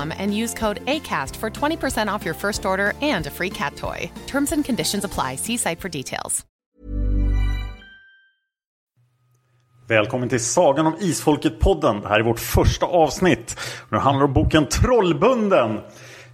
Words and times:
and 0.00 0.34
use 0.34 0.54
code 0.54 0.80
ACAST 0.86 1.36
for 1.36 1.50
20% 1.50 2.14
off 2.14 2.24
your 2.24 2.34
first 2.34 2.64
order 2.64 2.92
and 3.02 3.26
a 3.26 3.30
free 3.30 3.50
cat 3.50 3.76
toy. 3.76 4.10
Terms 4.26 4.52
and 4.52 4.64
conditions 4.64 5.04
apply. 5.04 5.36
See 5.36 5.56
site 5.56 5.80
for 5.80 5.88
details. 5.88 6.46
Välkommen 9.88 10.28
till 10.28 10.44
Sagan 10.44 10.86
om 10.86 10.96
Isfolket-podden. 11.00 12.02
Det 12.02 12.08
här 12.08 12.20
är 12.20 12.24
vårt 12.24 12.40
första 12.40 12.86
avsnitt. 12.86 13.56
Nu 13.88 13.98
handlar 13.98 14.20
det 14.20 14.24
om 14.24 14.32
boken 14.32 14.66
Trollbunden. 14.68 15.80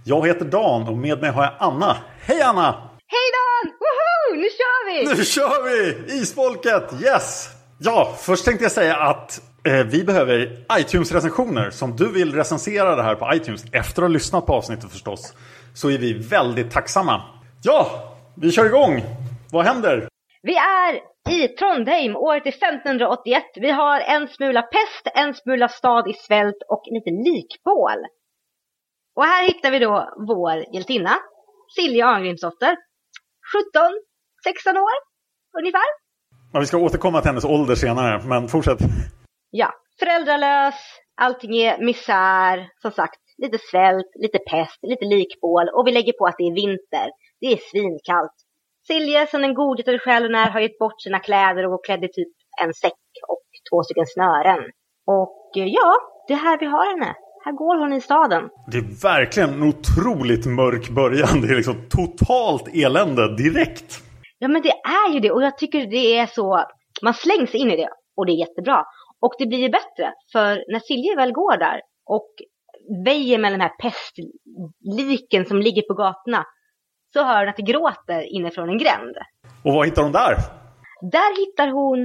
Jag 0.03 0.27
heter 0.27 0.45
Dan 0.45 0.87
och 0.87 0.97
med 0.97 1.21
mig 1.21 1.31
har 1.31 1.43
jag 1.43 1.53
Anna. 1.59 1.97
Hej 2.21 2.41
Anna! 2.41 2.71
Hej 3.07 3.27
Dan! 3.35 3.71
Woho! 3.71 4.41
Nu 4.41 4.47
kör 4.49 4.85
vi! 4.89 5.17
Nu 5.17 5.25
kör 5.25 5.63
vi! 5.69 6.13
Isfolket! 6.21 6.93
Yes! 7.03 7.58
Ja, 7.81 8.15
först 8.19 8.45
tänkte 8.45 8.63
jag 8.65 8.71
säga 8.71 8.95
att 8.95 9.41
eh, 9.67 9.85
vi 9.85 10.03
behöver 10.03 10.65
iTunes-recensioner. 10.79 11.69
Så 11.69 11.85
om 11.85 11.95
du 11.95 12.11
vill 12.11 12.35
recensera 12.35 12.95
det 12.95 13.03
här 13.03 13.15
på 13.15 13.33
iTunes 13.33 13.65
efter 13.71 14.01
att 14.01 14.07
ha 14.07 14.13
lyssnat 14.13 14.45
på 14.45 14.53
avsnittet 14.53 14.91
förstås. 14.91 15.33
Så 15.75 15.89
är 15.89 15.97
vi 15.97 16.13
väldigt 16.13 16.71
tacksamma. 16.71 17.21
Ja, 17.63 18.13
vi 18.35 18.51
kör 18.51 18.65
igång! 18.65 19.03
Vad 19.51 19.65
händer? 19.65 20.07
Vi 20.41 20.55
är 20.55 21.01
i 21.29 21.47
Trondheim, 21.47 22.15
året 22.15 22.45
är 22.45 22.49
1581. 22.49 23.43
Vi 23.55 23.71
har 23.71 23.99
en 23.99 24.27
smula 24.27 24.61
pest, 24.61 25.15
en 25.15 25.33
smula 25.33 25.69
stad 25.69 26.09
i 26.09 26.13
svält 26.13 26.57
och 26.69 26.83
lite 26.85 27.09
likbål. 27.09 28.05
Och 29.15 29.25
här 29.25 29.47
hittar 29.47 29.71
vi 29.71 29.79
då 29.79 30.13
vår 30.27 30.75
hjältinna, 30.75 31.17
Silja 31.75 32.05
Arngrimsdotter. 32.05 32.77
17, 33.73 33.91
16 34.43 34.77
år 34.77 34.97
ungefär. 35.59 36.08
Ja, 36.53 36.59
vi 36.59 36.65
ska 36.65 36.77
återkomma 36.77 37.21
till 37.21 37.29
hennes 37.29 37.45
ålder 37.45 37.75
senare, 37.75 38.21
men 38.25 38.47
fortsätt. 38.47 38.79
Ja, 39.51 39.73
föräldralös, 39.99 40.75
allting 41.21 41.57
är 41.57 41.85
misär, 41.85 42.67
som 42.81 42.91
sagt, 42.91 43.19
lite 43.37 43.57
svält, 43.71 44.11
lite 44.15 44.39
pest, 44.39 44.79
lite 44.81 45.05
likbål 45.05 45.69
och 45.75 45.87
vi 45.87 45.91
lägger 45.91 46.13
på 46.13 46.25
att 46.25 46.35
det 46.37 46.43
är 46.43 46.55
vinter. 46.55 47.07
Det 47.41 47.47
är 47.47 47.59
svinkallt. 47.71 48.37
Silje, 48.87 49.27
som 49.27 49.41
den 49.41 49.53
godhjärtade 49.53 49.99
själen 49.99 50.35
är, 50.35 50.49
har 50.49 50.59
gett 50.59 50.79
bort 50.79 51.01
sina 51.01 51.19
kläder 51.19 51.65
och 51.65 51.71
går 51.71 51.83
klädd 51.83 52.03
i 52.03 52.07
typ 52.07 52.33
en 52.63 52.73
säck 52.73 52.93
och 53.27 53.45
två 53.69 53.83
stycken 53.83 54.05
snören. 54.07 54.59
Och 55.07 55.57
eh, 55.57 55.65
ja, 55.65 55.93
det 56.27 56.33
är 56.33 56.37
här 56.37 56.59
vi 56.59 56.65
har 56.65 56.85
henne. 56.91 57.15
Här 57.45 57.51
går 57.51 57.79
hon 57.79 57.93
i 57.93 58.01
staden. 58.01 58.49
Det 58.71 58.77
är 58.77 59.01
verkligen 59.03 59.49
en 59.49 59.63
otroligt 59.63 60.45
mörk 60.45 60.89
början. 60.89 61.41
Det 61.41 61.47
är 61.53 61.55
liksom 61.55 61.75
totalt 61.89 62.67
elände 62.73 63.35
direkt. 63.35 64.08
Ja 64.39 64.47
men 64.47 64.61
det 64.61 64.71
är 64.71 65.13
ju 65.13 65.19
det 65.19 65.31
och 65.31 65.43
jag 65.43 65.57
tycker 65.57 65.85
det 65.85 66.17
är 66.17 66.25
så, 66.25 66.65
man 67.01 67.13
slängs 67.13 67.55
in 67.55 67.71
i 67.71 67.75
det 67.75 67.89
och 68.17 68.25
det 68.25 68.31
är 68.31 68.39
jättebra. 68.47 68.85
Och 69.21 69.33
det 69.39 69.45
blir 69.47 69.59
ju 69.59 69.69
bättre 69.69 70.13
för 70.31 70.63
när 70.71 70.79
Silje 70.79 71.15
väl 71.15 71.31
går 71.31 71.57
där 71.57 71.81
och 72.05 72.29
väjer 73.05 73.37
med 73.39 73.51
den 73.51 73.61
här 73.61 73.71
pestliken 73.81 75.45
som 75.45 75.57
ligger 75.57 75.81
på 75.81 75.93
gatorna 75.93 76.45
så 77.13 77.23
hör 77.23 77.39
hon 77.39 77.49
att 77.49 77.57
det 77.57 77.63
gråter 77.71 78.35
inifrån 78.35 78.69
en 78.69 78.77
gränd. 78.77 79.15
Och 79.63 79.73
vad 79.73 79.85
hittar 79.85 80.03
hon 80.03 80.11
där? 80.11 80.35
Där 81.01 81.39
hittar 81.39 81.67
hon 81.67 81.99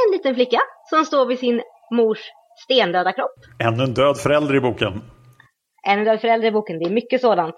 en 0.00 0.12
liten 0.12 0.34
flicka 0.34 0.58
som 0.90 1.04
står 1.04 1.26
vid 1.26 1.38
sin 1.38 1.62
mors 1.90 2.18
stendöda 2.64 3.12
kropp. 3.12 3.38
Ännu 3.58 3.84
en 3.84 3.94
död 3.94 4.16
förälder 4.16 4.56
i 4.56 4.60
boken. 4.60 5.02
En 5.86 6.04
död 6.04 6.20
förälder 6.20 6.48
i 6.48 6.52
boken, 6.52 6.78
det 6.78 6.84
är 6.84 6.90
mycket 6.90 7.20
sådant. 7.20 7.54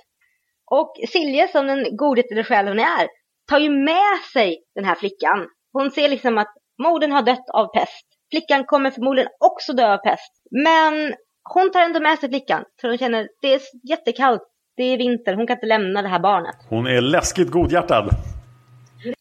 Och 0.71 0.93
Silje, 1.09 1.49
som 1.49 1.67
den 1.67 1.97
godhjärtade 1.97 2.45
själ 2.45 2.69
hon 2.69 2.79
är, 2.79 3.09
tar 3.47 3.59
ju 3.59 3.71
med 3.71 4.19
sig 4.33 4.63
den 4.75 4.85
här 4.85 4.95
flickan. 4.95 5.49
Hon 5.73 5.91
ser 5.91 6.09
liksom 6.09 6.39
att 6.39 6.55
modern 6.83 7.13
har 7.13 7.23
dött 7.23 7.51
av 7.55 7.67
pest. 7.67 8.07
Flickan 8.31 8.65
kommer 8.65 8.91
förmodligen 8.91 9.31
också 9.41 9.73
dö 9.73 9.93
av 9.93 9.99
pest. 9.99 10.33
Men 10.65 11.15
hon 11.55 11.73
tar 11.73 11.81
ändå 11.81 12.01
med 12.01 12.19
sig 12.19 12.29
flickan, 12.29 12.65
för 12.81 12.89
hon 12.89 12.99
känner 12.99 13.29
det 13.43 13.55
är 13.55 13.61
jättekallt, 13.91 14.43
det 14.77 14.83
är 14.83 14.99
vinter, 14.99 15.35
hon 15.35 15.47
kan 15.47 15.57
inte 15.57 15.67
lämna 15.67 16.03
det 16.03 16.09
här 16.09 16.21
barnet. 16.21 16.57
Hon 16.69 16.87
är 16.87 17.01
läskigt 17.01 17.51
godhjärtad. 17.51 18.11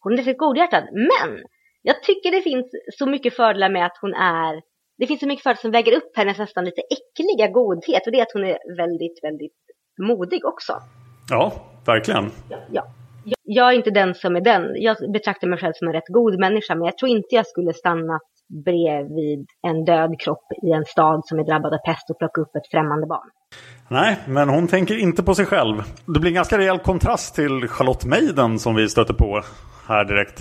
Hon 0.00 0.12
är 0.12 0.16
lite 0.16 0.32
godhjärtad, 0.32 0.84
men 0.92 1.44
jag 1.82 2.02
tycker 2.02 2.30
det 2.30 2.42
finns 2.42 2.66
så 2.98 3.06
mycket 3.06 3.36
fördelar 3.36 3.68
med 3.68 3.86
att 3.86 3.98
hon 4.00 4.14
är 4.14 4.62
det 4.98 5.06
finns 5.06 5.20
så 5.20 5.26
mycket 5.26 5.42
fördelar 5.42 5.60
som 5.60 5.70
väger 5.70 5.92
upp 5.92 6.16
hennes 6.16 6.38
nästan 6.38 6.64
lite 6.64 6.80
äckliga 6.80 7.48
godhet 7.52 8.06
och 8.06 8.12
det 8.12 8.18
är 8.18 8.22
att 8.22 8.32
hon 8.32 8.44
är 8.44 8.76
väldigt, 8.76 9.24
väldigt 9.24 9.52
modig 10.00 10.44
också. 10.44 10.72
Ja, 11.30 11.52
verkligen. 11.86 12.30
Ja, 12.50 12.58
ja. 12.70 12.86
Jag- 13.42 13.72
är 13.72 13.76
inte 13.76 13.90
den 13.90 14.14
som 14.14 14.36
är 14.36 14.40
den. 14.40 14.62
Jag 14.74 14.96
betraktar 15.12 15.48
mig 15.48 15.58
själv 15.58 15.72
som 15.74 15.88
en 15.88 15.94
rätt 15.94 16.08
god 16.08 16.38
människa, 16.40 16.74
men 16.74 16.84
jag 16.84 16.98
tror 16.98 17.10
inte 17.10 17.34
jag 17.34 17.46
skulle 17.46 17.72
stanna 17.72 18.18
bredvid 18.64 19.46
en 19.62 19.84
död 19.84 20.20
kropp 20.20 20.46
i 20.62 20.70
en 20.72 20.84
stad 20.84 21.20
som 21.24 21.38
är 21.38 21.44
drabbad 21.44 21.74
av 21.74 21.78
pest 21.78 22.10
och 22.10 22.18
plocka 22.18 22.40
upp 22.40 22.56
ett 22.56 22.70
främmande 22.70 23.06
barn. 23.06 23.30
Nej, 23.90 24.16
men 24.26 24.48
hon 24.48 24.68
tänker 24.68 24.98
inte 24.98 25.22
på 25.22 25.34
sig 25.34 25.46
själv. 25.46 25.76
Det 26.14 26.20
blir 26.20 26.30
en 26.30 26.34
ganska 26.34 26.58
rejäl 26.58 26.78
kontrast 26.78 27.34
till 27.34 27.68
Charlotte 27.68 28.04
Maiden 28.04 28.58
som 28.58 28.74
vi 28.74 28.88
stöter 28.88 29.14
på 29.14 29.42
här 29.88 30.04
direkt. 30.04 30.40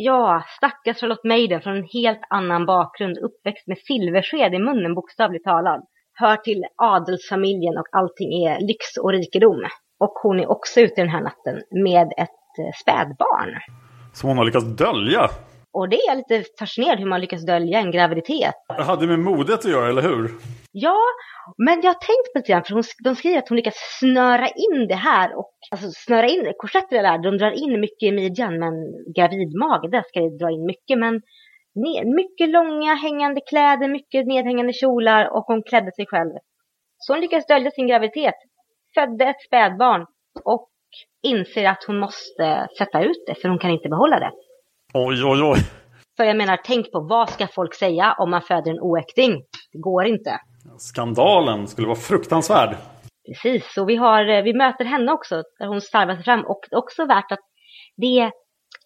Ja, 0.00 0.42
stackars 0.56 1.00
Charlotte 1.00 1.24
Maiden 1.24 1.60
från 1.60 1.76
en 1.76 1.88
helt 1.92 2.20
annan 2.30 2.66
bakgrund, 2.66 3.18
uppväxt 3.18 3.66
med 3.66 3.78
silversked 3.78 4.54
i 4.54 4.58
munnen 4.58 4.94
bokstavligt 4.94 5.44
talat. 5.44 5.80
Hör 6.14 6.36
till 6.36 6.64
adelsfamiljen 6.76 7.78
och 7.78 7.88
allting 7.92 8.44
är 8.44 8.60
lyx 8.60 8.96
och 9.02 9.12
rikedom. 9.12 9.60
Och 10.00 10.12
hon 10.22 10.40
är 10.40 10.50
också 10.50 10.80
ute 10.80 11.00
den 11.00 11.08
här 11.08 11.20
natten 11.20 11.62
med 11.70 12.12
ett 12.16 12.58
eh, 12.58 12.72
spädbarn. 12.82 13.58
Som 14.12 14.28
hon 14.28 14.38
har 14.38 14.44
lyckats 14.44 14.66
dölja. 14.66 15.30
Och 15.72 15.88
det 15.88 15.96
är 15.96 16.08
jag 16.08 16.16
lite 16.16 16.44
fascinerad 16.58 16.98
hur 16.98 17.06
man 17.06 17.20
lyckas 17.20 17.46
dölja 17.46 17.78
en 17.78 17.90
graviditet. 17.90 18.54
Det 18.76 18.82
hade 18.82 19.06
med 19.06 19.18
modet 19.18 19.58
att 19.58 19.70
göra, 19.70 19.88
eller 19.88 20.02
hur? 20.02 20.30
Ja, 20.72 20.98
men 21.56 21.80
jag 21.80 21.88
har 21.88 22.00
tänkt 22.10 22.32
på 22.32 22.38
det 22.38 22.48
grann, 22.52 22.64
för 22.64 22.74
hon, 22.74 22.82
de 23.04 23.14
skriver 23.14 23.38
att 23.38 23.48
hon 23.48 23.56
lyckas 23.56 23.98
snöra 24.00 24.48
in 24.48 24.88
det 24.88 24.94
här 24.94 25.38
och 25.38 25.52
alltså 25.70 25.90
snöra 25.90 26.26
in 26.28 26.52
korsetter 26.56 26.96
eller 26.96 27.18
de 27.18 27.38
drar 27.38 27.50
in 27.50 27.80
mycket 27.80 28.02
i 28.02 28.12
midjan 28.12 28.58
men 28.58 28.74
gravidmage, 29.16 29.90
där 29.90 30.02
ska 30.08 30.20
det 30.20 30.38
dra 30.38 30.50
in 30.50 30.66
mycket 30.66 30.98
men 30.98 31.14
ned, 31.74 32.06
mycket 32.06 32.48
långa 32.48 32.94
hängande 32.94 33.40
kläder, 33.40 33.88
mycket 33.88 34.26
nedhängande 34.26 34.72
kjolar 34.72 35.36
och 35.36 35.44
hon 35.44 35.62
klädde 35.62 35.92
sig 35.92 36.06
själv. 36.06 36.32
Så 36.98 37.12
hon 37.12 37.20
lyckas 37.20 37.46
dölja 37.46 37.70
sin 37.70 37.86
graviditet, 37.86 38.34
födde 38.98 39.24
ett 39.24 39.42
spädbarn 39.46 40.06
och 40.44 40.68
inser 41.22 41.68
att 41.68 41.84
hon 41.86 41.98
måste 41.98 42.68
sätta 42.78 43.02
ut 43.02 43.24
det 43.26 43.34
för 43.34 43.48
hon 43.48 43.58
kan 43.58 43.70
inte 43.70 43.88
behålla 43.88 44.18
det. 44.18 44.30
Oj, 44.94 45.24
oj, 45.24 45.42
oj. 45.42 45.58
För 46.16 46.24
jag 46.24 46.36
menar, 46.36 46.58
tänk 46.64 46.92
på 46.92 47.00
vad 47.00 47.30
ska 47.30 47.46
folk 47.46 47.74
säga 47.74 48.14
om 48.18 48.30
man 48.30 48.42
föder 48.42 48.70
en 48.70 48.80
oäkting? 48.80 49.42
Det 49.72 49.78
går 49.78 50.06
inte. 50.06 50.40
Skandalen 50.78 51.68
skulle 51.68 51.86
vara 51.86 51.98
fruktansvärd. 51.98 52.76
Precis, 53.28 53.76
och 53.78 53.88
vi, 53.88 53.96
har, 53.96 54.28
eh, 54.28 54.42
vi 54.42 54.54
möter 54.54 54.84
henne 54.84 55.12
också, 55.12 55.42
där 55.58 55.66
hon 55.66 55.80
starvar 55.80 56.14
sig 56.14 56.24
fram. 56.24 56.46
Och 56.46 56.60
också 56.70 57.06
värt 57.06 57.32
att 57.32 57.44
det 57.96 58.18
är 58.20 58.32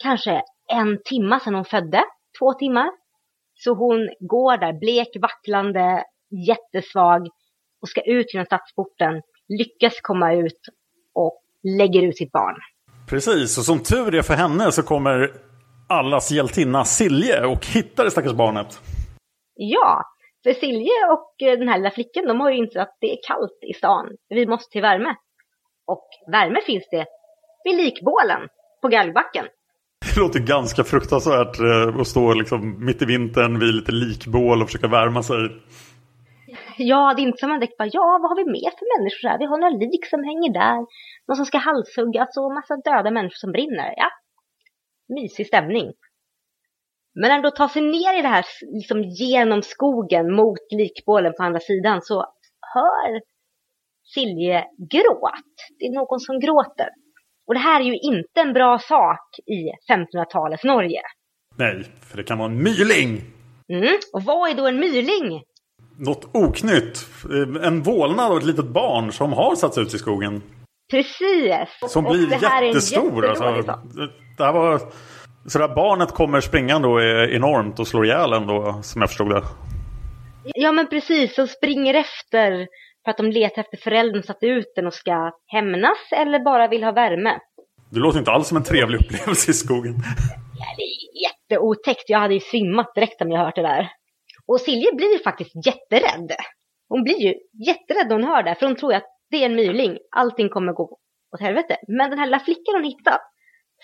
kanske 0.02 0.42
en 0.72 0.98
timma 1.04 1.40
sedan 1.40 1.54
hon 1.54 1.64
födde, 1.64 2.04
två 2.38 2.52
timmar. 2.52 2.90
Så 3.54 3.74
hon 3.74 4.08
går 4.20 4.56
där 4.56 4.72
blek, 4.72 5.08
vacklande, 5.22 6.04
jättesvag 6.48 7.26
och 7.82 7.88
ska 7.88 8.00
ut 8.00 8.34
genom 8.34 8.46
stadsporten, 8.46 9.22
lyckas 9.58 10.00
komma 10.02 10.34
ut 10.34 10.60
och 11.14 11.42
lägger 11.78 12.02
ut 12.02 12.16
sitt 12.16 12.32
barn. 12.32 12.56
Precis, 13.08 13.58
och 13.58 13.64
som 13.64 13.82
tur 13.82 14.14
är 14.14 14.22
för 14.22 14.34
henne 14.34 14.72
så 14.72 14.82
kommer 14.82 15.32
allas 15.88 16.30
hjältinna 16.30 16.84
Silje 16.84 17.46
och 17.46 17.66
hittar 17.66 18.04
det 18.04 18.10
stackars 18.10 18.32
barnet. 18.32 18.80
Ja, 19.54 20.02
för 20.42 20.52
Silje 20.52 20.92
och 21.10 21.48
eh, 21.48 21.58
den 21.58 21.68
här 21.68 21.78
lilla 21.78 21.90
flickan, 21.90 22.26
de 22.26 22.40
har 22.40 22.50
ju 22.50 22.56
insett 22.56 22.82
att 22.82 22.96
det 23.00 23.12
är 23.12 23.18
kallt 23.26 23.58
i 23.70 23.74
stan. 23.74 24.06
Vi 24.28 24.46
måste 24.46 24.72
till 24.72 24.82
värme. 24.82 25.14
Och 25.86 26.08
värme 26.32 26.60
finns 26.66 26.84
det 26.90 27.06
vid 27.64 27.76
likbålen 27.76 28.48
på 28.82 28.88
galgbacken. 28.88 29.44
Det 30.14 30.20
låter 30.20 30.40
ganska 30.40 30.84
fruktansvärt 30.84 31.60
eh, 31.60 32.00
att 32.00 32.06
stå 32.06 32.34
liksom 32.34 32.84
mitt 32.84 33.02
i 33.02 33.04
vintern 33.04 33.58
vid 33.58 33.74
lite 33.74 33.92
likbål 33.92 34.62
och 34.62 34.68
försöka 34.68 34.88
värma 34.88 35.22
sig. 35.22 35.36
Ja, 36.76 37.14
det 37.14 37.22
är 37.22 37.26
inte 37.26 37.38
som 37.38 37.48
man 37.48 37.60
tänker 37.60 37.76
bara, 37.78 37.90
ja, 37.92 38.18
vad 38.22 38.30
har 38.30 38.36
vi 38.36 38.44
mer 38.44 38.70
för 38.78 38.98
människor 38.98 39.28
här? 39.28 39.38
Vi 39.38 39.44
har 39.44 39.58
några 39.58 39.78
lik 39.84 40.06
som 40.06 40.24
hänger 40.24 40.52
där, 40.52 40.76
någon 41.26 41.36
som 41.36 41.46
ska 41.46 41.58
halshuggas 41.58 42.36
och 42.36 42.54
massa 42.54 42.76
döda 42.76 43.10
människor 43.10 43.40
som 43.44 43.52
brinner. 43.52 43.94
Ja, 43.96 44.10
mysig 45.08 45.46
stämning. 45.46 45.92
Men 47.14 47.28
när 47.28 47.42
de 47.42 47.50
tar 47.50 47.68
sig 47.68 47.82
ner 47.82 48.18
i 48.18 48.22
det 48.22 48.28
här, 48.28 48.44
liksom 48.78 49.02
genom 49.02 49.62
skogen 49.62 50.34
mot 50.34 50.66
likbålen 50.70 51.32
på 51.36 51.42
andra 51.42 51.60
sidan 51.60 52.02
så 52.02 52.14
hör 52.74 53.20
Silje 54.14 54.64
gråt. 54.92 55.54
Det 55.78 55.84
är 55.84 55.92
någon 55.92 56.20
som 56.20 56.40
gråter. 56.40 56.88
Och 57.46 57.54
det 57.54 57.60
här 57.60 57.80
är 57.80 57.84
ju 57.84 57.98
inte 57.98 58.40
en 58.40 58.52
bra 58.52 58.78
sak 58.78 59.38
i 59.46 59.92
1500-talets 59.92 60.64
Norge. 60.64 61.02
Nej, 61.58 61.84
för 62.00 62.16
det 62.16 62.24
kan 62.24 62.38
vara 62.38 62.50
en 62.50 62.62
myling! 62.62 63.20
Mm. 63.68 63.96
Och 64.12 64.22
vad 64.22 64.50
är 64.50 64.54
då 64.54 64.66
en 64.66 64.80
myling? 64.80 65.42
Något 65.98 66.28
oknytt. 66.32 67.06
Eh, 67.24 67.66
en 67.66 67.82
vålnad 67.82 68.32
av 68.32 68.38
ett 68.38 68.44
litet 68.44 68.68
barn 68.68 69.12
som 69.12 69.32
har 69.32 69.54
satts 69.54 69.78
ut 69.78 69.94
i 69.94 69.98
skogen. 69.98 70.42
Precis. 70.90 71.92
Som 71.92 72.04
blir 72.04 72.42
jättestor. 72.42 73.26
Alltså, 73.26 73.44
det 74.38 74.44
här 74.44 74.52
var... 74.52 74.80
Så 75.46 75.58
det 75.58 75.66
här 75.66 75.74
barnet 75.74 76.12
kommer 76.12 76.40
springande 76.40 76.88
och 76.88 77.02
är 77.02 77.34
enormt 77.34 77.78
och 77.78 77.86
slår 77.86 78.06
ihjäl 78.06 78.32
en 78.32 78.46
då, 78.46 78.80
som 78.82 79.00
jag 79.00 79.10
förstod 79.10 79.30
det. 79.30 79.42
Ja 80.54 80.72
men 80.72 80.86
precis, 80.86 81.38
och 81.38 81.48
springer 81.48 81.94
efter 81.94 82.66
för 83.04 83.10
att 83.10 83.16
de 83.16 83.30
letar 83.30 83.62
efter 83.62 83.76
föräldern 83.76 84.22
satt 84.22 84.42
ut 84.42 84.72
den 84.76 84.86
och 84.86 84.94
ska 84.94 85.32
hämnas 85.46 85.98
eller 86.16 86.44
bara 86.44 86.68
vill 86.68 86.84
ha 86.84 86.92
värme. 86.92 87.38
Det 87.90 88.00
låter 88.00 88.18
inte 88.18 88.30
alls 88.30 88.48
som 88.48 88.56
en 88.56 88.62
trevlig 88.62 89.00
upplevelse 89.04 89.50
i 89.50 89.54
skogen. 89.54 89.94
Ja, 90.58 90.66
det 90.76 90.82
är 90.82 91.22
jätteotäckt. 91.22 92.04
Jag 92.06 92.18
hade 92.18 92.34
ju 92.34 92.40
svimmat 92.40 92.94
direkt 92.94 93.22
om 93.22 93.30
jag 93.30 93.44
hört 93.44 93.56
det 93.56 93.62
där. 93.62 93.88
Och 94.52 94.60
Silje 94.60 94.94
blir 94.94 95.22
faktiskt 95.22 95.66
jätterädd. 95.66 96.30
Hon 96.88 97.02
blir 97.02 97.20
ju 97.26 97.34
jätterädd 97.68 98.08
när 98.08 98.14
hon 98.14 98.24
hör 98.24 98.42
det, 98.42 98.54
för 98.54 98.66
hon 98.66 98.76
tror 98.76 98.94
att 98.94 99.08
det 99.30 99.36
är 99.36 99.46
en 99.46 99.54
myling. 99.54 99.98
Allting 100.16 100.48
kommer 100.48 100.72
gå 100.72 100.98
åt 101.34 101.40
helvete. 101.40 101.76
Men 101.88 102.10
den 102.10 102.18
här 102.18 102.26
lilla 102.26 102.38
flickan 102.38 102.74
hon 102.74 102.84
hittat, 102.84 103.20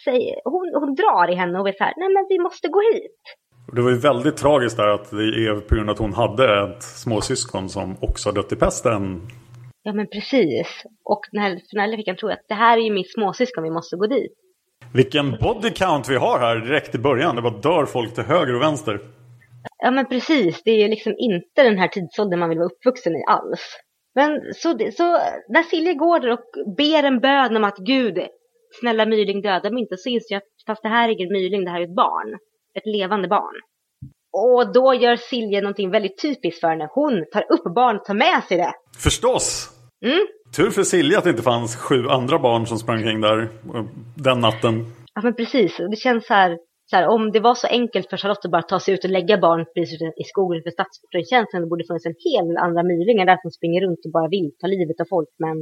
säger, 0.05 0.35
hon, 0.44 0.65
hon 0.75 0.94
drar 0.94 1.31
i 1.32 1.35
henne 1.35 1.59
och 1.61 1.69
är 1.69 1.73
så 1.73 1.85
här, 1.85 1.94
nej 1.97 2.09
men 2.15 2.26
vi 2.29 2.38
måste 2.38 2.69
gå 2.69 2.81
hit. 2.93 3.20
Det 3.75 3.82
var 3.82 3.91
ju 3.91 3.99
väldigt 3.99 4.37
tragiskt 4.37 4.76
där 4.76 4.88
att 4.88 5.11
det 5.11 5.29
är 5.47 5.61
på 5.61 5.75
grund 5.75 5.91
av 5.91 5.94
att 5.94 5.99
hon 5.99 6.12
hade 6.12 6.62
ett 6.62 6.82
småsyskon 6.82 7.69
som 7.69 7.97
också 8.00 8.29
har 8.29 8.35
dött 8.35 8.53
i 8.53 8.56
pesten. 8.56 9.03
Ja 9.82 9.93
men 9.93 10.06
precis. 10.06 10.85
Och 11.05 11.21
den 11.32 11.43
här, 11.43 11.50
den 11.73 11.81
här 11.81 11.97
flickan 11.97 12.17
tror 12.17 12.31
att 12.32 12.44
det 12.49 12.55
här 12.55 12.79
är 12.79 12.82
ju 12.82 12.93
mitt 12.93 13.12
småsyskon, 13.12 13.64
vi 13.64 13.71
måste 13.71 13.97
gå 13.97 14.06
dit. 14.06 14.32
Vilken 14.93 15.37
body 15.41 15.71
count 15.71 16.09
vi 16.09 16.17
har 16.17 16.38
här 16.38 16.56
direkt 16.56 16.94
i 16.94 16.99
början. 16.99 17.37
Det 17.37 17.43
bara 17.43 17.59
dör 17.59 17.87
folk 17.87 18.14
till 18.14 18.25
höger 18.25 18.55
och 18.55 18.62
vänster. 18.62 19.00
Ja 19.79 19.91
men 19.91 20.09
precis, 20.09 20.63
det 20.63 20.71
är 20.71 20.77
ju 20.77 20.89
liksom 20.89 21.15
inte 21.19 21.63
den 21.63 21.79
här 21.79 21.89
tidsåldern 21.89 22.41
man 22.41 22.49
vill 22.49 22.59
vara 22.59 22.69
uppvuxen 22.69 23.17
i 23.17 23.25
alls. 23.29 23.79
Men 24.15 24.41
så, 24.55 24.69
så 24.97 25.05
när 25.49 25.63
Silje 25.63 25.95
går 25.95 26.21
där 26.21 26.33
och 26.33 26.77
ber 26.77 27.03
en 27.03 27.21
bön 27.21 27.57
om 27.57 27.65
att 27.65 27.79
Gud, 27.79 28.19
snälla 28.81 29.07
myling 29.07 29.43
döda 29.43 29.71
mig 29.71 29.83
inte, 29.83 29.97
så 29.97 30.09
inser 30.09 30.35
jag 30.35 30.39
att 30.39 30.67
fast 30.67 30.83
det 30.83 30.89
här 30.89 31.09
är 31.09 31.13
ingen 31.13 31.33
myling, 31.33 31.65
det 31.65 31.71
här 31.71 31.81
är 31.81 31.85
ett 31.85 31.97
barn. 31.97 32.39
Ett 32.75 32.87
levande 32.87 33.29
barn. 33.29 33.55
Och 34.33 34.73
då 34.73 34.95
gör 34.95 35.17
Silje 35.17 35.61
någonting 35.61 35.91
väldigt 35.91 36.23
typiskt 36.23 36.61
för 36.61 36.69
henne. 36.69 36.89
Hon 36.91 37.25
tar 37.33 37.45
upp 37.53 37.75
barnet 37.75 38.01
och 38.01 38.07
tar 38.07 38.15
med 38.15 38.45
sig 38.49 38.57
det. 38.57 38.73
Förstås! 38.99 39.71
Mm. 40.05 40.27
Tur 40.57 40.71
för 40.71 40.83
Silje 40.83 41.19
att 41.19 41.25
det 41.25 41.31
inte 41.31 41.43
fanns 41.43 41.77
sju 41.77 42.09
andra 42.09 42.39
barn 42.39 42.67
som 42.67 42.79
sprang 42.79 43.03
kring 43.03 43.21
där 43.21 43.49
den 44.15 44.41
natten. 44.41 44.85
Ja 45.15 45.21
men 45.23 45.35
precis, 45.35 45.77
det 45.77 45.97
känns 45.97 46.27
så 46.27 46.35
här, 46.35 46.59
så 46.90 46.96
här, 46.96 47.06
om 47.06 47.32
det 47.32 47.40
var 47.40 47.55
så 47.55 47.67
enkelt 47.67 48.11
för 48.11 48.17
Charlotte 48.17 48.44
att 48.44 48.50
bara 48.50 48.62
ta 48.62 48.81
sig 48.81 48.94
ut 48.94 49.05
och 49.05 49.11
lägga 49.11 49.38
barnet 49.38 49.75
precis 49.75 50.02
i 50.02 50.25
skogen 50.25 50.62
för 50.62 51.31
känns 51.31 51.49
det 51.52 51.67
borde 51.67 51.85
funnits 51.88 52.06
en 52.06 52.20
hel 52.26 52.49
del 52.49 52.56
andra 52.56 52.82
mylingar 52.82 53.26
där 53.26 53.38
som 53.43 53.50
springer 53.50 53.81
runt 53.81 54.02
och 54.06 54.12
bara 54.12 54.29
vill 54.29 54.50
ta 54.61 54.67
livet 54.67 55.00
av 55.00 55.06
folk 55.14 55.29
men... 55.38 55.56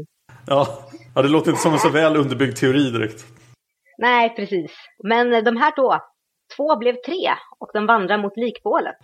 Ja, 0.47 0.63
ja 1.15 1.23
det 1.23 1.29
låter 1.29 1.51
inte 1.51 1.63
som 1.63 1.73
en 1.73 1.79
så 1.79 1.89
väl 1.89 2.17
underbyggd 2.17 2.57
teori 2.57 2.91
direkt. 2.91 3.25
Nej, 3.99 4.37
precis. 4.37 4.73
Men 5.05 5.45
de 5.45 5.57
här 5.57 5.73
då, 5.77 6.01
två 6.57 6.77
blev 6.77 6.95
tre 7.07 7.25
och 7.59 7.71
de 7.75 7.87
vandrar 7.87 8.19
mot 8.19 8.37
likbålet. 8.37 9.01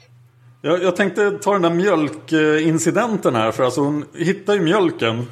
Jag, 0.63 0.83
jag 0.83 0.97
tänkte 0.97 1.31
ta 1.31 1.53
den 1.53 1.63
där 1.63 1.71
mjölkincidenten 1.71 3.35
här 3.35 3.51
för 3.51 3.65
alltså 3.65 3.81
hon 3.81 4.05
hittar 4.15 4.55
ju 4.55 4.61
mjölken 4.61 5.27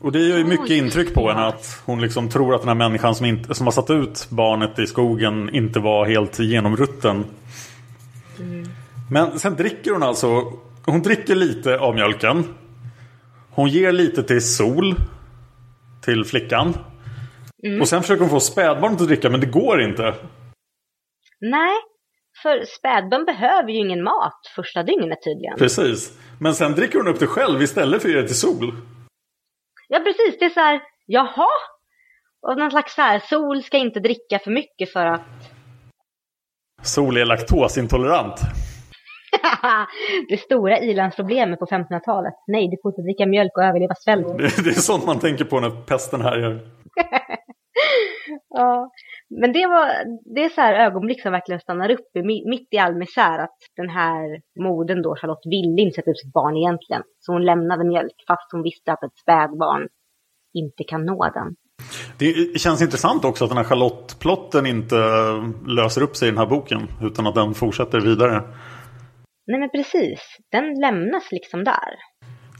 och 0.00 0.12
det 0.12 0.18
gör 0.18 0.38
ju 0.38 0.44
mycket 0.44 0.70
intryck 0.70 1.14
på 1.14 1.28
henne 1.28 1.46
att 1.46 1.82
hon 1.86 2.00
liksom 2.00 2.28
tror 2.28 2.54
att 2.54 2.60
den 2.60 2.68
här 2.68 2.74
människan 2.74 3.14
som, 3.14 3.26
inte, 3.26 3.54
som 3.54 3.66
har 3.66 3.72
satt 3.72 3.90
ut 3.90 4.26
barnet 4.30 4.78
i 4.78 4.86
skogen 4.86 5.54
inte 5.54 5.80
var 5.80 6.06
helt 6.06 6.38
genomrutten. 6.38 7.24
Mm. 8.38 8.68
Men 9.10 9.38
sen 9.38 9.56
dricker 9.56 9.90
hon 9.90 10.02
alltså, 10.02 10.52
hon 10.86 11.02
dricker 11.02 11.34
lite 11.34 11.78
av 11.78 11.94
mjölken. 11.94 12.44
Hon 13.50 13.68
ger 13.68 13.92
lite 13.92 14.22
till 14.22 14.42
Sol, 14.42 14.94
till 16.04 16.24
flickan. 16.24 16.74
Mm. 17.66 17.80
Och 17.80 17.88
sen 17.88 18.02
försöker 18.02 18.20
hon 18.20 18.30
få 18.30 18.40
spädbarnet 18.40 19.00
att 19.00 19.06
dricka 19.06 19.30
men 19.30 19.40
det 19.40 19.46
går 19.46 19.82
inte. 19.82 20.14
Nej, 21.40 21.74
för 22.42 22.64
spädbarn 22.64 23.24
behöver 23.24 23.68
ju 23.68 23.78
ingen 23.78 24.02
mat 24.02 24.40
första 24.56 24.82
dygnet 24.82 25.18
tydligen. 25.24 25.58
Precis. 25.58 26.18
Men 26.40 26.54
sen 26.54 26.72
dricker 26.72 26.98
hon 26.98 27.08
upp 27.08 27.20
det 27.20 27.26
själv 27.26 27.62
istället 27.62 28.02
för 28.02 28.08
att 28.08 28.14
ge 28.14 28.20
det 28.20 28.26
till 28.26 28.36
Sol. 28.36 28.72
Ja, 29.88 29.98
precis. 29.98 30.38
Det 30.38 30.44
är 30.44 30.50
så 30.50 30.60
här, 30.60 30.80
jaha? 31.06 31.48
Och 32.42 32.58
någon 32.58 32.70
slags 32.70 32.94
så 32.94 33.02
här, 33.02 33.18
sol 33.18 33.62
ska 33.62 33.76
inte 33.76 34.00
dricka 34.00 34.38
för 34.38 34.50
mycket 34.50 34.92
för 34.92 35.06
att... 35.06 35.20
Sol 36.82 37.16
är 37.16 37.24
laktosintolerant. 37.24 38.40
det 40.28 40.36
stora 40.36 40.78
ilandsproblemet 40.78 41.58
på 41.58 41.66
1500-talet. 41.66 42.34
Nej, 42.46 42.68
du 42.68 42.76
får 42.82 42.92
inte 42.92 43.02
dricka 43.02 43.26
mjölk 43.26 43.56
och 43.56 43.64
överleva 43.64 43.94
svält. 43.94 44.26
Det, 44.38 44.64
det 44.64 44.70
är 44.70 44.74
sånt 44.74 45.06
man 45.06 45.18
tänker 45.18 45.44
på 45.44 45.60
när 45.60 45.70
pesten 45.70 46.20
härjar. 46.20 46.60
ja, 48.48 48.90
men 49.40 49.52
det, 49.52 49.66
var, 49.66 49.86
det 50.34 50.44
är 50.44 50.48
så 50.48 50.60
här 50.60 50.86
ögonblick 50.86 51.22
som 51.22 51.32
verkligen 51.32 51.60
stannar 51.60 51.90
upp 51.90 52.08
mitt 52.44 52.68
i 52.70 52.78
all 52.78 52.94
misär. 52.94 53.38
Att 53.38 53.58
den 53.76 53.88
här 53.88 54.40
moden 54.60 55.02
då, 55.02 55.16
Charlotte, 55.16 55.46
ville 55.50 55.82
inte 55.82 55.94
sätta 55.94 56.10
upp 56.10 56.18
sitt 56.18 56.32
barn 56.32 56.56
egentligen. 56.56 57.02
Så 57.18 57.32
hon 57.32 57.44
lämnade 57.44 57.84
mjölk 57.84 58.24
fast 58.26 58.52
hon 58.52 58.62
visste 58.62 58.92
att 58.92 59.02
ett 59.02 59.16
spädbarn 59.22 59.88
inte 60.54 60.84
kan 60.84 61.06
nå 61.06 61.30
den. 61.34 61.54
Det 62.18 62.60
känns 62.60 62.82
intressant 62.82 63.24
också 63.24 63.44
att 63.44 63.50
den 63.50 63.56
här 63.56 63.64
Charlotte-plotten 63.64 64.66
inte 64.66 64.96
löser 65.66 66.02
upp 66.02 66.16
sig 66.16 66.28
i 66.28 66.30
den 66.30 66.38
här 66.38 66.46
boken. 66.46 66.88
Utan 67.02 67.26
att 67.26 67.34
den 67.34 67.54
fortsätter 67.54 68.00
vidare. 68.00 68.42
Nej 69.46 69.60
men 69.60 69.70
precis. 69.70 70.20
Den 70.50 70.74
lämnas 70.80 71.32
liksom 71.32 71.64
där. 71.64 71.94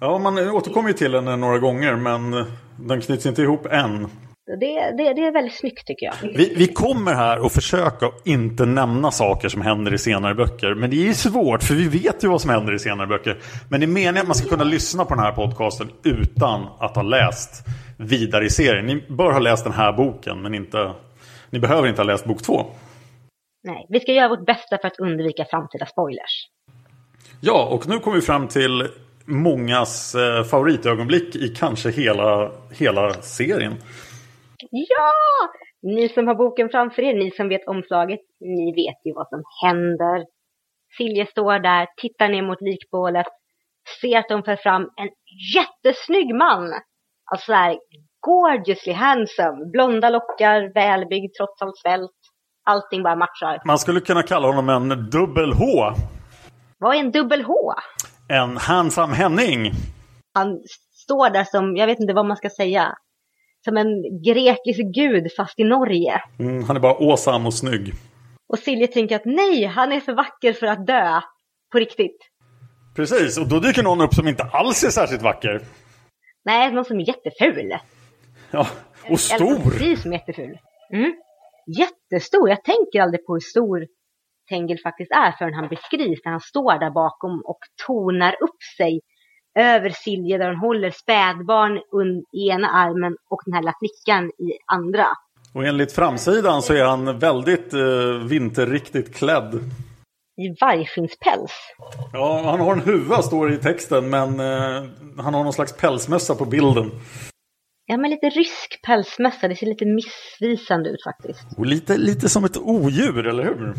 Ja, 0.01 0.19
man 0.19 0.39
återkommer 0.51 0.89
ju 0.89 0.95
till 0.95 1.13
den 1.13 1.41
några 1.41 1.59
gånger 1.59 1.97
men 1.97 2.47
den 2.89 3.01
knyts 3.01 3.27
inte 3.27 3.43
ihop 3.43 3.67
än. 3.67 4.09
Det, 4.49 4.95
det, 4.97 5.13
det, 5.15 5.27
är 5.27 5.33
väldigt 5.33 5.59
snyggt 5.59 5.87
tycker 5.87 6.07
jag. 6.07 6.15
Vi, 6.23 6.55
vi 6.57 6.67
kommer 6.67 7.15
här 7.15 7.47
att 7.47 7.53
försöka 7.53 8.11
inte 8.25 8.67
nämna 8.67 9.11
saker 9.11 9.49
som 9.49 9.63
händer 9.63 9.95
i 9.95 9.99
senare 9.99 10.35
böcker. 10.35 10.75
Men 10.75 10.91
det 10.91 11.09
är 11.09 11.13
svårt 11.13 11.63
för 11.63 11.75
vi 11.75 11.89
vet 11.89 12.25
ju 12.25 12.29
vad 12.29 12.41
som 12.41 12.51
händer 12.51 12.75
i 12.75 12.79
senare 12.79 13.07
böcker. 13.07 13.39
Men 13.71 13.81
det 13.81 13.87
är 13.87 13.89
meningen 13.89 14.17
att 14.17 14.27
man 14.27 14.35
ska 14.35 14.49
kunna 14.49 14.65
lyssna 14.65 15.05
på 15.05 15.15
den 15.15 15.25
här 15.25 15.33
podcasten 15.33 15.91
utan 16.05 16.67
att 16.79 16.97
ha 16.97 17.03
läst 17.03 17.67
vidare 17.97 18.45
i 18.45 18.51
serien. 18.51 18.87
Ni 18.87 19.05
bör 19.09 19.33
ha 19.33 19.39
läst 19.39 19.65
den 19.65 19.73
här 19.73 19.93
boken 19.93 20.43
men 20.43 20.55
inte, 20.55 20.93
ni 21.51 21.59
behöver 21.59 21.89
inte 21.89 22.01
ha 22.01 22.07
läst 22.07 22.25
bok 22.25 22.43
två. 22.43 22.67
Nej, 23.63 23.87
vi 23.89 24.01
ska 24.01 24.13
göra 24.13 24.29
vårt 24.29 24.47
bästa 24.47 24.79
för 24.79 24.89
att 24.89 24.99
undvika 24.99 25.45
framtida 25.45 25.87
spoilers. 25.87 26.49
Ja, 27.41 27.69
och 27.73 27.89
nu 27.89 27.99
kommer 27.99 28.17
vi 28.17 28.23
fram 28.23 28.49
till 28.49 28.89
mångas 29.25 30.15
eh, 30.15 30.45
favoritögonblick 30.45 31.37
i 31.37 31.49
kanske 31.49 31.91
hela, 31.91 32.51
hela 32.71 33.13
serien. 33.13 33.75
Ja! 34.71 35.13
Ni 35.83 36.09
som 36.09 36.27
har 36.27 36.35
boken 36.35 36.69
framför 36.69 37.03
er, 37.03 37.15
ni 37.15 37.31
som 37.31 37.49
vet 37.49 37.69
omslaget, 37.69 38.21
ni 38.41 38.73
vet 38.73 39.07
ju 39.07 39.13
vad 39.15 39.29
som 39.29 39.43
händer. 39.63 40.27
Silje 40.97 41.27
står 41.27 41.59
där, 41.59 41.87
tittar 41.97 42.29
ner 42.29 42.43
mot 42.43 42.61
likbålet, 42.61 43.27
ser 44.01 44.19
att 44.19 44.29
de 44.29 44.43
för 44.43 44.57
fram 44.57 44.83
en 44.83 45.09
jättesnygg 45.55 46.35
man. 46.35 46.73
Alltså 47.31 47.47
såhär 47.47 47.79
gorgeously 48.21 48.93
handsome, 48.93 49.71
blonda 49.73 50.11
lockar, 50.11 50.75
välbyggd 50.75 51.33
trots 51.39 51.63
allt 51.63 51.79
svält. 51.79 52.11
allting 52.69 53.03
bara 53.03 53.17
matchar. 53.17 53.63
Man 53.67 53.79
skulle 53.79 54.01
kunna 54.01 54.23
kalla 54.23 54.47
honom 54.49 54.69
en 54.69 54.89
dubbel 55.11 55.53
H. 55.53 55.65
Vad 56.79 56.97
är 56.97 57.01
en 57.01 57.11
dubbel 57.11 57.43
H? 57.43 57.55
En 58.29 58.57
handsam 58.57 59.13
Henning. 59.13 59.71
Han 60.35 60.61
står 61.05 61.31
där 61.31 61.45
som, 61.45 61.77
jag 61.77 61.87
vet 61.87 62.01
inte 62.01 62.15
vad 62.15 62.27
man 62.27 62.37
ska 62.37 62.51
säga, 62.51 62.95
som 63.65 63.77
en 63.77 64.23
grekisk 64.25 64.81
gud 64.95 65.27
fast 65.37 65.59
i 65.61 65.65
Norge. 65.65 66.23
Mm, 66.39 66.65
han 66.65 66.77
är 66.77 66.81
bara 66.81 66.97
åsam 66.97 67.47
och 67.47 67.55
snygg. 67.55 67.93
Och 68.49 68.59
Silje 68.59 68.87
tänker 68.87 69.17
att 69.17 69.25
nej, 69.25 69.65
han 69.65 69.93
är 69.93 70.01
för 70.01 70.13
vacker 70.13 70.53
för 70.53 70.67
att 70.67 70.87
dö. 70.87 71.21
På 71.73 71.79
riktigt. 71.79 72.17
Precis, 72.97 73.39
och 73.39 73.49
då 73.49 73.61
dyker 73.61 73.83
någon 73.83 74.01
upp 74.01 74.15
som 74.15 74.29
inte 74.29 74.43
alls 74.43 74.85
är 74.85 74.91
särskilt 74.91 75.23
vacker. 75.23 75.61
Nej, 76.45 76.73
någon 76.73 76.85
som 76.85 77.01
är 77.01 77.09
jätteful. 77.09 77.77
Ja, 78.51 78.67
och 79.03 79.07
Eller 79.07 79.17
stor. 79.17 79.71
precis 79.71 80.03
som 80.03 80.13
jätteful. 80.13 80.59
Mm. 80.93 81.13
Jättestor. 81.79 82.49
Jag 82.49 82.65
tänker 82.65 83.01
aldrig 83.01 83.27
på 83.27 83.33
hur 83.35 83.41
stor 83.41 83.87
Tengil 84.49 84.79
faktiskt 84.83 85.11
är 85.11 85.33
förrän 85.39 85.55
han 85.55 85.69
beskrivs 85.69 86.21
när 86.25 86.33
han 86.33 86.41
står 86.41 86.79
där 86.79 86.91
bakom 86.91 87.43
och 87.45 87.59
tonar 87.87 88.33
upp 88.41 88.63
sig 88.77 89.01
över 89.59 89.91
Silje 89.91 90.39
där 90.39 90.49
hon 90.49 90.57
håller 90.57 90.91
spädbarn 90.91 91.77
i 92.33 92.49
ena 92.49 92.69
armen 92.69 93.17
och 93.31 93.41
den 93.45 93.55
här 93.55 93.63
lilla 93.63 93.75
flickan 93.79 94.25
i 94.25 94.51
andra. 94.67 95.07
Och 95.55 95.65
enligt 95.65 95.93
framsidan 95.93 96.63
så 96.63 96.75
är 96.75 96.85
han 96.85 97.19
väldigt 97.19 97.75
eh, 97.75 98.27
vinterriktigt 98.29 99.15
klädd. 99.17 99.55
I 100.37 100.49
vargskinnspäls. 100.61 101.53
Ja, 102.13 102.43
han 102.45 102.61
har 102.61 102.73
en 102.73 102.81
huva 102.81 103.23
står 103.23 103.49
det 103.49 103.55
i 103.55 103.59
texten 103.59 104.11
men 104.11 104.41
eh, 104.41 104.85
han 105.17 105.35
har 105.35 105.45
någon 105.45 105.53
slags 105.53 105.77
pälsmössa 105.77 106.35
på 106.35 106.45
bilden. 106.45 106.91
Ja, 107.87 107.97
men 107.97 108.11
lite 108.11 108.29
rysk 108.29 108.81
pälsmössa. 108.87 109.49
Det 109.49 109.57
ser 109.57 109.67
lite 109.67 109.85
missvisande 109.85 110.91
ut 110.91 111.05
faktiskt. 111.05 111.59
Och 111.59 111.67
lite, 111.67 111.97
lite 111.97 112.29
som 112.29 112.45
ett 112.45 112.57
odjur, 112.57 113.27
eller 113.27 113.45
hur? 113.45 113.75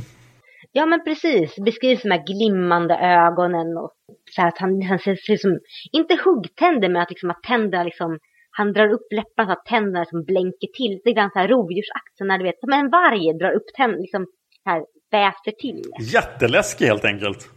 Ja, 0.71 0.85
men 0.85 1.03
precis. 1.03 1.55
Beskrivs 1.65 2.01
de 2.01 2.11
här 2.11 2.23
glimmande 2.25 2.95
ögonen 2.95 3.77
och 3.77 3.91
så 4.35 4.41
här 4.41 4.47
att 4.47 4.57
han, 4.57 4.81
han 4.81 4.99
ser, 4.99 5.15
ser 5.15 5.37
som, 5.37 5.59
inte 5.91 6.17
huggtänder, 6.25 6.89
men 6.89 7.01
att, 7.01 7.09
liksom, 7.09 7.29
att 7.29 7.43
tänderna 7.43 7.83
liksom, 7.83 8.19
han 8.51 8.73
drar 8.73 8.89
upp 8.89 9.07
läpparna 9.11 9.47
så 9.47 9.59
att 9.59 9.65
tänderna 9.65 9.99
liksom 9.99 10.23
blänker 10.23 10.67
till. 10.77 10.91
Lite 10.91 11.11
grann 11.11 11.31
så 11.33 11.39
här 11.39 11.47
rovdjursaktigt, 11.47 12.27
när 12.27 12.37
du 12.37 12.43
vet, 12.43 12.59
som 12.59 12.73
en 12.73 12.89
varg 12.89 13.37
drar 13.39 13.51
upp 13.51 13.67
tänderna, 13.77 14.01
liksom 14.01 14.25
här 14.65 14.85
väser 15.11 15.51
till. 15.51 15.81
Jätteläskig 16.13 16.85
helt 16.85 17.05
enkelt. 17.05 17.49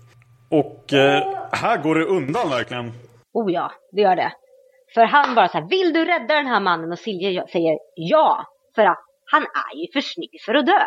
Och 0.50 0.92
eh, 0.92 1.22
här 1.52 1.82
går 1.82 1.94
det 1.94 2.04
undan 2.04 2.50
verkligen. 2.50 2.92
Oh 3.32 3.52
ja, 3.52 3.72
det 3.92 4.00
gör 4.00 4.16
det. 4.16 4.32
För 4.94 5.04
han 5.04 5.34
bara 5.34 5.48
så 5.48 5.58
här, 5.58 5.68
vill 5.68 5.92
du 5.92 6.04
rädda 6.04 6.34
den 6.34 6.46
här 6.46 6.60
mannen? 6.60 6.92
Och 6.92 6.98
Silje 6.98 7.46
säger 7.52 7.78
ja, 7.94 8.46
för 8.74 8.82
att 8.82 9.04
han 9.32 9.42
är 9.42 9.76
ju 9.80 9.86
för 9.92 10.00
snygg 10.00 10.30
för 10.46 10.54
att 10.54 10.66
dö. 10.66 10.82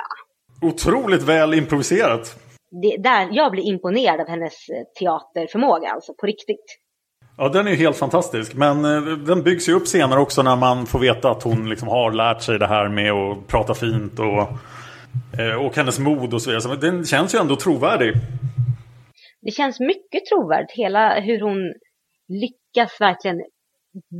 Otroligt 0.61 1.21
väl 1.21 1.53
improviserat. 1.53 2.39
Det, 2.81 2.97
där, 2.97 3.29
jag 3.31 3.51
blir 3.51 3.63
imponerad 3.63 4.19
av 4.19 4.27
hennes 4.27 4.69
eh, 4.69 4.83
teaterförmåga, 4.99 5.89
alltså 5.89 6.13
på 6.13 6.25
riktigt. 6.25 6.79
Ja, 7.37 7.49
den 7.49 7.67
är 7.67 7.71
ju 7.71 7.77
helt 7.77 7.97
fantastisk. 7.97 8.55
Men 8.55 8.85
eh, 8.85 9.17
den 9.17 9.43
byggs 9.43 9.69
ju 9.69 9.73
upp 9.73 9.87
senare 9.87 10.19
också 10.19 10.43
när 10.43 10.55
man 10.55 10.85
får 10.85 10.99
veta 10.99 11.31
att 11.31 11.43
hon 11.43 11.69
liksom 11.69 11.87
har 11.87 12.11
lärt 12.11 12.41
sig 12.41 12.59
det 12.59 12.67
här 12.67 12.89
med 12.89 13.11
att 13.11 13.47
prata 13.47 13.73
fint 13.73 14.19
och, 14.19 14.41
eh, 15.39 15.65
och 15.65 15.75
hennes 15.75 15.99
mod 15.99 16.33
och 16.33 16.41
så 16.41 16.49
vidare. 16.49 16.61
Så 16.61 16.75
den 16.75 17.05
känns 17.05 17.35
ju 17.35 17.39
ändå 17.39 17.55
trovärdig. 17.55 18.13
Det 19.41 19.51
känns 19.51 19.79
mycket 19.79 20.25
trovärdigt, 20.25 20.71
hela 20.71 21.19
hur 21.19 21.41
hon 21.41 21.73
lyckas 22.27 23.01
verkligen 23.01 23.41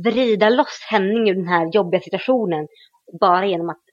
vrida 0.04 0.48
loss 0.48 0.86
Henning 0.90 1.30
ur 1.30 1.34
den 1.34 1.48
här 1.48 1.70
jobbiga 1.72 2.00
situationen. 2.00 2.66
Bara 3.20 3.46
genom 3.46 3.68
att 3.68 3.85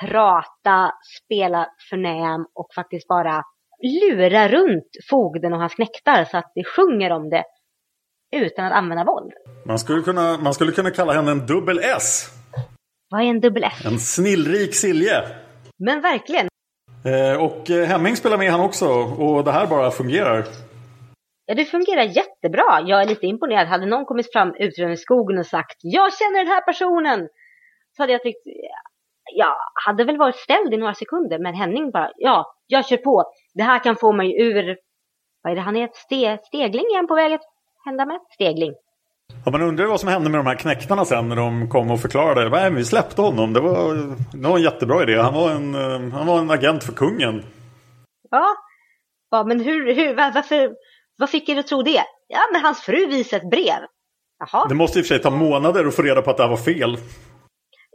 prata, 0.00 0.92
spela 1.24 1.68
förnäm 1.90 2.46
och 2.54 2.68
faktiskt 2.74 3.08
bara 3.08 3.42
lura 3.82 4.48
runt 4.48 4.90
fogden 5.10 5.52
och 5.52 5.58
hans 5.58 5.74
knäktar 5.74 6.24
så 6.24 6.36
att 6.36 6.52
det 6.54 6.64
sjunger 6.64 7.12
om 7.12 7.30
det 7.30 7.44
utan 8.36 8.64
att 8.64 8.72
använda 8.72 9.04
våld. 9.04 9.32
Man 9.66 9.78
skulle 9.78 10.02
kunna, 10.02 10.38
man 10.38 10.54
skulle 10.54 10.72
kunna 10.72 10.90
kalla 10.90 11.12
henne 11.12 11.30
en 11.30 11.46
dubbel 11.46 11.78
S. 11.78 12.30
Vad 13.10 13.20
är 13.20 13.24
en 13.24 13.40
dubbel 13.40 13.64
S? 13.64 13.86
En 13.86 13.98
snillrik 13.98 14.74
Silje. 14.74 15.22
Men 15.78 16.00
verkligen. 16.00 16.48
Eh, 17.04 17.42
och 17.42 17.70
eh, 17.70 17.86
Hemming 17.86 18.16
spelar 18.16 18.38
med 18.38 18.50
han 18.50 18.60
också 18.60 18.88
och 18.94 19.44
det 19.44 19.52
här 19.52 19.66
bara 19.66 19.90
fungerar. 19.90 20.44
Ja, 21.46 21.54
det 21.54 21.64
fungerar 21.64 22.02
jättebra. 22.02 22.80
Jag 22.86 23.02
är 23.02 23.06
lite 23.06 23.26
imponerad. 23.26 23.68
Hade 23.68 23.86
någon 23.86 24.04
kommit 24.04 24.32
fram 24.32 24.48
ur 24.48 24.96
skogen 24.96 25.38
och 25.38 25.46
sagt 25.46 25.76
jag 25.82 26.12
känner 26.18 26.38
den 26.38 26.48
här 26.48 26.60
personen 26.60 27.28
så 27.96 28.02
hade 28.02 28.12
jag 28.12 28.22
tyckt 28.22 28.46
jag 29.34 29.54
hade 29.86 30.04
väl 30.04 30.18
varit 30.18 30.36
ställd 30.36 30.74
i 30.74 30.76
några 30.76 30.94
sekunder 30.94 31.38
men 31.38 31.54
Henning 31.54 31.90
bara 31.90 32.10
ja, 32.16 32.54
jag 32.66 32.86
kör 32.86 32.96
på. 32.96 33.24
Det 33.54 33.62
här 33.62 33.78
kan 33.78 33.96
få 33.96 34.12
mig 34.12 34.40
ur 34.40 34.76
vad 35.42 35.52
är 35.52 35.56
det 35.56 35.62
han 35.62 35.76
är? 35.76 35.88
Ste, 35.94 36.38
stegling 36.46 36.86
igen 36.90 37.06
på 37.06 37.14
väg 37.14 37.32
att 37.32 37.42
hända 37.84 38.06
med? 38.06 38.20
Stegling. 38.34 38.74
Ja, 39.44 39.50
man 39.50 39.62
undrar 39.62 39.86
vad 39.86 40.00
som 40.00 40.08
hände 40.08 40.30
med 40.30 40.38
de 40.40 40.46
här 40.46 40.54
knäktarna 40.54 41.04
sen 41.04 41.28
när 41.28 41.36
de 41.36 41.68
kom 41.68 41.90
och 41.90 42.00
förklarade. 42.00 42.48
Nej, 42.50 42.70
vi 42.70 42.84
släppte 42.84 43.22
honom. 43.22 43.52
Det 43.52 43.60
var, 43.60 43.94
det 44.32 44.48
var 44.48 44.56
en 44.56 44.62
jättebra 44.62 45.02
idé. 45.02 45.16
Han 45.16 45.34
var 45.34 45.50
en, 45.50 45.74
eh, 45.74 46.12
han 46.12 46.26
var 46.26 46.38
en 46.38 46.50
agent 46.50 46.84
för 46.84 46.92
kungen. 46.92 47.44
Ja, 48.30 48.46
ja 49.30 49.44
men 49.44 49.60
hur, 49.60 49.94
hur, 49.94 50.14
varför, 50.14 50.70
vad 51.18 51.30
fick 51.30 51.48
er 51.48 51.58
att 51.58 51.66
tro 51.66 51.82
det? 51.82 52.02
Ja, 52.28 52.40
men 52.52 52.62
hans 52.62 52.80
fru 52.80 53.06
visade 53.06 53.42
ett 53.42 53.50
brev. 53.50 53.80
Jaha. 54.38 54.68
Det 54.68 54.74
måste 54.74 54.98
i 54.98 55.02
och 55.02 55.06
för 55.06 55.14
sig 55.14 55.22
ta 55.22 55.30
månader 55.30 55.84
att 55.84 55.94
få 55.94 56.02
reda 56.02 56.22
på 56.22 56.30
att 56.30 56.36
det 56.36 56.42
här 56.42 56.50
var 56.50 56.56
fel. 56.56 56.98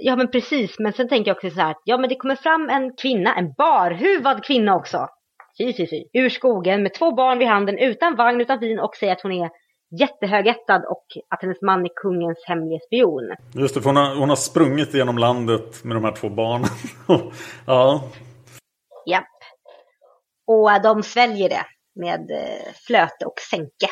Ja, 0.06 0.16
men 0.16 0.32
precis. 0.32 0.80
Men 0.80 0.94
sen 0.94 1.10
tänker 1.10 1.30
jag 1.30 1.36
också 1.36 1.50
så 1.50 1.62
här. 1.62 1.76
Ja, 1.84 1.98
men 1.98 2.10
det 2.10 2.16
kommer 2.16 2.36
fram 2.36 2.70
en 2.70 2.96
kvinna, 2.96 3.36
en 3.36 3.54
barhuvad 3.58 4.44
kvinna 4.44 4.76
också. 4.76 5.08
Fy, 5.58 5.74
fy, 5.74 5.88
fy. 5.88 6.04
Ur 6.14 6.30
skogen 6.30 6.84
med 6.84 6.94
två 6.94 7.12
barn 7.12 7.40
vid 7.40 7.48
handen, 7.48 7.78
utan 7.78 8.16
vagn, 8.16 8.42
utan 8.42 8.60
vin 8.60 8.80
och 8.80 8.96
säger 8.96 9.14
att 9.14 9.22
hon 9.22 9.32
är 9.32 9.50
jättehögättad 10.00 10.86
och 10.86 11.06
att 11.30 11.42
hennes 11.42 11.62
man 11.62 11.86
är 11.86 11.90
kungens 11.96 12.38
hemliga 12.48 12.80
spion. 12.80 13.36
Just 13.54 13.76
det, 13.76 13.82
för 13.82 13.90
hon 13.90 13.96
har, 13.96 14.16
hon 14.16 14.30
har 14.30 14.36
sprungit 14.36 14.94
genom 14.94 15.18
landet 15.18 15.84
med 15.84 15.96
de 15.96 16.04
här 16.04 16.12
två 16.12 16.30
barnen. 16.30 16.70
ja. 17.68 18.04
Japp. 19.06 19.38
Och 20.48 20.82
de 20.84 21.04
sväljer 21.04 21.50
det 21.50 21.66
med 21.96 22.32
eh, 22.32 22.74
flöte 22.88 23.26
och 23.26 23.40
sänke. 23.50 23.90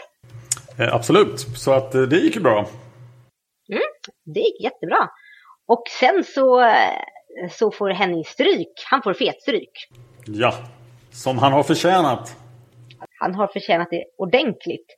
Eh, 0.79 0.95
absolut, 0.95 1.39
så 1.39 1.71
att 1.71 1.95
eh, 1.95 2.01
det 2.01 2.15
gick 2.15 2.35
ju 2.35 2.41
bra. 2.41 2.59
Mm, 3.69 3.81
det 4.25 4.39
gick 4.39 4.63
jättebra. 4.63 5.09
Och 5.73 5.83
sen 5.99 6.23
så, 6.23 6.45
så 7.49 7.71
får 7.71 7.89
Henning 7.89 8.25
stryk. 8.25 8.73
Han 8.89 9.01
får 9.03 9.13
fetstryk. 9.13 9.71
Ja, 10.25 10.53
som 11.11 11.37
han 11.37 11.51
har 11.53 11.63
förtjänat. 11.63 12.37
Han 13.19 13.35
har 13.35 13.47
förtjänat 13.47 13.87
det 13.91 14.03
ordentligt. 14.17 14.89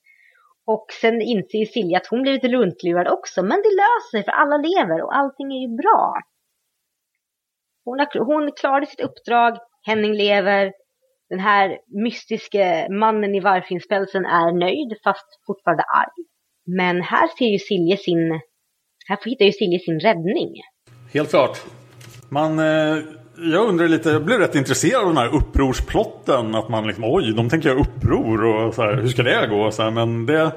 Och 0.65 0.85
sen 1.01 1.21
inser 1.21 1.57
ju 1.57 1.65
Silja 1.65 1.97
att 1.97 2.07
hon 2.07 2.21
blivit 2.21 2.43
runtlurad 2.43 3.07
också. 3.07 3.41
Men 3.41 3.57
det 3.65 3.73
löser 3.83 4.11
sig 4.11 4.23
för 4.23 4.31
alla 4.31 4.57
lever 4.57 5.03
och 5.03 5.15
allting 5.15 5.47
är 5.53 5.61
ju 5.67 5.75
bra. 5.83 6.13
Hon, 7.85 7.99
har, 7.99 8.25
hon 8.25 8.51
klarade 8.51 8.85
sitt 8.85 9.01
uppdrag. 9.01 9.57
Henning 9.85 10.13
lever. 10.13 10.73
Den 11.29 11.39
här 11.39 11.77
mystiske 12.03 12.87
mannen 12.89 13.35
i 13.35 13.39
vargfinspälsen 13.39 14.25
är 14.25 14.59
nöjd 14.59 14.97
fast 15.03 15.27
fortfarande 15.47 15.83
arg. 15.83 16.19
Men 16.65 17.01
här 17.01 17.27
ser 17.37 17.45
ju 17.45 17.59
Silje 17.59 17.97
sin... 17.97 18.41
Här 19.05 19.17
hittar 19.25 19.45
ju 19.45 19.51
Silje 19.51 19.79
sin 19.79 19.99
räddning. 19.99 20.49
Helt 21.13 21.29
klart. 21.29 21.61
Man... 22.29 22.59
Eh 22.59 22.97
jag 23.37 23.69
undrar 23.69 23.87
lite, 23.87 24.09
jag 24.09 24.25
blev 24.25 24.39
rätt 24.39 24.55
intresserad 24.55 25.01
av 25.01 25.07
den 25.07 25.17
här 25.17 25.35
upprorsplotten. 25.35 26.55
Att 26.55 26.69
man 26.69 26.87
liksom, 26.87 27.03
oj, 27.07 27.33
de 27.33 27.49
tänker 27.49 27.69
göra 27.69 27.79
uppror 27.79 28.45
och 28.45 28.73
så 28.73 28.81
här, 28.81 28.95
hur 28.95 29.07
ska 29.07 29.23
det 29.23 29.47
gå? 29.47 29.71
Så 29.71 29.83
här, 29.83 29.91
men 29.91 30.25
det, 30.25 30.51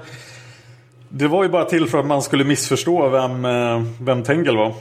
det 1.08 1.28
var 1.28 1.42
ju 1.42 1.48
bara 1.48 1.64
till 1.64 1.86
för 1.86 1.98
att 1.98 2.06
man 2.06 2.22
skulle 2.22 2.44
missförstå 2.44 3.08
vem, 3.08 3.44
eh, 3.44 3.82
vem 4.02 4.22
Tengel 4.22 4.56
var. 4.56 4.74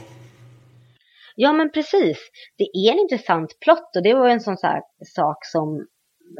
Ja, 1.34 1.52
men 1.52 1.72
precis. 1.72 2.18
Det 2.58 2.64
är 2.64 2.92
en 2.92 2.98
intressant 2.98 3.56
plott 3.60 3.96
och 3.96 4.02
det 4.02 4.14
var 4.14 4.28
en 4.28 4.40
sån 4.40 4.56
så 4.56 4.66
här, 4.66 4.80
sak 5.14 5.46
som 5.46 5.86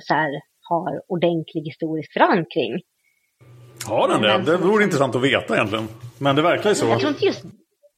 så 0.03 0.15
här, 0.15 0.31
har 0.63 1.03
ordentlig 1.09 1.63
historisk 1.63 2.13
förankring. 2.13 2.81
Har 3.87 4.09
den 4.09 4.23
det? 4.23 4.53
Det 4.53 4.57
vore 4.57 4.85
intressant 4.85 5.15
att 5.15 5.23
veta 5.23 5.55
egentligen. 5.55 5.89
Men 6.19 6.37
det 6.37 6.43
verkar 6.43 6.69
ju 6.69 6.75
så. 6.75 6.87
Jag 6.87 7.01
tror 7.01 7.13
inte 7.13 7.25
just, 7.25 7.45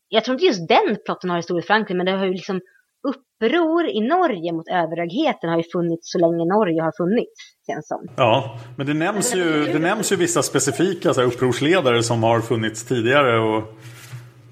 jag 0.09 0.25
tror 0.25 0.35
inte 0.35 0.47
just 0.47 0.69
den 0.69 0.97
plotten 1.05 1.31
har 1.31 1.37
historisk 1.37 1.67
förankring, 1.67 1.97
men 1.97 2.07
det 2.07 2.13
har 2.13 2.27
ju 2.27 2.33
liksom 2.33 2.61
uppror 3.09 3.87
i 3.87 4.01
Norge 4.01 4.53
mot 4.53 4.69
överhögheten 4.69 5.51
har 5.51 5.57
ju 5.57 5.63
funnits 5.73 6.13
så 6.13 6.19
länge 6.19 6.45
Norge 6.45 6.83
har 6.83 6.93
funnits, 6.97 7.41
känns 7.67 7.89
som. 7.89 8.09
Ja, 8.17 8.59
men 8.77 8.87
det 8.87 8.95
nämns 8.95 9.35
ju, 9.35 9.65
det 9.65 9.79
nämns 9.79 10.13
ju 10.13 10.17
vissa 10.17 10.43
specifika 10.43 11.15
så 11.15 11.21
här, 11.21 11.29
upprorsledare 11.29 12.03
som 12.03 12.23
har 12.23 12.41
funnits 12.41 12.85
tidigare 12.85 13.39
och, 13.39 13.63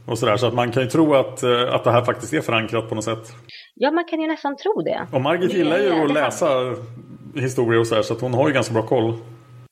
och 0.06 0.18
sådär. 0.18 0.36
Så 0.36 0.46
att 0.46 0.54
man 0.54 0.72
kan 0.72 0.82
ju 0.82 0.88
tro 0.88 1.14
att, 1.14 1.42
eh, 1.42 1.74
att 1.74 1.84
det 1.84 1.90
här 1.92 2.04
faktiskt 2.04 2.34
är 2.34 2.40
förankrat 2.40 2.88
på 2.88 2.94
något 2.94 3.04
sätt. 3.04 3.32
Ja, 3.74 3.90
man 3.90 4.04
kan 4.04 4.20
ju 4.20 4.26
nästan 4.26 4.56
tro 4.56 4.82
det. 4.82 5.06
Och 5.12 5.20
Margit 5.20 5.54
gillar 5.54 5.78
ju 5.78 5.92
att 5.92 6.12
läsa 6.12 6.74
historier 7.34 7.80
och 7.80 7.86
sådär, 7.86 8.02
så 8.02 8.14
att 8.14 8.20
hon 8.20 8.34
har 8.34 8.48
ju 8.48 8.54
ganska 8.54 8.74
bra 8.74 8.82
koll. 8.82 9.14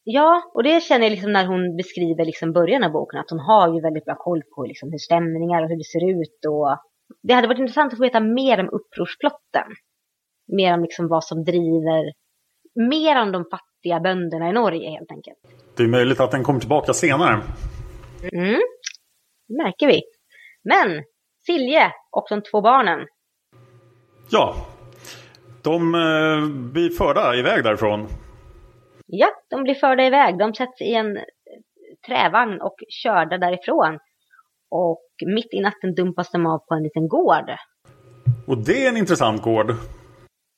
Ja, 0.06 0.50
och 0.54 0.62
det 0.62 0.82
känner 0.82 1.04
jag 1.04 1.10
liksom 1.10 1.32
när 1.32 1.46
hon 1.46 1.76
beskriver 1.76 2.24
liksom 2.24 2.52
början 2.52 2.84
av 2.84 2.92
boken, 2.92 3.20
att 3.20 3.30
hon 3.30 3.38
har 3.40 3.74
ju 3.74 3.80
väldigt 3.80 4.04
bra 4.04 4.14
koll 4.18 4.42
på 4.56 4.64
liksom 4.64 4.90
hur 4.90 4.98
stämningar 4.98 5.62
och 5.62 5.68
hur 5.68 5.76
det 5.76 5.84
ser 5.84 6.20
ut 6.20 6.44
och 6.48 6.78
det 7.22 7.34
hade 7.34 7.48
varit 7.48 7.58
intressant 7.58 7.92
att 7.92 7.98
få 7.98 8.02
veta 8.02 8.20
mer 8.20 8.60
om 8.60 8.68
upprorsplotten. 8.68 9.68
mer 10.56 10.74
om 10.74 10.82
liksom 10.82 11.08
vad 11.08 11.24
som 11.24 11.44
driver, 11.44 12.12
mer 12.74 13.22
om 13.22 13.32
de 13.32 13.44
fattiga 13.50 14.00
bönderna 14.00 14.48
i 14.48 14.52
Norge 14.52 14.90
helt 14.90 15.10
enkelt. 15.10 15.38
Det 15.76 15.82
är 15.82 15.88
möjligt 15.88 16.20
att 16.20 16.30
den 16.30 16.44
kommer 16.44 16.60
tillbaka 16.60 16.92
senare. 16.92 17.40
Mm, 18.32 18.60
det 19.48 19.56
märker 19.62 19.86
vi. 19.86 20.02
Men 20.64 21.04
Silje 21.46 21.92
och 22.10 22.26
de 22.28 22.42
två 22.42 22.60
barnen. 22.60 23.06
Ja, 24.30 24.54
de 25.62 25.94
eh, 25.94 26.48
blir 26.72 26.90
förda 26.90 27.36
iväg 27.36 27.64
därifrån. 27.64 28.08
Ja, 29.06 29.28
de 29.50 29.62
blir 29.62 29.74
förda 29.74 30.06
iväg. 30.06 30.38
De 30.38 30.54
sätts 30.54 30.80
i 30.80 30.94
en 30.94 31.18
trävagn 32.06 32.60
och 32.60 32.76
körda 32.88 33.38
därifrån. 33.38 33.98
Och 34.70 35.04
mitt 35.26 35.54
i 35.54 35.60
natten 35.60 35.94
dumpas 35.94 36.30
de 36.30 36.46
av 36.46 36.58
på 36.58 36.74
en 36.74 36.82
liten 36.82 37.08
gård. 37.08 37.50
Och 38.46 38.58
det 38.58 38.84
är 38.84 38.88
en 38.88 38.96
intressant 38.96 39.42
gård. 39.42 39.74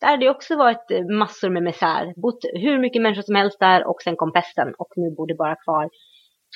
Där 0.00 0.08
hade 0.08 0.24
det 0.24 0.30
också 0.30 0.56
varit 0.56 0.90
eh, 0.90 1.04
massor 1.04 1.50
med 1.50 1.62
misär. 1.62 2.12
Bott 2.16 2.44
hur 2.52 2.78
mycket 2.78 3.02
människor 3.02 3.22
som 3.22 3.34
helst 3.34 3.58
där 3.60 3.86
och 3.86 4.02
sen 4.02 4.16
kom 4.16 4.32
pesten. 4.32 4.74
Och 4.78 4.88
nu 4.96 5.10
bor 5.10 5.26
det 5.26 5.34
bara 5.34 5.56
kvar 5.56 5.90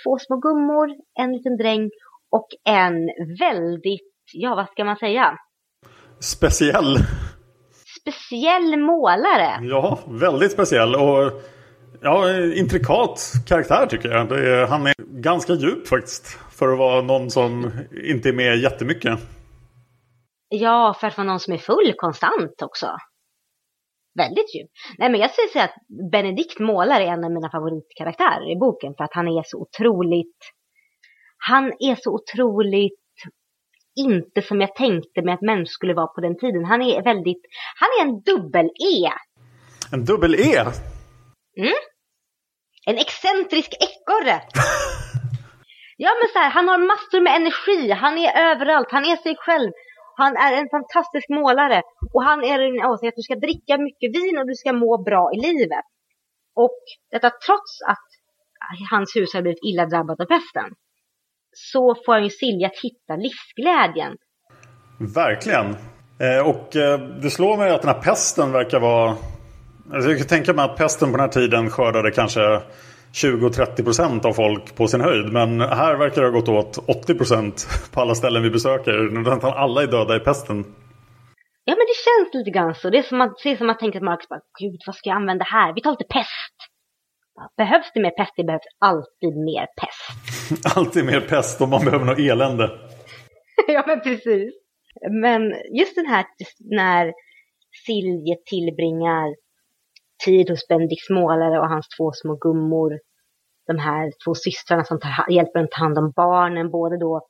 två 0.04 0.18
små 0.18 0.36
gummor, 0.36 0.88
en 1.18 1.32
liten 1.32 1.56
dräng 1.56 1.90
och 2.30 2.48
en 2.64 2.94
väldigt, 3.38 4.12
ja 4.32 4.54
vad 4.54 4.68
ska 4.68 4.84
man 4.84 4.96
säga? 4.96 5.38
Speciell. 6.20 6.96
Speciell 8.00 8.76
målare. 8.76 9.58
Ja, 9.60 9.98
väldigt 10.06 10.52
speciell. 10.52 10.94
Och 10.94 11.32
ja, 12.00 12.44
intrikat 12.54 13.32
karaktär 13.46 13.86
tycker 13.86 14.08
jag. 14.08 14.32
Är, 14.32 14.66
han 14.66 14.86
är 14.86 14.94
ganska 14.98 15.52
djup 15.52 15.88
faktiskt. 15.88 16.26
För 16.26 16.72
att 16.72 16.78
vara 16.78 17.02
någon 17.02 17.30
som 17.30 17.70
inte 18.04 18.28
är 18.28 18.32
med 18.32 18.58
jättemycket. 18.58 19.18
Ja, 20.48 20.96
för 21.00 21.06
att 21.06 21.16
vara 21.16 21.26
någon 21.26 21.40
som 21.40 21.54
är 21.54 21.58
full 21.58 21.94
konstant 21.96 22.62
också. 22.62 22.86
Väldigt 24.14 24.54
djup. 24.54 24.70
Nej, 24.98 25.10
men 25.10 25.20
jag 25.20 25.30
skulle 25.30 25.48
säga 25.48 25.64
att 25.64 26.10
Benedikt 26.12 26.58
målar 26.58 27.00
är 27.00 27.06
en 27.06 27.24
av 27.24 27.32
mina 27.32 27.50
favoritkaraktärer 27.50 28.52
i 28.52 28.56
boken 28.56 28.94
för 28.96 29.04
att 29.04 29.14
han 29.14 29.28
är 29.28 29.42
så 29.46 29.58
otroligt... 29.58 30.36
Han 31.38 31.64
är 31.66 31.96
så 32.00 32.10
otroligt 32.14 33.00
inte 33.96 34.42
som 34.42 34.60
jag 34.60 34.74
tänkte 34.74 35.22
mig 35.22 35.34
att 35.34 35.40
människor 35.40 35.64
skulle 35.64 35.94
vara 35.94 36.06
på 36.06 36.20
den 36.20 36.38
tiden. 36.38 36.64
Han 36.64 36.82
är 36.82 37.02
väldigt... 37.02 37.42
Han 37.80 37.88
är 37.98 38.10
en 38.10 38.20
dubbel-E. 38.20 39.10
En 39.92 40.04
dubbel-E? 40.04 40.64
Mm. 41.60 41.80
En 42.86 42.98
excentrisk 43.04 43.72
ekorre. 43.88 44.36
ja, 46.04 46.10
men 46.18 46.28
så 46.32 46.38
här, 46.38 46.50
han 46.50 46.68
har 46.68 46.78
massor 46.78 47.20
med 47.20 47.36
energi. 47.40 47.90
Han 47.90 48.18
är 48.18 48.30
överallt. 48.50 48.88
Han 48.90 49.04
är 49.04 49.16
sig 49.16 49.36
själv. 49.38 49.72
Han 50.16 50.36
är 50.36 50.52
en 50.52 50.68
fantastisk 50.76 51.28
målare 51.28 51.82
och 52.14 52.22
han 52.24 52.44
är 52.44 52.58
en 52.58 52.84
åsikt 52.90 53.08
att 53.08 53.20
du 53.20 53.22
ska 53.22 53.34
dricka 53.34 53.74
mycket 53.78 54.10
vin 54.16 54.38
och 54.38 54.46
du 54.46 54.54
ska 54.54 54.72
må 54.72 55.02
bra 55.08 55.30
i 55.34 55.38
livet. 55.48 55.86
Och 56.64 56.80
detta 57.10 57.30
trots 57.46 57.72
att 57.92 58.08
hans 58.90 59.16
hus 59.16 59.34
har 59.34 59.42
blivit 59.42 59.64
illa 59.70 59.86
drabbat 59.86 60.20
av 60.20 60.24
pesten. 60.24 60.68
Så 61.52 61.94
får 62.04 62.12
han 62.12 62.24
ju 62.24 62.30
Silja 62.30 62.66
att 62.66 62.80
hitta 62.82 63.16
livsglädjen. 63.16 64.16
Verkligen. 65.14 65.66
Eh, 66.24 66.48
och 66.48 66.76
eh, 66.76 67.00
det 67.00 67.30
slår 67.30 67.56
mig 67.56 67.70
att 67.70 67.82
den 67.82 67.94
här 67.94 68.02
pesten 68.02 68.52
verkar 68.52 68.80
vara... 68.80 69.16
Alltså 69.92 70.10
jag 70.10 70.18
kan 70.18 70.26
tänka 70.26 70.52
mig 70.52 70.64
att 70.64 70.76
pesten 70.76 71.10
på 71.10 71.16
den 71.16 71.24
här 71.26 71.32
tiden 71.32 71.70
skördade 71.70 72.10
kanske 72.10 72.40
20-30% 73.12 74.26
av 74.26 74.32
folk 74.32 74.76
på 74.76 74.86
sin 74.86 75.00
höjd. 75.00 75.32
Men 75.32 75.60
här 75.60 75.96
verkar 75.96 76.22
det 76.22 76.28
ha 76.28 76.40
gått 76.40 76.48
åt 76.48 76.76
80% 77.08 77.92
på 77.92 78.00
alla 78.00 78.14
ställen 78.14 78.42
vi 78.42 78.50
besöker. 78.50 78.92
Nästan 79.10 79.52
alla 79.52 79.82
är 79.82 79.86
döda 79.86 80.16
i 80.16 80.20
pesten. 80.20 80.64
Ja 81.64 81.74
men 81.78 81.86
det 81.90 81.98
känns 82.06 82.34
lite 82.34 82.50
grann 82.50 82.74
så. 82.74 82.90
Det 82.90 82.98
är 82.98 83.02
som 83.02 83.20
att, 83.20 83.34
det 83.42 83.50
är 83.50 83.56
som 83.56 83.70
att 83.70 83.78
tänka 83.78 83.98
att 83.98 84.04
Marcus 84.04 84.28
bara, 84.28 84.40
gud 84.60 84.80
vad 84.86 84.96
ska 84.96 85.08
jag 85.08 85.16
använda 85.16 85.44
här? 85.44 85.74
Vi 85.74 85.80
tar 85.80 85.90
lite 85.90 86.04
pest. 86.04 86.56
Behövs 87.56 87.90
det 87.94 88.00
mer 88.00 88.10
pest? 88.10 88.32
Det 88.36 88.44
behövs 88.44 88.68
alltid 88.78 89.36
mer 89.50 89.66
pest. 89.80 90.76
alltid 90.76 91.04
mer 91.04 91.20
pest 91.20 91.60
om 91.60 91.70
man 91.70 91.84
behöver 91.84 92.04
något 92.04 92.18
elände. 92.18 92.70
ja 93.66 93.84
men 93.86 94.00
precis. 94.00 94.54
Men 95.22 95.42
just 95.78 95.94
den 95.94 96.06
här 96.06 96.24
när 96.60 97.12
Silje 97.86 98.36
tillbringar 98.50 99.49
tid 100.24 100.50
hos 100.50 100.68
Benedikts 100.68 101.10
målare 101.10 101.60
och 101.60 101.68
hans 101.68 101.88
två 101.88 102.12
små 102.12 102.36
gummor. 102.36 102.98
De 103.66 103.78
här 103.78 104.12
två 104.24 104.34
systrarna 104.34 104.84
som 104.84 105.00
tar, 105.00 105.30
hjälper 105.30 105.60
en 105.60 105.68
ta 105.70 105.80
hand 105.80 105.98
om 105.98 106.12
barnen, 106.16 106.70
både 106.70 106.98
då 106.98 107.26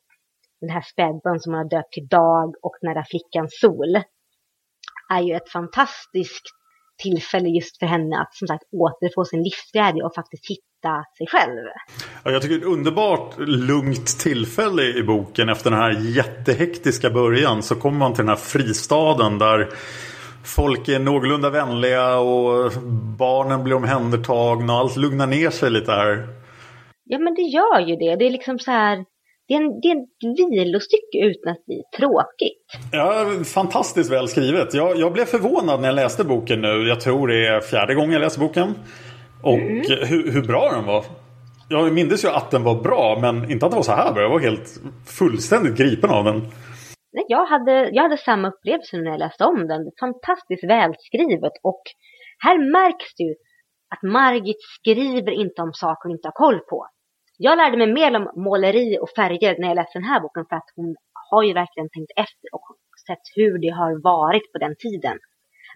den 0.61 0.71
här 0.71 0.85
spädbarn 0.93 1.41
som 1.41 1.55
han 1.55 1.63
har 1.63 1.71
döpt 1.71 1.93
till 1.93 2.09
Dag 2.09 2.55
och 2.63 2.77
den 2.81 2.97
här 2.97 3.05
flickan 3.11 3.49
Sol. 3.51 4.03
Är 5.13 5.21
ju 5.21 5.35
ett 5.35 5.49
fantastiskt 5.49 6.47
tillfälle 7.03 7.49
just 7.49 7.79
för 7.79 7.87
henne 7.87 8.21
att 8.21 8.35
som 8.35 8.49
sagt 8.49 8.65
återfå 8.73 9.25
sin 9.25 9.43
livsglädje 9.43 10.03
och 10.03 10.15
faktiskt 10.15 10.51
hitta 10.51 11.05
sig 11.19 11.27
själv. 11.27 11.67
Ja, 12.25 12.31
jag 12.31 12.43
tycker 12.43 12.55
det 12.55 12.61
är 12.61 12.67
ett 12.67 12.73
underbart 12.73 13.39
lugnt 13.39 14.19
tillfälle 14.19 14.83
i 14.83 15.03
boken. 15.03 15.49
Efter 15.49 15.71
den 15.71 15.79
här 15.79 15.91
jättehektiska 15.91 17.11
början 17.11 17.63
så 17.63 17.75
kommer 17.75 17.99
man 17.99 18.15
till 18.15 18.23
den 18.25 18.29
här 18.29 18.37
fristaden 18.37 19.39
där 19.39 19.69
folk 20.45 20.89
är 20.89 20.99
någorlunda 20.99 21.51
vänliga 21.51 22.19
och 22.19 22.73
barnen 23.19 23.65
blir 23.65 23.75
omhändertagna 23.75 24.73
och 24.73 24.79
allt 24.79 24.97
lugnar 24.97 25.27
ner 25.27 25.51
sig 25.51 25.71
lite 25.71 25.93
här. 25.93 26.29
Ja 27.05 27.19
men 27.19 27.35
det 27.35 27.43
gör 27.43 27.81
ju 27.81 27.97
det. 27.97 28.17
Det 28.17 28.27
är 28.27 28.31
liksom 28.31 28.59
så 28.59 28.71
här. 28.71 29.05
Det 29.49 29.55
är, 29.55 29.59
en, 29.59 29.81
det 29.81 29.89
är 29.89 29.97
ett 29.97 30.51
vilostycke 30.51 31.19
utan 31.19 31.53
att 31.53 31.67
bli 31.67 31.83
tråkigt. 31.97 32.93
Ja, 32.93 33.27
fantastiskt 33.45 34.11
väl 34.11 34.29
skrivet. 34.29 34.75
Jag, 34.75 34.99
jag 34.99 35.13
blev 35.13 35.25
förvånad 35.25 35.81
när 35.81 35.89
jag 35.89 35.95
läste 35.95 36.25
boken 36.25 36.61
nu. 36.61 36.89
Jag 36.89 37.01
tror 37.01 37.29
det 37.29 37.47
är 37.47 37.61
fjärde 37.61 37.95
gången 37.95 38.13
jag 38.13 38.21
läser 38.21 38.41
boken. 38.41 38.75
Och 39.43 39.55
mm. 39.55 39.83
hur, 39.89 40.33
hur 40.33 40.43
bra 40.43 40.71
den 40.73 40.87
var. 40.87 41.05
Jag 41.69 41.93
minns 41.93 42.25
ju 42.25 42.29
att 42.29 42.51
den 42.51 42.63
var 42.63 42.75
bra 42.75 43.19
men 43.21 43.51
inte 43.51 43.67
att 43.67 43.73
den 43.73 43.77
var 43.77 43.85
så 43.85 43.93
här 43.93 44.13
bra. 44.13 44.23
Jag 44.23 44.31
var 44.31 44.41
helt 44.41 44.81
fullständigt 45.07 45.77
gripen 45.77 46.11
av 46.11 46.25
den 46.25 46.43
jag 47.13 47.47
hade, 47.47 47.91
jag 47.93 48.03
hade 48.03 48.17
samma 48.17 48.49
upplevelse 48.49 48.97
när 48.97 49.11
jag 49.11 49.19
läste 49.19 49.45
om 49.45 49.69
den. 49.69 49.91
Fantastiskt 50.01 50.65
välskrivet 50.65 51.53
och 51.63 51.83
här 52.39 52.73
märks 52.73 53.15
det 53.17 53.23
ju 53.23 53.35
att 53.95 54.03
Margit 54.03 54.63
skriver 54.79 55.33
inte 55.33 55.63
om 55.63 55.73
saker 55.73 56.09
hon 56.09 56.17
inte 56.17 56.29
har 56.29 56.33
koll 56.33 56.61
på. 56.61 56.89
Jag 57.39 57.57
lärde 57.57 57.77
mig 57.77 57.93
mer 57.93 58.17
om 58.17 58.43
måleri 58.45 58.99
och 59.01 59.11
färger 59.17 59.59
när 59.59 59.69
jag 59.69 59.75
läste 59.75 59.99
den 59.99 60.09
här 60.09 60.21
boken 60.21 60.45
för 60.49 60.57
att 60.57 60.73
hon 60.77 60.97
har 61.31 61.43
ju 61.43 61.53
verkligen 61.53 61.89
tänkt 61.89 62.13
efter 62.17 62.49
och 62.53 62.67
sett 63.07 63.25
hur 63.35 63.59
det 63.59 63.69
har 63.69 64.03
varit 64.03 64.53
på 64.53 64.59
den 64.59 64.75
tiden. 64.79 65.19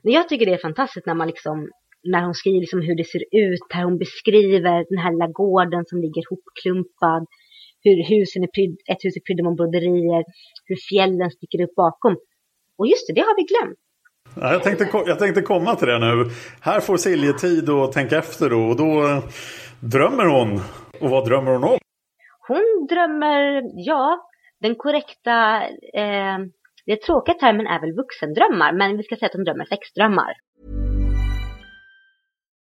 Men 0.02 0.12
jag 0.12 0.28
tycker 0.28 0.46
det 0.46 0.54
är 0.54 0.68
fantastiskt 0.68 1.06
när 1.06 1.14
man 1.14 1.26
liksom 1.26 1.68
när 2.04 2.22
hon 2.24 2.34
skriver 2.34 2.60
liksom 2.60 2.82
hur 2.82 2.96
det 2.96 3.04
ser 3.04 3.24
ut, 3.30 3.66
här 3.70 3.84
hon 3.84 3.98
beskriver 3.98 4.86
den 4.90 4.98
här 4.98 5.12
lilla 5.12 5.26
gården 5.26 5.84
som 5.86 6.00
ligger 6.00 6.22
hopklumpad, 6.30 7.26
hur 7.84 7.96
husen 8.12 8.42
är 8.42 8.50
pryd, 8.56 8.72
ett 8.92 9.04
hus 9.04 9.16
är 9.16 9.20
prydda 9.20 9.42
med 9.44 9.56
broderier, 9.56 10.24
hur 10.68 10.78
fjällen 10.88 11.30
sticker 11.30 11.60
upp 11.64 11.74
bakom. 11.74 12.16
Och 12.78 12.86
just 12.86 13.06
det, 13.06 13.12
det 13.12 13.20
har 13.20 13.36
vi 13.36 13.44
glömt. 13.52 13.78
Ja, 14.40 14.52
jag, 14.52 14.62
tänkte, 14.62 14.88
jag 15.06 15.18
tänkte 15.18 15.42
komma 15.42 15.74
till 15.74 15.88
det 15.88 15.98
nu. 15.98 16.30
Här 16.60 16.80
får 16.80 16.96
Silje 16.96 17.32
tid 17.32 17.70
att 17.70 17.92
tänka 17.92 18.18
efter 18.18 18.50
då, 18.50 18.60
och 18.70 18.76
då 18.76 19.06
eh, 19.06 19.24
drömmer 19.80 20.24
hon. 20.24 20.60
Och 21.00 21.10
vad 21.10 21.28
drömmer 21.28 21.52
hon 21.52 21.64
om? 21.64 21.78
Hon 22.48 22.86
drömmer, 22.90 23.62
ja, 23.74 24.28
den 24.60 24.74
korrekta, 24.74 25.62
eh, 26.02 26.38
den 26.86 26.98
tråkiga 27.06 27.34
termen 27.34 27.66
är 27.66 27.80
väl 27.80 27.92
vuxendrömmar, 27.92 28.72
men 28.72 28.96
vi 28.96 29.02
ska 29.02 29.16
säga 29.16 29.26
att 29.26 29.34
hon 29.34 29.44
drömmer 29.44 29.64
sexdrömmar. 29.64 30.32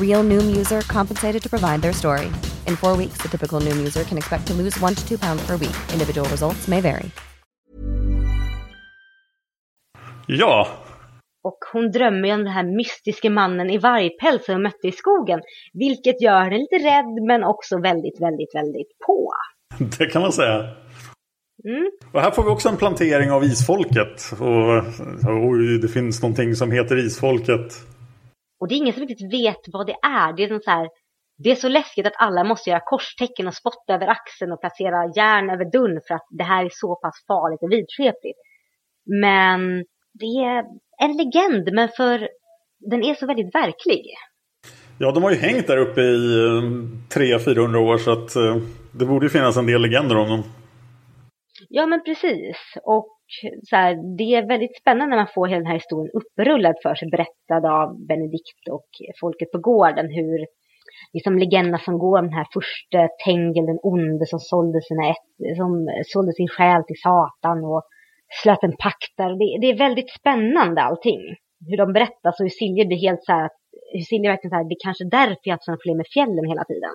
Real 0.00 0.22
Noom 0.22 0.56
user 0.60 0.80
compensated 0.80 1.42
to 1.42 1.48
provide 1.48 1.80
their 1.80 1.94
story. 1.94 2.26
In 2.66 2.76
four 2.76 2.96
weeks, 2.96 3.22
the 3.22 3.28
typical 3.28 3.60
Noom 3.60 3.78
user 3.78 4.04
can 4.04 4.18
expect 4.18 4.46
to 4.46 4.54
lose 4.54 4.78
one 4.82 4.94
to 4.94 5.08
two 5.08 5.18
pounds 5.18 5.46
per 5.46 5.56
week. 5.56 5.76
Individual 5.92 6.28
results 6.28 6.68
may 6.68 6.80
vary. 6.80 7.10
Ja, 10.26 10.66
Och 11.42 11.58
hon 11.72 11.90
drömmer 11.90 12.28
ju 12.28 12.34
om 12.34 12.44
den 12.44 12.52
här 12.52 12.76
mystiska 12.76 13.30
mannen 13.30 13.70
i 13.70 13.78
vargpäls 13.78 14.44
som 14.44 14.54
hon 14.54 14.62
mötte 14.62 14.88
i 14.88 14.92
skogen. 14.92 15.40
Vilket 15.72 16.22
gör 16.22 16.40
henne 16.40 16.58
lite 16.58 16.76
rädd 16.76 17.26
men 17.26 17.44
också 17.44 17.80
väldigt, 17.80 18.20
väldigt, 18.20 18.54
väldigt 18.54 18.98
på. 19.06 19.32
det 19.98 20.06
kan 20.06 20.22
man 20.22 20.32
säga. 20.32 20.56
Mm. 21.64 21.90
Och 22.12 22.20
här 22.20 22.30
får 22.30 22.42
vi 22.42 22.48
också 22.48 22.68
en 22.68 22.76
plantering 22.76 23.30
av 23.30 23.44
isfolket. 23.44 24.32
Och 24.40 24.84
oj, 25.50 25.78
det 25.78 25.88
finns 25.88 26.22
någonting 26.22 26.54
som 26.54 26.70
heter 26.70 27.06
isfolket. 27.06 27.89
Och 28.60 28.68
det 28.68 28.74
är 28.74 28.76
ingen 28.76 28.94
som 28.94 29.06
riktigt 29.06 29.32
vet 29.32 29.60
vad 29.72 29.86
det 29.86 29.96
är. 30.02 30.32
Det 30.32 30.44
är, 30.44 30.60
så 30.60 30.70
här, 30.70 30.88
det 31.38 31.50
är 31.50 31.54
så 31.54 31.68
läskigt 31.68 32.06
att 32.06 32.12
alla 32.16 32.44
måste 32.44 32.70
göra 32.70 32.80
korstecken 32.84 33.46
och 33.46 33.54
spotta 33.54 33.94
över 33.94 34.06
axeln 34.06 34.52
och 34.52 34.60
placera 34.60 35.12
järn 35.16 35.50
över 35.50 35.64
dörren 35.72 36.00
för 36.08 36.14
att 36.14 36.26
det 36.30 36.44
här 36.44 36.64
är 36.64 36.70
så 36.72 36.94
pass 36.94 37.24
farligt 37.26 37.62
och 37.62 37.72
vidskepligt. 37.72 38.38
Men 39.22 39.84
det 40.12 40.26
är 40.26 40.64
en 41.02 41.16
legend, 41.16 41.72
men 41.72 41.88
för 41.88 42.28
den 42.78 43.04
är 43.04 43.14
så 43.14 43.26
väldigt 43.26 43.54
verklig. 43.54 44.04
Ja, 44.98 45.12
de 45.12 45.22
har 45.22 45.30
ju 45.30 45.36
hängt 45.36 45.66
där 45.66 45.76
uppe 45.76 46.00
i 46.00 46.50
300-400 47.14 47.76
år 47.76 47.98
så 47.98 48.12
att 48.12 48.36
eh, 48.36 48.56
det 48.92 49.04
borde 49.04 49.26
ju 49.26 49.30
finnas 49.30 49.56
en 49.56 49.66
del 49.66 49.82
legender 49.82 50.16
om 50.16 50.28
dem. 50.28 50.42
Ja, 51.68 51.86
men 51.86 52.04
precis. 52.04 52.56
Och 52.82 53.19
så 53.68 53.76
här, 53.76 54.16
det 54.18 54.34
är 54.34 54.48
väldigt 54.48 54.76
spännande 54.80 55.10
när 55.10 55.22
man 55.22 55.34
får 55.34 55.46
hela 55.46 55.58
den 55.58 55.66
här 55.66 55.80
historien 55.82 56.12
upprullad 56.20 56.74
för 56.82 56.94
sig, 56.94 57.08
berättad 57.10 57.62
av 57.78 58.06
Benedikt 58.08 58.62
och 58.70 58.88
folket 59.20 59.50
på 59.52 59.58
gården, 59.58 60.06
hur 60.18 60.38
liksom 61.12 61.38
legenderna 61.38 61.78
som 61.78 61.98
går 61.98 62.18
om 62.18 62.24
den 62.24 62.38
här 62.40 62.48
första 62.52 63.08
Tengel, 63.24 63.66
den 63.66 63.80
onde 63.82 64.26
som 64.26 64.38
sålde, 64.38 64.80
sina 64.82 65.04
ett, 65.10 65.56
som 65.56 65.72
sålde 66.12 66.32
sin 66.32 66.48
själ 66.48 66.82
till 66.84 67.00
Satan 67.06 67.58
och 67.64 67.82
slöt 68.42 68.62
en 68.62 68.76
pakt 68.84 69.12
där. 69.16 69.30
Det, 69.40 69.48
det, 69.60 69.68
är 69.72 69.78
väldigt 69.86 70.10
spännande 70.10 70.80
allting. 70.82 71.22
Hur 71.68 71.76
de 71.76 71.92
berättar 71.92 72.32
så 72.32 72.42
hur 72.42 72.50
Silje 72.60 72.86
blir 72.86 73.00
helt 73.08 73.24
så 73.24 73.32
här, 73.32 73.48
hur 73.92 74.00
Silje 74.00 74.30
verkligen 74.30 74.50
så 74.50 74.56
här, 74.56 74.68
det 74.68 74.76
är 74.78 74.84
kanske 74.88 75.04
därför 75.04 75.44
jag 75.50 75.58
har 75.66 75.82
fler 75.84 75.96
med 75.96 76.06
fjällen 76.14 76.44
hela 76.52 76.64
tiden. 76.64 76.94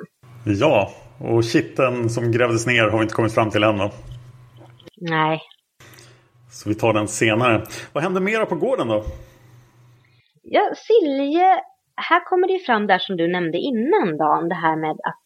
Ja, 0.61 0.89
och 1.19 1.43
kitten 1.43 2.09
som 2.09 2.31
grävdes 2.31 2.67
ner 2.67 2.83
har 2.89 2.97
vi 2.97 3.03
inte 3.03 3.13
kommit 3.19 3.33
fram 3.33 3.49
till 3.49 3.63
än 3.63 3.77
då. 3.77 3.91
Nej. 4.97 5.41
Så 6.57 6.69
vi 6.69 6.75
tar 6.75 6.93
den 6.93 7.07
senare. 7.07 7.55
Vad 7.93 8.03
händer 8.03 8.21
mera 8.21 8.45
på 8.45 8.55
gården 8.55 8.87
då? 8.87 9.03
Ja, 10.43 10.63
Silje, 10.85 11.47
här 12.09 12.25
kommer 12.29 12.47
det 12.47 12.53
ju 12.53 12.59
fram 12.59 12.87
där 12.87 12.99
som 12.99 13.17
du 13.17 13.27
nämnde 13.27 13.57
innan 13.57 14.17
Dan, 14.17 14.49
det 14.49 14.55
här 14.55 14.75
med 14.75 14.91
att 15.09 15.21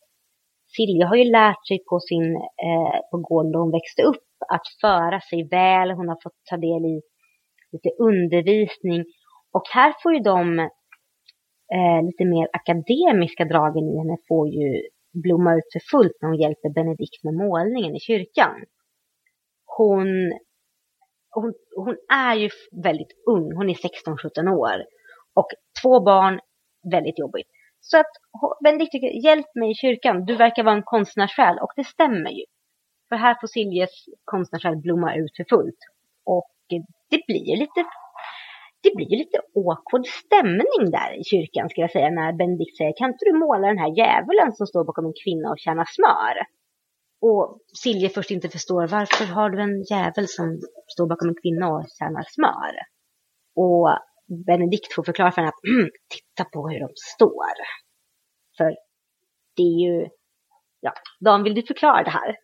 Silje 0.75 1.05
har 1.05 1.15
ju 1.15 1.23
lärt 1.23 1.67
sig 1.67 1.79
på 1.89 1.99
sin, 1.99 2.35
eh, 2.67 2.99
på 3.11 3.17
gården 3.17 3.51
då 3.51 3.59
hon 3.59 3.71
växte 3.71 4.01
upp, 4.03 4.27
att 4.55 4.67
föra 4.81 5.19
sig 5.21 5.47
väl. 5.51 5.91
Hon 5.91 6.09
har 6.09 6.19
fått 6.23 6.39
ta 6.49 6.57
del 6.57 6.83
i 6.93 7.01
lite 7.71 7.89
undervisning. 8.09 9.01
Och 9.51 9.65
här 9.73 9.93
får 10.03 10.13
ju 10.13 10.19
de 10.19 10.59
eh, 11.75 11.99
lite 12.07 12.25
mer 12.25 12.47
akademiska 12.53 13.45
dragen 13.45 13.85
i 13.91 13.97
henne 13.97 14.17
får 14.27 14.47
ju 14.47 14.69
blomma 15.23 15.55
ut 15.55 15.69
för 15.73 15.81
fullt 15.91 16.17
när 16.21 16.29
hon 16.29 16.39
hjälper 16.39 16.69
Benedikt 16.69 17.23
med 17.23 17.33
målningen 17.33 17.95
i 17.95 17.99
kyrkan. 17.99 18.55
Hon, 19.77 20.07
hon, 21.31 21.53
hon 21.75 21.97
är 22.09 22.35
ju 22.35 22.49
väldigt 22.83 23.11
ung, 23.27 23.55
hon 23.55 23.69
är 23.69 23.73
16-17 23.73 24.49
år. 24.49 24.85
Och 25.33 25.47
två 25.81 25.99
barn, 25.99 26.39
väldigt 26.91 27.19
jobbigt. 27.19 27.47
Så 27.79 27.97
att 27.97 28.11
Benedikt 28.63 28.91
tycker, 28.91 29.25
hjälp 29.25 29.55
mig 29.55 29.71
i 29.71 29.75
kyrkan, 29.75 30.25
du 30.25 30.35
verkar 30.35 30.63
vara 30.63 30.75
en 30.75 30.83
konstnärssjäl. 30.83 31.57
Och 31.59 31.71
det 31.75 31.83
stämmer 31.83 32.29
ju. 32.29 32.45
För 33.09 33.15
här 33.15 33.37
får 33.41 33.47
Siljes 33.47 33.89
konstnärssjäl 34.25 34.77
blomma 34.77 35.15
ut 35.15 35.35
för 35.37 35.45
fullt. 35.49 35.79
Och 36.25 36.51
det 37.09 37.25
blir 37.27 37.57
lite 37.57 37.85
det 38.83 38.95
blir 38.95 39.17
lite 39.17 39.39
awkward 39.55 40.07
stämning 40.07 40.91
där 40.97 41.19
i 41.19 41.23
kyrkan 41.23 41.69
ska 41.69 41.81
jag 41.81 41.91
säga 41.91 42.09
när 42.09 42.33
Benedikt 42.33 42.77
säger 42.77 42.93
kan 42.97 43.09
inte 43.09 43.25
du 43.25 43.33
måla 43.33 43.67
den 43.67 43.77
här 43.77 43.91
djävulen 43.97 44.51
som 44.53 44.67
står 44.67 44.83
bakom 44.83 45.05
en 45.05 45.19
kvinna 45.23 45.49
och 45.51 45.59
tjänar 45.59 45.87
smör? 45.95 46.35
Och 47.21 47.59
Silje 47.83 48.09
först 48.09 48.31
inte 48.31 48.49
förstår 48.49 48.87
varför 48.87 49.25
har 49.25 49.49
du 49.49 49.61
en 49.61 49.83
jävel 49.83 50.27
som 50.27 50.59
står 50.87 51.07
bakom 51.07 51.29
en 51.29 51.35
kvinna 51.41 51.67
och 51.67 51.85
tjänar 51.99 52.25
smör? 52.29 52.73
Och 53.55 53.89
Benedikt 54.45 54.93
får 54.93 55.03
förklara 55.03 55.31
för 55.31 55.41
henne 55.41 55.49
att 55.49 55.63
mm, 55.67 55.89
titta 56.09 56.49
på 56.49 56.69
hur 56.69 56.79
de 56.79 56.89
står. 57.15 57.53
För 58.57 58.75
det 59.55 59.63
är 59.63 59.79
ju, 59.87 60.07
ja, 60.79 60.93
Dan 61.19 61.43
vill 61.43 61.55
du 61.55 61.61
förklara 61.63 62.03
det 62.03 62.09
här? 62.09 62.35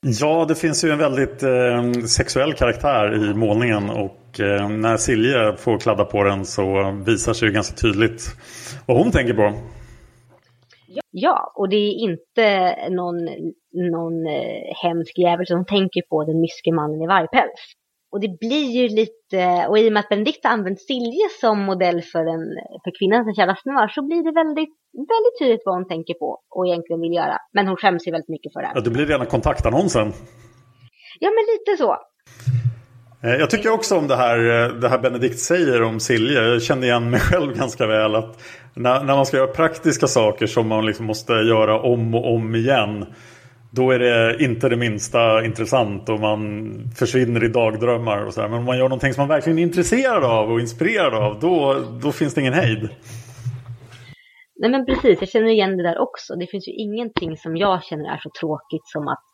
Ja, 0.00 0.44
det 0.48 0.54
finns 0.54 0.84
ju 0.84 0.90
en 0.90 0.98
väldigt 0.98 1.42
eh, 1.42 2.06
sexuell 2.06 2.54
karaktär 2.54 3.14
i 3.14 3.34
målningen 3.34 3.90
och 3.90 4.40
eh, 4.40 4.68
när 4.68 4.96
Silje 4.96 5.56
får 5.56 5.78
kladda 5.78 6.04
på 6.04 6.24
den 6.24 6.44
så 6.44 6.90
visar 7.06 7.32
sig 7.32 7.48
ju 7.48 7.54
ganska 7.54 7.76
tydligt 7.76 8.22
vad 8.86 8.98
hon 8.98 9.10
tänker 9.10 9.34
på. 9.34 9.54
Ja, 11.10 11.52
och 11.54 11.68
det 11.68 11.76
är 11.76 11.94
inte 12.08 12.46
någon, 12.90 13.18
någon 13.94 14.26
eh, 14.26 14.62
hemsk 14.82 15.18
jävel 15.18 15.46
som 15.46 15.64
tänker 15.64 16.02
på 16.10 16.24
den 16.24 16.40
myske 16.40 16.72
mannen 16.72 17.02
i 17.02 17.06
vargpäls. 17.06 17.60
Och 18.12 18.20
det 18.20 18.38
blir 18.40 18.68
ju 18.78 18.88
lite, 18.88 19.66
och 19.68 19.78
i 19.78 19.88
och 19.88 19.92
med 19.92 20.00
att 20.00 20.08
Benedikt 20.08 20.44
har 20.44 20.52
använt 20.52 20.80
Silje 20.80 21.26
som 21.40 21.58
modell 21.70 22.02
för, 22.02 22.24
en, 22.34 22.44
för 22.84 22.92
kvinnan 22.98 23.24
som 23.24 23.34
tjänar 23.34 23.58
smör 23.62 23.88
så 23.88 24.00
blir 24.08 24.22
det 24.28 24.32
väldigt, 24.42 24.74
väldigt 25.12 25.36
tydligt 25.40 25.62
vad 25.64 25.74
hon 25.74 25.88
tänker 25.88 26.14
på 26.14 26.28
och 26.54 26.66
egentligen 26.66 27.00
vill 27.00 27.12
göra. 27.12 27.36
Men 27.52 27.66
hon 27.68 27.76
skäms 27.76 28.06
ju 28.06 28.10
väldigt 28.12 28.34
mycket 28.36 28.52
för 28.52 28.60
det. 28.62 28.70
Ja, 28.74 28.80
det 28.80 28.90
blir 28.90 29.06
rena 29.06 29.26
kontaktannonsen. 29.26 30.08
Ja, 31.20 31.28
men 31.36 31.44
lite 31.54 31.82
så. 31.82 31.96
Eh, 33.22 33.34
jag 33.34 33.50
tycker 33.50 33.70
också 33.70 33.98
om 33.98 34.08
det 34.08 34.16
här, 34.16 34.38
eh, 34.38 34.74
det 34.74 34.88
här 34.88 34.98
Benedikt 34.98 35.38
säger 35.38 35.82
om 35.82 36.00
Silje. 36.00 36.42
Jag 36.42 36.62
känner 36.62 36.82
igen 36.82 37.10
mig 37.10 37.20
själv 37.30 37.56
ganska 37.56 37.86
väl. 37.86 38.14
att 38.14 38.42
När, 38.74 39.04
när 39.04 39.16
man 39.16 39.26
ska 39.26 39.36
göra 39.36 39.46
praktiska 39.46 40.06
saker 40.06 40.46
som 40.46 40.68
man 40.68 40.86
liksom 40.86 41.06
måste 41.06 41.32
göra 41.32 41.80
om 41.80 42.14
och 42.14 42.34
om 42.34 42.54
igen. 42.54 43.06
Då 43.70 43.90
är 43.90 43.98
det 43.98 44.44
inte 44.44 44.68
det 44.68 44.76
minsta 44.76 45.44
intressant 45.44 46.08
och 46.08 46.20
man 46.20 46.72
försvinner 46.98 47.44
i 47.44 47.48
dagdrömmar. 47.48 48.24
Och 48.24 48.34
så 48.34 48.40
här. 48.40 48.48
Men 48.48 48.58
om 48.58 48.64
man 48.64 48.78
gör 48.78 48.84
någonting 48.84 49.14
som 49.14 49.20
man 49.20 49.28
verkligen 49.28 49.58
är 49.58 49.62
intresserad 49.62 50.24
av 50.24 50.52
och 50.52 50.60
inspirerad 50.60 51.14
av. 51.14 51.40
Då, 51.40 51.82
då 52.02 52.12
finns 52.12 52.34
det 52.34 52.40
ingen 52.40 52.52
hejd. 52.52 52.88
Nej 54.60 54.70
men 54.70 54.86
precis, 54.86 55.20
jag 55.20 55.28
känner 55.28 55.48
igen 55.48 55.76
det 55.76 55.82
där 55.82 55.98
också. 55.98 56.34
Det 56.34 56.46
finns 56.46 56.68
ju 56.68 56.72
ingenting 56.72 57.36
som 57.36 57.56
jag 57.56 57.84
känner 57.84 58.04
är 58.04 58.18
så 58.18 58.30
tråkigt 58.40 58.86
som 58.94 59.08
att, 59.08 59.24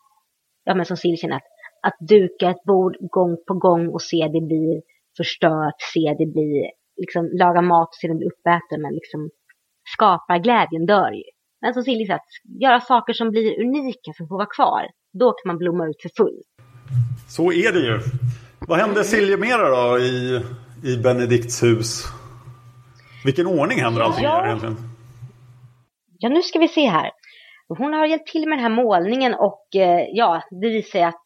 ja 0.63 0.75
men 0.75 0.85
som 0.85 0.97
Silje 0.97 1.17
känner, 1.17 1.35
att, 1.35 1.49
att 1.87 1.97
duka 1.99 2.49
ett 2.49 2.63
bord 2.63 2.95
gång 2.99 3.37
på 3.47 3.53
gång 3.53 3.87
och 3.87 4.01
se 4.01 4.27
det 4.33 4.41
bli 4.41 4.81
förstört, 5.17 5.79
se 5.93 6.15
det 6.19 6.25
bli, 6.25 6.71
liksom 6.97 7.29
laga 7.33 7.61
mat 7.61 7.87
och 7.87 7.95
se 8.01 8.07
det 8.07 8.15
bli 8.15 8.27
uppäten, 8.27 8.81
men 8.81 8.93
liksom 8.93 9.29
skapar 9.93 10.37
glädjen 10.37 10.85
dör 10.85 11.11
ju. 11.11 11.23
Men 11.61 11.73
som 11.73 11.83
sa, 11.83 12.13
att 12.13 12.61
göra 12.61 12.79
saker 12.79 13.13
som 13.13 13.29
blir 13.29 13.61
unika, 13.65 14.13
som 14.17 14.27
får 14.27 14.35
vara 14.35 14.53
kvar, 14.57 14.83
då 15.19 15.31
kan 15.31 15.47
man 15.47 15.57
blomma 15.57 15.87
ut 15.87 16.01
för 16.01 16.11
fullt. 16.17 16.47
Så 17.27 17.51
är 17.51 17.71
det 17.73 17.79
ju. 17.79 17.99
Vad 18.67 18.79
hände 18.79 19.03
Silje 19.03 19.37
mera 19.37 19.69
då 19.69 19.99
i, 19.99 20.41
i 20.83 20.97
Benedikts 20.97 21.63
hus? 21.63 22.03
Vilken 23.25 23.47
ordning 23.47 23.79
händer 23.79 24.01
allting 24.01 24.23
Ja. 24.23 24.29
här 24.29 24.45
egentligen? 24.45 24.75
Ja, 26.17 26.29
nu 26.29 26.41
ska 26.41 26.59
vi 26.59 26.67
se 26.67 26.87
här. 26.87 27.11
Hon 27.67 27.93
har 27.93 28.05
hjälpt 28.05 28.27
till 28.27 28.49
med 28.49 28.57
den 28.57 28.63
här 28.63 28.83
målningen 28.83 29.33
och 29.33 29.75
eh, 29.75 30.05
ja, 30.11 30.41
det 30.61 30.69
visar 30.69 30.89
sig 30.89 31.03
att 31.03 31.23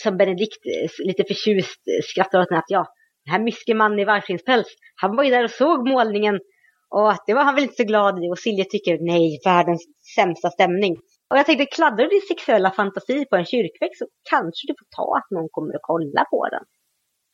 som 0.00 0.16
Benedikt 0.16 0.66
eh, 0.66 1.06
lite 1.06 1.24
förtjust 1.24 1.80
eh, 1.88 2.02
skrattar 2.02 2.40
åt 2.40 2.52
att 2.52 2.64
ja, 2.68 2.86
den 3.24 3.32
här 3.32 3.42
myske 3.42 3.74
mannen 3.74 3.98
i 3.98 4.04
vargskinnspäls, 4.04 4.66
han 4.94 5.16
var 5.16 5.24
ju 5.24 5.30
där 5.30 5.44
och 5.44 5.50
såg 5.50 5.88
målningen 5.88 6.38
och 6.94 7.14
det 7.26 7.34
var 7.34 7.44
han 7.44 7.54
väl 7.54 7.64
inte 7.64 7.82
så 7.82 7.84
glad 7.84 8.24
i 8.24 8.30
och 8.32 8.38
Silje 8.38 8.64
tycker 8.64 8.98
nej, 9.00 9.40
världens 9.44 9.82
sämsta 10.16 10.50
stämning. 10.50 10.96
Och 11.30 11.38
jag 11.38 11.46
tänkte, 11.46 11.66
kladdar 11.66 12.04
du 12.04 12.08
din 12.08 12.28
sexuella 12.28 12.70
fantasi 12.70 13.24
på 13.30 13.36
en 13.36 13.44
kyrkvägg 13.44 13.92
så 14.00 14.06
kanske 14.30 14.62
du 14.66 14.74
får 14.78 14.88
ta 14.96 15.16
att 15.18 15.30
någon 15.30 15.48
kommer 15.50 15.74
och 15.74 15.82
kolla 15.82 16.24
på 16.30 16.48
den. 16.50 16.64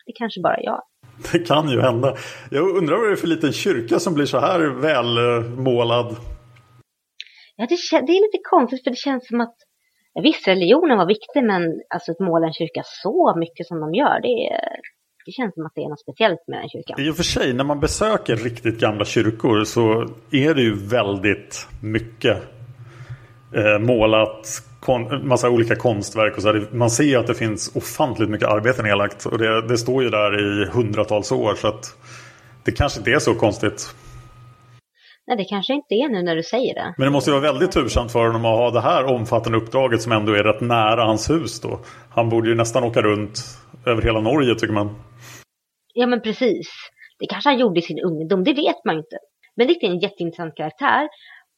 Det 0.07 0.13
kanske 0.13 0.41
bara 0.41 0.61
jag. 0.61 0.81
Det 1.33 1.39
kan 1.39 1.69
ju 1.69 1.81
hända. 1.81 2.17
Jag 2.51 2.77
undrar 2.77 2.97
vad 2.97 3.09
det 3.09 3.13
är 3.13 3.17
för 3.17 3.27
liten 3.27 3.53
kyrka 3.53 3.99
som 3.99 4.15
blir 4.15 4.27
så 4.27 4.39
här 4.39 4.61
välmålad. 4.81 6.17
Ja, 7.57 7.67
det, 7.71 7.77
det 8.07 8.13
är 8.13 8.27
lite 8.27 8.41
konstigt 8.43 8.85
för 8.85 8.91
det 8.91 8.97
känns 8.97 9.27
som 9.29 9.41
att 9.41 9.57
visst, 10.23 10.49
religionen 10.49 10.99
var 10.99 11.07
viktig 11.07 11.43
men 11.45 11.63
alltså 11.95 12.13
att 12.13 12.21
måla 12.21 12.47
en 12.47 12.53
kyrka 12.53 12.83
så 12.85 13.35
mycket 13.39 13.67
som 13.67 13.81
de 13.81 13.95
gör, 13.95 14.21
det, 14.21 14.29
är- 14.55 14.77
det 15.27 15.33
känns 15.33 15.55
som 15.55 15.67
att 15.67 15.73
det 15.75 15.81
är 15.81 15.89
något 15.89 16.01
speciellt 16.01 16.41
med 16.49 16.59
den 16.59 16.69
kyrkan. 16.69 17.01
I 17.01 17.11
och 17.11 17.17
för 17.17 17.23
sig, 17.23 17.53
när 17.53 17.65
man 17.65 17.81
besöker 17.81 18.37
riktigt 18.37 18.81
gamla 18.81 19.05
kyrkor 19.05 19.65
så 19.65 20.07
är 20.33 20.55
det 20.55 20.63
ju 20.63 20.75
väldigt 20.89 21.67
mycket 21.83 22.37
eh, 23.55 23.79
målat. 23.81 24.47
Kon- 24.81 25.29
massa 25.29 25.51
olika 25.51 25.77
konstverk 25.77 26.37
och 26.37 26.43
så. 26.43 26.49
här. 26.53 26.69
Man 26.73 26.91
ser 26.91 27.05
ju 27.05 27.17
att 27.17 27.27
det 27.27 27.35
finns 27.35 27.77
ofantligt 27.77 28.31
mycket 28.31 28.49
arbete 28.49 28.83
nedlagt. 28.83 29.27
Och 29.27 29.39
det, 29.39 29.69
det 29.69 29.79
står 29.79 30.03
ju 30.03 30.11
där 30.11 30.41
i 30.63 30.67
hundratals 30.67 31.33
år. 31.33 31.55
Så 31.55 31.69
att 31.69 31.85
det 32.65 32.73
kanske 32.73 32.99
inte 32.99 33.11
är 33.11 33.19
så 33.19 33.35
konstigt. 33.35 33.95
Nej, 35.29 35.37
det 35.37 35.45
kanske 35.45 35.75
inte 35.75 35.95
är 35.95 36.09
nu 36.09 36.23
när 36.23 36.37
du 36.37 36.43
säger 36.43 36.75
det. 36.75 36.95
Men 36.99 37.05
det 37.05 37.11
måste 37.11 37.31
ju 37.31 37.41
vara 37.41 37.53
väldigt 37.53 37.73
tursamt 37.73 38.13
för 38.13 38.27
honom 38.27 38.45
att 38.45 38.59
ha 38.59 38.71
det 38.71 38.81
här 38.81 39.05
omfattande 39.05 39.59
uppdraget 39.59 40.03
som 40.03 40.13
ändå 40.13 40.33
är 40.33 40.45
rätt 40.45 40.61
nära 40.61 41.05
hans 41.05 41.31
hus 41.31 41.61
då. 41.61 41.81
Han 42.11 42.29
borde 42.29 42.49
ju 42.49 42.55
nästan 42.55 42.85
åka 42.85 43.03
runt 43.03 43.35
över 43.87 44.03
hela 44.03 44.21
Norge 44.21 44.55
tycker 44.55 44.75
man. 44.75 44.89
Ja, 45.95 46.07
men 46.07 46.21
precis. 46.21 46.69
Det 47.19 47.27
kanske 47.27 47.51
han 47.51 47.59
gjorde 47.59 47.79
i 47.81 47.83
sin 47.83 47.99
ungdom, 47.99 48.45
det 48.45 48.53
vet 48.53 48.85
man 48.85 48.95
ju 48.95 48.99
inte. 48.99 49.19
Men 49.57 49.67
det 49.67 49.73
är 49.73 49.91
en 49.91 49.99
jätteintressant 49.99 50.55
karaktär. 50.55 51.09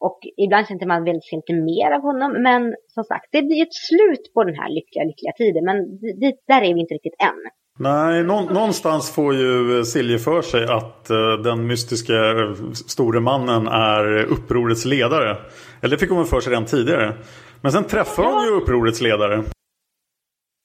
Och 0.07 0.19
ibland 0.45 0.67
känner 0.69 0.87
man 0.87 1.05
väl 1.05 1.21
lite 1.33 1.55
mer 1.71 1.91
av 1.97 2.03
honom. 2.09 2.43
Men 2.43 2.75
som 2.95 3.05
sagt, 3.05 3.29
det 3.33 3.43
blir 3.43 3.63
ett 3.63 3.79
slut 3.89 4.25
på 4.35 4.45
den 4.45 4.57
här 4.61 4.69
lyckliga, 4.77 5.05
lyckliga 5.11 5.33
tiden. 5.43 5.65
Men 5.65 5.77
dit, 6.23 6.39
där 6.49 6.63
är 6.63 6.75
vi 6.75 6.81
inte 6.81 6.95
riktigt 6.95 7.23
än. 7.29 7.41
Nej, 7.83 8.25
nå- 8.25 8.51
någonstans 8.51 9.11
får 9.15 9.35
ju 9.35 9.85
Silje 9.85 10.19
för 10.19 10.43
sig 10.43 10.65
att 10.65 11.11
eh, 11.11 11.33
den 11.45 11.67
mystiska 11.67 12.15
eh, 12.15 12.55
store 12.73 13.21
mannen 13.21 13.67
är 13.67 14.25
upprorets 14.25 14.85
ledare. 14.85 15.37
Eller 15.81 15.91
det 15.91 15.99
fick 15.99 16.11
hon 16.11 16.27
för 16.27 16.41
sig 16.41 16.51
redan 16.51 16.67
tidigare. 16.67 17.17
Men 17.61 17.73
sen 17.73 17.85
träffar 17.85 18.23
hon 18.23 18.45
ju 18.45 18.51
upprorets 18.51 19.01
ledare. 19.01 19.45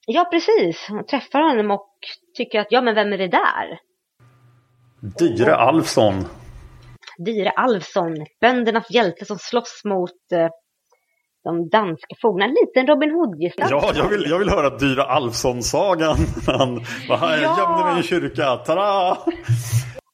Ja, 0.08 0.26
precis. 0.32 0.86
Hon 0.90 1.06
träffar 1.06 1.42
honom 1.42 1.72
och 1.72 1.90
tycker 2.38 2.60
att, 2.60 2.68
ja 2.70 2.82
men 2.82 2.96
vem 2.96 3.14
är 3.14 3.18
det 3.18 3.28
där? 3.28 3.80
Dyre 5.20 5.56
Alfsson. 5.56 6.26
Dyre 7.26 7.50
Alfsson, 7.50 8.14
böndernas 8.42 8.92
hjälte 8.92 9.26
som 9.26 9.38
slåss 9.40 9.82
mot 9.86 10.32
eh, 10.34 10.48
de 11.46 11.70
danska 11.70 12.16
fogdarna. 12.22 12.46
En 12.50 12.56
liten 12.66 12.88
Robin 12.88 13.12
Hood-gestalt. 13.12 13.72
Ja, 13.72 13.92
jag 13.96 14.10
vill, 14.10 14.26
jag 14.30 14.40
vill 14.40 14.50
höra 14.50 14.70
Dyra 14.78 15.04
Alfsson-sagan. 15.04 16.18
Han 16.48 16.86
här, 17.20 17.42
Ja! 17.42 17.56
gömde 17.60 17.84
mig 17.86 17.94
i 17.94 17.98
en 17.98 18.04
kyrka. 18.04 18.56
Tada! 18.56 19.18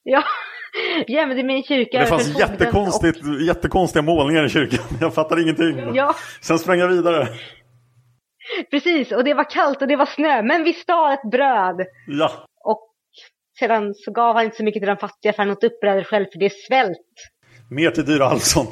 Ja, 0.04 0.24
gömde 1.08 1.44
mig 1.44 1.60
i 1.60 1.64
kyrka. 1.64 2.00
Det 2.00 2.06
fanns 2.06 2.40
jättekonstigt, 2.40 3.20
jättekonstiga 3.48 4.02
målningar 4.02 4.46
i 4.46 4.50
kyrkan. 4.50 4.86
Jag 5.02 5.14
fattar 5.14 5.42
ingenting. 5.42 5.96
Ja, 5.96 6.16
Sen 6.42 6.60
sprang 6.60 6.80
jag 6.80 6.88
vidare. 6.88 7.28
precis. 8.72 9.12
Och 9.12 9.24
det 9.24 9.34
var 9.34 9.50
kallt 9.50 9.82
och 9.82 9.88
det 9.88 9.96
var 9.96 10.06
snö. 10.06 10.42
Men 10.42 10.64
vi 10.64 10.74
stal 10.74 11.14
ett 11.14 11.32
bröd. 11.32 11.76
Ja, 12.08 12.32
Och 12.64 12.88
sedan 13.60 13.94
så 13.96 14.12
gav 14.12 14.36
han 14.36 14.46
inte 14.46 14.58
så 14.58 14.64
mycket 14.64 14.82
till 14.82 14.88
de 14.88 14.98
fattiga 14.98 15.34
för 15.34 15.44
han 15.44 15.52
åt 15.52 15.64
upp 15.64 15.80
brödet 15.80 16.08
själv 16.08 16.26
för 16.32 16.40
det 16.40 16.46
är 16.46 16.68
svält. 16.68 16.98
mer 17.70 17.92
till 17.92 18.06
Dyra 18.06 18.26
Alfsson. 18.26 18.66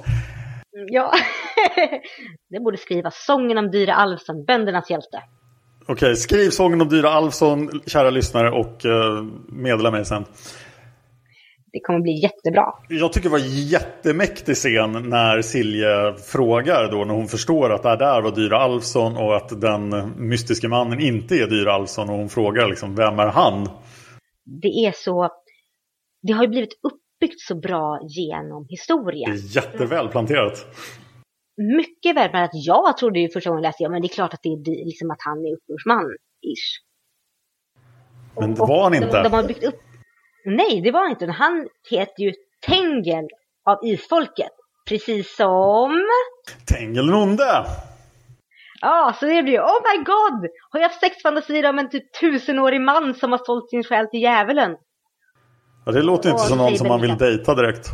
Ja, 0.88 1.12
det 2.50 2.60
borde 2.60 2.78
skrivas. 2.78 3.26
Sången 3.26 3.58
om 3.58 3.72
Dyre 3.72 3.94
Alfsson, 3.94 4.46
böndernas 4.46 4.90
hjälte. 4.90 5.24
Okej, 5.88 6.16
skriv 6.16 6.50
sången 6.50 6.82
om 6.82 6.90
Dyra 6.90 7.10
Alfsson, 7.10 7.82
kära 7.86 8.10
lyssnare, 8.10 8.52
och 8.52 8.86
uh, 8.86 9.24
meddela 9.48 9.92
mig 9.92 10.06
sen. 10.06 10.26
Det 11.72 11.80
kommer 11.80 12.00
bli 12.00 12.22
jättebra. 12.22 12.66
Jag 12.90 13.14
tycker 13.14 13.30
det 13.30 13.34
var 13.34 13.72
jättemäktig 13.72 14.56
scen 14.56 14.92
när 15.10 15.42
Silje 15.42 16.14
frågar 16.14 16.92
då 16.92 17.06
när 17.06 17.14
hon 17.14 17.28
förstår 17.28 17.74
att 17.74 17.84
det 17.84 17.96
där 17.96 18.22
var 18.22 18.32
Dyra 18.32 18.58
Alfsson 18.58 19.18
och 19.18 19.36
att 19.36 19.62
den 19.62 20.14
mystiska 20.30 20.68
mannen 20.70 21.00
inte 21.00 21.36
är 21.36 21.48
Dyra 21.48 21.74
Alfsson 21.74 22.10
och 22.10 22.16
hon 22.16 22.30
frågar 22.30 22.68
liksom 22.68 22.96
vem 22.96 23.20
är 23.20 23.28
han? 23.28 23.70
Det 24.62 24.68
är 24.68 24.92
så, 24.96 25.30
det 26.28 26.34
har 26.34 26.44
ju 26.44 26.50
blivit 26.50 26.74
uppbyggt 26.84 27.42
så 27.42 27.56
bra 27.56 28.00
genom 28.10 28.64
Det 28.64 28.74
historien. 28.74 29.32
är 29.32 29.56
jätteväl 29.56 30.08
planterat. 30.08 30.66
Mycket 31.78 32.16
väl 32.16 32.32
med 32.32 32.44
att 32.44 32.50
jag 32.54 32.98
trodde 32.98 33.20
ju 33.20 33.30
första 33.30 33.50
gången 33.50 33.64
jag 33.64 33.70
läste, 33.70 33.84
ja 33.84 33.90
men 33.90 34.02
det 34.02 34.08
är 34.08 34.14
klart 34.14 34.34
att 34.34 34.44
det 34.44 34.50
är 34.50 34.86
liksom 34.86 35.12
att 35.12 35.22
han 35.26 35.38
är 35.38 35.54
upprorsman, 35.54 36.06
ish. 36.42 36.70
Men 38.40 38.54
det 38.54 38.60
var 38.60 38.84
han 38.84 38.92
De, 38.92 38.98
inte. 38.98 39.24
de 39.24 39.34
har 39.34 39.44
byggt 39.44 39.64
upp, 39.64 39.80
nej 40.46 40.82
det 40.82 40.92
var 40.92 41.00
han 41.00 41.10
inte, 41.10 41.32
han 41.32 41.68
heter 41.90 42.24
ju 42.24 42.34
Tengel 42.68 43.28
av 43.66 43.86
isfolket. 43.86 44.52
Precis 44.90 45.36
som, 45.36 46.08
Tengel 46.66 47.08
den 47.08 47.16
onde! 47.16 47.66
ja 48.82 49.16
så 49.20 49.26
det 49.26 49.44
blir 49.44 49.54
ju, 49.54 49.60
oh 49.60 49.82
my 49.92 50.04
god! 50.04 50.50
Har 50.70 50.80
jag 50.80 50.90
haft 50.90 51.00
sexfantasier 51.00 51.70
om 51.70 51.80
en 51.80 51.90
typ 51.90 52.20
tusenårig 52.22 52.82
man 52.82 53.14
som 53.14 53.32
har 53.32 53.40
sålt 53.46 53.70
sin 53.70 53.84
själ 53.84 54.08
till 54.08 54.22
djävulen? 54.22 54.76
Ja, 55.86 55.92
det 55.92 56.02
låter 56.02 56.30
inte 56.30 56.44
som 56.44 56.58
någon 56.58 56.78
som 56.78 56.88
man 56.88 57.02
vill 57.02 57.18
dejta 57.18 57.56
direkt. 57.56 57.90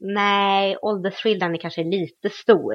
Nej, 0.00 0.76
åldersthrillern 0.82 1.54
är 1.54 1.58
kanske 1.58 1.84
lite 1.84 2.30
stor. 2.30 2.74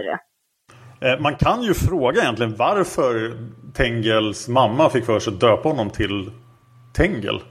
Eh, 1.02 1.20
Man 1.20 1.36
kan 1.36 1.64
ju 1.64 1.74
fråga 1.74 2.22
egentligen 2.22 2.56
varför 2.56 3.38
Tengels 3.74 4.48
mamma 4.48 4.90
fick 4.90 5.06
för 5.06 5.20
sig 5.20 5.34
att 5.34 5.40
döpa 5.40 5.70
honom 5.70 5.90
till 5.90 6.32
Tengel. 6.94 7.42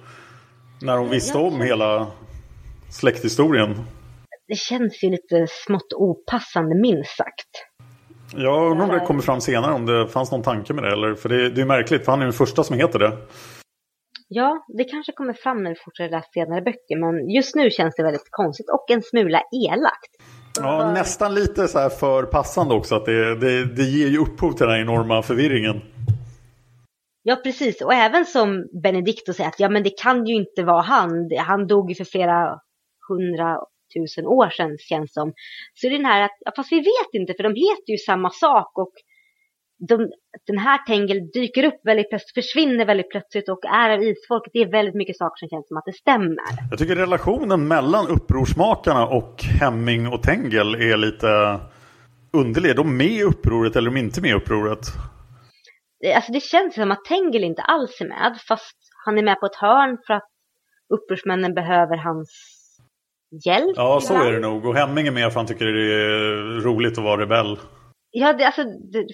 När 0.82 0.96
hon 0.96 1.10
visste 1.10 1.38
om 1.38 1.60
hela 1.60 2.06
släkthistorien. 2.90 3.74
Det 4.48 4.54
känns 4.54 5.04
ju 5.04 5.10
lite 5.10 5.46
smått 5.66 5.92
opassande 5.96 6.74
minst 6.74 7.16
sagt. 7.16 7.48
Jag 8.36 8.70
undrar 8.70 8.84
om 8.86 8.92
det 8.92 9.06
kommer 9.06 9.22
fram 9.22 9.40
senare 9.40 9.72
om 9.72 9.86
det 9.86 10.08
fanns 10.08 10.30
någon 10.30 10.42
tanke 10.42 10.72
med 10.72 10.84
det. 10.84 10.92
Eller? 10.92 11.14
För 11.14 11.28
det, 11.28 11.50
det 11.50 11.60
är 11.60 11.64
märkligt 11.64 12.04
för 12.04 12.12
han 12.12 12.20
är 12.20 12.24
den 12.24 12.32
första 12.32 12.64
som 12.64 12.76
heter 12.76 12.98
det. 12.98 13.16
Ja, 14.34 14.64
det 14.78 14.84
kanske 14.84 15.12
kommer 15.12 15.32
fram 15.32 15.62
när 15.62 15.70
vi 15.70 15.76
fortsätter 15.76 16.10
läsa 16.10 16.28
senare 16.34 16.62
böcker, 16.62 16.96
men 17.00 17.30
just 17.30 17.54
nu 17.54 17.70
känns 17.70 17.94
det 17.96 18.02
väldigt 18.02 18.28
konstigt 18.30 18.66
och 18.70 18.90
en 18.90 19.02
smula 19.02 19.42
elakt. 19.68 20.10
Ja, 20.58 20.92
nästan 20.92 21.34
lite 21.34 21.68
så 21.68 21.78
här 21.78 21.88
för 21.88 22.22
passande 22.22 22.74
också. 22.74 22.94
Att 22.94 23.04
det, 23.04 23.34
det, 23.34 23.64
det 23.74 23.82
ger 23.82 24.08
ju 24.08 24.18
upphov 24.18 24.52
till 24.52 24.66
den 24.66 24.74
här 24.74 24.80
enorma 24.80 25.22
förvirringen. 25.22 25.80
Ja, 27.22 27.36
precis. 27.36 27.80
Och 27.82 27.94
även 27.94 28.26
som 28.26 28.66
Benedicto 28.82 29.32
säger 29.32 29.48
att 29.50 29.60
ja, 29.60 29.68
men 29.68 29.82
det 29.82 29.98
kan 30.02 30.26
ju 30.26 30.34
inte 30.34 30.62
vara 30.62 30.80
han. 30.82 31.28
Det- 31.28 31.36
Han 31.36 31.66
dog 31.66 31.90
ju 31.90 31.94
för 31.94 32.04
flera 32.04 32.58
hundratusen 33.08 34.26
år 34.26 34.50
sedan 34.50 34.76
känns 34.78 35.12
som. 35.12 35.32
Så 35.74 35.88
det 35.88 35.94
är 35.94 35.98
den 35.98 36.06
här 36.06 36.22
att, 36.24 36.36
ja, 36.40 36.52
fast 36.56 36.72
vi 36.72 36.76
vet 36.78 37.10
inte 37.20 37.34
för 37.36 37.42
de 37.42 37.48
heter 37.48 37.90
ju 37.92 37.98
samma 37.98 38.30
sak 38.30 38.78
och 38.78 38.92
de, 39.88 40.08
den 40.46 40.58
här 40.58 40.78
Tengel 40.86 41.30
dyker 41.34 41.64
upp 41.64 41.80
väldigt 41.84 42.08
plötsligt, 42.10 42.44
försvinner 42.44 42.84
väldigt 42.86 43.10
plötsligt 43.10 43.48
och 43.48 43.64
är 43.64 43.90
av 43.90 44.02
isfolket. 44.02 44.50
Det 44.52 44.58
är 44.58 44.70
väldigt 44.70 44.94
mycket 44.94 45.16
saker 45.16 45.36
som 45.38 45.48
känns 45.48 45.68
som 45.68 45.76
att 45.76 45.84
det 45.86 45.92
stämmer. 45.92 46.44
Jag 46.70 46.78
tycker 46.78 46.96
relationen 46.96 47.68
mellan 47.68 48.08
upprorsmakarna 48.08 49.06
och 49.06 49.42
Hemming 49.42 50.08
och 50.08 50.22
Tengel 50.22 50.74
är 50.74 50.96
lite 50.96 51.60
underlig. 52.32 52.70
Är 52.70 52.74
de 52.74 52.96
med 52.96 53.06
i 53.06 53.22
upproret 53.22 53.76
eller 53.76 53.90
är 53.90 53.94
de 53.94 54.00
inte 54.00 54.20
med 54.20 54.30
i 54.30 54.34
upproret? 54.34 54.78
Det- 56.00 56.14
Alltså 56.14 56.32
det 56.32 56.40
känns 56.42 56.74
som 56.74 56.90
att 56.90 57.04
Tengel 57.04 57.44
inte 57.44 57.62
alls 57.62 58.00
är 58.00 58.08
med, 58.08 58.38
fast 58.48 58.76
han 59.04 59.18
är 59.18 59.22
med 59.22 59.40
på 59.40 59.46
ett 59.46 59.54
hörn 59.56 59.98
för 60.06 60.14
att 60.14 60.28
upprorsmännen 60.94 61.54
behöver 61.54 61.96
hans 61.96 62.30
hjälp. 63.46 63.72
Ja, 63.76 64.00
så 64.02 64.14
är 64.22 64.32
det 64.32 64.40
nog. 64.40 64.66
Och 64.66 64.74
Hemming 64.76 65.06
är 65.06 65.10
med 65.10 65.32
för 65.32 65.40
han 65.40 65.46
tycker 65.46 65.66
det 65.66 65.94
är 65.94 66.60
roligt 66.60 66.98
att 66.98 67.04
vara 67.04 67.20
rebell. 67.20 67.58
Ja, 68.14 68.32
det, 68.32 68.44
alltså, 68.44 68.62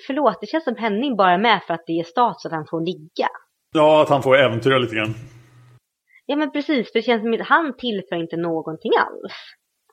förlåt, 0.07 0.41
det 0.41 0.47
känns 0.47 0.65
som 0.65 0.77
Henning 0.77 1.17
bara 1.17 1.33
är 1.33 1.39
med 1.39 1.63
för 1.67 1.75
att 1.75 1.87
det 1.87 1.93
ger 1.93 2.05
stat 2.05 2.41
så 2.41 2.49
att 2.49 2.55
han 2.55 2.67
får 2.67 2.81
ligga. 2.81 3.29
Ja, 3.75 4.03
att 4.03 4.09
han 4.09 4.23
får 4.23 4.37
äventyra 4.37 4.79
lite 4.79 4.95
grann. 4.97 5.15
Ja, 6.27 6.37
men 6.37 6.51
precis, 6.51 6.93
för 6.93 6.99
det 6.99 7.03
känns 7.03 7.23
som 7.23 7.35
att 7.35 7.49
han 7.49 7.77
tillför 7.77 8.17
inte 8.17 8.37
någonting 8.37 8.93
alls 8.99 9.33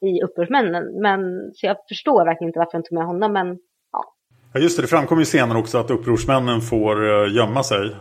i 0.01 0.21
upprorsmännen. 0.23 1.01
Men, 1.01 1.19
så 1.53 1.65
jag 1.65 1.77
förstår 1.89 2.25
verkligen 2.25 2.49
inte 2.49 2.59
varför 2.59 2.77
de 2.77 2.83
tog 2.83 2.97
med 2.97 3.05
honom, 3.05 3.33
men 3.33 3.47
ja. 3.91 4.13
Ja, 4.53 4.59
just 4.59 4.77
det. 4.77 4.83
Det 4.83 4.87
framkommer 4.87 5.21
ju 5.21 5.25
senare 5.25 5.59
också 5.59 5.77
att 5.77 5.91
upprorsmännen 5.91 6.61
får 6.61 7.23
eh, 7.25 7.33
gömma 7.35 7.63
sig 7.63 7.95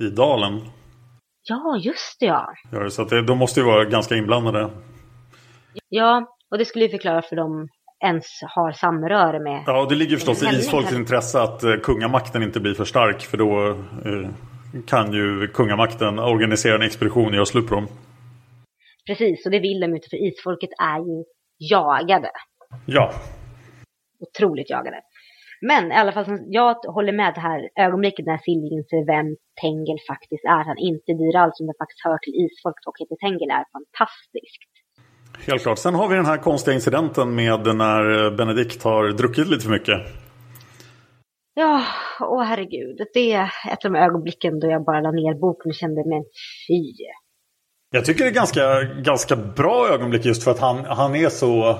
i 0.00 0.04
dalen. 0.04 0.60
Ja, 1.42 1.76
just 1.76 2.20
det 2.20 2.26
ja. 2.26 2.54
Det, 2.70 2.90
Så 2.90 3.02
att 3.02 3.08
det, 3.08 3.22
de 3.22 3.38
måste 3.38 3.60
ju 3.60 3.66
vara 3.66 3.84
ganska 3.84 4.16
inblandade. 4.16 4.70
Ja, 5.88 6.26
och 6.50 6.58
det 6.58 6.64
skulle 6.64 6.84
ju 6.84 6.90
förklara 6.90 7.22
för 7.22 7.36
dem 7.36 7.68
ens 8.04 8.26
har 8.42 8.72
samröre 8.72 9.40
med. 9.40 9.62
Ja, 9.66 9.86
det 9.88 9.94
ligger 9.94 10.16
förstås 10.16 10.42
i 10.42 10.56
isfolkets 10.56 10.94
intresse 10.94 11.40
att 11.40 11.62
eh, 11.62 11.76
kungamakten 11.76 12.42
inte 12.42 12.60
blir 12.60 12.74
för 12.74 12.84
stark. 12.84 13.22
För 13.22 13.36
då 13.36 13.68
eh, 14.04 14.28
kan 14.86 15.12
ju 15.12 15.48
kungamakten 15.48 16.18
organisera 16.18 16.74
en 16.74 16.82
expedition 16.82 17.26
och 17.26 17.34
göra 17.34 17.46
slut 17.46 17.68
på 17.68 17.74
dem. 17.74 17.88
Precis, 19.06 19.46
och 19.46 19.52
det 19.52 19.60
vill 19.60 19.80
de 19.80 19.90
ju 19.90 19.96
inte 19.96 20.08
för 20.10 20.26
isfolket 20.28 20.70
är 20.80 20.98
ju 20.98 21.24
jagade. 21.58 22.30
Ja, 22.86 23.12
Otroligt 24.20 24.70
jagade. 24.70 25.00
Men 25.60 25.92
i 25.92 25.94
alla 25.94 26.12
fall, 26.12 26.26
jag 26.46 26.74
håller 26.96 27.12
med 27.12 27.34
det 27.34 27.40
här 27.40 27.60
ögonblicket 27.86 28.26
när 28.26 28.38
Silje 28.38 28.70
inser 28.78 29.06
vem 29.14 29.28
Tengel 29.60 29.98
faktiskt 30.10 30.44
är. 30.56 30.64
Han 30.70 30.78
inte 30.90 31.10
dyr 31.20 31.36
alls, 31.42 31.56
som 31.56 31.66
det 31.66 31.80
faktiskt 31.82 32.04
hör 32.06 32.18
till 32.18 32.38
isfolket 32.44 32.86
och 32.88 32.96
heter 33.00 33.16
Tengel 33.24 33.50
är 33.58 33.64
fantastiskt. 33.76 34.62
Helt 35.46 35.62
klart. 35.62 35.78
Sen 35.78 35.94
har 35.94 36.08
vi 36.08 36.16
den 36.16 36.26
här 36.26 36.36
konstiga 36.36 36.74
incidenten 36.74 37.34
med 37.34 37.76
när 37.76 38.30
Benedikt 38.30 38.82
har 38.82 39.08
druckit 39.08 39.48
lite 39.48 39.62
för 39.62 39.70
mycket. 39.70 39.98
Ja, 41.54 41.84
åh 42.20 42.42
herregud. 42.42 43.00
Det 43.14 43.32
är 43.32 43.44
ett 43.72 43.84
av 43.84 43.92
de 43.92 43.98
ögonblicken 43.98 44.60
då 44.60 44.70
jag 44.70 44.84
bara 44.84 45.00
la 45.00 45.10
ner 45.10 45.40
boken 45.40 45.70
och 45.70 45.74
kände, 45.74 46.02
men 46.06 46.22
fy. 46.68 46.92
Jag 47.90 48.04
tycker 48.04 48.24
det 48.24 48.30
är 48.30 48.34
ganska, 48.34 48.82
ganska 48.82 49.36
bra 49.36 49.88
ögonblick 49.88 50.24
just 50.24 50.44
för 50.44 50.50
att 50.50 50.58
han, 50.58 50.84
han 50.84 51.14
är 51.14 51.28
så... 51.28 51.78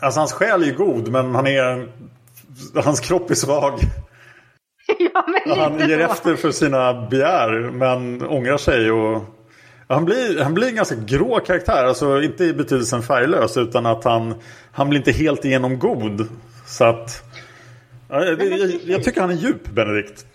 Alltså 0.00 0.20
hans 0.20 0.32
själ 0.32 0.62
är 0.62 0.66
ju 0.66 0.74
god 0.74 1.08
men 1.08 1.34
han 1.34 1.46
är... 1.46 1.88
Hans 2.84 3.00
kropp 3.00 3.30
är 3.30 3.34
svag. 3.34 3.78
ja, 4.98 5.26
men 5.26 5.58
Han 5.58 5.88
ger 5.88 6.06
så. 6.06 6.12
efter 6.12 6.34
för 6.34 6.50
sina 6.50 7.08
begär 7.08 7.70
men 7.70 8.26
ångrar 8.26 8.56
sig 8.56 8.90
och... 8.90 9.22
Han 9.88 10.04
blir, 10.04 10.42
han 10.42 10.54
blir 10.54 10.68
en 10.68 10.74
ganska 10.74 10.96
grå 10.96 11.40
karaktär. 11.40 11.84
Alltså 11.84 12.22
inte 12.22 12.44
i 12.44 12.52
betydelsen 12.52 13.02
färglös 13.02 13.56
utan 13.56 13.86
att 13.86 14.04
han, 14.04 14.34
han 14.72 14.88
blir 14.88 14.98
inte 14.98 15.12
helt 15.12 15.44
igenom 15.44 15.78
god. 15.78 16.28
Så 16.66 16.84
att... 16.84 17.22
Ja, 18.10 18.20
det, 18.20 18.44
jag, 18.44 18.80
jag 18.84 19.04
tycker 19.04 19.20
han 19.20 19.30
är 19.30 19.34
djup, 19.34 19.68
Benedikt. 19.68 20.26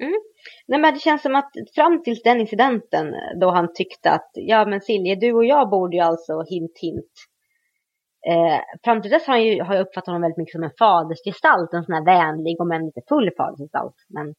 Mm. 0.00 0.20
Nej 0.68 0.80
men 0.80 0.94
det 0.94 1.00
känns 1.00 1.22
som 1.22 1.36
att 1.36 1.50
fram 1.74 2.02
till 2.02 2.20
den 2.24 2.40
incidenten 2.40 3.14
då 3.40 3.50
han 3.50 3.74
tyckte 3.74 4.10
att 4.10 4.30
ja 4.34 4.66
men 4.66 4.80
Silje 4.80 5.14
du 5.14 5.32
och 5.32 5.44
jag 5.44 5.70
borde 5.70 5.96
ju 5.96 6.02
alltså 6.02 6.42
hint 6.42 6.78
hint. 6.80 7.14
Eh, 8.28 8.60
fram 8.84 9.02
till 9.02 9.10
dess 9.10 9.26
har, 9.26 9.34
han 9.34 9.44
ju, 9.44 9.62
har 9.62 9.74
jag 9.74 9.86
uppfattat 9.86 10.06
honom 10.06 10.22
väldigt 10.22 10.38
mycket 10.38 10.52
som 10.52 10.62
en 10.62 10.78
fadersgestalt, 10.78 11.74
en 11.74 11.84
sån 11.84 11.94
här 11.94 12.04
vänlig 12.04 12.60
om 12.60 12.72
än 12.72 12.86
lite 12.86 13.00
full 13.08 13.30
fadersgestalt. 13.36 13.94
Men 14.08 14.34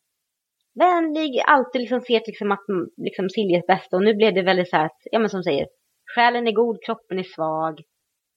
vänlig, 0.79 1.41
alltid 1.47 1.81
liksom 1.81 2.01
ser 2.01 2.21
liksom 2.25 2.51
att 2.51 2.69
mm, 2.69 2.87
liksom 2.97 3.29
Siljes 3.29 3.67
bästa 3.67 3.95
och 3.95 4.03
nu 4.03 4.13
blev 4.13 4.33
det 4.33 4.41
väldigt 4.41 4.69
så 4.69 4.75
här 4.75 4.85
att, 4.85 5.01
ja 5.11 5.19
men 5.19 5.29
som 5.29 5.43
säger, 5.43 5.67
själen 6.15 6.47
är 6.47 6.51
god, 6.51 6.77
kroppen 6.85 7.19
är 7.19 7.23
svag. 7.23 7.81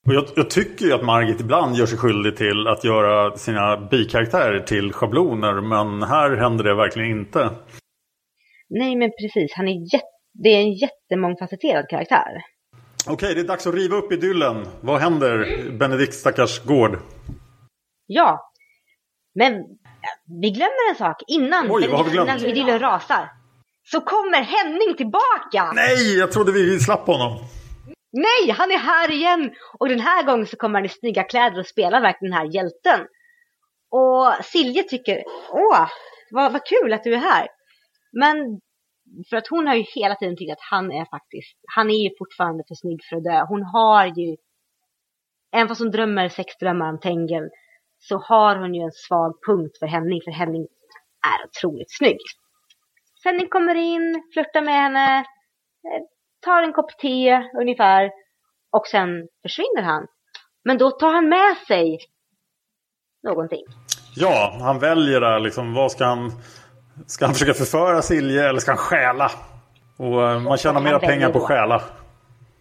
Och 0.07 0.15
jag, 0.15 0.25
jag 0.37 0.51
tycker 0.51 0.87
ju 0.87 0.93
att 0.93 1.05
Margit 1.05 1.41
ibland 1.41 1.77
gör 1.77 1.87
sig 1.87 1.99
skyldig 1.99 2.37
till 2.37 2.67
att 2.67 2.85
göra 2.85 3.37
sina 3.37 3.77
bikaraktärer 3.77 4.61
till 4.61 4.93
schabloner. 4.93 5.61
Men 5.61 6.03
här 6.03 6.37
händer 6.37 6.65
det 6.65 6.75
verkligen 6.75 7.11
inte. 7.11 7.51
Nej 8.69 8.97
men 8.97 9.11
precis, 9.11 9.53
han 9.57 9.69
är 9.69 9.95
jätte, 9.95 10.07
det 10.33 10.49
är 10.49 10.61
en 10.61 10.73
jättemångfacetterad 10.73 11.89
karaktär. 11.89 12.43
Okej, 13.09 13.35
det 13.35 13.41
är 13.41 13.45
dags 13.45 13.67
att 13.67 13.75
riva 13.75 13.97
upp 13.97 14.13
idyllen. 14.13 14.67
Vad 14.81 15.01
händer 15.01 15.47
Benedikt 15.79 16.15
stackars 16.15 16.65
gård? 16.65 16.99
Ja, 18.07 18.53
men 19.35 19.53
vi 20.43 20.51
glömmer 20.51 20.91
en 20.91 20.97
sak 20.97 21.23
innan, 21.27 21.71
Oj, 21.71 21.89
vad 21.89 21.99
har 21.99 22.05
vi 22.05 22.11
glömt? 22.11 22.29
innan 22.29 22.51
idyllen 22.51 22.79
rasar. 22.79 23.29
Så 23.83 24.01
kommer 24.01 24.43
Henning 24.43 24.97
tillbaka! 24.97 25.73
Nej, 25.75 26.19
jag 26.19 26.33
trodde 26.33 26.53
vi 26.53 26.81
slapp 26.81 27.07
honom. 27.07 27.39
Nej, 28.13 28.51
han 28.59 28.71
är 28.71 28.79
här 28.79 29.11
igen! 29.11 29.55
Och 29.79 29.89
den 29.89 30.01
här 30.01 30.23
gången 30.23 30.47
så 30.47 30.57
kommer 30.57 30.79
han 30.79 30.87
i 30.87 30.89
snygga 30.89 31.23
kläder 31.23 31.59
och 31.59 31.67
spelar 31.67 32.01
verkligen 32.01 32.31
den 32.33 32.41
här 32.41 32.55
hjälten. 32.55 33.01
Och 33.91 34.45
Silje 34.45 34.83
tycker, 34.83 35.23
åh, 35.51 35.89
vad, 36.31 36.53
vad 36.53 36.67
kul 36.67 36.93
att 36.93 37.05
du 37.05 37.15
är 37.15 37.19
här. 37.19 37.49
Men 38.13 38.61
för 39.31 39.37
att 39.37 39.49
hon 39.49 39.67
har 39.67 39.75
ju 39.75 39.85
hela 39.95 40.15
tiden 40.15 40.37
tyckt 40.37 40.53
att 40.53 40.69
han 40.71 40.93
är 40.93 41.05
faktiskt, 41.05 41.59
han 41.77 41.91
är 41.91 42.03
ju 42.05 42.11
fortfarande 42.19 42.65
för 42.69 42.75
snygg 42.75 43.01
för 43.09 43.17
att 43.17 43.25
dö. 43.25 43.45
Hon 43.49 43.63
har 43.63 44.07
ju, 44.07 44.37
även 45.53 45.69
fast 45.69 45.81
hon 45.81 45.91
drömmer 45.91 46.29
sexdrömmar 46.29 46.89
om 46.89 47.01
Tengel, 47.01 47.49
så 48.09 48.19
har 48.19 48.57
hon 48.57 48.75
ju 48.75 48.83
en 48.83 48.93
svag 48.93 49.33
punkt 49.47 49.79
för 49.79 49.87
Henning, 49.87 50.21
för 50.25 50.31
Henning 50.31 50.67
är 51.31 51.47
otroligt 51.47 51.97
snygg. 51.99 52.19
Henning 53.25 53.49
kommer 53.49 53.75
in, 53.75 54.23
flörtar 54.33 54.63
med 54.63 54.75
henne, 54.75 55.19
eh, 55.19 56.03
tar 56.45 56.63
en 56.63 56.73
kopp 56.73 56.99
te 56.99 57.43
ungefär 57.61 58.11
och 58.73 58.87
sen 58.87 59.29
försvinner 59.43 59.83
han. 59.83 60.07
Men 60.65 60.79
då 60.79 60.91
tar 60.91 61.13
han 61.13 61.29
med 61.29 61.57
sig 61.67 61.99
någonting. 63.23 63.65
Ja, 64.17 64.59
han 64.61 64.79
väljer 64.79 65.21
där 65.21 65.39
liksom. 65.41 65.75
Vad 65.75 65.93
ska 65.93 66.05
han... 66.05 66.33
Ska 67.07 67.25
han 67.25 67.35
försöka 67.35 67.55
förföra 67.55 68.03
Silje 68.03 68.49
eller 68.49 68.59
ska 68.59 68.71
han 68.71 68.79
stjäla? 68.79 69.31
Och 69.99 70.29
eh, 70.29 70.41
man 70.41 70.59
tjänar 70.59 70.81
mera 70.81 70.99
pengar 70.99 71.31
på 71.31 71.39
att 71.39 71.45
stjäla. 71.45 71.83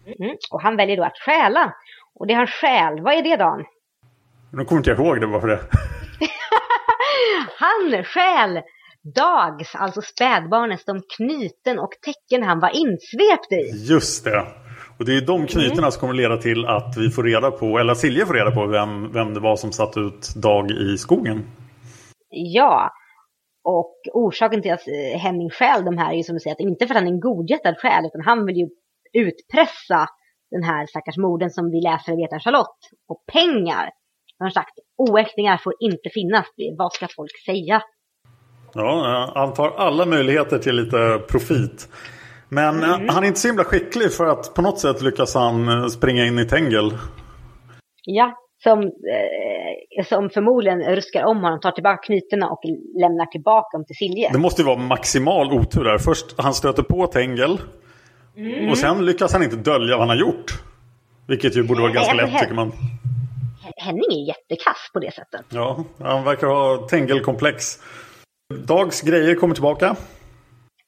Mm. 0.06 0.36
Och 0.50 0.62
han 0.62 0.76
väljer 0.76 0.96
då 0.96 1.04
att 1.04 1.18
stjäla. 1.18 1.74
Och 2.14 2.26
det 2.26 2.34
han 2.34 2.46
stjäl, 2.46 3.00
vad 3.00 3.14
är 3.14 3.22
det 3.22 3.36
Dan? 3.36 3.64
Nu 4.56 4.64
kommer 4.64 4.78
inte 4.80 4.90
jag 4.90 4.98
ihåg 5.00 5.20
det 5.20 5.26
varför 5.26 5.48
det. 5.48 5.60
Han 7.58 8.04
stjäl 8.04 8.62
Dags, 9.14 9.74
alltså 9.74 10.02
spädbarnets, 10.02 10.84
de 10.84 11.02
knyten 11.16 11.78
och 11.78 11.90
tecken 12.04 12.42
han 12.42 12.60
var 12.60 12.70
insvept 12.76 13.52
i. 13.52 13.92
Just 13.92 14.24
det. 14.24 14.46
Och 14.98 15.04
det 15.04 15.16
är 15.16 15.26
de 15.26 15.46
knytena 15.46 15.78
Mm. 15.78 15.90
som 15.90 16.00
kommer 16.00 16.14
leda 16.14 16.36
till 16.36 16.66
att 16.66 16.96
vi 16.96 17.10
får 17.10 17.22
reda 17.22 17.50
på, 17.50 17.78
eller 17.78 17.94
Silje 17.94 18.26
får 18.26 18.34
reda 18.34 18.50
på 18.50 18.66
vem, 18.66 19.12
vem 19.12 19.34
det 19.34 19.40
var 19.40 19.56
som 19.56 19.72
satt 19.72 19.96
ut 19.96 20.34
Dag 20.34 20.70
i 20.70 20.98
skogen. 20.98 21.46
Ja. 22.30 22.90
Och 23.64 23.94
orsaken 24.12 24.62
till 24.62 24.72
att 24.72 24.88
eh, 24.88 25.18
Henning 25.20 25.50
stjäl 25.50 25.84
de 25.84 25.98
här 25.98 26.12
är 26.12 26.16
ju 26.16 26.22
som 26.22 26.34
du 26.34 26.40
säger, 26.40 26.54
att 26.54 26.60
inte 26.60 26.86
för 26.86 26.94
att 26.94 27.00
han 27.00 27.08
är 27.08 27.12
en 27.12 27.20
godhjärtad 27.20 27.76
själ, 27.78 28.04
utan 28.06 28.20
han 28.24 28.46
vill 28.46 28.56
ju 28.56 28.68
utpressa 29.12 30.06
den 30.50 30.62
här 30.62 30.86
stackars 30.86 31.16
morden 31.16 31.50
som 31.50 31.70
vi 31.70 31.80
läsare 31.80 32.16
vet 32.16 32.32
är 32.32 32.38
Charlotte 32.38 32.80
på 33.08 33.14
pengar. 33.32 33.90
Har 34.38 34.50
sagt, 34.50 34.78
oäktingar 34.96 35.56
får 35.64 35.74
inte 35.80 36.10
finnas, 36.14 36.46
vad 36.78 36.92
ska 36.92 37.08
folk 37.16 37.30
säga? 37.46 37.82
Ja, 38.74 39.32
han 39.34 39.54
tar 39.54 39.70
alla 39.76 40.06
möjligheter 40.06 40.58
till 40.58 40.76
lite 40.76 41.20
profit. 41.28 41.88
Men 42.48 42.82
eh, 42.82 42.94
Mm. 42.94 43.08
han 43.08 43.22
är 43.22 43.28
inte 43.28 43.40
så 43.40 43.48
himla 43.48 43.64
skicklig 43.64 44.12
för 44.12 44.26
att 44.26 44.54
på 44.54 44.62
något 44.62 44.78
sätt 44.78 45.02
lyckas 45.02 45.34
han 45.34 45.68
eh, 45.68 45.86
springa 45.86 46.24
in 46.26 46.38
i 46.38 46.44
Tengel. 46.44 46.90
Ja, 48.04 48.36
som, 48.62 48.80
eh, 48.82 50.04
som 50.04 50.30
förmodligen 50.30 50.82
ruskar 50.82 51.24
om 51.24 51.36
honom, 51.42 51.60
tar 51.60 51.70
tillbaka 51.70 52.02
knytena 52.02 52.50
och 52.50 52.60
lämnar 53.00 53.26
tillbaka 53.26 53.76
dem 53.76 53.84
till 53.84 53.96
Silje. 53.96 54.30
Det 54.32 54.38
måste 54.38 54.62
ju 54.62 54.66
vara 54.66 54.78
maximal 54.78 55.52
otur 55.52 55.84
där. 55.84 55.98
Först 55.98 56.26
han 56.40 56.54
stöter 56.54 56.82
på 56.82 57.06
Tengel. 57.06 57.60
Mm. 58.36 58.70
Och 58.70 58.78
sen 58.78 59.06
lyckas 59.06 59.32
han 59.32 59.42
inte 59.42 59.56
dölja 59.56 59.96
vad 59.96 60.08
han 60.08 60.08
har 60.18 60.26
gjort. 60.26 60.52
Vilket 61.28 61.56
ju 61.56 61.62
borde 61.62 61.80
vara 61.80 61.92
ganska 61.92 62.12
alltså, 62.12 62.26
lätt 62.26 62.40
tycker 62.40 62.54
man. 62.54 62.72
Henning 63.84 64.10
är 64.10 64.26
jättekass 64.28 64.90
på 64.92 64.98
det 64.98 65.14
sättet. 65.14 65.46
Ja, 65.48 65.84
han 65.98 66.24
verkar 66.24 66.46
ha 66.46 66.88
Tengel-komplex. 66.88 67.78
Dags 68.54 69.02
grejer 69.02 69.34
kommer 69.34 69.54
tillbaka. 69.54 69.96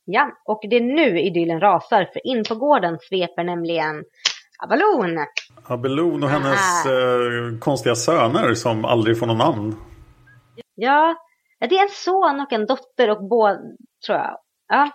Ja, 0.04 0.30
och 0.44 0.60
det 0.70 0.76
är 0.76 0.80
nu 0.80 1.20
idyllen 1.20 1.60
rasar, 1.60 2.04
för 2.12 2.26
in 2.26 2.44
på 2.44 2.54
gården 2.54 2.98
sveper 3.08 3.44
nämligen 3.44 4.04
Avalon. 4.64 5.26
Abelon 5.64 6.22
och 6.22 6.28
hennes 6.28 6.86
eh, 6.86 7.58
konstiga 7.60 7.94
söner 7.94 8.54
som 8.54 8.84
aldrig 8.84 9.18
får 9.18 9.26
något 9.26 9.38
namn. 9.38 9.76
Ja, 10.74 11.16
det 11.60 11.76
är 11.76 11.82
en 11.82 11.88
son 11.88 12.40
och 12.40 12.52
en 12.52 12.66
dotter 12.66 13.10
och 13.10 13.28
båda, 13.28 13.58
tror 14.06 14.18
jag. 14.18 14.36
Ja. 14.68 14.90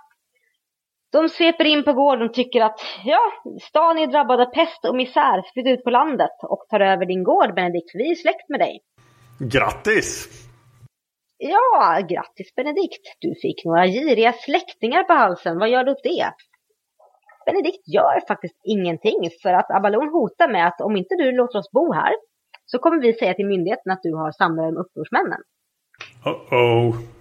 De 1.12 1.30
sveper 1.30 1.66
in 1.66 1.84
på 1.84 1.94
gården 1.94 2.28
och 2.28 2.34
tycker 2.34 2.62
att, 2.62 2.80
ja, 3.06 3.20
stan 3.62 3.98
är 3.98 4.08
drabbad 4.08 4.42
av 4.42 4.46
pest 4.46 4.86
och 4.86 4.96
misär, 4.96 5.54
flytta 5.54 5.70
ut 5.70 5.84
på 5.84 5.90
landet 5.90 6.36
och 6.44 6.66
tar 6.70 6.80
över 6.80 7.06
din 7.06 7.24
gård 7.24 7.56
Benedikt, 7.56 7.92
vi 7.94 8.12
är 8.12 8.16
släkt 8.16 8.50
med 8.50 8.60
dig. 8.60 8.80
Grattis! 9.40 10.28
Ja, 11.38 12.00
grattis 12.10 12.56
Benedikt, 12.56 13.06
du 13.20 13.36
fick 13.42 13.66
några 13.66 13.88
giriga 13.88 14.34
släktingar 14.34 15.04
på 15.04 15.14
halsen, 15.14 15.60
vad 15.60 15.70
gör 15.70 15.84
du 15.84 15.92
åt 15.92 16.04
det? 16.04 16.34
Benedikt 17.46 17.88
gör 17.96 18.28
faktiskt 18.28 18.60
ingenting 18.64 19.30
för 19.42 19.54
att 19.54 19.72
Abalon 19.72 20.10
hotar 20.10 20.50
med 20.52 20.68
att 20.68 20.82
om 20.82 20.98
inte 20.98 21.16
du 21.16 21.32
låter 21.32 21.60
oss 21.60 21.72
bo 21.72 21.94
här 21.94 22.14
så 22.66 22.80
kommer 22.80 23.02
vi 23.02 23.14
säga 23.14 23.34
till 23.34 23.48
myndigheten 23.48 23.92
att 23.92 24.04
du 24.04 24.14
har 24.14 24.32
samröre 24.32 24.72
med 24.72 24.82
upprorsmännen. 24.82 25.42
Uh-oh. 26.26 27.21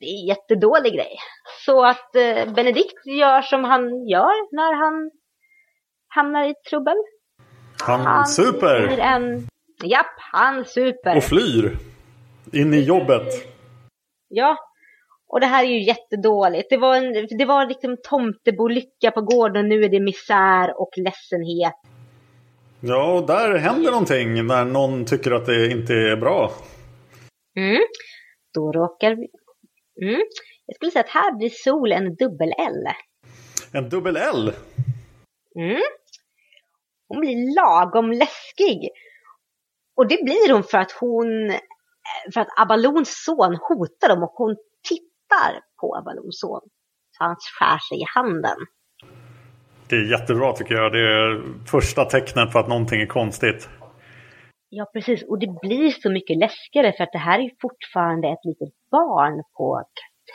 Det 0.00 0.06
är 0.06 0.20
en 0.20 0.26
jättedålig 0.26 0.92
grej. 0.92 1.16
Så 1.64 1.84
att 1.84 2.16
eh, 2.16 2.52
Benedikt 2.54 3.06
gör 3.06 3.42
som 3.42 3.64
han 3.64 4.08
gör 4.08 4.54
när 4.56 4.74
han 4.74 5.10
hamnar 6.08 6.50
i 6.50 6.54
trubbel. 6.70 6.96
Han 7.82 8.00
blir 8.00 8.24
super 8.24 8.98
en... 8.98 9.48
Japp, 9.84 10.16
han 10.32 10.64
super. 10.64 11.16
och 11.16 11.22
flyr. 11.22 11.76
In 12.52 12.74
i 12.74 12.80
jobbet. 12.80 13.26
Ja, 14.28 14.56
och 15.28 15.40
det 15.40 15.46
här 15.46 15.64
är 15.64 15.68
ju 15.68 15.82
jättedåligt. 15.82 16.70
Det 16.70 16.76
var, 16.76 16.96
en, 16.96 17.38
det 17.38 17.44
var 17.44 17.66
liksom 17.66 17.96
tomtebolycka 18.02 19.10
på 19.10 19.20
gården 19.20 19.68
nu 19.68 19.84
är 19.84 19.88
det 19.88 20.00
misär 20.00 20.80
och 20.80 20.90
ledsenhet. 20.96 21.74
Ja, 22.80 23.12
och 23.12 23.26
där 23.26 23.58
händer 23.58 23.90
någonting 23.90 24.46
när 24.46 24.64
någon 24.64 25.04
tycker 25.04 25.30
att 25.30 25.46
det 25.46 25.70
inte 25.70 25.94
är 25.94 26.16
bra. 26.16 26.52
Mm. 27.56 27.82
Då 28.54 28.72
råkar. 28.72 29.16
Mm. 30.02 30.22
Jag 30.66 30.76
skulle 30.76 30.90
säga 30.90 31.04
att 31.04 31.10
här 31.10 31.32
blir 31.32 31.50
sol 31.50 31.92
en 31.92 32.14
dubbel-L. 32.14 32.86
En 33.72 33.88
dubbel 33.88 34.16
L. 34.16 34.52
Mm. 35.58 35.82
Hon 37.08 37.20
blir 37.20 37.54
lagom 37.56 38.12
läskig. 38.12 38.90
Och 39.96 40.08
det 40.08 40.24
blir 40.24 40.52
hon 40.52 40.62
för 40.62 40.78
att 40.78 40.92
hon, 40.92 41.52
för 42.34 42.40
att 42.40 42.48
Abalons 42.56 43.24
son 43.24 43.58
hotar 43.68 44.08
dem 44.08 44.22
och 44.22 44.34
hon 44.34 44.56
tittar 44.88 45.60
på 45.80 45.96
Abalons 45.96 46.40
son. 46.40 46.60
Så 47.10 47.24
han 47.24 47.36
skär 47.36 47.78
sig 47.78 47.98
i 48.00 48.04
handen. 48.14 48.56
Det 49.88 49.96
är 49.96 50.10
jättebra 50.10 50.52
tycker 50.52 50.74
jag. 50.74 50.92
Det 50.92 51.00
är 51.00 51.42
första 51.66 52.04
tecknet 52.04 52.52
på 52.52 52.58
att 52.58 52.68
någonting 52.68 53.00
är 53.00 53.06
konstigt. 53.06 53.68
Ja, 54.78 54.90
precis. 54.92 55.22
Och 55.22 55.38
det 55.38 55.60
blir 55.62 55.90
så 55.90 56.10
mycket 56.10 56.36
läskigare 56.38 56.92
för 56.96 57.04
att 57.04 57.12
det 57.12 57.18
här 57.18 57.38
är 57.38 57.50
fortfarande 57.60 58.28
ett 58.28 58.44
litet 58.44 58.74
barn 58.90 59.42
på 59.56 59.82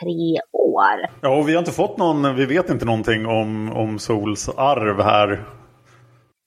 tre 0.00 0.40
år. 0.52 0.96
Ja, 1.20 1.38
och 1.38 1.48
vi 1.48 1.52
har 1.52 1.58
inte 1.58 1.72
fått 1.72 1.98
någon, 1.98 2.36
vi 2.36 2.46
vet 2.46 2.70
inte 2.70 2.84
någonting 2.84 3.26
om, 3.26 3.72
om 3.72 3.98
Sols 3.98 4.48
arv 4.48 5.02
här. 5.02 5.28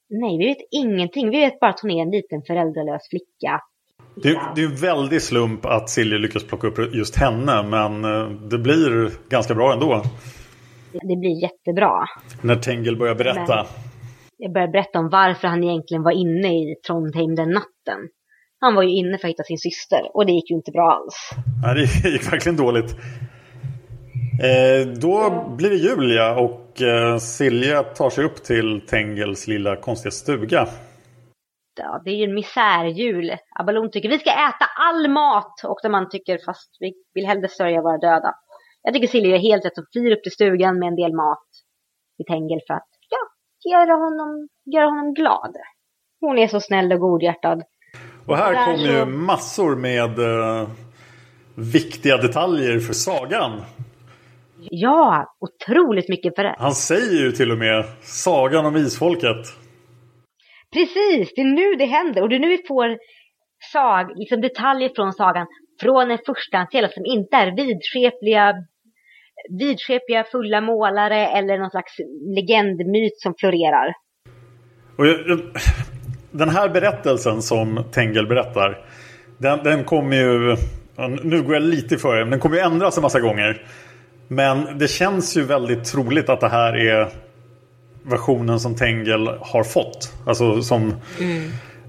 Nej, 0.09 0.37
vi 0.37 0.45
vet 0.45 0.57
ingenting. 0.71 1.29
Vi 1.29 1.39
vet 1.39 1.59
bara 1.59 1.69
att 1.69 1.79
hon 1.79 1.91
är 1.91 2.01
en 2.01 2.11
liten 2.11 2.41
föräldralös 2.47 3.09
flicka. 3.09 3.61
Det, 4.15 4.39
det 4.55 4.61
är 4.61 4.65
en 4.65 4.75
väldig 4.75 5.21
slump 5.21 5.65
att 5.65 5.89
Silje 5.89 6.17
lyckas 6.17 6.47
plocka 6.47 6.67
upp 6.67 6.95
just 6.95 7.15
henne, 7.15 7.63
men 7.63 8.05
eh, 8.05 8.29
det 8.29 8.57
blir 8.57 9.11
ganska 9.29 9.55
bra 9.55 9.73
ändå. 9.73 10.03
Det 10.91 11.15
blir 11.15 11.41
jättebra. 11.41 12.05
När 12.41 12.55
Tengel 12.55 12.97
börjar 12.97 13.15
berätta. 13.15 13.55
Men 13.55 13.65
jag 14.37 14.53
börjar 14.53 14.67
berätta 14.67 14.99
om 14.99 15.09
varför 15.09 15.47
han 15.47 15.63
egentligen 15.63 16.03
var 16.03 16.11
inne 16.11 16.47
i 16.47 16.75
Trondheim 16.87 17.35
den 17.35 17.49
natten. 17.49 17.99
Han 18.59 18.75
var 18.75 18.83
ju 18.83 18.89
inne 18.89 19.17
för 19.17 19.27
att 19.27 19.31
hitta 19.31 19.43
sin 19.43 19.57
syster 19.57 20.01
och 20.13 20.25
det 20.25 20.31
gick 20.31 20.49
ju 20.49 20.55
inte 20.55 20.71
bra 20.71 20.91
alls. 20.91 21.29
Nej, 21.63 21.75
det 22.03 22.09
gick 22.13 22.33
verkligen 22.33 22.57
dåligt. 22.57 22.95
Eh, 24.43 24.87
då 24.87 25.45
blir 25.57 25.69
det 25.69 25.75
jul 25.75 26.11
ja, 26.11 26.39
och 26.39 26.81
eh, 26.81 27.17
Silja 27.17 27.83
tar 27.83 28.09
sig 28.09 28.25
upp 28.25 28.43
till 28.43 28.81
Tengels 28.87 29.47
lilla 29.47 29.75
konstiga 29.75 30.11
stuga. 30.11 30.67
Ja, 31.77 32.01
det 32.05 32.09
är 32.11 32.15
ju 32.15 32.23
en 32.23 32.33
misärjul. 32.33 33.37
Abalon 33.59 33.91
tycker 33.91 34.09
vi 34.09 34.19
ska 34.19 34.29
äta 34.29 34.65
all 34.77 35.09
mat 35.09 35.63
och 35.63 35.79
de 35.83 35.95
andra 35.95 36.09
tycker 36.09 36.39
fast 36.45 36.77
vi 36.79 36.93
vill 37.13 37.25
hellre 37.25 37.47
sörja 37.47 37.81
våra 37.81 37.97
döda. 37.97 38.35
Jag 38.81 38.93
tycker 38.93 39.07
Silja 39.07 39.35
är 39.35 39.39
helt 39.39 39.65
rätt 39.65 39.77
och 39.77 39.85
flyr 39.91 40.11
upp 40.11 40.23
till 40.23 40.31
stugan 40.31 40.79
med 40.79 40.87
en 40.87 40.95
del 40.95 41.13
mat 41.13 41.47
till 42.17 42.25
Tengel 42.25 42.59
för 42.67 42.73
att 42.73 42.89
göra 43.71 43.93
honom, 43.95 44.47
göra 44.65 44.85
honom 44.85 45.13
glad. 45.13 45.55
Hon 46.21 46.37
är 46.37 46.47
så 46.47 46.59
snäll 46.59 46.91
och 46.93 46.99
godhjärtad. 46.99 47.63
Och 48.27 48.37
här 48.37 48.65
kommer 48.65 48.77
ju 48.87 48.99
så- 48.99 49.05
massor 49.05 49.75
med 49.75 50.19
eh, 50.19 50.69
viktiga 51.55 52.17
detaljer 52.17 52.79
för 52.79 52.93
sagan. 52.93 53.61
Ja, 54.69 55.25
otroligt 55.39 56.09
mycket 56.09 56.35
för 56.35 56.43
det. 56.43 56.55
Han 56.59 56.71
säger 56.71 57.23
ju 57.25 57.31
till 57.31 57.51
och 57.51 57.57
med 57.57 57.85
sagan 58.01 58.65
om 58.65 58.75
isfolket. 58.75 59.45
Precis, 60.73 61.33
det 61.35 61.41
är 61.41 61.45
nu 61.45 61.75
det 61.75 61.85
händer 61.85 62.21
och 62.21 62.29
det 62.29 62.35
är 62.35 62.39
nu 62.39 62.47
vi 62.47 62.63
får 62.67 62.97
sag, 63.73 64.11
liksom 64.15 64.41
detaljer 64.41 64.91
från 64.95 65.13
sagan 65.13 65.47
från 65.81 66.11
en 66.11 66.19
förstahandskälla 66.25 66.87
som 66.87 67.05
inte 67.05 67.37
är 67.37 67.55
vidskepliga, 67.55 68.53
vidskepliga 69.49 70.23
fulla 70.31 70.61
målare 70.61 71.27
eller 71.27 71.57
någon 71.57 71.71
slags 71.71 71.93
legendmyt 72.35 73.19
som 73.19 73.33
florerar. 73.39 73.93
Och 74.97 75.07
jag, 75.07 75.19
jag, 75.27 75.39
den 76.31 76.49
här 76.49 76.69
berättelsen 76.69 77.41
som 77.41 77.83
Tengel 77.91 78.27
berättar. 78.27 78.85
Den, 79.37 79.63
den 79.63 79.83
kommer 79.83 80.15
ju... 80.15 80.55
Nu 81.23 81.43
går 81.43 81.53
jag 81.53 81.63
lite 81.63 81.97
före, 81.97 82.19
men 82.19 82.29
den 82.29 82.39
kommer 82.39 82.55
ju 82.55 82.61
ändras 82.61 82.97
en 82.97 83.01
massa 83.01 83.19
gånger. 83.19 83.61
Men 84.27 84.77
det 84.77 84.87
känns 84.87 85.37
ju 85.37 85.43
väldigt 85.43 85.85
troligt 85.85 86.29
att 86.29 86.39
det 86.41 86.47
här 86.47 86.77
är 86.77 87.07
versionen 88.03 88.59
som 88.59 88.75
Tengel 88.75 89.27
har 89.27 89.63
fått. 89.63 90.13
Alltså 90.27 90.61
som... 90.61 90.93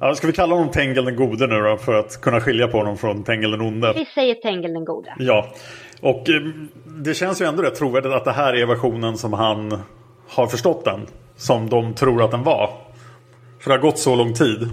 Ja, 0.01 0.15
ska 0.15 0.27
vi 0.27 0.33
kalla 0.33 0.55
honom 0.55 0.71
Tengel 0.71 1.05
den 1.05 1.17
gode 1.17 1.47
nu 1.47 1.59
då? 1.61 1.77
För 1.77 1.95
att 1.95 2.21
kunna 2.21 2.41
skilja 2.41 2.69
på 2.69 2.79
honom 2.79 2.97
från 2.97 3.25
Tengel 3.25 3.51
den 3.51 3.61
onde. 3.61 3.93
Vi 3.93 4.05
säger 4.05 4.35
Tengel 4.35 4.73
den 4.73 4.85
gode. 4.85 5.15
Ja, 5.19 5.53
och 6.01 6.29
eh, 6.29 6.43
det 6.85 7.15
känns 7.15 7.41
ju 7.41 7.47
ändå 7.47 7.63
rätt 7.63 7.75
trovärdigt 7.75 8.13
att 8.13 8.25
det 8.25 8.33
här 8.33 8.53
är 8.57 8.67
versionen 8.67 9.17
som 9.17 9.33
han 9.33 9.83
har 10.29 10.47
förstått 10.47 10.85
den. 10.85 11.07
Som 11.37 11.69
de 11.69 11.95
tror 11.95 12.23
att 12.23 12.31
den 12.31 12.43
var. 12.43 12.71
För 13.61 13.71
det 13.71 13.77
har 13.77 13.83
gått 13.83 13.99
så 13.99 14.17
lång 14.17 14.35
tid. 14.35 14.69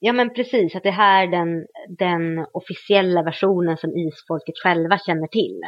Ja 0.00 0.12
men 0.12 0.34
precis, 0.34 0.74
att 0.76 0.82
det 0.82 0.90
här 0.90 1.22
är 1.22 1.26
den, 1.26 1.66
den 1.98 2.46
officiella 2.52 3.22
versionen 3.22 3.76
som 3.76 3.90
isfolket 3.90 4.54
själva 4.62 4.98
känner 4.98 5.26
till. 5.26 5.60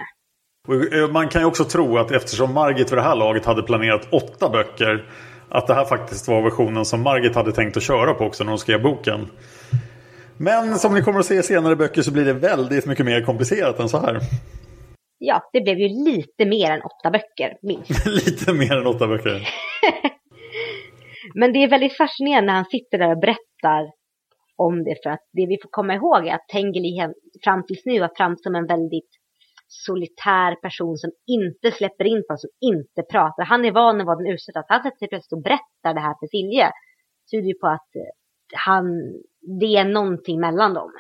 Och 0.69 0.95
eh, 0.95 1.11
man 1.11 1.29
kan 1.29 1.43
ju 1.43 1.47
också 1.47 1.65
tro 1.65 1.99
att 1.99 2.11
eftersom 2.11 2.55
Margit 2.55 2.93
vid 2.93 2.99
det 2.99 3.03
här 3.03 3.17
laget 3.17 3.45
hade 3.45 3.63
planerat 3.63 4.09
åtta 4.11 4.49
böcker. 4.49 5.05
Att 5.49 5.67
det 5.67 5.75
här 5.75 5.85
faktiskt 5.85 6.29
var 6.29 6.43
versionen 6.43 6.85
som 6.85 7.03
Margit 7.03 7.35
hade 7.35 7.53
tänkt 7.53 7.77
att 7.77 7.83
köra 7.83 8.15
på 8.15 8.25
också 8.25 8.45
när 8.45 8.51
hon 8.51 8.59
skrev 8.59 8.83
boken. 8.83 9.27
Men 10.37 10.79
som 10.79 10.95
ni 10.95 11.03
kommer 11.03 11.21
att 11.21 11.27
se 11.27 11.35
i 11.35 11.43
senare 11.43 11.77
böcker 11.77 12.03
så 12.03 12.13
blir 12.13 12.25
det 12.25 12.33
väldigt 12.33 12.87
mycket 12.87 13.07
mer 13.07 13.23
komplicerat 13.23 13.81
än 13.81 13.89
så 13.89 13.99
här. 13.99 14.21
Ja, 15.23 15.51
det 15.53 15.61
blev 15.61 15.79
ju 15.79 15.89
lite 15.89 16.45
mer 16.47 16.71
än 16.71 16.83
åtta 16.83 17.11
böcker, 17.11 17.59
minst. 17.63 18.07
Lite 18.27 18.53
mer 18.53 18.73
än 18.77 18.87
åtta 18.87 19.07
böcker. 19.07 19.49
Men 21.35 21.53
det 21.53 21.59
är 21.59 21.69
väldigt 21.69 21.97
fascinerande 21.97 22.47
när 22.47 22.55
han 22.55 22.65
sitter 22.65 22.99
där 22.99 23.11
och 23.11 23.21
berättar 23.21 23.83
om 24.57 24.85
det. 24.85 24.97
För 25.03 25.11
att 25.11 25.25
det 25.33 25.47
vi 25.47 25.59
får 25.63 25.71
komma 25.71 25.95
ihåg 25.95 26.27
är 26.27 26.35
att 26.35 26.49
Tengeli 26.53 26.93
fram 27.45 27.67
tills 27.67 27.85
nu 27.85 28.01
har 28.01 28.11
framstått 28.17 28.43
som 28.43 28.55
en 28.55 28.67
väldigt 28.67 29.11
solitär 29.69 30.55
person 30.55 30.97
som 30.97 31.11
inte 31.27 31.71
släpper 31.71 32.05
in 32.05 32.23
på 32.29 32.37
som 32.37 32.51
inte 32.61 33.03
pratar. 33.13 33.45
Han 33.45 33.65
är 33.65 33.73
van 33.73 34.01
att 34.01 34.07
vara 34.07 34.17
den 34.17 34.33
utsatta. 34.35 34.61
Att 34.61 34.67
han 34.69 34.83
sätter 34.83 34.99
sig 34.99 35.09
plötsligt 35.09 35.33
och 35.39 35.43
berättar 35.43 35.95
det 35.95 36.01
här 36.01 36.15
för 36.21 36.27
Silje 36.27 36.71
tyder 37.31 37.49
ju 37.49 37.55
på 37.55 37.67
att 37.67 37.91
eh, 37.97 38.13
han, 38.67 38.85
det 39.61 39.77
är 39.77 39.85
någonting 39.85 40.41
mellan 40.41 40.75
dem. 40.75 40.91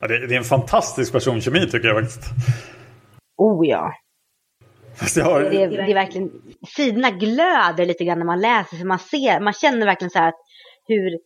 Ja, 0.00 0.06
det, 0.08 0.26
det 0.26 0.34
är 0.34 0.38
en 0.38 0.44
fantastisk 0.44 1.12
personkemi 1.12 1.60
tycker 1.70 1.88
jag 1.88 2.00
faktiskt. 2.00 2.24
Oh 3.36 3.66
ja. 3.66 3.92
Har... 5.24 5.40
Det 5.40 5.62
är, 5.62 5.68
det 5.68 5.90
är 5.90 5.94
verkligen, 5.94 6.30
sidorna 6.68 7.10
glöder 7.10 7.86
lite 7.86 8.04
grann 8.04 8.18
när 8.18 8.26
man 8.26 8.40
läser. 8.40 8.76
Så 8.76 8.86
man, 8.86 8.98
ser, 8.98 9.40
man 9.40 9.52
känner 9.52 9.86
verkligen 9.86 10.10
så 10.10 10.18
här 10.18 10.28
att 10.28 10.40
hur 10.86 11.18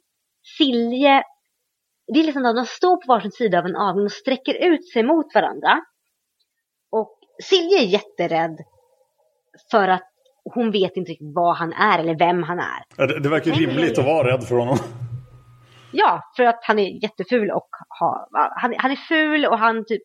Silje, 0.58 1.22
det 2.12 2.20
är 2.20 2.24
liksom 2.24 2.44
att 2.44 2.56
de 2.56 2.66
står 2.66 2.96
på 2.96 3.04
varsin 3.08 3.30
sida 3.30 3.58
av 3.58 3.66
en 3.66 3.76
avgrund 3.76 4.06
och 4.06 4.12
sträcker 4.12 4.54
ut 4.54 4.92
sig 4.92 5.02
mot 5.02 5.34
varandra. 5.34 5.80
Och 6.92 7.18
Silje 7.42 7.78
är 7.78 7.86
jätterädd 7.86 8.58
för 9.70 9.88
att 9.88 10.10
hon 10.44 10.70
vet 10.70 10.96
inte 10.96 11.10
riktigt 11.10 11.34
vad 11.34 11.56
han 11.56 11.72
är 11.72 11.98
eller 11.98 12.18
vem 12.18 12.42
han 12.42 12.58
är. 12.58 12.82
Ja, 12.96 13.06
Det, 13.06 13.20
det 13.20 13.28
verkar 13.28 13.50
rimligt 13.50 13.98
att 13.98 14.04
vara 14.04 14.32
rädd 14.32 14.44
för 14.44 14.54
honom. 14.54 14.76
Ja, 15.92 16.22
för 16.36 16.44
att 16.44 16.60
han 16.62 16.78
är 16.78 17.02
jätteful 17.02 17.50
och 17.50 17.68
har, 17.88 18.28
han, 18.60 18.74
han 18.78 18.90
är 18.90 18.96
ful 18.96 19.46
och 19.46 19.58
han 19.58 19.84
typ 19.84 20.02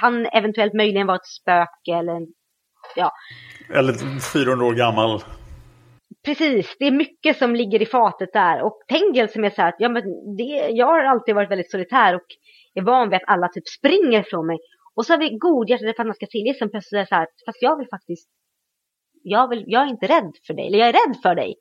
kan 0.00 0.26
eventuellt 0.26 0.74
möjligen 0.74 1.06
vara 1.06 1.16
ett 1.16 1.26
spöke 1.26 1.98
eller 1.98 2.12
en, 2.12 2.26
ja, 2.96 3.12
Eller 3.74 4.20
400 4.32 4.66
år 4.66 4.74
gammal. 4.74 5.22
Precis, 6.24 6.76
det 6.78 6.86
är 6.86 6.90
mycket 6.90 7.38
som 7.38 7.54
ligger 7.54 7.82
i 7.82 7.86
fatet 7.86 8.32
där. 8.32 8.62
Och 8.62 8.78
Tengel 8.88 9.28
som 9.28 9.44
är 9.44 9.50
så 9.50 9.62
här 9.62 9.68
att 9.68 9.74
ja, 9.78 9.88
men 9.88 10.02
det, 10.36 10.68
jag 10.70 10.86
har 10.86 11.04
alltid 11.04 11.34
varit 11.34 11.50
väldigt 11.50 11.70
solitär 11.70 12.14
och 12.14 12.26
är 12.74 12.82
van 12.82 13.08
vid 13.08 13.16
att 13.16 13.28
alla 13.28 13.48
typ 13.48 13.68
springer 13.68 14.22
från 14.22 14.46
mig. 14.46 14.58
Och 14.94 15.06
så 15.06 15.12
har 15.12 15.18
vi 15.18 15.38
godhjärtade 15.38 15.94
fantastiska 15.94 16.30
Silje 16.30 16.54
som 16.54 16.70
plötsligt 16.70 17.00
är 17.00 17.04
så 17.04 17.14
här, 17.14 17.26
fast 17.46 17.62
jag 17.62 17.78
vill 17.78 17.88
faktiskt, 17.88 18.28
jag, 19.22 19.48
vill, 19.48 19.64
jag 19.66 19.82
är 19.82 19.86
inte 19.86 20.06
rädd 20.06 20.32
för 20.46 20.54
dig, 20.54 20.66
eller 20.66 20.78
jag 20.78 20.88
är 20.88 20.92
rädd 20.92 21.16
för 21.22 21.34
dig. 21.34 21.54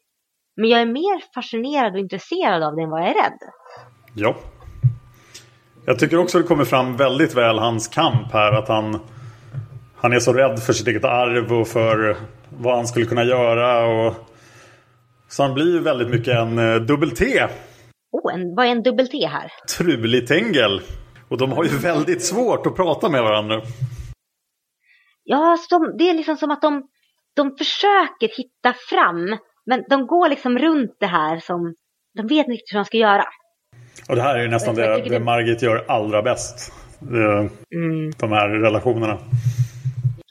Men 0.56 0.70
jag 0.70 0.82
är 0.82 0.86
mer 0.86 1.34
fascinerad 1.34 1.94
och 1.94 2.00
intresserad 2.00 2.64
av 2.64 2.76
dig 2.76 2.84
än 2.84 2.90
vad 2.90 3.02
jag 3.02 3.10
är 3.10 3.24
rädd. 3.24 3.40
Ja. 4.16 4.36
Jag 5.86 6.00
tycker 6.00 6.18
också 6.18 6.38
det 6.38 6.44
kommer 6.44 6.66
fram 6.66 6.98
väldigt 6.98 7.36
väl 7.36 7.60
hans 7.60 7.88
kamp 7.88 8.32
här. 8.34 8.52
Att 8.52 8.68
han, 8.68 9.00
han 9.96 10.14
är 10.14 10.20
så 10.20 10.34
rädd 10.34 10.60
för 10.60 10.74
sitt 10.74 10.88
eget 10.88 11.06
arv 11.06 11.54
och 11.54 11.68
för 11.68 12.18
vad 12.50 12.76
han 12.76 12.88
skulle 12.88 13.06
kunna 13.06 13.24
göra. 13.24 13.86
Och... 13.86 14.14
Så 15.30 15.44
han 15.44 15.54
blir 15.54 15.74
ju 15.74 15.80
väldigt 15.80 16.10
mycket 16.10 16.38
en 16.38 16.60
eh, 16.60 16.76
dubbel-T. 16.76 17.48
Oh, 18.12 18.34
en, 18.34 18.56
vad 18.56 18.66
är 18.66 18.70
en 18.70 18.84
dubbel-T 18.84 19.28
här? 19.28 19.52
Trulig-Tengel. 19.78 20.82
Och 21.30 21.38
de 21.38 21.52
har 21.52 21.64
ju 21.64 21.78
väldigt 21.78 22.24
svårt 22.24 22.66
att 22.66 22.76
prata 22.76 23.10
med 23.10 23.24
varandra. 23.24 23.62
Ja, 25.24 25.58
de, 25.70 25.96
det 25.98 26.10
är 26.10 26.14
liksom 26.14 26.38
som 26.38 26.52
att 26.52 26.62
de, 26.62 26.84
de 27.36 27.56
försöker 27.58 28.38
hitta 28.38 28.74
fram. 28.90 29.38
Men 29.66 29.84
de 29.90 30.08
går 30.08 30.30
liksom 30.30 30.58
runt 30.58 30.96
det 31.00 31.08
här 31.08 31.40
som, 31.40 31.74
de 32.18 32.28
vet 32.28 32.38
inte 32.38 32.52
riktigt 32.52 32.74
hur 32.74 32.80
de 32.80 32.86
ska 32.86 32.98
göra. 32.98 33.26
Och 34.10 34.16
det 34.16 34.22
här 34.22 34.36
är 34.36 34.42
ju 34.42 34.48
nästan 34.48 34.76
det, 34.76 35.10
det 35.10 35.20
Margit 35.20 35.62
gör 35.62 35.86
allra 35.88 36.22
bäst. 36.22 36.74
Eh, 37.02 37.52
Mm. 37.76 38.12
De 38.20 38.32
här 38.32 38.50
relationerna. 38.50 39.18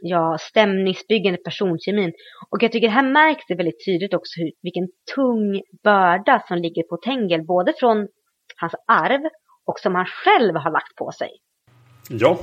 ja, 0.02 0.38
stämningsbyggande 0.40 1.38
personkemin. 1.44 2.12
Och 2.50 2.62
jag 2.62 2.72
tycker 2.72 2.88
här 2.88 3.02
märks 3.12 3.44
det 3.48 3.54
väldigt 3.54 3.84
tydligt 3.86 4.14
också 4.14 4.40
hur, 4.40 4.50
vilken 4.62 4.88
tung 5.14 5.62
börda 5.84 6.42
som 6.48 6.56
ligger 6.58 6.82
på 6.82 6.96
Tengel. 6.96 7.46
Både 7.46 7.72
från 7.80 8.08
hans 8.56 8.72
arv 8.86 9.20
och 9.66 9.78
som 9.78 9.94
han 9.94 10.06
själv 10.06 10.54
har 10.56 10.70
lagt 10.70 10.94
på 10.96 11.10
sig. 11.12 11.28
Ja. 12.08 12.38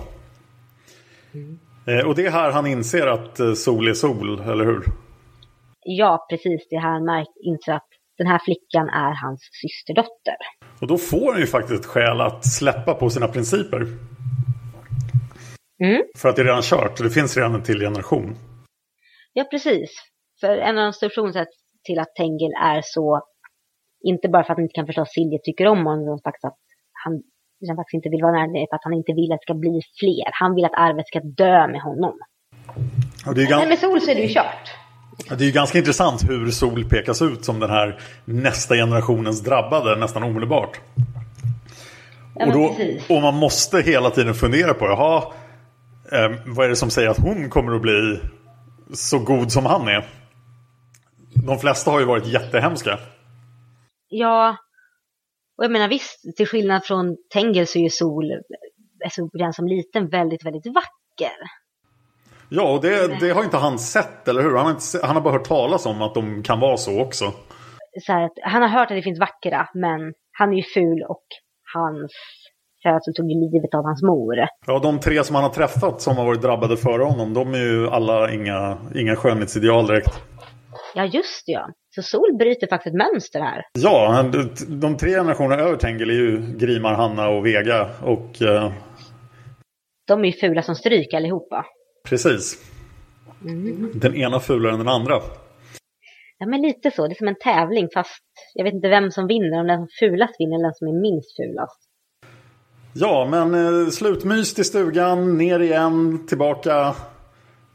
Eh, 1.88 2.08
Och 2.08 2.16
det 2.16 2.26
är 2.26 2.32
här 2.32 2.52
han 2.52 2.68
inser 2.68 3.08
att 3.08 3.40
eh, 3.40 3.54
sol 3.54 3.88
är 3.88 3.94
sol, 3.94 4.40
eller 4.42 4.66
hur? 4.66 4.84
Ja, 5.84 6.26
precis. 6.30 6.68
Det 6.70 6.76
är 6.76 6.80
här 6.80 6.90
han 6.92 7.26
inser 7.44 7.74
att 7.74 7.88
den 8.18 8.28
här 8.28 8.40
flickan 8.40 8.90
är 8.90 9.14
hans 9.24 9.50
systerdotter. 9.62 10.38
Och 10.82 10.88
då 10.88 10.98
får 10.98 11.32
han 11.32 11.42
ju 11.42 11.48
faktiskt 11.48 11.80
ett 11.80 11.86
skäl 11.86 12.22
att 12.22 12.46
släppa 12.46 12.94
på 12.94 13.10
sina 13.10 13.28
principer. 13.28 13.82
Mm. 15.84 16.02
För 16.18 16.30
att 16.30 16.36
det 16.36 16.42
är 16.42 16.46
redan 16.46 16.62
kört. 16.62 16.98
Det 16.98 17.10
finns 17.10 17.38
redan 17.38 17.56
en 17.56 17.64
till 17.64 17.80
generation. 17.80 18.36
Ja, 19.34 19.44
precis. 19.44 19.90
För 20.42 20.58
en 20.58 20.78
av 20.78 20.84
de 20.84 20.94
största 20.94 21.22
orsakerna 21.22 21.46
till 21.84 22.00
att 22.00 22.16
Tengil 22.16 22.54
är 22.64 22.82
så, 22.84 23.22
inte 24.04 24.30
bara 24.30 24.44
för 24.44 24.52
att 24.54 24.58
han 24.58 24.64
inte 24.64 24.74
kan 24.74 24.86
förstå 24.86 25.02
att 25.02 25.12
Silje 25.12 25.40
tycker 25.44 25.68
om 25.68 25.86
honom, 25.86 26.04
utan 26.04 26.20
faktiskt 26.24 26.46
att 26.46 26.60
han, 27.04 27.14
han 27.68 27.76
faktiskt 27.76 27.94
inte 28.00 28.10
vill 28.10 28.22
vara 28.22 28.32
nära, 28.46 28.66
för 28.70 28.76
att 28.76 28.84
han 28.84 28.94
inte 28.94 29.14
vill 29.14 29.32
att 29.32 29.40
det 29.40 29.48
ska 29.50 29.54
bli 29.54 29.82
fler. 30.00 30.30
Han 30.42 30.56
vill 30.56 30.66
att 30.66 30.78
arvet 30.86 31.08
ska 31.08 31.20
dö 31.20 31.68
med 31.68 31.82
honom. 31.82 32.16
Och 33.28 33.36
det 33.36 33.42
är 33.42 33.46
gan- 33.46 33.60
Men 33.60 33.70
med 33.70 33.80
Sol 33.80 34.02
så 34.02 34.12
är 34.12 34.16
det 34.16 34.22
ju 34.22 34.34
kört. 34.34 34.66
Det 35.26 35.44
är 35.44 35.46
ju 35.46 35.52
ganska 35.52 35.78
intressant 35.78 36.30
hur 36.30 36.52
Sol 36.52 36.86
pekas 36.86 37.22
ut 37.22 37.46
som 37.46 37.60
den 37.60 37.70
här 37.70 38.00
nästa 38.26 38.76
generationens 38.76 39.42
drabbade 39.42 39.96
nästan 39.96 40.24
omedelbart. 40.24 40.80
Ja, 42.36 42.46
och, 42.46 42.54
då, 42.54 42.76
och 43.16 43.22
man 43.22 43.36
måste 43.36 43.82
hela 43.82 44.10
tiden 44.10 44.34
fundera 44.34 44.74
på, 44.74 44.86
jaha, 44.86 45.24
eh, 46.12 46.38
vad 46.46 46.66
är 46.66 46.70
det 46.70 46.76
som 46.76 46.90
säger 46.90 47.10
att 47.10 47.20
hon 47.20 47.50
kommer 47.50 47.76
att 47.76 47.82
bli 47.82 48.20
så 48.94 49.20
god 49.20 49.52
som 49.52 49.66
han 49.66 49.88
är? 49.88 50.08
De 51.46 51.60
flesta 51.60 51.92
har 51.92 52.00
ju 52.00 52.06
varit 52.06 52.28
jättehemska. 52.28 53.00
Ja, 54.10 54.58
och 55.58 55.64
jag 55.64 55.72
menar 55.72 55.88
visst, 55.88 56.38
till 56.38 56.48
skillnad 56.48 56.86
från 56.86 57.18
Tengil 57.34 57.68
så 57.68 57.80
är 57.80 57.84
ju 57.84 57.90
Sol, 57.90 58.26
alltså 59.06 59.30
redan 59.34 59.54
som 59.54 59.68
liten, 59.68 60.10
väldigt, 60.10 60.46
väldigt 60.46 60.66
vacker. 60.66 61.38
Ja, 62.50 62.74
och 62.74 62.82
det, 62.82 63.20
det 63.20 63.30
har 63.30 63.44
inte 63.44 63.58
han 63.58 63.80
sett, 63.80 64.28
eller 64.28 64.42
hur? 64.42 64.56
Han 64.56 64.66
har, 64.66 64.72
inte, 64.72 65.06
han 65.08 65.16
har 65.16 65.24
bara 65.24 65.34
hört 65.34 65.48
talas 65.48 65.86
om 65.86 66.02
att 66.02 66.14
de 66.14 66.44
kan 66.44 66.60
vara 66.60 66.78
så 66.78 67.02
också. 67.02 67.26
Så 68.06 68.12
här 68.12 68.30
han 68.44 68.62
har 68.62 68.70
hört 68.70 68.92
att 68.92 68.98
det 68.98 69.02
finns 69.02 69.20
vackra, 69.20 69.70
men 69.74 70.14
han 70.32 70.54
är 70.54 70.58
ju 70.58 70.64
ful 70.64 71.04
och 71.10 71.26
hans 71.74 72.12
födsel 72.84 73.14
tog 73.14 73.26
livet 73.26 73.74
av 73.76 73.84
hans 73.84 74.04
mor. 74.04 74.36
Ja, 74.68 74.80
de 74.80 75.00
tre 75.00 75.24
som 75.24 75.36
han 75.36 75.44
har 75.44 75.52
träffat 75.52 76.02
som 76.02 76.18
har 76.18 76.26
varit 76.26 76.42
drabbade 76.42 76.78
före 76.78 77.04
honom, 77.04 77.34
de 77.34 77.54
är 77.54 77.58
ju 77.58 77.90
alla 77.90 78.34
inga, 78.34 78.78
inga 78.96 79.16
skönhetsideal 79.16 79.88
direkt. 79.88 80.24
Ja, 80.96 81.06
just 81.06 81.46
det, 81.46 81.52
ja. 81.52 81.68
Så 81.96 82.02
Sol 82.02 82.38
bryter 82.40 82.68
faktiskt 82.68 82.96
ett 82.96 82.98
mönster 83.14 83.40
här. 83.40 83.62
Ja, 83.74 84.26
de 84.68 84.98
tre 84.98 85.10
generationerna 85.10 85.62
över 85.62 85.78
Tengil 85.78 86.10
är 86.10 86.14
ju 86.14 86.58
Grimar, 86.58 86.94
Hanna 86.94 87.30
och 87.30 87.46
Vega. 87.46 87.90
Och 88.04 88.42
eh, 88.42 88.72
De 90.08 90.22
är 90.22 90.26
ju 90.26 90.34
fula 90.34 90.62
som 90.62 90.76
stryk 90.76 91.14
allihopa. 91.14 91.66
Precis. 92.10 92.72
Den 93.94 94.16
ena 94.16 94.40
fulare 94.40 94.74
än 94.74 94.80
den 94.80 94.88
andra. 94.88 95.22
Ja, 96.38 96.46
men 96.46 96.62
lite 96.62 96.92
så. 96.92 97.08
Det 97.08 97.14
är 97.14 97.16
som 97.16 97.28
en 97.28 97.40
tävling, 97.40 97.88
fast 97.94 98.24
jag 98.54 98.64
vet 98.64 98.74
inte 98.74 98.90
vem 98.90 99.12
som 99.12 99.28
vinner. 99.28 99.60
Om 99.60 99.68
den 99.68 99.78
som 99.78 99.88
fulast 100.00 100.36
vinner 100.40 100.56
eller 100.56 100.64
den 100.64 100.74
som 100.74 100.88
är 100.88 101.02
minst 101.02 101.36
fulast. 101.36 101.80
Ja, 102.94 103.28
men 103.30 103.54
eh, 103.54 103.90
slutmys 103.90 104.54
till 104.54 104.66
stugan, 104.66 105.38
ner 105.38 105.60
igen, 105.60 106.26
tillbaka. 106.28 106.96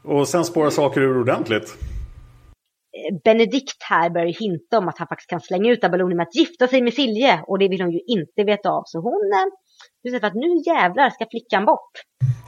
Och 0.03 0.27
sen 0.27 0.45
spårar 0.45 0.69
saker 0.69 1.01
ur 1.01 1.21
ordentligt. 1.21 1.77
Eh, 2.97 3.21
Benedikt 3.23 3.83
här 3.89 4.09
börjar 4.09 4.33
hinta 4.39 4.77
om 4.77 4.87
att 4.87 4.97
han 4.97 5.07
faktiskt 5.07 5.29
kan 5.29 5.41
slänga 5.41 5.71
ut 5.71 5.83
Abeloni 5.83 6.15
med 6.15 6.23
att 6.23 6.35
gifta 6.35 6.67
sig 6.67 6.81
med 6.81 6.93
Silje. 6.93 7.43
Och 7.47 7.59
det 7.59 7.67
vill 7.67 7.81
hon 7.81 7.91
ju 7.91 7.99
inte 8.07 8.43
veta 8.43 8.69
av. 8.69 8.83
Så 8.85 8.99
hon 8.99 9.31
eh, 9.33 9.45
bestämmer 10.03 10.19
för 10.19 10.27
att 10.27 10.35
nu 10.35 10.73
jävlar 10.73 11.09
ska 11.09 11.25
flickan 11.31 11.65
bort. 11.65 11.91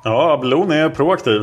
Ja, 0.04 0.34
Abelon 0.34 0.72
är 0.72 0.90
proaktiv. 0.90 1.42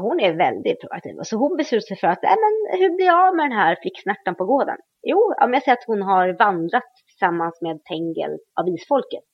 Hon 0.00 0.20
är 0.20 0.32
väldigt 0.46 0.80
proaktiv. 0.80 1.14
Så 1.22 1.36
hon 1.36 1.56
beslutar 1.56 1.86
sig 1.86 1.96
för 1.96 2.06
att, 2.06 2.24
äh, 2.24 2.36
men 2.44 2.54
hur 2.80 2.96
blir 2.96 3.06
jag 3.06 3.28
av 3.28 3.36
med 3.36 3.44
den 3.44 3.58
här 3.58 3.76
flicksnärtan 3.82 4.34
på 4.34 4.44
gården? 4.44 4.76
Jo, 5.02 5.20
om 5.44 5.52
jag 5.52 5.62
säger 5.62 5.78
att 5.78 5.84
hon 5.86 6.02
har 6.02 6.26
vandrat 6.38 6.90
tillsammans 7.08 7.60
med 7.60 7.84
Tengel 7.84 8.32
av 8.60 8.68
isfolket. 8.68 9.24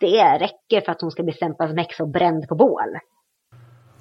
Det 0.00 0.38
räcker 0.38 0.80
för 0.84 0.92
att 0.92 1.00
hon 1.00 1.10
ska 1.10 1.22
bli 1.22 1.32
stämplad 1.32 1.68
som 1.68 1.78
häxa 1.78 2.02
och 2.02 2.08
bränd 2.08 2.48
på 2.48 2.54
bål. 2.54 2.92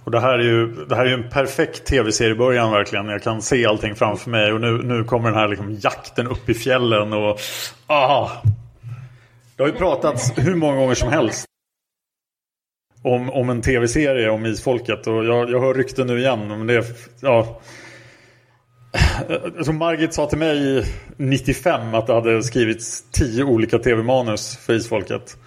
Och 0.06 0.12
det 0.12 0.20
här 0.20 0.40
är 0.40 0.44
ju, 0.44 0.86
det 0.86 0.96
här 0.96 1.06
är 1.06 1.10
ju 1.10 1.24
en 1.24 1.30
perfekt 1.30 1.86
tv-seriebörjan 1.86 2.72
verkligen. 2.72 3.08
Jag 3.08 3.22
kan 3.22 3.42
se 3.42 3.66
allting 3.66 3.96
framför 3.96 4.30
mig. 4.30 4.54
Och 4.54 4.62
nu, 4.62 4.72
nu 4.84 5.04
kommer 5.04 5.30
den 5.30 5.40
här 5.40 5.48
liksom 5.48 5.74
jakten 5.84 6.28
upp 6.28 6.50
i 6.50 6.54
fjällen. 6.54 7.14
Och, 7.14 7.38
ah, 7.88 8.30
det 9.56 9.64
har 9.64 9.68
ju 9.68 9.76
pratats 9.76 10.38
hur 10.38 10.56
många 10.56 10.76
gånger 10.76 10.96
som 10.96 11.10
helst. 11.10 11.47
Om, 13.02 13.30
om 13.30 13.50
en 13.50 13.62
tv-serie 13.62 14.30
om 14.30 14.46
isfolket. 14.46 15.08
Och 15.08 15.26
jag, 15.26 15.50
jag 15.50 15.62
hör 15.62 15.74
rykten 15.74 16.08
nu 16.08 16.20
igen. 16.20 16.48
Men 16.48 16.68
det 16.68 16.86
ja. 17.22 17.62
som 19.62 19.78
Margit 19.78 20.14
sa 20.14 20.26
till 20.26 20.38
mig 20.38 20.86
95 21.18 21.94
att 21.94 22.08
det 22.08 22.14
hade 22.14 22.44
skrivits 22.44 23.12
tio 23.12 23.44
olika 23.44 23.80
tv-manus 23.80 24.58
för 24.58 24.74
isfolket. 24.74 25.38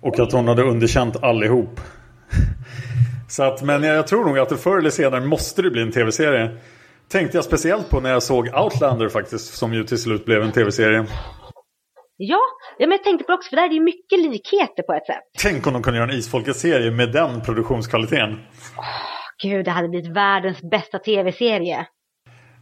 Och 0.00 0.18
att 0.18 0.32
hon 0.32 0.48
hade 0.48 0.62
underkänt 0.62 1.22
allihop. 1.22 1.80
Så 3.28 3.42
att, 3.42 3.62
men 3.62 3.82
jag 3.82 4.06
tror 4.06 4.24
nog 4.24 4.38
att 4.38 4.48
det 4.48 4.56
förr 4.56 4.78
eller 4.78 4.90
senare 4.90 5.20
måste 5.20 5.62
det 5.62 5.70
bli 5.70 5.82
en 5.82 5.92
tv-serie. 5.92 6.50
Tänkte 7.08 7.36
jag 7.36 7.44
speciellt 7.44 7.90
på 7.90 8.00
när 8.00 8.10
jag 8.10 8.22
såg 8.22 8.48
Outlander 8.54 9.08
faktiskt. 9.08 9.54
Som 9.54 9.74
ju 9.74 9.84
till 9.84 9.98
slut 9.98 10.24
blev 10.24 10.42
en 10.42 10.52
tv-serie. 10.52 11.06
Ja, 12.16 12.40
ja 12.78 12.86
men 12.86 12.90
jag 12.90 13.04
tänkte 13.04 13.24
på 13.24 13.32
det 13.32 13.36
också, 13.36 13.48
för 13.50 13.56
där 13.56 13.64
är 13.64 13.68
det 13.68 13.74
ju 13.74 13.80
mycket 13.80 14.18
likheter 14.18 14.82
på 14.82 14.92
ett 14.92 15.06
sätt. 15.06 15.22
Tänk 15.42 15.66
om 15.66 15.72
de 15.72 15.82
kunde 15.82 15.98
göra 15.98 16.10
en 16.10 16.18
Isfolket-serie 16.18 16.90
med 16.90 17.12
den 17.12 17.40
produktionskvaliteten. 17.40 18.38
Gud, 19.42 19.64
det 19.64 19.70
hade 19.70 19.88
blivit 19.88 20.16
världens 20.16 20.62
bästa 20.70 20.98
tv-serie. 20.98 21.86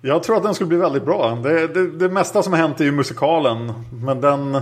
Jag 0.03 0.23
tror 0.23 0.37
att 0.37 0.43
den 0.43 0.55
skulle 0.55 0.69
bli 0.69 0.79
väldigt 0.79 1.05
bra. 1.05 1.35
Det, 1.35 1.69
det, 1.69 1.99
det 1.99 2.09
mesta 2.09 2.43
som 2.43 2.53
har 2.53 2.61
hänt 2.61 2.81
är 2.81 2.85
ju 2.85 2.93
musikalen. 2.93 3.73
Men 3.93 4.21
den, 4.21 4.61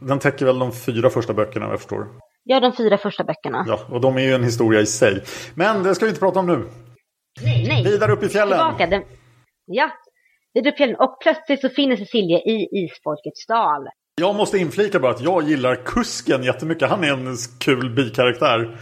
den 0.00 0.18
täcker 0.18 0.46
väl 0.46 0.58
de 0.58 0.72
fyra 0.72 1.10
första 1.10 1.34
böckerna 1.34 1.66
vad 1.66 1.72
jag 1.72 1.80
förstår. 1.80 2.06
Ja, 2.44 2.60
de 2.60 2.72
fyra 2.72 2.98
första 2.98 3.24
böckerna. 3.24 3.64
Ja, 3.68 3.80
och 3.88 4.00
de 4.00 4.16
är 4.16 4.20
ju 4.20 4.34
en 4.34 4.44
historia 4.44 4.80
i 4.80 4.86
sig. 4.86 5.22
Men 5.54 5.82
det 5.82 5.94
ska 5.94 6.04
vi 6.04 6.08
inte 6.08 6.20
prata 6.20 6.40
om 6.40 6.46
nu. 6.46 6.68
Nej, 7.42 7.66
nej. 7.68 7.84
Vidare 7.84 8.12
upp 8.12 8.22
i 8.22 8.28
fjällen. 8.28 8.58
Tillbaka. 8.58 8.86
Den... 8.86 9.02
Ja, 9.66 9.90
vidare 10.54 10.70
upp 10.70 10.74
i 10.74 10.78
fjällen. 10.78 10.96
Och 10.96 11.20
plötsligt 11.20 11.60
så 11.60 11.68
finner 11.68 11.96
Cecilia 11.96 12.38
i 12.38 12.68
isfolkets 12.72 13.46
dal. 13.46 13.88
Jag 14.20 14.34
måste 14.34 14.58
inflika 14.58 14.98
bara 14.98 15.12
att 15.12 15.20
jag 15.20 15.42
gillar 15.42 15.74
kusken 15.74 16.42
jättemycket. 16.42 16.90
Han 16.90 17.04
är 17.04 17.12
en 17.12 17.36
kul 17.58 17.90
bikaraktär. 17.90 18.76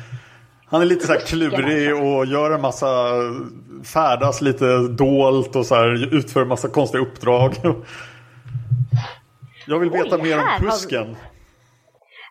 Han 0.66 0.82
är 0.82 0.86
lite 0.86 1.06
så 1.06 1.12
här 1.12 1.20
klurig 1.20 1.94
och 1.94 2.26
gör 2.26 2.50
en 2.50 2.60
massa 2.60 2.86
färdas 3.84 4.40
lite 4.40 4.78
dolt 4.88 5.56
och 5.56 5.66
så 5.66 5.74
här 5.74 6.14
utför 6.14 6.42
en 6.42 6.48
massa 6.48 6.68
konstiga 6.68 7.02
uppdrag. 7.02 7.54
Jag 9.66 9.78
vill 9.78 9.90
veta 9.90 10.16
Oj, 10.16 10.22
mer 10.22 10.38
om 10.38 10.44
kusken. 10.60 11.16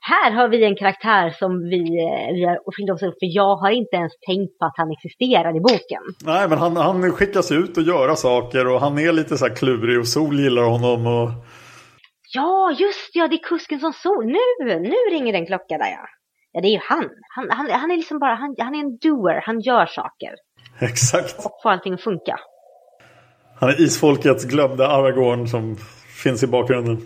Här 0.09 0.31
har 0.31 0.47
vi 0.47 0.65
en 0.65 0.75
karaktär 0.75 1.29
som 1.39 1.51
vi, 1.63 1.79
eh, 1.79 2.33
vi 2.33 2.45
har 2.45 2.71
skilt 2.71 2.91
oss 2.91 3.03
upp 3.03 3.13
för 3.21 3.35
jag 3.35 3.55
har 3.55 3.71
inte 3.71 3.95
ens 3.95 4.13
tänkt 4.27 4.59
på 4.59 4.65
att 4.65 4.77
han 4.77 4.91
existerar 4.91 5.57
i 5.57 5.59
boken. 5.59 6.03
Nej, 6.25 6.49
men 6.49 6.57
han, 6.57 6.77
han 6.77 7.11
skickas 7.11 7.51
ut 7.51 7.77
och 7.77 7.83
göra 7.83 8.15
saker 8.15 8.67
och 8.67 8.79
han 8.79 8.99
är 8.99 9.11
lite 9.11 9.37
så 9.37 9.47
här 9.47 9.55
klurig 9.55 9.99
och 9.99 10.07
Sol 10.07 10.39
gillar 10.39 10.63
honom. 10.63 11.07
Och... 11.07 11.29
Ja, 12.33 12.75
just 12.79 13.09
ja, 13.13 13.27
det 13.27 13.35
är 13.35 13.43
kusken 13.43 13.79
som 13.79 13.93
sol. 13.93 14.25
Nu, 14.25 14.79
nu 14.79 14.95
ringer 15.11 15.33
den 15.33 15.45
klocka 15.45 15.77
där 15.77 15.91
ja. 15.91 16.05
Ja, 16.51 16.61
det 16.61 16.67
är 16.67 16.71
ju 16.71 16.79
han. 16.83 17.09
Han, 17.35 17.49
han, 17.49 17.69
han 17.71 17.91
är 17.91 17.95
liksom 17.97 18.19
bara, 18.19 18.35
han, 18.35 18.55
han 18.59 18.75
är 18.75 18.79
en 18.79 18.97
doer, 18.97 19.41
han 19.45 19.59
gör 19.59 19.85
saker. 19.85 20.31
Exakt. 20.79 21.45
Och 21.45 21.59
får 21.63 21.69
allting 21.69 21.93
att 21.93 22.01
funka. 22.01 22.39
Han 23.59 23.69
är 23.69 23.81
isfolkets 23.81 24.45
glömda 24.45 24.87
Aragorn 24.87 25.47
som 25.47 25.75
finns 26.23 26.43
i 26.43 26.47
bakgrunden. 26.47 26.97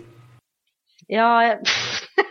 Ja, 1.06 1.44
jag- 1.48 1.58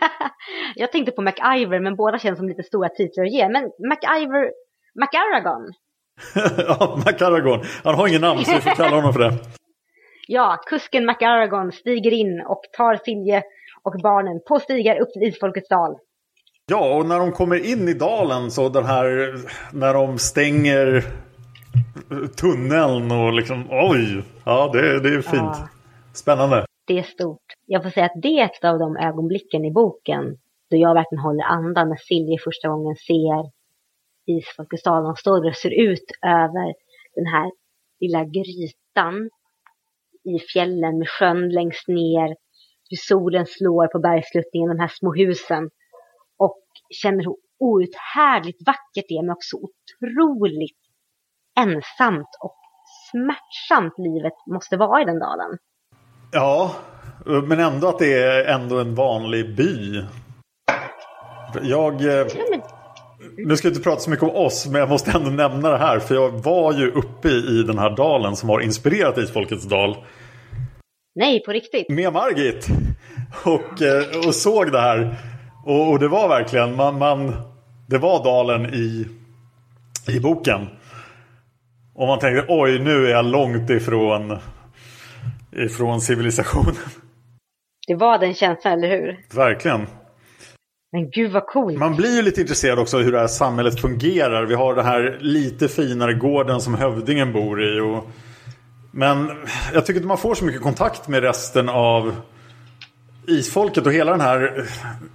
jag 0.74 0.92
tänkte 0.92 1.12
på 1.12 1.22
MacIver, 1.22 1.80
men 1.80 1.96
båda 1.96 2.18
känns 2.18 2.38
som 2.38 2.48
lite 2.48 2.62
stora 2.62 2.88
titlar 2.88 3.24
att 3.24 3.32
ge. 3.32 3.48
Men 3.48 3.62
MacIver, 3.62 4.50
MacAragon. 5.00 5.72
ja, 6.68 6.96
MacAragorn. 7.06 7.60
Han 7.84 7.94
har 7.94 8.08
ingen 8.08 8.20
namn 8.20 8.44
så 8.44 8.54
vi 8.54 8.60
får 8.60 8.70
kalla 8.70 8.96
honom 8.96 9.12
för 9.12 9.20
det. 9.20 9.32
Ja, 10.28 10.58
kusken 10.66 11.04
MacAragon 11.04 11.72
stiger 11.72 12.12
in 12.12 12.42
och 12.46 12.60
tar 12.76 12.96
Silje 13.04 13.42
och 13.82 14.00
barnen 14.02 14.40
på 14.48 14.60
stigar 14.60 15.00
upp 15.00 15.12
till 15.12 15.22
Isfolkets 15.22 15.68
dal. 15.68 15.96
Ja, 16.66 16.94
och 16.96 17.06
när 17.06 17.18
de 17.18 17.32
kommer 17.32 17.66
in 17.66 17.88
i 17.88 17.94
dalen 17.94 18.50
så 18.50 18.68
den 18.68 18.84
här 18.84 19.34
när 19.72 19.94
de 19.94 20.18
stänger 20.18 21.04
tunneln 22.36 23.10
och 23.12 23.32
liksom 23.32 23.66
oj. 23.70 24.22
Ja, 24.44 24.70
det, 24.72 25.00
det 25.00 25.08
är 25.08 25.22
fint. 25.22 25.34
Ja. 25.34 25.68
Spännande. 26.14 26.66
Det 26.86 26.98
är 26.98 27.02
stort. 27.02 27.38
Jag 27.72 27.82
får 27.82 27.90
säga 27.90 28.06
att 28.06 28.22
det 28.22 28.40
är 28.40 28.44
ett 28.44 28.64
av 28.64 28.78
de 28.78 28.96
ögonblicken 28.96 29.64
i 29.64 29.70
boken 29.70 30.24
då 30.70 30.76
jag 30.76 30.94
verkligen 30.94 31.24
håller 31.24 31.44
andan 31.44 31.88
när 31.88 31.96
Silje 31.96 32.38
första 32.38 32.68
gången 32.68 32.96
ser 32.96 33.50
Isfolkets 34.26 34.82
dal. 34.82 35.04
hon 35.04 35.16
står 35.16 35.46
och 35.46 35.56
ser 35.56 35.70
ut 35.90 36.08
över 36.22 36.74
den 37.14 37.26
här 37.26 37.50
lilla 38.00 38.24
grytan 38.24 39.30
i 40.24 40.38
fjällen 40.38 40.98
med 40.98 41.08
sjön 41.08 41.48
längst 41.48 41.88
ner. 41.88 42.28
Hur 42.90 42.96
solen 42.96 43.46
slår 43.46 43.86
på 43.86 43.98
bergsluttningen, 43.98 44.68
de 44.68 44.78
här 44.78 44.92
små 44.98 45.14
husen. 45.14 45.70
Och 46.38 46.64
känner 47.02 47.24
hur 47.24 47.36
outhärdligt 47.58 48.66
vackert 48.66 49.04
det 49.08 49.14
är, 49.14 49.22
men 49.22 49.30
också 49.30 49.56
otroligt 49.56 50.82
ensamt 51.60 52.32
och 52.44 52.56
smärtsamt 53.10 53.98
livet 53.98 54.36
måste 54.46 54.76
vara 54.76 55.02
i 55.02 55.04
den 55.04 55.18
dalen. 55.18 55.58
Ja, 56.32 56.74
men 57.24 57.60
ändå 57.60 57.88
att 57.88 57.98
det 57.98 58.22
är 58.22 58.44
ändå 58.44 58.78
en 58.78 58.94
vanlig 58.94 59.56
by. 59.56 60.02
Jag, 61.62 62.18
eh, 62.18 62.26
nu 63.36 63.56
ska 63.56 63.68
jag 63.68 63.72
inte 63.72 63.82
prata 63.82 64.00
så 64.00 64.10
mycket 64.10 64.22
om 64.22 64.36
oss, 64.36 64.66
men 64.66 64.80
jag 64.80 64.88
måste 64.88 65.10
ändå 65.10 65.30
nämna 65.30 65.70
det 65.70 65.78
här. 65.78 65.98
För 65.98 66.14
jag 66.14 66.30
var 66.30 66.72
ju 66.72 66.90
uppe 66.90 67.28
i 67.28 67.62
den 67.62 67.78
här 67.78 67.96
dalen 67.96 68.36
som 68.36 68.48
har 68.48 68.60
inspirerat 68.60 69.18
Isfolkets 69.18 69.64
dal. 69.64 69.96
Nej, 71.14 71.42
på 71.44 71.52
riktigt? 71.52 71.88
Med 71.88 72.12
Margit. 72.12 72.66
Och, 73.44 73.82
eh, 73.82 74.26
och 74.26 74.34
såg 74.34 74.72
det 74.72 74.80
här. 74.80 75.16
Och, 75.64 75.90
och 75.90 75.98
det 75.98 76.08
var 76.08 76.28
verkligen, 76.28 76.76
man, 76.76 76.98
man, 76.98 77.32
det 77.88 77.98
var 77.98 78.24
dalen 78.24 78.74
i, 78.74 79.06
i 80.08 80.20
boken. 80.20 80.68
Och 81.94 82.06
man 82.06 82.18
tänkte, 82.18 82.44
oj 82.48 82.78
nu 82.78 83.06
är 83.06 83.10
jag 83.10 83.24
långt 83.24 83.70
ifrån, 83.70 84.38
ifrån 85.52 86.00
civilisationen. 86.00 86.76
Det 87.92 87.96
var 87.96 88.18
den 88.18 88.34
känslan, 88.34 88.72
eller 88.72 88.88
hur? 88.88 89.20
Verkligen. 89.34 89.86
Men 90.92 91.10
gud 91.10 91.32
vad 91.32 91.46
coolt. 91.46 91.78
Man 91.78 91.96
blir 91.96 92.16
ju 92.16 92.22
lite 92.22 92.40
intresserad 92.40 92.78
också 92.78 92.96
av 92.96 93.02
hur 93.02 93.12
det 93.12 93.18
här 93.18 93.26
samhället 93.26 93.80
fungerar. 93.80 94.46
Vi 94.46 94.54
har 94.54 94.74
den 94.74 94.84
här 94.84 95.18
lite 95.20 95.68
finare 95.68 96.14
gården 96.14 96.60
som 96.60 96.74
hövdingen 96.74 97.32
bor 97.32 97.62
i. 97.62 97.80
Och... 97.80 98.04
Men 98.92 99.30
jag 99.74 99.86
tycker 99.86 99.98
inte 99.98 100.08
man 100.08 100.18
får 100.18 100.34
så 100.34 100.44
mycket 100.44 100.62
kontakt 100.62 101.08
med 101.08 101.22
resten 101.22 101.68
av 101.68 102.16
isfolket 103.26 103.86
och 103.86 103.92
hela 103.92 104.10
den 104.10 104.20
här 104.20 104.66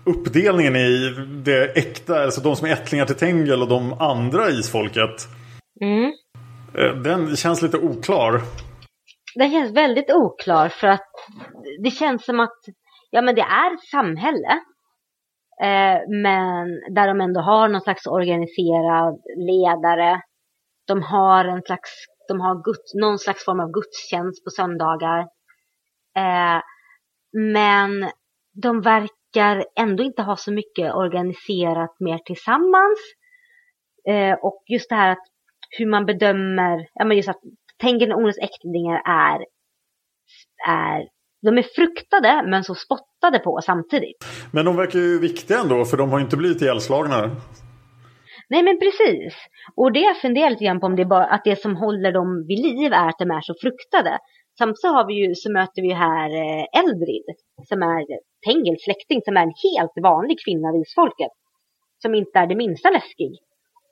uppdelningen 0.04 0.76
i 0.76 1.16
det 1.44 1.78
äkta, 1.78 2.24
alltså 2.24 2.42
de 2.42 2.56
som 2.56 2.68
är 2.68 2.72
ättlingar 2.72 3.06
till 3.06 3.16
Tengel 3.16 3.62
och 3.62 3.68
de 3.68 3.94
andra 3.94 4.50
isfolket. 4.50 5.28
Mm. 5.82 6.12
Den 7.04 7.36
känns 7.36 7.62
lite 7.62 7.78
oklar. 7.78 8.42
Den 9.36 9.52
känns 9.52 9.78
väldigt 9.78 10.12
oklar 10.12 10.70
för 10.70 10.88
att 10.88 11.10
det 11.84 11.92
känns 11.92 12.26
som 12.26 12.40
att 12.40 12.60
ja 13.12 13.22
men 13.22 13.36
det 13.36 13.42
är 13.42 13.74
ett 13.74 13.84
samhälle. 13.92 14.52
Eh, 15.62 16.00
men 16.10 16.68
där 16.96 17.08
de 17.08 17.22
ändå 17.22 17.40
har 17.42 17.68
någon 17.68 17.82
slags 17.82 18.08
organiserad 18.08 19.22
ledare. 19.38 20.22
De 20.88 21.04
har 21.04 21.46
en 21.46 21.62
slags, 21.62 21.90
de 22.28 22.42
har 22.42 22.64
guds, 22.64 22.94
någon 22.94 23.20
slags 23.20 23.46
form 23.46 23.60
av 23.60 23.72
gudstjänst 23.72 24.44
på 24.44 24.50
söndagar. 24.50 25.20
Eh, 26.18 26.62
men 27.32 28.10
de 28.62 28.82
verkar 28.82 29.66
ändå 29.80 30.04
inte 30.04 30.22
ha 30.22 30.36
så 30.36 30.52
mycket 30.54 30.94
organiserat 30.94 32.00
mer 32.00 32.18
tillsammans. 32.18 33.00
Eh, 34.10 34.34
och 34.34 34.64
just 34.68 34.90
det 34.90 34.96
här 34.96 35.12
att 35.12 35.28
hur 35.78 35.86
man 35.86 36.06
bedömer, 36.06 36.88
ja 36.94 37.06
men 37.06 37.18
just 37.18 37.30
att 37.30 37.42
Tengen 37.80 38.12
och 38.12 38.22
är, 39.06 39.46
är 40.68 41.08
de 41.42 41.58
är 41.58 41.66
fruktade 41.76 42.44
men 42.50 42.64
så 42.64 42.76
spottade 42.76 43.40
på 43.40 43.60
samtidigt. 43.64 44.26
Men 44.52 44.66
de 44.66 44.76
verkar 44.76 45.00
ju 45.00 45.20
viktiga 45.20 45.60
ändå 45.60 45.86
för 45.86 45.98
de 45.98 46.10
har 46.10 46.20
inte 46.20 46.38
blivit 46.38 46.62
ihjälslagna. 46.62 47.32
Nej 48.50 48.64
men 48.64 48.80
precis. 48.80 49.34
Och 49.76 49.92
det 49.92 50.00
jag 50.00 50.22
funderar 50.22 50.50
lite 50.50 50.66
grann 50.66 50.80
på 50.80 50.86
om 50.86 50.96
det 50.96 51.02
är 51.02 51.16
bara 51.18 51.26
att 51.26 51.44
det 51.44 51.62
som 51.62 51.76
håller 51.76 52.12
dem 52.12 52.46
vid 52.48 52.60
liv 52.60 52.94
är 52.94 53.10
att 53.10 53.20
de 53.20 53.32
är 53.32 53.42
så 53.42 53.54
fruktade. 53.62 54.20
Samtidigt 54.58 54.82
så, 54.82 54.88
har 54.88 55.08
vi 55.08 55.14
ju, 55.14 55.36
så 55.36 55.52
möter 55.52 55.82
vi 55.82 55.94
här 55.94 56.30
eh, 56.30 56.66
Eldrid 56.82 57.28
som 57.70 57.82
är 57.82 58.06
Tengels 58.46 58.84
släkting 58.84 59.22
som 59.26 59.38
är 59.38 59.42
en 59.42 59.60
helt 59.66 59.98
vanlig 60.04 60.38
kvinna 60.46 60.70
av 60.70 60.76
isfolket. 60.76 61.34
Som 62.02 62.16
inte 62.16 62.40
är 62.40 62.48
det 62.48 62.56
minsta 62.56 62.90
läskig. 62.90 63.32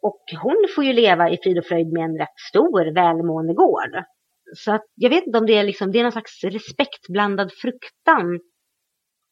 Och 0.01 0.23
hon 0.43 0.59
får 0.75 0.83
ju 0.83 0.93
leva 0.93 1.29
i 1.29 1.37
frid 1.43 1.57
och 1.57 1.65
fröjd 1.65 1.93
med 1.93 2.03
en 2.03 2.17
rätt 2.17 2.39
stor 2.49 2.93
välmående 2.93 3.53
gård. 3.53 3.93
Så 4.53 4.71
att 4.71 4.85
jag 4.95 5.09
vet 5.09 5.25
inte 5.25 5.37
om 5.37 5.45
det 5.45 5.57
är 5.57 5.63
liksom, 5.63 5.91
det 5.91 5.99
är 5.99 6.03
någon 6.03 6.11
slags 6.11 6.43
respektblandad 6.43 7.51
fruktan. 7.61 8.39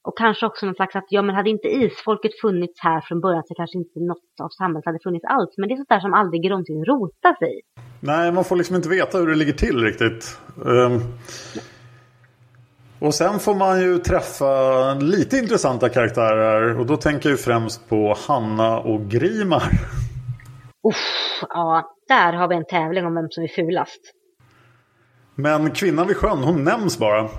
Och 0.07 0.18
kanske 0.18 0.45
också 0.45 0.66
någon 0.66 0.76
slags 0.76 0.95
att, 0.95 1.05
ja 1.09 1.22
men 1.22 1.36
hade 1.36 1.49
inte 1.49 1.68
isfolket 1.68 2.32
funnits 2.41 2.80
här 2.82 3.01
från 3.01 3.22
början 3.22 3.43
så 3.47 3.53
kanske 3.55 3.78
inte 3.78 3.99
något 3.99 4.18
av 4.43 4.49
samhället 4.49 4.86
hade 4.86 4.99
funnits 5.03 5.26
alls. 5.26 5.53
Men 5.57 5.70
det 5.70 5.74
är 5.74 5.76
sånt 5.76 5.89
där 5.89 5.99
som 5.99 6.14
aldrig 6.14 6.49
någonsin 6.49 6.86
rotar 6.86 7.36
sig. 7.39 7.61
Nej, 7.99 8.32
man 8.32 8.43
får 8.43 8.55
liksom 8.55 8.76
inte 8.76 8.89
veta 8.89 9.18
hur 9.18 9.28
det 9.28 9.36
ligger 9.36 9.53
till 9.53 9.78
riktigt. 9.80 10.38
Um, 10.66 11.01
och 12.99 13.14
sen 13.14 13.39
får 13.39 13.55
man 13.55 13.82
ju 13.82 13.97
träffa 13.97 14.93
lite 14.93 15.38
intressanta 15.38 15.89
karaktärer. 15.89 16.80
Och 16.80 16.86
då 16.86 16.97
tänker 16.97 17.30
jag 17.30 17.39
främst 17.39 17.89
på 17.89 18.16
Hanna 18.28 18.80
och 18.80 19.01
Grimar. 19.01 19.64
Uff, 20.88 21.43
ja, 21.49 21.95
där 22.07 22.34
har 22.34 22.47
vi 22.47 22.55
en 22.55 22.66
tävling 22.66 23.05
om 23.05 23.16
vem 23.16 23.28
som 23.30 23.43
är 23.43 23.47
fulast. 23.47 24.01
Men 25.36 25.72
kvinnan 25.72 26.08
vid 26.08 26.18
sjön, 26.18 26.44
hon 26.44 26.64
nämns 26.64 27.00
bara. 27.00 27.30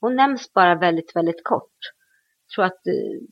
Hon 0.00 0.16
nämns 0.16 0.52
bara 0.52 0.74
väldigt, 0.74 1.16
väldigt 1.16 1.44
kort. 1.44 1.78
Jag 2.46 2.54
tror 2.54 2.64
att 2.64 2.86
eh, 2.86 3.26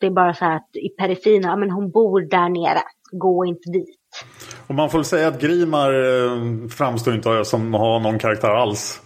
det 0.00 0.06
är 0.06 0.10
bara 0.10 0.34
så 0.34 0.44
här 0.44 0.56
att 0.56 0.76
i 0.76 0.88
periferin, 0.88 1.42
ja 1.42 1.56
men 1.56 1.70
hon 1.70 1.90
bor 1.90 2.20
där 2.20 2.48
nere, 2.48 2.82
gå 3.12 3.44
inte 3.44 3.70
dit. 3.70 4.24
Och 4.66 4.74
man 4.74 4.90
får 4.90 4.98
väl 4.98 5.04
säga 5.04 5.28
att 5.28 5.40
Grimar 5.40 5.92
eh, 5.92 6.68
framstår 6.68 7.14
inte 7.14 7.44
som 7.44 7.74
att 7.74 7.80
ha 7.80 7.98
någon 7.98 8.18
karaktär 8.18 8.48
alls. 8.48 9.02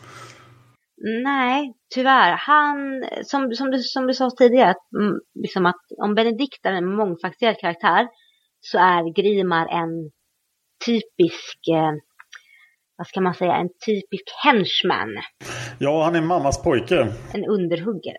Nej, 1.24 1.74
tyvärr. 1.94 2.32
Han, 2.32 3.04
som, 3.24 3.52
som, 3.54 3.70
du, 3.70 3.78
som 3.78 4.06
du 4.06 4.14
sa 4.14 4.30
tidigare, 4.30 4.70
att, 4.70 4.92
mm, 5.00 5.20
liksom 5.34 5.66
att 5.66 5.82
om 6.02 6.14
Benedikt 6.14 6.66
är 6.66 6.72
en 6.72 6.96
mångfacetterad 6.96 7.58
karaktär 7.58 8.08
så 8.60 8.78
är 8.78 9.14
Grimar 9.14 9.66
en 9.66 10.10
typisk 10.86 11.58
eh, 11.72 11.92
vad 12.96 13.06
ska 13.06 13.20
man 13.20 13.34
säga, 13.34 13.54
en 13.54 13.68
typisk 13.86 14.24
henchman. 14.44 15.08
Ja, 15.78 16.04
han 16.04 16.16
är 16.16 16.20
mammas 16.20 16.62
pojke. 16.62 17.12
En 17.32 17.44
underhuggare. 17.44 18.18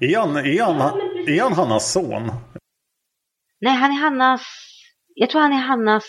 Är 0.00 0.18
han, 0.18 0.36
är 0.36 0.62
han, 0.62 0.76
är 1.28 1.42
han 1.42 1.52
Hannas 1.52 1.92
son? 1.92 2.32
Nej, 3.60 3.74
han 3.74 3.90
är 3.90 4.00
Hannas, 4.00 4.42
jag 5.14 5.30
tror 5.30 5.40
han 5.40 5.52
är 5.52 5.56
Hannas 5.56 6.04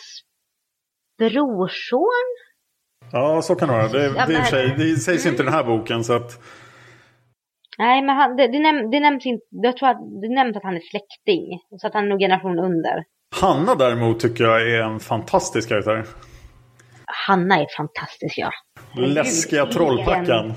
brorson. 1.18 2.28
Ja, 3.12 3.42
så 3.42 3.56
kan 3.56 3.68
det 3.68 3.74
vara. 3.74 3.88
Det, 3.88 4.06
ja, 4.06 4.26
det, 4.26 4.52
men... 4.52 4.80
det 4.80 4.96
sägs 4.96 5.26
inte 5.26 5.42
i 5.42 5.46
den 5.46 5.54
här 5.54 5.64
boken 5.64 6.04
så 6.04 6.14
att... 6.14 6.44
Nej, 7.78 8.02
men 8.02 8.16
han, 8.16 8.36
det, 8.36 8.48
det, 8.48 8.60
näm, 8.60 8.92
det 8.92 9.00
nämns 9.00 9.26
inte, 9.26 9.46
jag 9.50 9.78
tror 9.78 9.90
att 9.90 10.22
det 10.22 10.36
nämns 10.36 10.58
att 10.58 10.64
han 10.64 10.76
är 10.76 10.80
släkting. 10.80 11.60
Så 11.82 11.88
att 11.88 11.94
han 11.94 12.04
är 12.04 12.10
nog 12.10 12.20
generation 12.20 12.60
under. 12.60 13.04
Hanna 13.42 13.76
däremot 13.76 14.20
tycker 14.20 14.44
jag 14.44 14.62
är 14.62 14.82
en 14.82 15.00
fantastisk 15.00 15.70
karaktär. 15.70 16.06
Hanna 17.28 17.56
är 17.56 17.68
fantastisk 17.78 18.38
ja. 18.38 18.52
Läskiga 18.96 19.66
trollpackan. 19.66 20.54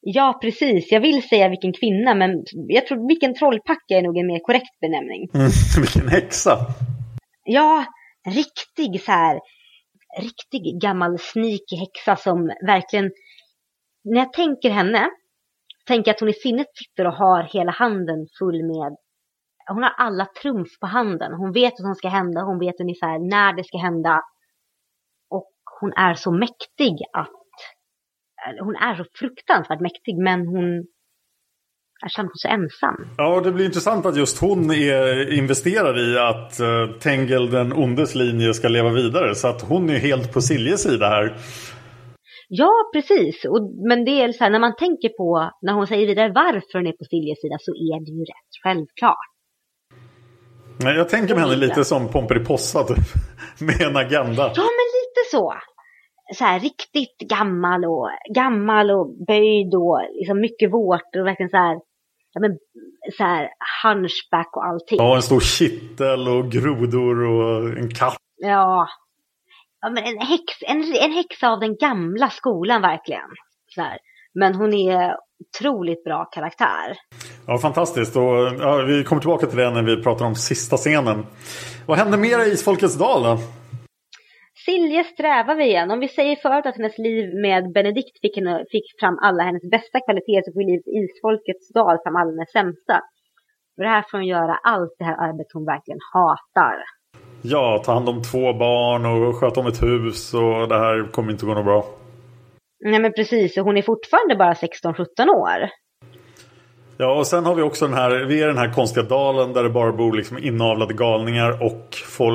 Ja, 0.00 0.38
precis. 0.42 0.92
Jag 0.92 1.00
vill 1.00 1.28
säga 1.28 1.48
vilken 1.48 1.72
kvinna, 1.72 2.14
men 2.14 2.44
jag 2.68 2.86
tror 2.86 3.08
vilken 3.08 3.34
trollpacka 3.34 3.94
är 3.98 4.02
nog 4.02 4.16
en 4.16 4.26
mer 4.26 4.38
korrekt 4.38 4.80
benämning. 4.80 5.28
Mm, 5.34 5.50
vilken 5.80 6.08
häxa. 6.08 6.58
Ja, 7.44 7.84
riktig 8.26 9.00
så 9.00 9.12
här, 9.12 9.40
riktig 10.20 10.80
gammal 10.82 11.18
sneaky 11.18 11.76
häxa 11.76 12.16
som 12.16 12.52
verkligen, 12.66 13.10
när 14.04 14.18
jag 14.18 14.32
tänker 14.32 14.70
henne, 14.70 15.08
tänker 15.86 16.08
jag 16.08 16.14
att 16.14 16.20
hon 16.20 16.28
i 16.28 16.32
sinnet 16.32 16.66
sitter 16.74 17.06
och 17.06 17.12
har 17.14 17.42
hela 17.42 17.72
handen 17.72 18.26
full 18.38 18.62
med, 18.66 18.96
hon 19.68 19.82
har 19.82 19.94
alla 19.96 20.26
trumf 20.42 20.68
på 20.80 20.86
handen. 20.86 21.32
Hon 21.32 21.52
vet 21.52 21.72
vad 21.78 21.86
som 21.86 21.94
ska 21.94 22.08
hända, 22.08 22.40
hon 22.40 22.58
vet 22.58 22.80
ungefär 22.80 23.18
när 23.30 23.52
det 23.52 23.64
ska 23.64 23.78
hända 23.78 24.22
hon 25.84 25.92
är 25.92 26.14
så 26.14 26.30
mäktig 26.32 26.94
att 27.12 27.30
hon 28.60 28.76
är 28.76 28.94
så 28.94 29.04
fruktansvärt 29.18 29.80
mäktig 29.80 30.14
men 30.18 30.46
hon 30.46 30.64
är 32.04 32.08
samtidigt 32.08 32.40
så 32.40 32.48
ensam. 32.48 32.96
Ja, 33.16 33.40
det 33.40 33.52
blir 33.52 33.64
intressant 33.64 34.06
att 34.06 34.16
just 34.16 34.40
hon 34.40 34.70
är 34.70 35.32
investerad 35.32 35.98
i 35.98 36.18
att 36.18 36.60
uh, 36.60 36.98
Tengel 36.98 37.50
den 37.50 37.72
ondes 37.72 38.14
linje 38.14 38.54
ska 38.54 38.68
leva 38.68 38.90
vidare. 38.90 39.34
Så 39.34 39.48
att 39.48 39.62
hon 39.62 39.90
är 39.90 39.98
helt 39.98 40.32
på 40.32 40.40
Siljes 40.40 40.82
sida 40.82 41.08
här. 41.08 41.36
Ja, 42.48 42.72
precis. 42.94 43.44
Och, 43.44 43.60
men 43.88 44.04
det 44.04 44.22
är 44.22 44.32
så 44.32 44.44
här, 44.44 44.50
när 44.50 44.58
man 44.58 44.76
tänker 44.76 45.08
på, 45.08 45.50
när 45.62 45.72
hon 45.72 45.86
säger 45.86 46.06
vidare 46.06 46.32
varför 46.34 46.78
hon 46.78 46.86
är 46.86 46.92
på 46.92 47.04
Siljes 47.04 47.40
sida 47.40 47.56
så 47.60 47.70
är 47.70 47.98
det 48.04 48.12
ju 48.18 48.24
rätt 48.24 48.52
självklart. 48.62 49.34
Jag 50.78 51.08
tänker 51.08 51.34
mig 51.34 51.44
henne 51.44 51.56
lite 51.56 51.84
som 51.84 52.08
Pomperipossa 52.08 52.84
typ. 52.84 53.06
Med 53.60 53.80
en 53.80 53.96
agenda. 53.96 54.42
Ja, 54.56 54.66
men 54.78 54.88
lite 55.00 55.22
så 55.30 55.54
så 56.34 56.44
här 56.44 56.60
riktigt 56.60 57.18
gammal 57.18 57.84
och 57.84 58.08
gammal 58.34 58.90
och 58.90 59.26
böjd 59.26 59.74
och 59.74 60.00
liksom 60.12 60.40
mycket 60.40 60.72
vårt 60.72 61.16
och 61.16 61.26
verkligen 61.26 61.50
så 61.50 61.56
här, 61.56 61.74
ja 62.32 62.40
men 62.40 62.58
så 63.16 63.24
här 63.24 63.48
hunchback 63.84 64.56
och 64.56 64.64
allting. 64.64 64.98
Ja, 64.98 65.16
en 65.16 65.22
stor 65.22 65.40
kittel 65.40 66.28
och 66.28 66.50
grodor 66.52 67.24
och 67.24 67.78
en 67.78 67.94
katt. 67.94 68.16
Ja. 68.36 68.88
Ja 69.80 69.90
men 69.90 70.04
en, 70.04 70.18
häx, 70.18 70.44
en, 70.66 70.76
en 70.76 71.12
häxa 71.12 71.48
av 71.48 71.60
den 71.60 71.76
gamla 71.76 72.30
skolan 72.30 72.82
verkligen. 72.82 73.30
Så 73.74 73.80
här. 73.80 73.98
Men 74.34 74.54
hon 74.54 74.74
är 74.74 75.16
otroligt 75.40 76.04
bra 76.04 76.24
karaktär. 76.24 76.96
Ja, 77.46 77.58
fantastiskt. 77.58 78.16
Och, 78.16 78.22
ja, 78.58 78.76
vi 78.76 79.04
kommer 79.04 79.20
tillbaka 79.20 79.46
till 79.46 79.58
det 79.58 79.70
när 79.70 79.82
vi 79.82 80.02
pratar 80.02 80.24
om 80.24 80.34
sista 80.34 80.76
scenen. 80.76 81.26
Vad 81.86 81.98
hände 81.98 82.16
mer 82.16 82.38
i 82.38 82.52
Isfolkets 82.52 82.98
dal 82.98 83.22
då? 83.22 83.38
Silje 84.64 85.04
strävar 85.04 85.54
vi 85.54 85.64
igen. 85.64 85.90
Om 85.90 86.00
vi 86.00 86.08
säger 86.08 86.36
förut 86.36 86.66
att 86.66 86.76
hennes 86.76 86.98
liv 86.98 87.34
med 87.46 87.72
Benedikt 87.72 88.20
fick, 88.20 88.36
henne, 88.36 88.64
fick 88.70 88.86
fram 89.00 89.18
alla 89.22 89.42
hennes 89.42 89.70
bästa 89.70 90.00
kvaliteter 90.06 90.50
så 90.50 90.52
får 90.52 90.66
livet 90.70 90.86
Isfolkets 91.00 91.68
dal 91.74 91.96
fram 92.02 92.16
alla 92.16 92.30
hennes 92.30 92.52
sämsta. 92.52 92.96
För 93.74 93.82
det 93.82 93.88
här 93.88 94.04
får 94.10 94.18
hon 94.18 94.26
göra 94.26 94.54
allt 94.72 94.94
det 94.98 95.04
här 95.04 95.16
arbetet 95.26 95.52
hon 95.52 95.64
verkligen 95.64 96.00
hatar. 96.12 96.76
Ja, 97.42 97.82
ta 97.84 97.92
hand 97.92 98.08
om 98.08 98.22
två 98.22 98.52
barn 98.52 99.06
och 99.06 99.36
sköta 99.36 99.60
om 99.60 99.66
ett 99.66 99.82
hus 99.82 100.34
och 100.34 100.68
det 100.68 100.78
här 100.78 101.12
kommer 101.12 101.32
inte 101.32 101.46
gå 101.46 101.54
något 101.54 101.64
bra. 101.64 101.84
Nej 102.84 103.00
men 103.00 103.12
precis, 103.12 103.58
och 103.58 103.64
hon 103.64 103.76
är 103.76 103.82
fortfarande 103.82 104.36
bara 104.36 104.52
16-17 104.52 105.28
år. 105.28 105.60
Ja, 106.98 107.18
och 107.18 107.26
sen 107.26 107.44
har 107.46 107.54
vi 107.54 107.62
också 107.62 107.86
den 107.86 107.94
här, 107.94 108.24
vi 108.24 108.42
är 108.42 108.46
den 108.46 108.58
här 108.58 108.72
konstiga 108.72 109.06
dalen 109.06 109.52
där 109.52 109.62
det 109.62 109.70
bara 109.70 109.92
bor 109.92 110.12
liksom 110.12 110.38
inavlade 110.38 110.94
galningar 110.94 111.50
och 111.62 111.94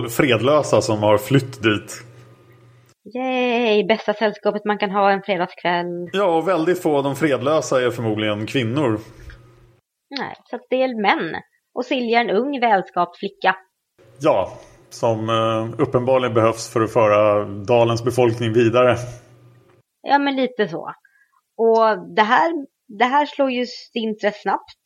fredlösa 0.09 0.81
som 0.81 1.03
har 1.03 1.17
flytt 1.17 1.63
dit. 1.63 2.08
Yay, 3.15 3.83
bästa 3.83 4.13
sällskapet 4.13 4.65
man 4.65 4.77
kan 4.77 4.91
ha 4.91 5.11
en 5.11 5.21
fredagskväll. 5.21 6.09
Ja, 6.13 6.37
och 6.37 6.47
väldigt 6.47 6.81
få 6.81 6.97
av 6.97 7.03
de 7.03 7.15
fredlösa 7.15 7.81
är 7.81 7.91
förmodligen 7.91 8.45
kvinnor. 8.45 8.99
Nej, 10.19 10.35
så 10.49 10.55
att 10.55 10.61
det 10.69 10.83
är 10.83 11.01
män. 11.01 11.41
Och 11.73 11.85
Silja 11.85 12.19
är 12.19 12.25
en 12.25 12.35
ung 12.35 12.59
välskapt 12.59 13.17
flicka. 13.19 13.55
Ja, 14.21 14.51
som 14.89 15.29
eh, 15.29 15.81
uppenbarligen 15.81 16.33
behövs 16.33 16.73
för 16.73 16.81
att 16.81 16.93
föra 16.93 17.45
dalens 17.45 18.03
befolkning 18.03 18.53
vidare. 18.53 18.95
Ja, 20.01 20.19
men 20.19 20.35
lite 20.35 20.67
så. 20.67 20.93
Och 21.57 22.13
det 22.15 22.21
här, 22.21 22.51
det 22.87 23.05
här 23.05 23.25
slår 23.25 23.51
ju 23.51 23.65
stint 23.65 24.23
rätt 24.23 24.41
snabbt. 24.41 24.81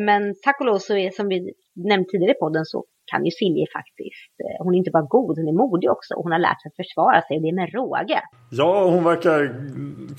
Men 0.00 0.34
tack 0.44 0.60
och 0.60 0.66
lov 0.66 0.78
så 0.78 0.96
är, 0.96 1.10
som 1.10 1.28
vi 1.28 1.52
nämnt 1.74 2.08
tidigare 2.08 2.32
i 2.32 2.38
podden, 2.40 2.64
så 2.64 2.84
kan 3.12 3.24
ju 3.28 3.30
Silje 3.40 3.66
faktiskt. 3.78 4.32
eh, 4.44 4.56
Hon 4.64 4.74
är 4.74 4.78
inte 4.82 4.94
bara 4.98 5.06
god, 5.16 5.34
hon 5.38 5.48
är 5.52 5.58
modig 5.64 5.88
också. 5.96 6.10
Och 6.16 6.22
hon 6.24 6.32
har 6.36 6.42
lärt 6.48 6.60
sig 6.62 6.68
att 6.70 6.80
försvara 6.82 7.18
sig, 7.26 7.36
och 7.36 7.42
det 7.46 7.52
med 7.60 7.68
råge. 7.78 8.20
Ja, 8.60 8.72
hon 8.94 9.04
verkar 9.10 9.38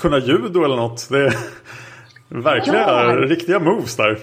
kunna 0.01 0.17
judo 0.29 0.59
eller 0.65 0.75
något. 0.85 0.99
Det 1.13 1.21
är 1.25 1.33
verkliga, 2.49 2.81
Ja. 2.81 3.15
riktiga 3.33 3.59
moves 3.59 3.95
där. 3.97 4.17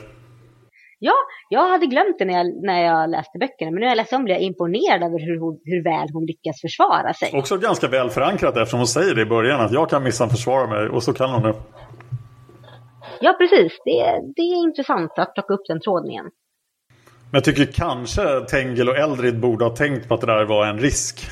Ja, 1.03 1.13
jag 1.49 1.69
hade 1.69 1.87
glömt 1.87 2.19
det 2.19 2.25
när 2.25 2.35
jag, 2.35 2.47
när 2.71 2.83
jag 2.83 3.11
läste 3.11 3.39
böckerna. 3.39 3.71
Men 3.71 3.75
nu 3.75 3.81
när 3.81 3.87
jag 3.95 3.97
läste 3.97 4.17
om 4.17 4.25
blir 4.25 4.35
jag 4.35 4.43
imponerad 4.43 5.03
över 5.03 5.19
hur, 5.27 5.39
hon, 5.41 5.61
hur 5.65 5.85
väl 5.85 6.09
hon 6.13 6.25
lyckas 6.27 6.61
försvara 6.61 7.13
sig. 7.15 7.31
Också 7.39 7.57
ganska 7.59 7.89
väl 7.89 8.11
förankrat 8.11 8.57
eftersom 8.57 8.81
hon 8.81 8.87
säger 8.87 9.15
det 9.15 9.23
i 9.23 9.27
början 9.37 9.61
att 9.61 9.73
jag 9.73 9.91
kan 9.91 10.03
minsann 10.03 10.31
försvara 10.31 10.67
mig 10.67 10.89
och 10.89 11.03
så 11.03 11.13
kan 11.13 11.31
hon 11.31 11.43
det. 11.43 11.55
Ja, 13.21 13.33
precis. 13.39 13.73
Det, 13.85 14.01
det 14.37 14.43
är 14.43 14.63
intressant 14.69 15.13
att 15.17 15.35
plocka 15.35 15.55
upp 15.55 15.67
den 15.69 15.81
tråden 15.81 16.11
igen. 16.11 16.31
Men 17.31 17.39
jag 17.39 17.45
tycker 17.45 17.73
kanske 17.73 18.41
Tengil 18.41 18.89
och 18.89 18.97
Eldrid 18.97 19.41
borde 19.41 19.65
ha 19.65 19.77
tänkt 19.77 20.09
på 20.09 20.15
att 20.15 20.21
det 20.21 20.27
där 20.27 20.45
var 20.45 20.67
en 20.67 20.79
risk. 20.79 21.31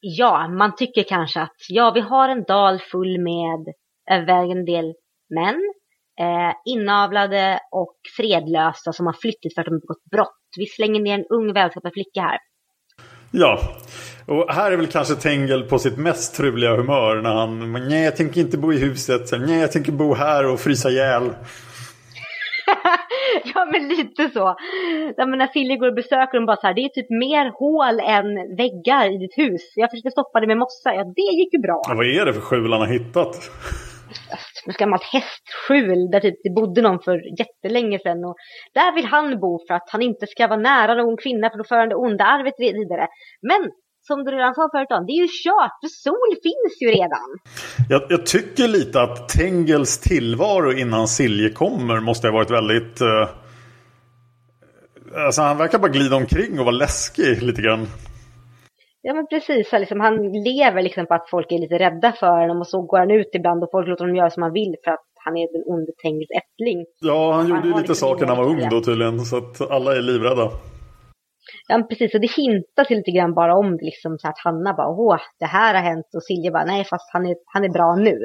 Ja, 0.00 0.48
man 0.48 0.76
tycker 0.76 1.02
kanske 1.02 1.40
att 1.40 1.56
ja, 1.68 1.90
vi 1.94 2.00
har 2.00 2.28
en 2.28 2.44
dal 2.44 2.78
full 2.78 3.20
med 3.20 3.74
övervägande 4.10 4.72
del 4.72 4.94
män, 5.34 5.60
eh, 6.20 6.54
inavlade 6.64 7.60
och 7.70 7.96
fredlösa 8.16 8.92
som 8.92 9.06
har 9.06 9.12
flyttat 9.12 9.54
för 9.54 9.60
att 9.60 9.66
de 9.66 9.70
har 9.70 9.80
begått 9.80 10.04
brott. 10.10 10.40
Vi 10.56 10.66
slänger 10.66 11.00
ner 11.00 11.14
en 11.14 11.26
ung 11.30 11.52
välskapad 11.52 11.92
flicka 11.92 12.20
här. 12.20 12.38
Ja, 13.30 13.60
och 14.26 14.54
här 14.54 14.72
är 14.72 14.76
väl 14.76 14.86
kanske 14.86 15.14
Tengel 15.14 15.62
på 15.62 15.78
sitt 15.78 15.98
mest 15.98 16.34
truliga 16.36 16.76
humör 16.76 17.22
när 17.22 17.34
han 17.34 17.72
Nej, 17.72 18.04
jag 18.04 18.16
tänker 18.16 18.40
inte 18.40 18.58
bo 18.58 18.72
i 18.72 18.78
huset. 18.78 19.40
Nej, 19.40 19.60
jag 19.60 19.72
tänker 19.72 19.92
bo 19.92 20.14
här 20.14 20.46
och 20.46 20.60
frysa 20.60 20.90
ihjäl. 20.90 21.30
ja, 23.54 23.64
men 23.72 23.88
lite 23.88 24.28
så. 24.28 24.56
Ja, 25.16 25.26
men 25.26 25.38
när 25.38 25.46
Silje 25.46 25.76
går 25.76 25.88
och 25.88 25.94
besöker 25.94 26.38
dem 26.38 26.46
bara 26.46 26.56
så 26.56 26.66
här, 26.66 26.74
det 26.74 26.80
är 26.80 26.88
typ 26.88 27.10
mer 27.10 27.46
hål 27.60 28.00
än 28.00 28.56
väggar 28.56 29.14
i 29.14 29.18
ditt 29.18 29.38
hus. 29.38 29.62
Jag 29.76 29.90
försökte 29.90 30.10
stoppa 30.10 30.40
det 30.40 30.46
med 30.46 30.58
mossa. 30.58 30.94
Ja, 30.94 31.04
det 31.04 31.36
gick 31.38 31.54
ju 31.54 31.60
bra. 31.60 31.82
Ja, 31.88 31.94
vad 31.94 32.06
är 32.06 32.26
det 32.26 32.32
för 32.32 32.40
skjul 32.40 32.72
han 32.72 32.80
har 32.80 32.88
hittat? 32.88 33.50
Ett 34.68 34.76
gammalt 34.76 35.02
hästskjul 35.02 36.10
där 36.10 36.20
typ 36.20 36.34
det 36.42 36.50
bodde 36.50 36.82
någon 36.82 37.00
för 37.00 37.38
jättelänge 37.40 37.98
sedan. 37.98 38.24
Och 38.24 38.36
där 38.74 38.94
vill 38.94 39.04
han 39.04 39.40
bo 39.40 39.66
för 39.66 39.74
att 39.74 39.90
han 39.90 40.02
inte 40.02 40.26
ska 40.26 40.46
vara 40.46 40.60
nära 40.60 40.94
någon 40.94 41.16
kvinna 41.16 41.50
för 41.50 41.58
då 41.58 41.64
för 41.64 41.76
han 41.76 41.88
det 41.88 41.94
onda 41.94 42.24
arvet 42.24 42.54
vidare. 42.58 43.06
Men 43.42 43.70
som 44.06 44.24
du 44.24 44.30
redan 44.30 44.54
sa 44.54 44.68
förut, 44.72 44.88
Dan, 44.88 45.06
det 45.06 45.12
är 45.12 45.22
ju 45.22 45.28
kört 45.44 45.76
för 45.82 45.88
sol 45.88 46.30
finns 46.42 46.74
ju 46.82 46.88
redan. 47.00 47.28
Jag, 47.88 48.02
jag 48.08 48.26
tycker 48.26 48.68
lite 48.68 49.00
att 49.02 49.28
Tengels 49.28 49.98
tillvaro 49.98 50.72
innan 50.72 51.08
Silje 51.08 51.50
kommer 51.50 52.00
måste 52.00 52.26
ha 52.26 52.32
varit 52.32 52.50
väldigt... 52.50 53.00
Eh, 53.00 53.28
alltså 55.26 55.42
han 55.42 55.58
verkar 55.58 55.78
bara 55.78 55.92
glida 55.92 56.16
omkring 56.16 56.58
och 56.58 56.64
vara 56.64 56.76
läskig 56.76 57.42
lite 57.42 57.62
grann. 57.62 57.86
Ja 59.02 59.14
men 59.14 59.26
precis, 59.26 59.72
liksom, 59.72 60.00
han 60.00 60.14
lever 60.32 60.82
liksom 60.82 61.06
på 61.06 61.14
att 61.14 61.30
folk 61.30 61.52
är 61.52 61.58
lite 61.58 61.78
rädda 61.78 62.12
för 62.12 62.40
honom 62.40 62.58
och 62.60 62.66
så 62.66 62.82
går 62.82 62.98
han 62.98 63.10
ut 63.10 63.30
ibland 63.32 63.62
och 63.62 63.70
folk 63.70 63.88
låter 63.88 64.04
honom 64.04 64.16
göra 64.16 64.30
som 64.30 64.42
han 64.42 64.52
vill 64.52 64.74
för 64.84 64.90
att 64.90 65.04
han 65.24 65.36
är 65.36 65.52
den 65.52 65.62
onde 65.66 65.92
Tengels 66.02 66.30
ättling. 66.30 66.84
Ja, 67.00 67.32
han 67.32 67.48
gjorde 67.48 67.60
ju 67.60 67.68
lite 67.68 67.78
liksom 67.78 67.94
saker 67.94 68.26
när 68.26 68.34
han 68.34 68.44
var 68.44 68.50
ung 68.50 68.68
då 68.70 68.80
tydligen. 68.80 69.20
Så 69.20 69.36
att 69.36 69.70
alla 69.70 69.96
är 69.96 70.02
livrädda. 70.02 70.50
Ja 71.68 71.86
precis, 71.88 72.14
och 72.14 72.20
det 72.20 72.32
hintas 72.32 72.90
lite 72.90 73.10
grann 73.10 73.34
bara 73.34 73.56
om 73.56 73.76
det 73.76 73.84
liksom 73.84 74.18
så 74.18 74.28
att 74.28 74.38
Hanna 74.38 74.74
bara 74.74 74.88
åh, 74.88 75.20
det 75.38 75.46
här 75.46 75.74
har 75.74 75.82
hänt 75.82 76.06
och 76.16 76.22
Silja 76.22 76.50
bara 76.50 76.64
nej 76.64 76.84
fast 76.84 77.12
han 77.12 77.26
är, 77.26 77.36
han 77.44 77.64
är 77.64 77.68
bra 77.68 77.96
nu. 77.96 78.18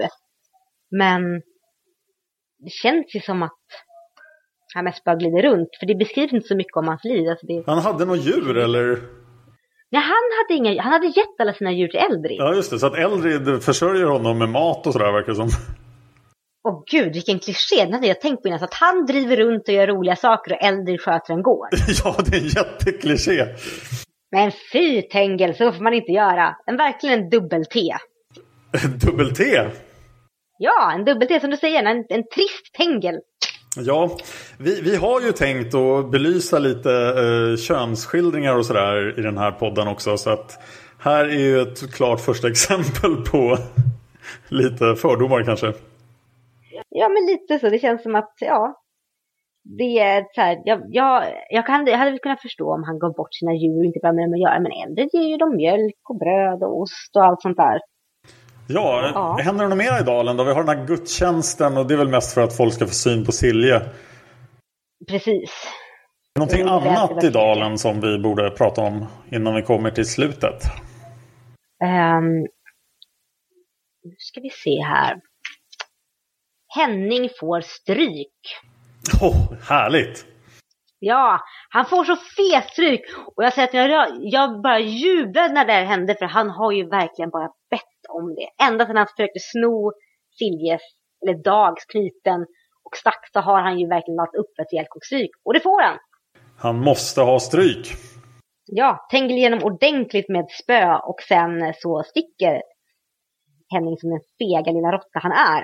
Men 0.92 1.22
det 2.60 2.72
känns 2.72 3.16
ju 3.16 3.20
som 3.20 3.44
att 3.44 3.64
han 4.76 4.84
mest 4.84 5.04
bara 5.04 5.16
glider 5.16 5.42
runt 5.42 5.70
för 5.80 5.86
det 5.86 5.96
beskrivs 5.96 6.34
inte 6.34 6.48
så 6.48 6.56
mycket 6.56 6.78
om 6.78 6.88
hans 6.88 7.04
liv. 7.04 7.30
Alltså 7.30 7.46
det... 7.46 7.64
Han 7.66 7.80
hade 7.80 8.06
något 8.06 8.26
djur 8.26 8.58
eller? 8.58 8.86
Nej, 9.92 10.02
han 10.02 10.26
hade, 10.38 10.54
inga, 10.54 10.82
han 10.82 10.94
hade 10.94 11.08
gett 11.08 11.40
alla 11.40 11.54
sina 11.54 11.72
djur 11.72 11.88
till 11.88 12.00
Eldrid. 12.00 12.38
Ja 12.40 12.56
just 12.56 12.72
det, 12.72 12.80
så 12.80 12.88
att 12.88 12.98
Eldrid 12.98 13.64
försörjer 13.64 14.06
honom 14.06 14.38
med 14.38 14.50
mat 14.50 14.88
och 14.88 14.94
sådär 14.94 15.12
verkar 15.12 15.32
det 15.32 15.36
som. 15.36 15.50
Åh 16.64 16.84
gud, 16.92 17.14
vilken 17.14 17.40
kliché. 17.40 17.86
Den 17.86 17.94
hade 17.94 18.08
jag 18.08 18.22
tänkt 18.22 18.42
på 18.42 18.48
innan. 18.48 18.60
Så 18.60 18.66
att 18.66 18.74
han 18.74 19.06
driver 19.06 19.38
runt 19.38 19.68
och 19.68 19.74
gör 19.74 19.88
roliga 19.88 20.16
saker 20.16 20.54
och 20.54 20.64
Eldrid 20.64 21.02
sköter 21.02 21.34
en 21.34 21.42
gård. 21.42 21.68
ja, 22.04 22.16
det 22.26 22.38
är 22.38 22.42
en 22.42 22.48
jättekliché. 22.48 23.46
Men 24.32 24.52
fy 24.74 25.02
Tengel, 25.02 25.56
så 25.56 25.72
får 25.72 25.84
man 25.84 25.94
inte 25.94 26.12
göra. 26.12 26.56
En 26.66 26.78
verkligen 26.78 27.20
en 27.20 27.30
dubbel-T. 27.30 27.96
Dubbel-T? 29.06 29.62
Ja, 30.58 30.94
en 30.94 31.06
dubbel-T 31.06 31.40
som 31.40 31.50
du 31.50 31.58
säger. 31.58 31.84
En, 31.84 32.06
en 32.10 32.24
trist 32.36 32.74
Tengel. 32.78 33.20
Ja, 33.76 34.18
vi, 34.58 34.82
vi 34.82 34.96
har 34.96 35.22
ju 35.22 35.32
tänkt 35.32 35.74
att 35.76 36.12
belysa 36.12 36.60
lite 36.60 36.92
eh, 36.92 37.58
könsskildringar 37.58 38.56
och 38.56 38.66
sådär 38.66 39.20
i 39.20 39.22
den 39.22 39.38
här 39.38 39.52
podden 39.52 39.88
också. 39.88 40.18
Så 40.18 40.30
att 40.30 40.60
här 41.00 41.26
är 41.26 41.40
ju 41.40 41.62
ett 41.62 41.94
klart 41.94 42.22
första 42.22 42.48
exempel 42.52 43.16
på 43.16 43.58
lite 44.48 44.96
fördomar 44.96 45.44
kanske. 45.44 45.74
Ja, 46.90 47.10
men 47.10 47.26
lite 47.26 47.60
så. 47.60 47.70
Det 47.70 47.80
känns 47.80 48.04
som 48.04 48.16
att, 48.16 48.34
ja. 48.40 48.76
Det 49.64 50.00
är 50.00 50.26
så 50.36 50.42
här, 50.42 50.62
jag, 50.66 50.82
jag, 50.88 51.24
jag, 51.50 51.66
kan, 51.66 51.88
jag 51.88 51.98
hade 51.98 52.12
väl 52.12 52.20
kunnat 52.20 52.42
förstå 52.42 52.74
om 52.74 52.84
han 52.84 53.00
gav 53.00 53.14
bort 53.14 53.34
sina 53.34 53.54
djur 53.54 53.80
och 53.80 53.86
inte 53.86 54.00
började 54.02 54.16
med 54.16 54.26
dem 54.26 54.34
att 54.34 54.40
göra. 54.40 54.60
Men 54.60 54.72
äldre 54.72 55.10
ger 55.14 55.30
ju 55.30 55.38
dem 55.38 55.56
mjölk 55.56 56.10
och 56.10 56.18
bröd 56.18 56.64
och 56.64 56.82
ost 56.82 57.16
och 57.16 57.24
allt 57.26 57.42
sånt 57.42 57.58
där. 57.58 57.80
Ja, 58.68 59.12
Ja. 59.14 59.38
händer 59.44 59.64
det 59.64 59.70
något 59.70 59.78
mer 59.78 60.02
i 60.02 60.04
dalen 60.04 60.38
då? 60.38 60.44
Vi 60.44 60.54
har 60.54 60.64
den 60.64 60.78
här 60.78 60.86
gudstjänsten 60.86 61.78
och 61.78 61.88
det 61.88 61.94
är 61.94 61.98
väl 61.98 62.08
mest 62.08 62.34
för 62.34 62.42
att 62.42 62.58
folk 62.58 62.74
ska 62.74 62.86
få 62.86 62.94
syn 62.94 63.26
på 63.26 63.32
Silje. 63.32 63.82
Precis. 65.08 65.52
Någonting 66.40 66.68
annat 66.68 67.24
i 67.24 67.30
dalen 67.30 67.78
som 67.78 68.02
vi 68.02 68.20
borde 68.20 68.50
prata 68.50 68.82
om 68.82 69.06
innan 69.32 69.56
vi 69.56 69.62
kommer 69.62 69.92
till 69.92 70.06
slutet? 70.06 70.64
Ehm, 71.84 72.40
nu 74.04 74.16
ska 74.18 74.42
vi 74.42 74.50
se 74.50 74.82
här. 74.82 75.22
Henning 76.76 77.30
får 77.40 77.62
stryk. 77.62 78.40
Åh, 79.22 79.54
härligt! 79.70 80.26
Ja, 81.00 81.40
han 81.70 81.86
får 81.86 82.04
så 82.04 82.16
fet 82.16 82.70
stryk. 82.70 83.02
Och 83.36 83.44
jag 83.44 83.54
säger 83.54 83.68
att 83.68 83.92
jag, 83.92 84.08
jag 84.22 84.62
bara 84.62 84.80
jublade 84.80 85.54
när 85.54 85.66
det 85.66 85.74
här 85.74 85.86
hände 85.86 86.16
för 86.16 86.26
han 86.26 86.50
har 86.50 86.72
ju 86.72 86.90
verkligen 86.90 87.30
bara 87.30 87.48
bett 87.70 88.00
om 88.10 88.36
det. 88.36 88.66
Ända 88.66 88.86
sedan 88.86 88.98
han 88.98 89.08
försökte 89.08 89.40
sno 89.40 89.92
Siljes, 90.38 90.82
eller 91.22 91.44
Dags 91.44 91.86
knyten 91.86 92.42
och 92.84 92.98
stack 92.98 93.30
så 93.34 93.40
har 93.40 93.62
han 93.62 93.80
ju 93.80 93.88
verkligen 93.88 94.16
lagt 94.16 94.36
upp 94.36 94.60
ett 94.62 94.74
rejält 94.74 94.90
stryk. 95.06 95.32
Och 95.46 95.54
det 95.54 95.60
får 95.60 95.82
han. 95.82 95.98
Han 96.58 96.80
måste 96.80 97.22
ha 97.22 97.40
stryk. 97.40 97.88
Ja, 98.66 99.08
Tengil 99.12 99.38
igenom 99.38 99.64
ordentligt 99.64 100.30
med 100.30 100.46
spö 100.64 100.96
och 100.96 101.22
sen 101.28 101.74
så 101.78 102.04
sticker 102.04 102.62
Henning 103.74 103.98
som 103.98 104.10
den 104.10 104.20
fega 104.40 104.72
lilla 104.72 104.92
råtta 104.92 105.20
han 105.20 105.32
är. 105.32 105.64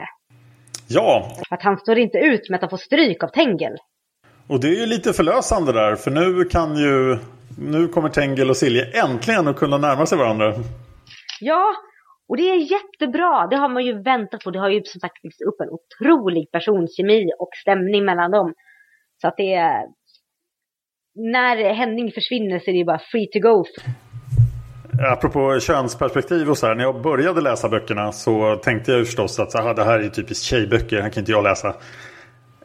Ja, 0.88 1.32
För 1.50 1.56
att 1.56 1.64
han 1.64 1.78
står 1.78 1.98
inte 1.98 2.18
ut 2.18 2.50
med 2.50 2.56
att 2.56 2.62
han 2.62 2.70
får 2.70 2.78
stryk 2.78 3.24
av 3.24 3.28
Tengil. 3.28 3.76
och 4.48 4.60
det 4.60 4.68
är 4.68 4.80
ju 4.80 4.86
lite 4.86 5.14
förlösande 5.14 5.72
där. 5.74 5.96
För 5.96 6.12
nu 6.12 6.44
kan 6.44 6.78
ju... 6.78 7.18
Nu 7.60 7.88
kommer 7.88 8.10
Tengil 8.10 8.50
och 8.50 8.58
Silje 8.58 9.04
äntligen 9.04 9.48
att 9.48 9.56
kunna 9.56 9.78
närma 9.78 10.06
sig 10.06 10.18
varandra. 10.18 10.54
Ja, 11.42 11.74
och 12.30 12.38
det 12.38 12.44
är 12.50 12.72
jättebra. 12.72 13.48
Det 13.48 13.56
har 13.56 13.70
man 13.70 13.86
ju 13.86 14.02
väntat 14.04 14.44
på. 14.44 14.52
Det 14.52 14.60
har 14.60 14.70
ju 14.70 14.82
som 14.84 15.00
sagt 15.00 15.22
byggts 15.22 15.42
upp 15.42 15.62
en 15.62 15.70
otrolig 15.70 16.52
personkemi 16.52 17.32
och 17.40 17.50
stämning 17.62 18.06
mellan 18.06 18.32
dem. 18.32 18.54
Så 19.22 19.28
att 19.28 19.38
det 19.38 19.54
är... 19.54 19.82
När 21.16 21.74
Henning 21.74 22.12
försvinner 22.12 22.60
så 22.60 22.66
är 22.70 22.72
det 22.74 22.78
ju 22.78 22.86
bara 22.86 23.02
free 23.12 23.28
to 23.28 23.40
go. 23.40 23.64
Apropå 25.00 25.60
könsperspektiv 25.60 26.50
och 26.50 26.58
så 26.58 26.68
här. 26.68 26.76
När 26.76 26.84
jag 26.84 27.02
började 27.02 27.42
läsa 27.42 27.70
böckerna 27.70 28.12
så 28.12 28.56
tänkte 28.56 28.92
jag 28.92 29.06
förstås 29.06 29.40
att 29.40 29.52
så 29.52 29.58
här, 29.58 29.74
det 29.74 29.84
här 29.84 30.00
är 30.00 30.10
typiskt 30.10 30.46
tjejböcker. 30.46 31.02
Här 31.02 31.10
kan 31.10 31.22
inte 31.22 31.32
jag 31.32 31.44
läsa. 31.44 31.76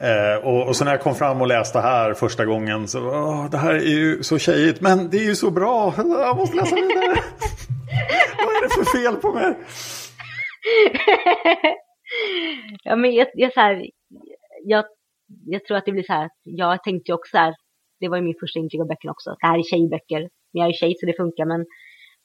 Eh, 0.00 0.46
och, 0.46 0.68
och 0.68 0.76
så 0.76 0.84
när 0.84 0.92
jag 0.92 1.00
kom 1.00 1.14
fram 1.14 1.40
och 1.40 1.46
läste 1.46 1.80
här 1.80 2.14
första 2.14 2.44
gången 2.44 2.88
så 2.88 3.08
åh, 3.08 3.50
det 3.50 3.56
här 3.56 3.74
är 3.74 3.98
ju 3.98 4.22
så 4.22 4.38
tjejigt. 4.38 4.80
Men 4.80 5.10
det 5.10 5.16
är 5.16 5.24
ju 5.24 5.34
så 5.34 5.50
bra. 5.50 5.94
Jag 5.96 6.36
måste 6.36 6.56
läsa 6.56 6.74
vidare. 6.74 7.06
Vad 8.38 8.56
är 8.56 8.62
det 8.62 8.74
för 8.74 8.98
fel 8.98 9.16
på 9.16 9.32
mig? 9.32 9.54
ja, 12.84 12.96
men 12.96 13.14
jag, 13.14 13.28
jag, 13.34 13.52
så 13.52 13.60
här, 13.60 13.86
jag, 14.64 14.84
jag 15.46 15.64
tror 15.64 15.76
att 15.76 15.84
det 15.84 15.92
blir 15.92 16.02
så 16.02 16.12
här. 16.12 16.28
Jag 16.42 16.84
tänkte 16.84 17.10
ju 17.10 17.14
också 17.14 17.30
så 17.30 17.38
här. 17.38 17.54
Det 18.00 18.08
var 18.08 18.16
ju 18.16 18.22
min 18.22 18.34
första 18.40 18.58
intryck 18.58 18.80
av 18.80 18.86
böckerna 18.86 19.12
också. 19.12 19.30
Det 19.40 19.46
här 19.46 19.58
är 19.58 19.62
tjejböcker. 19.62 20.20
Men 20.52 20.60
jag 20.60 20.68
är 20.68 20.72
tjej 20.72 20.94
så 21.00 21.06
det 21.06 21.16
funkar. 21.16 21.44
Men 21.44 21.66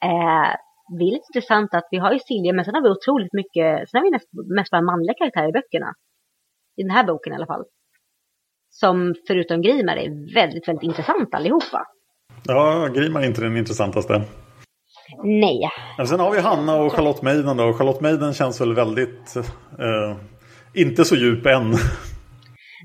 eh, 0.04 0.52
det 0.98 1.04
är 1.04 1.12
lite 1.12 1.30
intressant 1.34 1.74
att 1.74 1.88
vi 1.92 1.98
har 1.98 2.12
ju 2.14 2.20
Silja. 2.20 2.54
Men 2.54 2.66
sen 2.66 2.76
har 2.76 2.82
vi 2.82 2.90
otroligt 2.90 3.34
mycket. 3.34 3.90
Sen 3.90 3.98
har 3.98 4.04
vi 4.04 4.12
mest, 4.12 4.30
mest 4.58 4.72
bara 4.72 4.82
manliga 4.82 5.14
karaktärer 5.14 5.50
i 5.50 5.52
böckerna. 5.52 5.94
I 6.78 6.82
den 6.82 6.92
här 6.92 7.04
boken 7.04 7.34
i 7.34 7.36
alla 7.36 7.46
fall. 7.46 7.64
Som 8.70 9.16
förutom 9.28 9.62
Grimar 9.62 9.96
är 9.96 10.34
väldigt, 10.34 10.68
väldigt 10.68 10.84
intressant 10.84 11.36
allihopa. 11.36 11.88
Ja, 12.48 12.88
Grimar 12.88 13.22
är 13.22 13.26
inte 13.26 13.42
den 13.42 13.58
intressantaste. 13.58 14.24
Nej. 15.24 15.70
Men 15.98 16.08
sen 16.08 16.20
har 16.20 16.32
vi 16.32 16.40
Hanna 16.40 16.76
och 16.76 16.94
Charlotte 16.94 17.22
Maiden 17.22 17.58
då. 17.58 17.74
Charlotte 17.74 18.02
Maiden 18.02 18.34
känns 18.34 18.62
väl 18.62 18.74
väldigt... 18.76 19.36
Eh, 19.80 20.18
inte 20.74 21.06
så 21.06 21.16
djup 21.16 21.46
än. 21.46 21.74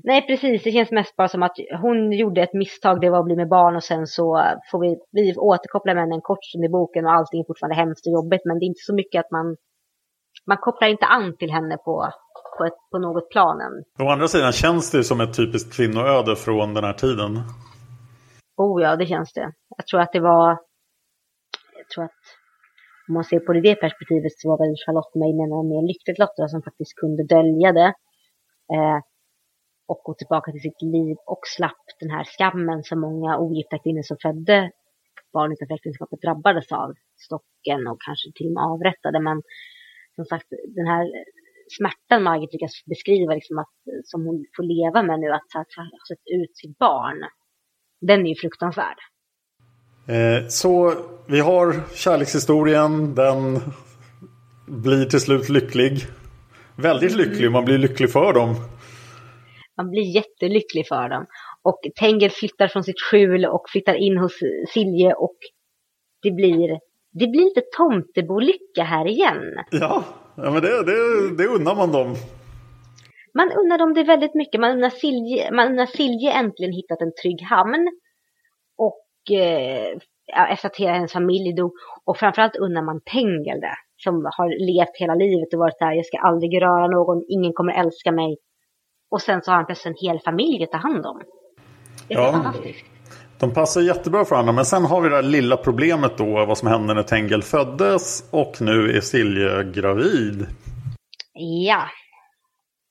Nej, 0.03 0.27
precis. 0.27 0.63
Det 0.63 0.71
känns 0.71 0.91
mest 0.91 1.15
bara 1.15 1.27
som 1.27 1.43
att 1.43 1.57
hon 1.81 2.11
gjorde 2.11 2.41
ett 2.41 2.53
misstag, 2.53 3.01
det 3.01 3.09
var 3.09 3.19
att 3.19 3.25
bli 3.25 3.35
med 3.35 3.49
barn 3.49 3.75
och 3.75 3.83
sen 3.83 4.07
så 4.07 4.43
får 4.71 4.79
vi, 4.79 4.97
vi 5.11 5.35
återkoppla 5.35 5.93
med 5.93 6.03
henne 6.03 6.15
en 6.15 6.21
kort 6.21 6.45
stund 6.45 6.65
i 6.65 6.69
boken 6.69 7.05
och 7.05 7.13
allting 7.13 7.39
är 7.39 7.45
fortfarande 7.47 7.75
hemskt 7.75 8.07
och 8.07 8.13
jobbigt. 8.13 8.41
Men 8.45 8.59
det 8.59 8.65
är 8.65 8.67
inte 8.67 8.85
så 8.89 8.95
mycket 8.95 9.19
att 9.19 9.31
man, 9.31 9.55
man 10.47 10.57
kopplar 10.57 10.87
inte 10.87 11.05
an 11.05 11.37
till 11.37 11.51
henne 11.51 11.77
på, 11.77 12.09
på, 12.57 12.65
ett, 12.65 12.79
på 12.91 12.97
något 12.99 13.29
plan 13.29 13.61
än. 13.61 14.05
Å 14.05 14.09
andra 14.09 14.27
sidan 14.27 14.51
känns 14.51 14.91
det 14.91 15.03
som 15.03 15.21
ett 15.21 15.37
typiskt 15.37 15.75
kvinnoöde 15.75 16.35
från 16.35 16.73
den 16.73 16.83
här 16.83 16.93
tiden. 16.93 17.31
Oh 18.57 18.81
ja, 18.81 18.95
det 18.95 19.05
känns 19.05 19.33
det. 19.33 19.51
Jag 19.77 19.87
tror 19.87 19.99
att 20.01 20.13
det 20.13 20.19
var, 20.19 20.47
jag 21.77 21.87
tror 21.93 22.03
att 22.05 22.21
om 23.07 23.13
man 23.13 23.23
ser 23.23 23.39
på 23.39 23.53
det 23.53 23.59
i 23.59 23.61
det 23.61 23.75
perspektivet 23.75 24.31
så 24.37 24.49
var 24.49 24.57
väl 24.57 24.75
Charlotte 24.85 25.15
mig 25.21 25.31
en 25.43 25.53
av 25.57 25.65
mer 25.73 25.83
lyckligt 25.91 26.19
lottade 26.23 26.49
som 26.49 26.61
faktiskt 26.61 26.93
kunde 27.01 27.23
dölja 27.35 27.71
det. 27.79 27.89
Eh, 28.75 28.97
och 29.91 30.01
gå 30.03 30.13
tillbaka 30.13 30.51
till 30.51 30.65
sitt 30.67 30.81
liv 30.81 31.15
och 31.33 31.43
slapp 31.57 31.85
den 31.99 32.11
här 32.15 32.23
skammen 32.23 32.83
som 32.83 32.99
många 33.07 33.37
ogifta 33.37 33.77
kvinnor 33.83 34.01
som 34.01 34.17
födde 34.21 34.71
barn 35.33 35.51
utanför 35.51 35.75
äktenskapet 35.75 36.21
drabbades 36.21 36.71
av. 36.71 36.89
Stocken 37.25 37.87
och 37.91 37.99
kanske 38.07 38.27
till 38.35 38.47
och 38.49 38.53
med 38.53 38.63
avrättade. 38.73 39.19
Men 39.27 39.37
som 40.15 40.25
sagt, 40.25 40.47
den 40.77 40.87
här 40.93 41.05
smärtan 41.77 42.23
Margit 42.23 42.53
lyckas 42.53 42.75
beskriva, 42.85 43.33
liksom 43.33 43.57
att, 43.63 43.75
som 44.03 44.25
hon 44.25 44.45
får 44.55 44.63
leva 44.63 45.03
med 45.03 45.19
nu, 45.19 45.29
att 45.31 45.51
ha 45.55 45.63
sett 46.09 46.25
ut 46.39 46.57
sitt 46.57 46.77
barn. 46.77 47.19
Den 48.01 48.19
är 48.25 48.29
ju 48.29 48.35
fruktansvärd. 48.35 48.99
Eh, 50.07 50.47
så 50.47 50.93
vi 51.27 51.39
har 51.39 51.95
kärlekshistorien, 51.95 53.15
den 53.15 53.59
blir 54.67 55.05
till 55.05 55.19
slut 55.19 55.49
lycklig. 55.49 55.93
Väldigt 56.75 57.15
lycklig, 57.15 57.41
mm. 57.41 57.53
man 57.53 57.65
blir 57.65 57.77
lycklig 57.77 58.11
för 58.11 58.33
dem. 58.33 58.55
Man 59.81 59.91
blir 59.91 60.15
jättelycklig 60.15 60.87
för 60.87 61.09
dem. 61.09 61.25
Och 61.63 61.79
Tengel 61.99 62.29
flyttar 62.29 62.67
från 62.67 62.83
sitt 62.83 63.01
skjul 63.01 63.45
och 63.45 63.69
flyttar 63.69 63.95
in 63.95 64.17
hos 64.17 64.39
Silje 64.73 65.13
och 65.13 65.37
det 66.23 66.31
blir, 66.31 66.79
det 67.11 67.27
blir 67.27 67.43
lite 67.45 67.61
tomtebolycka 67.77 68.83
här 68.83 69.07
igen. 69.07 69.43
Ja, 69.71 70.03
ja 70.35 70.51
men 70.51 70.61
det, 70.61 70.83
det, 70.83 71.35
det 71.37 71.47
unnar 71.47 71.75
man 71.75 71.91
dem. 71.91 72.15
Man 73.33 73.51
unnar 73.51 73.77
dem 73.77 73.93
det 73.93 74.03
väldigt 74.03 74.35
mycket. 74.35 74.61
Man 74.61 74.71
unnar 74.71 74.89
Silje, 74.89 75.51
man 75.51 75.67
unnar 75.67 75.85
Silje 75.85 76.31
äntligen 76.31 76.73
hittat 76.73 77.01
en 77.01 77.13
trygg 77.21 77.41
hamn. 77.41 77.87
Och 78.77 79.37
eh, 79.37 79.97
efter 80.51 80.69
att 80.69 80.77
hela 80.77 80.93
hennes 80.93 81.13
familj 81.13 81.53
dog. 81.53 81.71
Och 82.05 82.17
framförallt 82.17 82.55
unnar 82.55 82.81
man 82.81 83.01
Tengel 83.05 83.59
det. 83.61 83.75
Som 83.97 84.13
har 84.37 84.49
levt 84.71 84.97
hela 84.99 85.15
livet 85.15 85.53
och 85.53 85.59
varit 85.59 85.79
där. 85.79 85.91
Jag 85.91 86.05
ska 86.05 86.17
aldrig 86.17 86.61
röra 86.61 86.87
någon, 86.87 87.25
ingen 87.27 87.53
kommer 87.53 87.73
älska 87.73 88.11
mig. 88.11 88.37
Och 89.11 89.21
sen 89.21 89.41
så 89.41 89.51
har 89.51 89.55
han 89.55 89.65
plötsligt 89.65 89.95
en 89.95 90.07
hel 90.07 90.19
familj 90.19 90.63
att 90.63 90.71
ta 90.71 90.77
hand 90.77 91.05
om. 91.05 91.21
Det 92.07 92.13
är 92.13 92.17
ja. 92.19 92.31
fantastiskt. 92.31 92.85
De 93.39 93.53
passar 93.53 93.81
jättebra 93.81 94.25
för 94.25 94.31
varandra. 94.31 94.53
Men 94.53 94.65
sen 94.65 94.85
har 94.85 95.01
vi 95.01 95.09
det 95.09 95.15
här 95.15 95.23
lilla 95.23 95.57
problemet 95.57 96.17
då. 96.17 96.45
Vad 96.45 96.57
som 96.57 96.67
hände 96.67 96.93
när 96.93 97.03
Tengel 97.03 97.43
föddes. 97.43 98.29
Och 98.31 98.61
nu 98.61 98.97
är 98.97 99.01
Silje 99.01 99.63
gravid. 99.63 100.45
Ja. 101.67 101.83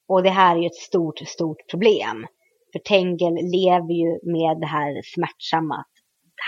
Och 0.09 0.23
det 0.23 0.31
här 0.31 0.57
är 0.57 0.61
ju 0.61 0.67
ett 0.67 0.75
stort, 0.75 1.19
stort 1.19 1.71
problem. 1.71 2.27
För 2.73 2.79
Tengel 2.79 3.35
lever 3.35 3.95
ju 4.03 4.11
med 4.37 4.61
det 4.61 4.67
här 4.67 5.01
smärtsamma. 5.15 5.75
Att 5.75 5.97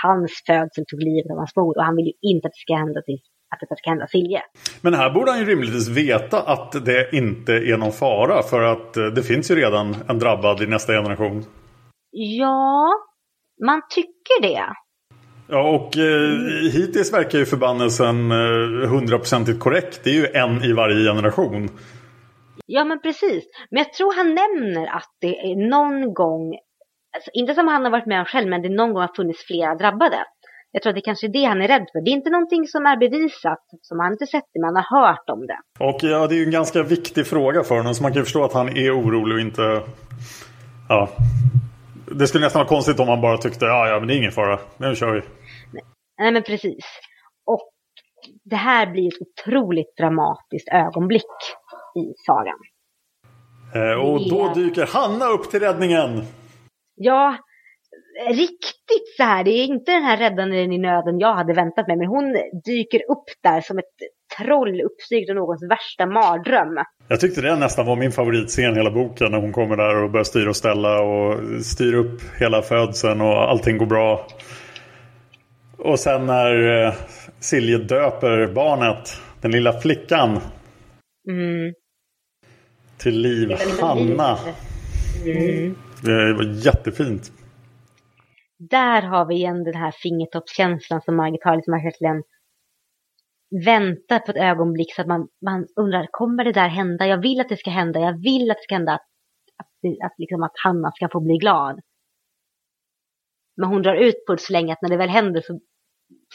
hans 0.02 0.32
födsel 0.46 0.84
tog 0.86 1.02
livet 1.02 1.30
av 1.32 1.36
hans 1.36 1.56
mor. 1.56 1.76
Och 1.78 1.84
han 1.84 1.96
vill 1.96 2.06
ju 2.06 2.16
inte 2.30 2.46
att 2.48 2.52
det 2.52 2.64
ska 2.66 2.74
hända 2.76 3.02
till 3.02 3.18
att 3.60 3.68
det 3.68 3.76
ska 3.76 3.90
hända 3.90 4.06
Silje. 4.06 4.42
Men 4.80 4.94
här 4.94 5.10
borde 5.10 5.30
han 5.30 5.40
ju 5.40 5.46
rimligtvis 5.46 5.88
veta 5.88 6.42
att 6.42 6.84
det 6.84 7.12
inte 7.12 7.52
är 7.52 7.76
någon 7.76 7.92
fara. 7.92 8.42
För 8.42 8.62
att 8.62 8.96
eh, 8.96 9.04
det 9.04 9.22
finns 9.22 9.50
ju 9.50 9.54
redan 9.54 9.96
en 10.08 10.18
drabbad 10.18 10.62
i 10.62 10.66
nästa 10.66 10.92
generation. 10.92 11.44
Ja, 12.10 12.88
man 13.66 13.82
tycker 13.90 14.42
det. 14.42 14.64
Ja, 15.48 15.70
och 15.70 15.96
eh, 15.96 16.72
hittills 16.72 17.12
verkar 17.12 17.38
ju 17.38 17.46
förbannelsen 17.46 18.30
eh, 18.30 18.88
hundraprocentigt 18.88 19.56
eh, 19.56 19.62
korrekt. 19.62 20.00
Det 20.04 20.10
är 20.10 20.14
ju 20.14 20.26
en 20.26 20.64
i 20.64 20.72
varje 20.72 21.12
generation. 21.12 21.68
Ja, 22.66 22.84
men 22.84 23.00
precis. 23.00 23.44
Men 23.70 23.78
jag 23.78 23.92
tror 23.92 24.16
han 24.16 24.34
nämner 24.34 24.96
att 24.96 25.10
det 25.20 25.38
är 25.38 25.70
någon 25.70 26.14
gång, 26.14 26.54
alltså, 27.16 27.30
inte 27.32 27.54
som 27.54 27.68
han 27.68 27.84
har 27.84 27.90
varit 27.90 28.06
med 28.06 28.18
om 28.20 28.24
själv, 28.24 28.48
men 28.48 28.62
det 28.62 28.68
någon 28.68 28.92
gång 28.92 29.02
har 29.02 29.14
funnits 29.16 29.46
flera 29.46 29.74
drabbade. 29.74 30.24
Jag 30.72 30.82
tror 30.82 30.90
att 30.90 30.94
det 30.94 31.00
kanske 31.00 31.26
är 31.26 31.32
det 31.32 31.44
han 31.44 31.62
är 31.62 31.68
rädd 31.68 31.86
för. 31.92 32.00
Det 32.00 32.10
är 32.10 32.12
inte 32.12 32.30
någonting 32.30 32.66
som 32.66 32.86
är 32.86 32.96
bevisat, 32.96 33.64
som 33.80 34.00
han 34.00 34.12
inte 34.12 34.26
sett 34.26 34.44
det, 34.52 34.60
men 34.60 34.74
han 34.74 34.84
har 34.88 35.06
hört 35.06 35.30
om 35.30 35.46
det. 35.46 35.58
Och 35.80 35.98
ja, 36.02 36.26
det 36.26 36.34
är 36.34 36.36
ju 36.36 36.44
en 36.44 36.50
ganska 36.50 36.82
viktig 36.82 37.26
fråga 37.26 37.62
för 37.62 37.76
honom, 37.76 37.94
så 37.94 38.02
man 38.02 38.12
kan 38.12 38.20
ju 38.20 38.24
förstå 38.24 38.44
att 38.44 38.52
han 38.52 38.68
är 38.68 39.00
orolig 39.00 39.34
och 39.34 39.40
inte... 39.40 39.82
Ja. 40.88 41.08
Det 42.06 42.26
skulle 42.26 42.44
nästan 42.44 42.60
vara 42.60 42.68
konstigt 42.68 43.00
om 43.00 43.08
han 43.08 43.20
bara 43.20 43.38
tyckte, 43.38 43.64
ja, 43.64 43.88
ja, 43.88 43.98
men 43.98 44.08
det 44.08 44.14
är 44.14 44.18
ingen 44.18 44.32
fara, 44.32 44.58
nu 44.76 44.94
kör 44.94 45.12
vi. 45.12 45.20
Nej, 45.72 45.82
Nej 46.18 46.32
men 46.32 46.42
precis. 46.42 46.84
Och 47.46 47.70
det 48.44 48.56
här 48.56 48.86
blir 48.86 49.06
ett 49.06 49.20
otroligt 49.20 49.96
dramatiskt 49.96 50.68
ögonblick 50.72 51.34
i 51.96 52.14
sagan. 52.26 52.58
Eh, 53.74 54.00
och 54.00 54.30
då 54.30 54.52
dyker 54.54 54.86
Hanna 54.86 55.26
upp 55.26 55.50
till 55.50 55.60
räddningen. 55.60 56.22
Ja, 56.94 57.36
riktigt 58.28 59.16
så 59.16 59.22
här. 59.22 59.44
Det 59.44 59.50
är 59.50 59.64
inte 59.64 59.92
den 59.92 60.02
här 60.02 60.16
räddaren 60.16 60.72
i 60.72 60.78
nöden 60.78 61.18
jag 61.18 61.34
hade 61.34 61.52
väntat 61.52 61.88
mig. 61.88 61.96
Men 61.96 62.06
hon 62.06 62.32
dyker 62.64 62.98
upp 63.10 63.24
där 63.42 63.60
som 63.60 63.78
ett 63.78 63.84
troll 64.38 64.80
uppstyrkt 64.80 65.30
av 65.30 65.36
någons 65.36 65.62
värsta 65.70 66.06
mardröm. 66.06 66.84
Jag 67.08 67.20
tyckte 67.20 67.40
det 67.40 67.56
nästan 67.56 67.86
var 67.86 67.96
min 67.96 68.12
favoritscen 68.12 68.76
hela 68.76 68.90
boken. 68.90 69.30
När 69.30 69.40
hon 69.40 69.52
kommer 69.52 69.76
där 69.76 70.02
och 70.02 70.10
börjar 70.10 70.24
styra 70.24 70.48
och 70.48 70.56
ställa 70.56 71.00
och 71.00 71.40
styr 71.64 71.94
upp 71.94 72.20
hela 72.38 72.62
födseln 72.62 73.20
och 73.20 73.50
allting 73.50 73.78
går 73.78 73.86
bra. 73.86 74.26
Och 75.78 75.98
sen 75.98 76.26
när 76.26 76.84
eh, 76.86 76.94
Silje 77.40 77.78
döper 77.78 78.46
barnet, 78.46 79.20
den 79.40 79.50
lilla 79.50 79.80
flickan. 79.80 80.40
Mm. 81.28 81.74
Till 82.98 83.20
liv, 83.20 83.56
Hanna. 83.80 84.38
Mm. 85.26 85.74
Det 86.02 86.34
var 86.34 86.44
jättefint 86.44 87.32
där 88.70 89.02
har 89.02 89.26
vi 89.26 89.34
igen 89.34 89.64
den 89.64 89.74
här 89.74 89.90
fingertoppskänslan 90.02 91.02
som 91.02 91.16
Margit 91.16 91.44
har. 91.44 91.56
Liksom 91.56 91.72
verkligen 91.72 92.22
väntar 93.64 94.18
på 94.18 94.30
ett 94.30 94.36
ögonblick 94.36 94.94
så 94.94 95.02
att 95.02 95.08
man, 95.08 95.28
man 95.44 95.66
undrar, 95.76 96.06
kommer 96.10 96.44
det 96.44 96.52
där 96.52 96.68
hända? 96.68 97.06
Jag 97.06 97.22
vill 97.22 97.40
att 97.40 97.48
det 97.48 97.56
ska 97.56 97.70
hända. 97.70 98.00
Jag 98.00 98.22
vill 98.22 98.50
att 98.50 98.56
det 98.56 98.62
ska 98.62 98.74
hända. 98.74 98.92
Att, 98.92 99.00
att, 99.58 100.06
att, 100.06 100.14
liksom 100.18 100.42
att 100.42 100.52
Hanna 100.64 100.92
ska 100.92 101.08
få 101.12 101.20
bli 101.20 101.36
glad. 101.36 101.80
Men 103.56 103.68
hon 103.68 103.82
drar 103.82 103.94
ut 103.94 104.26
på 104.26 104.32
det 104.32 104.40
så 104.40 104.52
länge 104.52 104.72
att 104.72 104.82
när 104.82 104.90
det 104.90 104.96
väl 104.96 105.08
händer 105.08 105.40
så, 105.40 105.60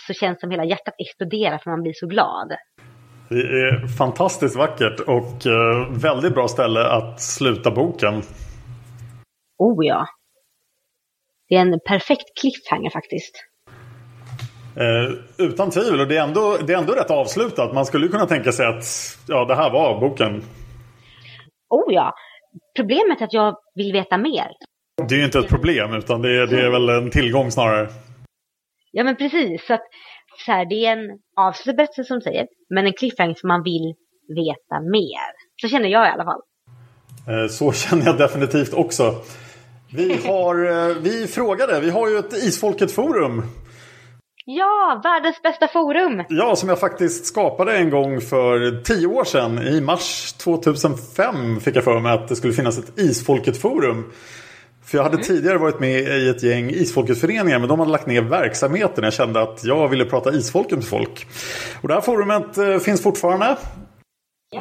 så 0.07 0.13
känns 0.13 0.37
det 0.37 0.39
som 0.39 0.51
hela 0.51 0.65
hjärtat 0.65 0.95
exploderar 0.97 1.57
för 1.57 1.71
man 1.71 1.83
blir 1.83 1.93
så 1.95 2.07
glad. 2.07 2.55
Det 3.29 3.35
är 3.35 3.87
fantastiskt 3.87 4.55
vackert 4.55 4.99
och 4.99 5.47
eh, 5.47 6.01
väldigt 6.01 6.33
bra 6.33 6.47
ställe 6.47 6.87
att 6.87 7.21
sluta 7.21 7.71
boken. 7.71 8.21
Oh 9.57 9.85
ja. 9.85 10.07
Det 11.49 11.55
är 11.55 11.61
en 11.61 11.79
perfekt 11.87 12.39
cliffhanger 12.41 12.89
faktiskt. 12.89 13.35
Eh, 14.75 15.45
utan 15.45 15.69
tvivel, 15.69 15.99
och 15.99 16.07
det 16.07 16.17
är, 16.17 16.23
ändå, 16.23 16.57
det 16.67 16.73
är 16.73 16.77
ändå 16.77 16.93
rätt 16.93 17.11
avslutat. 17.11 17.73
Man 17.73 17.85
skulle 17.85 18.07
kunna 18.07 18.25
tänka 18.25 18.51
sig 18.51 18.65
att 18.65 18.83
ja, 19.27 19.45
det 19.45 19.55
här 19.55 19.69
var 19.69 19.99
boken. 19.99 20.43
Oh 21.69 21.93
ja. 21.93 22.13
Problemet 22.75 23.21
är 23.21 23.25
att 23.25 23.33
jag 23.33 23.55
vill 23.75 23.93
veta 23.93 24.17
mer. 24.17 24.47
Det 25.07 25.15
är 25.15 25.19
ju 25.19 25.25
inte 25.25 25.39
ett 25.39 25.47
problem, 25.47 25.93
utan 25.93 26.21
det 26.21 26.29
är, 26.29 26.47
det 26.47 26.61
är 26.61 26.69
väl 26.69 26.89
en 26.89 27.11
tillgång 27.11 27.51
snarare. 27.51 27.89
Ja, 28.91 29.03
men 29.03 29.15
precis. 29.15 29.65
Så 29.67 29.73
att, 29.73 29.83
så 30.45 30.51
här, 30.51 30.65
det 30.65 30.85
är 30.85 30.91
en 30.91 31.19
avslutad 31.37 31.75
berättelse 31.75 32.03
som 32.03 32.21
säger, 32.21 32.47
men 32.69 32.85
en 32.85 32.93
cliffhanger 32.93 33.33
som 33.33 33.47
man 33.47 33.63
vill 33.63 33.93
veta 34.35 34.79
mer. 34.91 35.27
Så 35.61 35.67
känner 35.67 35.89
jag 35.89 36.07
i 36.07 36.11
alla 36.11 36.23
fall. 36.23 36.41
Eh, 37.27 37.47
Så 37.47 37.71
känner 37.71 38.05
jag 38.05 38.17
definitivt 38.17 38.73
också. 38.73 39.15
Vi, 39.89 40.27
har, 40.27 40.89
eh, 40.89 40.95
vi 41.01 41.27
frågade, 41.27 41.79
vi 41.79 41.89
har 41.89 42.09
ju 42.09 42.17
ett 42.17 42.33
Isfolket-forum. 42.33 43.43
Ja, 44.45 45.01
världens 45.03 45.41
bästa 45.41 45.67
forum! 45.67 46.23
Ja, 46.29 46.55
som 46.55 46.69
jag 46.69 46.79
faktiskt 46.79 47.25
skapade 47.25 47.77
en 47.77 47.89
gång 47.89 48.21
för 48.21 48.83
tio 48.83 49.07
år 49.07 49.23
sedan. 49.23 49.59
I 49.59 49.81
mars 49.81 50.33
2005 50.33 51.59
fick 51.59 51.75
jag 51.75 51.83
för 51.83 51.99
mig 51.99 52.11
att 52.11 52.27
det 52.27 52.35
skulle 52.35 52.53
finnas 52.53 52.77
ett 52.77 52.99
Isfolket-forum. 52.99 54.11
För 54.85 54.97
jag 54.97 55.03
hade 55.03 55.17
tidigare 55.17 55.57
varit 55.57 55.79
med 55.79 55.99
i 55.99 56.29
ett 56.29 56.43
gäng 56.43 56.69
Isfolket-föreningar 56.69 57.59
men 57.59 57.69
de 57.69 57.79
hade 57.79 57.91
lagt 57.91 58.07
ner 58.07 58.21
verksamheten. 58.21 59.03
Jag 59.03 59.13
kände 59.13 59.41
att 59.41 59.63
jag 59.63 59.87
ville 59.87 60.05
prata 60.05 60.33
Isfolket 60.33 60.77
med 60.77 60.87
folk. 60.87 61.27
Och 61.81 61.87
det 61.87 61.93
här 61.93 62.01
forumet 62.01 62.57
eh, 62.57 62.77
finns 62.77 63.03
fortfarande. 63.03 63.57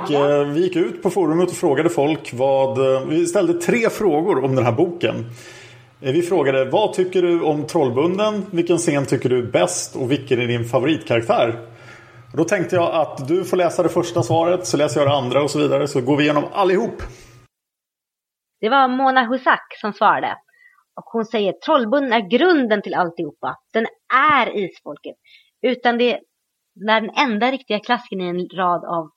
Och, 0.02 0.10
eh, 0.10 0.46
vi 0.46 0.60
gick 0.60 0.76
ut 0.76 1.02
på 1.02 1.10
forumet 1.10 1.48
och 1.48 1.56
frågade 1.56 1.90
folk 1.90 2.32
vad... 2.32 2.94
Eh, 2.94 3.06
vi 3.06 3.26
ställde 3.26 3.54
tre 3.54 3.90
frågor 3.90 4.44
om 4.44 4.54
den 4.54 4.64
här 4.64 4.72
boken. 4.72 5.14
Eh, 6.00 6.12
vi 6.12 6.22
frågade 6.22 6.64
vad 6.64 6.92
tycker 6.92 7.22
du 7.22 7.42
om 7.42 7.66
Trollbunden? 7.66 8.46
Vilken 8.50 8.78
scen 8.78 9.06
tycker 9.06 9.28
du 9.28 9.38
är 9.38 9.52
bäst? 9.52 9.96
Och 9.96 10.10
vilken 10.10 10.40
är 10.40 10.46
din 10.46 10.64
favoritkaraktär? 10.64 11.60
Och 12.32 12.36
då 12.36 12.44
tänkte 12.44 12.76
jag 12.76 12.94
att 12.94 13.28
du 13.28 13.44
får 13.44 13.56
läsa 13.56 13.82
det 13.82 13.88
första 13.88 14.22
svaret 14.22 14.66
så 14.66 14.76
läser 14.76 15.00
jag 15.00 15.08
det 15.08 15.16
andra 15.16 15.42
och 15.42 15.50
så 15.50 15.58
vidare. 15.58 15.88
Så 15.88 16.00
går 16.00 16.16
vi 16.16 16.24
igenom 16.24 16.44
allihop. 16.52 17.02
Det 18.60 18.68
var 18.68 18.88
Mona 18.88 19.26
Husak 19.26 19.62
som 19.80 19.92
svarade. 19.92 20.36
Och 20.96 21.04
hon 21.04 21.24
säger 21.24 21.52
Trollbunden 21.52 22.12
är 22.12 22.28
grunden 22.30 22.82
till 22.82 22.94
alltihopa. 22.94 23.56
Den 23.72 23.86
är 24.14 24.64
isfolket. 24.64 25.14
Utan 25.62 25.98
det 25.98 26.12
är 26.12 26.20
den 26.74 27.10
enda 27.10 27.50
riktiga 27.50 27.78
klassikern 27.78 28.20
i 28.20 28.28
en 28.28 28.58
rad 28.58 28.84
av 28.84 29.10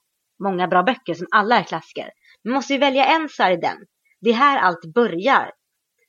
många 0.43 0.67
bra 0.67 0.83
böcker 0.83 1.13
som 1.13 1.27
alla 1.31 1.59
är 1.59 1.63
klassiker. 1.63 2.09
Man 2.43 2.53
måste 2.53 2.73
ju 2.73 2.79
välja 2.79 3.05
en 3.05 3.29
så 3.29 3.43
är 3.43 3.49
det 3.49 3.61
den. 3.61 3.77
Det 4.21 4.29
är 4.29 4.33
här 4.33 4.59
allt 4.59 4.93
börjar. 4.93 5.51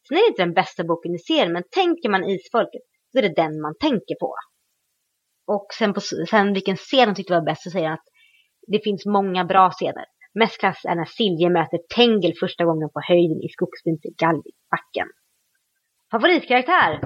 Sen 0.09 0.17
är 0.17 0.21
det 0.21 0.29
inte 0.29 0.43
den 0.43 0.55
bästa 0.55 0.85
boken 0.85 1.15
i 1.15 1.19
serien, 1.19 1.53
men 1.53 1.63
tänker 1.71 2.09
man 2.09 2.25
isfolket 2.25 2.83
så 3.13 3.19
är 3.19 3.23
det 3.23 3.35
den 3.35 3.61
man 3.61 3.75
tänker 3.81 4.15
på. 4.21 4.35
Och 5.47 5.67
sen, 5.79 5.95
på, 5.95 6.01
sen 6.31 6.53
vilken 6.53 6.77
scen 6.77 7.09
hon 7.09 7.15
tyckte 7.15 7.35
var 7.35 7.45
bäst 7.45 7.63
så 7.63 7.71
säger 7.71 7.87
han 7.87 7.95
att 7.95 8.09
det 8.67 8.85
finns 8.85 9.07
många 9.07 9.45
bra 9.45 9.71
scener. 9.71 10.05
Mest 10.35 10.59
klass 10.59 10.85
är 10.85 10.95
när 10.95 11.05
Silje 11.05 11.51
möter 11.51 11.79
Tengel 11.95 12.35
första 12.41 12.65
gången 12.65 12.89
på 12.95 13.01
höjden 13.09 13.41
i 13.43 13.49
skogsbyn 13.49 14.01
till 14.01 14.15
Gallibacken. 14.19 15.09
Favoritkaraktär? 16.11 17.01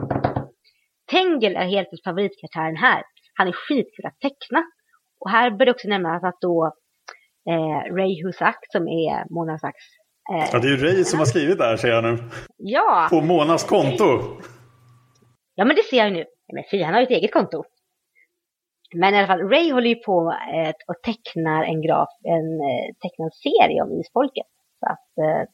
Tengel 1.10 1.56
är 1.56 1.64
helt 1.64 1.86
enkelt 1.86 2.04
favoritkaraktären 2.04 2.76
här. 2.76 3.02
Han 3.34 3.48
är 3.48 3.52
skitkul 3.52 4.06
att 4.06 4.20
teckna. 4.20 4.64
Och 5.20 5.30
här 5.30 5.50
bör 5.50 5.64
det 5.66 5.70
också 5.70 5.88
nämnas 5.88 6.24
att 6.24 6.40
då 6.40 6.74
eh, 7.50 7.94
Ray 7.94 8.24
Husak 8.24 8.58
som 8.72 8.88
är 8.88 9.34
Mona 9.34 9.52
Husaks 9.52 9.84
eh, 10.32 10.48
Ja, 10.52 10.58
det 10.58 10.68
är 10.68 10.70
ju 10.70 10.76
Ray 10.76 11.04
som 11.04 11.18
har 11.18 11.26
skrivit 11.26 11.58
det 11.58 11.64
här 11.64 11.76
ser 11.76 11.88
jag 11.88 12.04
nu. 12.04 12.18
Ja! 12.56 13.06
På 13.10 13.20
Monas 13.20 13.64
konto. 13.64 14.20
Ja 15.54 15.64
men 15.64 15.76
det 15.76 15.82
ser 15.82 15.96
jag 15.96 16.12
nu. 16.12 16.24
Men 16.52 16.64
fy, 16.70 16.82
han 16.82 16.94
har 16.94 17.00
ju 17.00 17.04
ett 17.04 17.10
eget 17.10 17.32
konto. 17.32 17.64
Men 18.94 19.14
i 19.14 19.18
alla 19.18 19.26
fall, 19.26 19.48
Ray 19.48 19.72
håller 19.72 19.88
ju 19.88 19.94
på 19.94 20.34
eh, 20.54 20.72
och 20.88 21.02
tecknar 21.02 21.64
en, 21.64 21.82
graf, 21.82 22.08
en 22.22 22.60
eh, 22.60 22.86
tecknad 23.02 23.34
serie 23.34 23.82
om 23.82 24.00
isfolket. 24.00 24.46
Så 24.80 24.86
att 24.86 25.18
eh, 25.18 25.48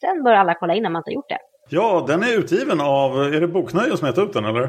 sen 0.00 0.24
bör 0.24 0.32
alla 0.32 0.54
kolla 0.54 0.74
in 0.74 0.86
om 0.86 0.92
man 0.92 1.00
inte 1.00 1.10
har 1.10 1.14
gjort 1.14 1.28
det. 1.28 1.38
Ja, 1.70 2.04
den 2.06 2.22
är 2.22 2.38
utgiven 2.38 2.80
av... 2.80 3.34
Är 3.34 3.40
det 3.40 3.48
Boknöje 3.48 3.96
som 3.96 4.06
heter 4.06 4.22
ut 4.22 4.32
den 4.32 4.44
eller? 4.44 4.68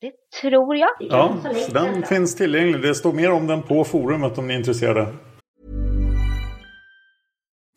Det 0.00 0.40
tror 0.40 0.76
jag. 0.76 0.90
Ja, 0.98 1.36
så 1.66 1.72
den 1.72 2.02
finns 2.06 2.34
tillgänglig. 2.34 2.82
Det 2.82 2.94
står 2.94 3.12
mer 3.12 3.32
om 3.32 3.46
den 3.46 3.62
på 3.62 3.84
forumet 3.84 4.38
om 4.38 4.46
ni 4.46 4.54
är 4.54 4.58
intresserade. 4.58 5.14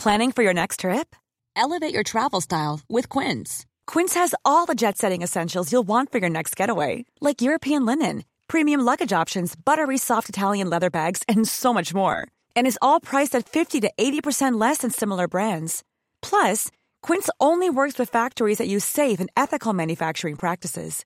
Planning 0.04 0.32
for 0.32 0.44
your 0.44 0.54
next 0.54 0.80
trip? 0.80 1.16
Elevate 1.56 1.94
your 1.94 2.04
travel 2.04 2.42
style 2.42 2.80
with 2.90 3.10
Quince. 3.20 3.66
Quince 3.92 4.20
has 4.20 4.36
all 4.44 4.66
the 4.66 4.76
jet 4.76 4.98
setting 4.98 5.24
essentials 5.24 5.72
you'll 5.72 5.88
want 5.88 6.12
for 6.12 6.20
your 6.20 6.30
next 6.30 6.60
getaway, 6.60 7.06
like 7.22 7.42
European 7.42 7.86
linen, 7.86 8.24
premium 8.48 8.82
luggage 8.86 9.22
options, 9.22 9.56
buttery 9.56 9.98
soft 9.98 10.30
Italian 10.30 10.70
leather 10.70 10.90
bags, 10.90 11.24
and 11.28 11.48
so 11.48 11.74
much 11.74 11.94
more. 11.94 12.28
And 12.56 12.68
is 12.68 12.80
all 12.82 13.00
priced 13.00 13.36
at 13.36 13.48
50 13.50 13.82
to 13.82 13.92
80% 13.98 14.60
less 14.60 14.80
than 14.80 14.92
similar 14.92 15.28
brands. 15.28 15.84
Plus, 16.22 16.70
Quince 17.02 17.30
only 17.40 17.70
works 17.70 18.00
with 18.00 18.10
factories 18.10 18.58
that 18.58 18.68
use 18.68 18.86
safe 18.86 19.20
and 19.20 19.30
ethical 19.38 19.74
manufacturing 19.74 20.36
practices. 20.36 21.06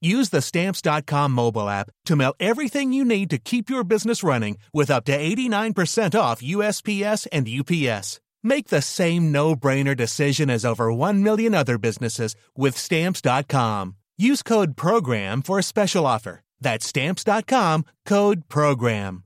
Use 0.00 0.28
the 0.28 0.42
stamps.com 0.42 1.32
mobile 1.32 1.68
app 1.68 1.90
to 2.04 2.16
mail 2.16 2.34
everything 2.38 2.92
you 2.92 3.04
need 3.04 3.30
to 3.30 3.38
keep 3.38 3.68
your 3.68 3.84
business 3.84 4.22
running 4.22 4.58
with 4.72 4.90
up 4.90 5.04
to 5.06 5.18
89% 5.18 6.18
off 6.18 6.40
USPS 6.42 7.26
and 7.32 7.48
UPS. 7.48 8.20
Make 8.42 8.68
the 8.68 8.82
same 8.82 9.32
no 9.32 9.56
brainer 9.56 9.96
decision 9.96 10.50
as 10.50 10.64
over 10.64 10.92
1 10.92 11.22
million 11.24 11.54
other 11.54 11.78
businesses 11.78 12.36
with 12.56 12.76
stamps.com. 12.76 13.96
Use 14.16 14.42
code 14.42 14.76
PROGRAM 14.76 15.42
for 15.42 15.58
a 15.58 15.62
special 15.62 16.06
offer. 16.06 16.40
That's 16.60 16.86
stamps.com 16.86 17.84
code 18.06 18.48
PROGRAM. 18.48 19.24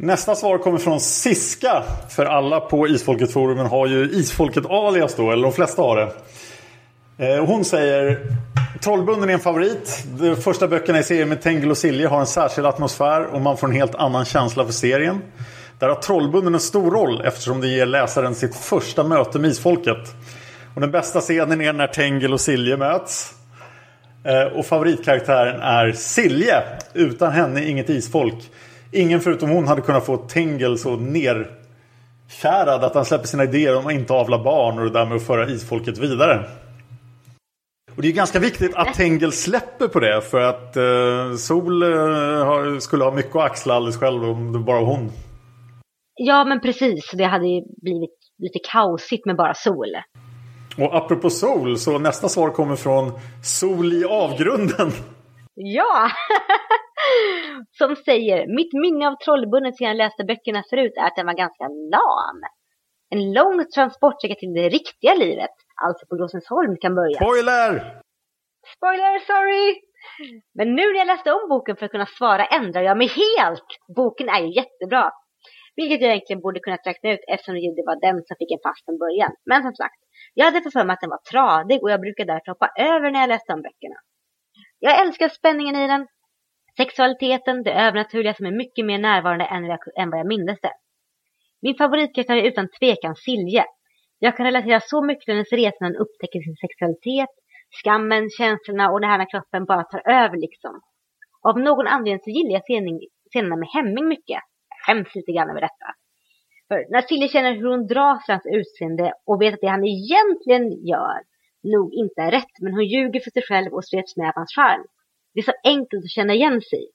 Nästa 0.00 0.34
svar 0.34 0.58
kommer 0.58 0.78
från 0.78 1.00
Siska. 1.00 1.82
För 2.08 2.24
alla 2.24 2.60
på 2.60 2.88
Isfolket-forumen 2.88 3.66
har 3.66 3.86
ju 3.86 4.10
Isfolket-alias 4.10 5.14
då, 5.16 5.30
eller 5.30 5.42
de 5.42 5.52
flesta 5.52 5.82
har 5.82 5.96
det. 5.96 6.12
Eh, 7.20 7.44
hon 7.44 7.64
säger 7.64 8.18
Trollbunden 8.80 9.28
är 9.28 9.34
en 9.34 9.40
favorit. 9.40 10.04
De 10.18 10.36
första 10.36 10.68
böckerna 10.68 10.98
i 10.98 11.02
serien 11.02 11.28
med 11.28 11.42
Tengil 11.42 11.70
och 11.70 11.78
Silje 11.78 12.08
har 12.08 12.20
en 12.20 12.26
särskild 12.26 12.66
atmosfär 12.66 13.24
och 13.24 13.40
man 13.40 13.56
får 13.56 13.66
en 13.66 13.74
helt 13.74 13.94
annan 13.94 14.24
känsla 14.24 14.64
för 14.64 14.72
serien. 14.72 15.22
Där 15.78 15.88
har 15.88 15.94
Trollbunden 15.94 16.54
en 16.54 16.60
stor 16.60 16.90
roll 16.90 17.22
eftersom 17.24 17.60
det 17.60 17.68
ger 17.68 17.86
läsaren 17.86 18.34
sitt 18.34 18.56
första 18.56 19.04
möte 19.04 19.38
med 19.38 19.50
Isfolket. 19.50 20.14
Och 20.74 20.80
den 20.80 20.90
bästa 20.90 21.20
scenen 21.20 21.60
är 21.60 21.72
när 21.72 21.86
Tengil 21.86 22.32
och 22.32 22.40
Silje 22.40 22.76
möts. 22.76 23.34
Eh, 24.24 24.42
och 24.42 24.66
favoritkaraktären 24.66 25.60
är 25.60 25.92
Silje. 25.92 26.62
Utan 26.94 27.32
henne 27.32 27.64
inget 27.64 27.90
isfolk. 27.90 28.50
Ingen 28.92 29.20
förutom 29.20 29.50
hon 29.50 29.68
hade 29.68 29.82
kunnat 29.82 30.06
få 30.06 30.16
Tengil 30.16 30.78
så 30.78 30.96
nerkärad 30.96 32.84
att 32.84 32.94
han 32.94 33.04
släpper 33.04 33.26
sina 33.26 33.44
idéer 33.44 33.76
om 33.76 33.86
att 33.86 33.92
inte 33.92 34.12
avla 34.12 34.42
barn 34.44 34.78
och 34.78 34.84
det 34.84 34.90
där 34.90 35.06
med 35.06 35.16
att 35.16 35.26
föra 35.26 35.48
isfolket 35.48 35.98
vidare. 35.98 36.44
Och 37.98 38.02
det 38.02 38.08
är 38.08 38.12
ganska 38.12 38.38
viktigt 38.38 38.74
att 38.74 38.94
Tengil 38.94 39.32
släpper 39.32 39.88
på 39.88 40.00
det 40.00 40.22
för 40.22 40.40
att 40.40 40.76
eh, 40.76 41.36
Sol 41.36 41.82
eh, 41.82 42.78
skulle 42.78 43.04
ha 43.04 43.12
mycket 43.12 43.36
att 43.36 43.50
axla 43.50 43.74
alldeles 43.74 44.00
själv 44.00 44.24
om 44.24 44.52
det 44.52 44.58
bara 44.58 44.80
var 44.80 44.86
hon. 44.86 45.10
Ja, 46.14 46.44
men 46.44 46.60
precis. 46.60 47.10
Det 47.12 47.24
hade 47.24 47.48
ju 47.48 47.60
blivit 47.82 48.18
lite 48.38 48.58
kaosigt 48.72 49.26
med 49.26 49.36
bara 49.36 49.54
sol. 49.54 49.92
Och 50.78 50.96
apropå 50.96 51.30
Sol 51.30 51.78
så 51.78 51.98
nästa 51.98 52.28
svar 52.28 52.50
kommer 52.50 52.76
från 52.76 53.12
Sol 53.42 53.92
i 53.92 54.04
avgrunden. 54.04 54.90
Ja! 55.54 56.10
Som 57.78 57.96
säger, 57.96 58.56
mitt 58.56 58.72
minne 58.72 59.08
av 59.08 59.16
Trollbunden 59.24 59.72
sedan 59.72 59.88
jag 59.88 59.96
läste 59.96 60.24
böckerna 60.24 60.62
förut 60.70 60.92
är 60.96 61.06
att 61.06 61.16
den 61.16 61.26
var 61.26 61.34
ganska 61.34 61.64
lam. 61.64 62.40
En 63.10 63.32
lång 63.32 63.64
transportsträcka 63.74 64.34
till 64.34 64.54
det 64.54 64.68
riktiga 64.68 65.14
livet, 65.14 65.56
alltså 65.84 66.06
på 66.06 66.16
Gråsensholm 66.16 66.76
kan 66.76 66.94
börja. 66.94 67.16
Spoiler! 67.16 67.72
Spoiler, 68.76 69.18
sorry! 69.30 69.80
Men 70.54 70.68
nu 70.74 70.84
när 70.92 70.98
jag 70.98 71.06
läste 71.06 71.32
om 71.32 71.48
boken 71.48 71.76
för 71.76 71.84
att 71.86 71.90
kunna 71.90 72.06
svara 72.06 72.44
ändrar 72.44 72.82
jag 72.82 72.98
mig 72.98 73.10
helt! 73.22 73.68
Boken 73.96 74.28
är 74.28 74.40
ju 74.40 74.54
jättebra. 74.54 75.10
Vilket 75.76 76.00
jag 76.00 76.10
egentligen 76.10 76.40
borde 76.40 76.60
kunna 76.60 76.76
räkna 76.76 77.10
ut 77.10 77.24
eftersom 77.28 77.54
det 77.54 77.84
var 77.90 78.00
den 78.06 78.16
som 78.26 78.36
fick 78.38 78.50
en 78.52 78.64
fast 78.66 78.84
från 78.84 78.98
början. 78.98 79.32
Men 79.50 79.62
som 79.62 79.74
sagt, 79.74 80.00
jag 80.34 80.44
hade 80.44 80.70
för 80.70 80.84
mig 80.84 80.94
att 80.94 81.00
den 81.00 81.10
var 81.10 81.22
tradig 81.32 81.82
och 81.82 81.90
jag 81.90 82.00
brukar 82.00 82.24
därför 82.24 82.52
hoppa 82.52 82.68
över 82.76 83.10
när 83.10 83.20
jag 83.20 83.28
läste 83.28 83.52
om 83.52 83.62
böckerna. 83.62 83.98
Jag 84.78 85.00
älskar 85.00 85.28
spänningen 85.28 85.76
i 85.76 85.86
den. 85.86 86.06
Sexualiteten, 86.76 87.62
det 87.62 87.72
övernaturliga 87.72 88.34
som 88.34 88.46
är 88.46 88.52
mycket 88.62 88.86
mer 88.86 88.98
närvarande 88.98 89.44
än, 89.44 89.64
än 90.00 90.10
vad 90.10 90.20
jag 90.20 90.26
minns 90.26 90.60
det. 90.60 90.72
Min 91.62 91.74
favoritkaraktär 91.74 92.36
är 92.36 92.42
utan 92.42 92.68
tvekan 92.78 93.14
Silje. 93.16 93.64
Jag 94.18 94.36
kan 94.36 94.46
relatera 94.46 94.80
så 94.80 95.02
mycket 95.04 95.24
till 95.24 95.34
hennes 95.34 95.52
resa 95.52 95.76
när 95.80 95.88
hon 95.88 95.96
upptäcker 95.96 96.40
sin 96.40 96.56
sexualitet, 96.56 97.34
skammen, 97.82 98.30
känslorna 98.38 98.90
och 98.90 99.00
det 99.00 99.06
här 99.06 99.18
när 99.18 99.30
kroppen 99.30 99.64
bara 99.64 99.84
tar 99.84 100.02
över 100.10 100.36
liksom. 100.36 100.80
Av 101.48 101.58
någon 101.58 101.86
anledning 101.86 102.24
så 102.24 102.30
gillar 102.30 102.52
jag 102.52 102.62
scenerna 103.30 103.56
med 103.56 103.68
Hemming 103.74 104.08
mycket. 104.08 104.40
Jag 104.70 104.78
skäms 104.86 105.14
lite 105.14 105.32
grann 105.32 105.50
över 105.50 105.60
detta. 105.60 105.88
För 106.68 106.78
när 106.92 107.02
Silje 107.02 107.28
känner 107.28 107.52
hur 107.54 107.70
hon 107.70 107.86
dras 107.86 108.24
till 108.24 108.34
hans 108.34 108.46
utseende 108.58 109.12
och 109.26 109.42
vet 109.42 109.54
att 109.54 109.60
det 109.60 109.74
han 109.76 109.84
egentligen 109.84 110.64
gör 110.92 111.18
nog 111.74 111.94
inte 111.94 112.20
är 112.22 112.30
rätt, 112.30 112.54
men 112.62 112.72
hon 112.72 112.84
ljuger 112.84 113.20
för 113.20 113.30
sig 113.30 113.42
själv 113.42 113.70
och 113.72 113.84
sveps 113.84 114.16
med 114.16 114.28
av 114.28 114.34
hans 114.34 114.54
charm. 114.54 114.84
Det 115.34 115.40
är 115.40 115.44
så 115.52 115.58
enkelt 115.64 116.04
att 116.04 116.10
känna 116.10 116.34
igen 116.34 116.60
sig 116.70 116.78
i. 116.86 116.88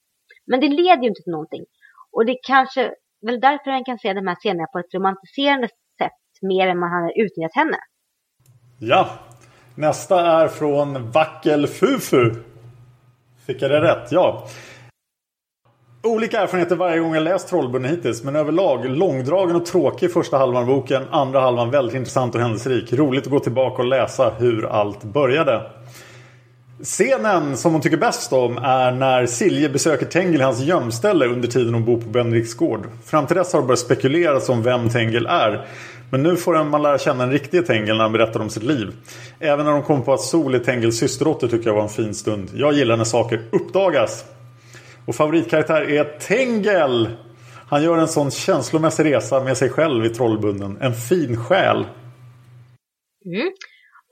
Men 0.47 0.59
det 0.59 0.67
leder 0.67 1.03
ju 1.03 1.07
inte 1.07 1.23
till 1.23 1.31
någonting. 1.37 1.65
Och 2.11 2.25
det 2.25 2.31
är 2.31 2.39
kanske 2.43 2.93
väl 3.25 3.39
därför 3.39 3.71
han 3.71 3.83
kan 3.83 3.99
se 3.99 4.13
de 4.13 4.27
här 4.27 4.35
scenerna 4.35 4.67
på 4.73 4.79
ett 4.79 4.93
romantiserande 4.93 5.67
sätt 5.67 5.82
mer 6.43 6.67
än 6.67 6.79
man 6.79 6.91
hade 6.91 7.11
utnyttjat 7.15 7.55
henne. 7.55 7.77
Ja, 8.79 9.09
nästa 9.75 10.25
är 10.25 10.47
från 10.47 11.11
Vackel 11.11 11.67
Fufu. 11.67 12.33
Fick 13.47 13.61
jag 13.61 13.71
det 13.71 13.81
rätt? 13.81 14.11
Ja. 14.11 14.47
Olika 16.03 16.41
erfarenheter 16.41 16.75
varje 16.75 16.99
gång 16.99 17.13
jag 17.13 17.23
läst 17.23 17.47
Trollbunden 17.47 17.91
hittills. 17.91 18.23
Men 18.23 18.35
överlag 18.35 18.85
långdragen 18.85 19.55
och 19.55 19.65
tråkig 19.65 20.13
första 20.13 20.37
halvan 20.37 20.61
av 20.61 20.67
boken. 20.67 21.03
Andra 21.11 21.39
halvan 21.39 21.71
väldigt 21.71 21.95
intressant 21.95 22.35
och 22.35 22.41
händelserik. 22.41 22.93
Roligt 22.93 23.23
att 23.23 23.31
gå 23.31 23.39
tillbaka 23.39 23.81
och 23.81 23.87
läsa 23.87 24.29
hur 24.29 24.65
allt 24.65 25.03
började. 25.03 25.61
Scenen 26.83 27.57
som 27.57 27.71
hon 27.71 27.81
tycker 27.81 27.97
bäst 27.97 28.33
om 28.33 28.57
är 28.57 28.91
när 28.91 29.25
Silje 29.25 29.69
besöker 29.69 30.05
Tengil 30.05 30.41
i 30.41 30.43
hans 30.43 30.59
gömställe 30.59 31.25
under 31.25 31.47
tiden 31.47 31.73
hon 31.73 31.85
bor 31.85 32.01
på 32.01 32.09
Benedikts 32.09 32.53
gård. 32.53 32.87
Fram 33.05 33.27
till 33.27 33.35
dess 33.35 33.53
har 33.53 33.61
det 33.61 33.67
börjat 33.67 33.79
spekuleras 33.79 34.49
om 34.49 34.63
vem 34.63 34.89
Tengil 34.89 35.25
är. 35.25 35.67
Men 36.13 36.23
nu 36.23 36.37
får 36.37 36.63
man 36.63 36.81
lära 36.81 36.97
känna 36.97 37.23
en 37.23 37.31
riktig 37.31 37.65
Tengil 37.65 37.95
när 37.95 38.03
han 38.03 38.11
berättar 38.11 38.39
om 38.39 38.49
sitt 38.49 38.63
liv. 38.63 38.93
Även 39.39 39.65
när 39.65 39.71
de 39.71 39.83
kom 39.83 40.03
på 40.03 40.13
att 40.13 40.21
Sol 40.21 40.55
är 40.55 40.59
Tengils 40.59 40.99
systerdotter 40.99 41.47
tycker 41.47 41.67
jag 41.67 41.75
var 41.75 41.83
en 41.83 41.89
fin 41.89 42.13
stund. 42.13 42.49
Jag 42.53 42.73
gillar 42.73 42.97
när 42.97 43.03
saker 43.03 43.41
uppdagas. 43.51 44.25
Och 45.07 45.15
favoritkaraktär 45.15 45.81
är 45.89 46.19
Tengel. 46.19 47.09
Han 47.69 47.83
gör 47.83 47.97
en 47.97 48.07
sån 48.07 48.31
känslomässig 48.31 49.05
resa 49.05 49.43
med 49.43 49.57
sig 49.57 49.69
själv 49.69 50.05
i 50.05 50.09
Trollbunden. 50.09 50.77
En 50.81 50.93
fin 50.93 51.37
själ. 51.37 51.85
Mm. 53.25 53.51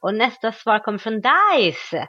Och 0.02 0.14
nästa 0.14 0.52
svar 0.52 0.80
kommer 0.80 0.98
från 0.98 1.22
Dice. 1.22 2.08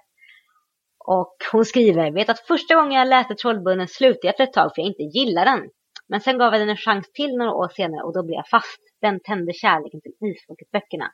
Och 0.99 1.36
hon 1.53 1.64
skriver, 1.64 2.12
vet 2.12 2.28
att 2.28 2.47
första 2.47 2.74
gången 2.74 2.93
jag 2.93 3.09
läste 3.09 3.34
Trollbunden 3.34 3.88
slutade 3.88 4.18
jag 4.22 4.30
efter 4.30 4.45
ett 4.45 4.53
tag 4.53 4.70
för 4.74 4.82
jag 4.82 4.88
inte 4.88 5.18
gillade 5.18 5.51
den. 5.51 5.61
Men 6.13 6.21
sen 6.21 6.39
gav 6.39 6.53
jag 6.53 6.61
den 6.63 6.69
en 6.77 6.85
chans 6.87 7.13
till 7.13 7.37
några 7.37 7.53
år 7.53 7.69
senare 7.69 8.03
och 8.07 8.15
då 8.15 8.23
blev 8.27 8.37
jag 8.43 8.49
fast. 8.49 8.83
Den 9.01 9.21
tände 9.29 9.53
kärleken 9.53 10.01
till 10.01 10.15
Isfolket-böckerna. 10.29 11.09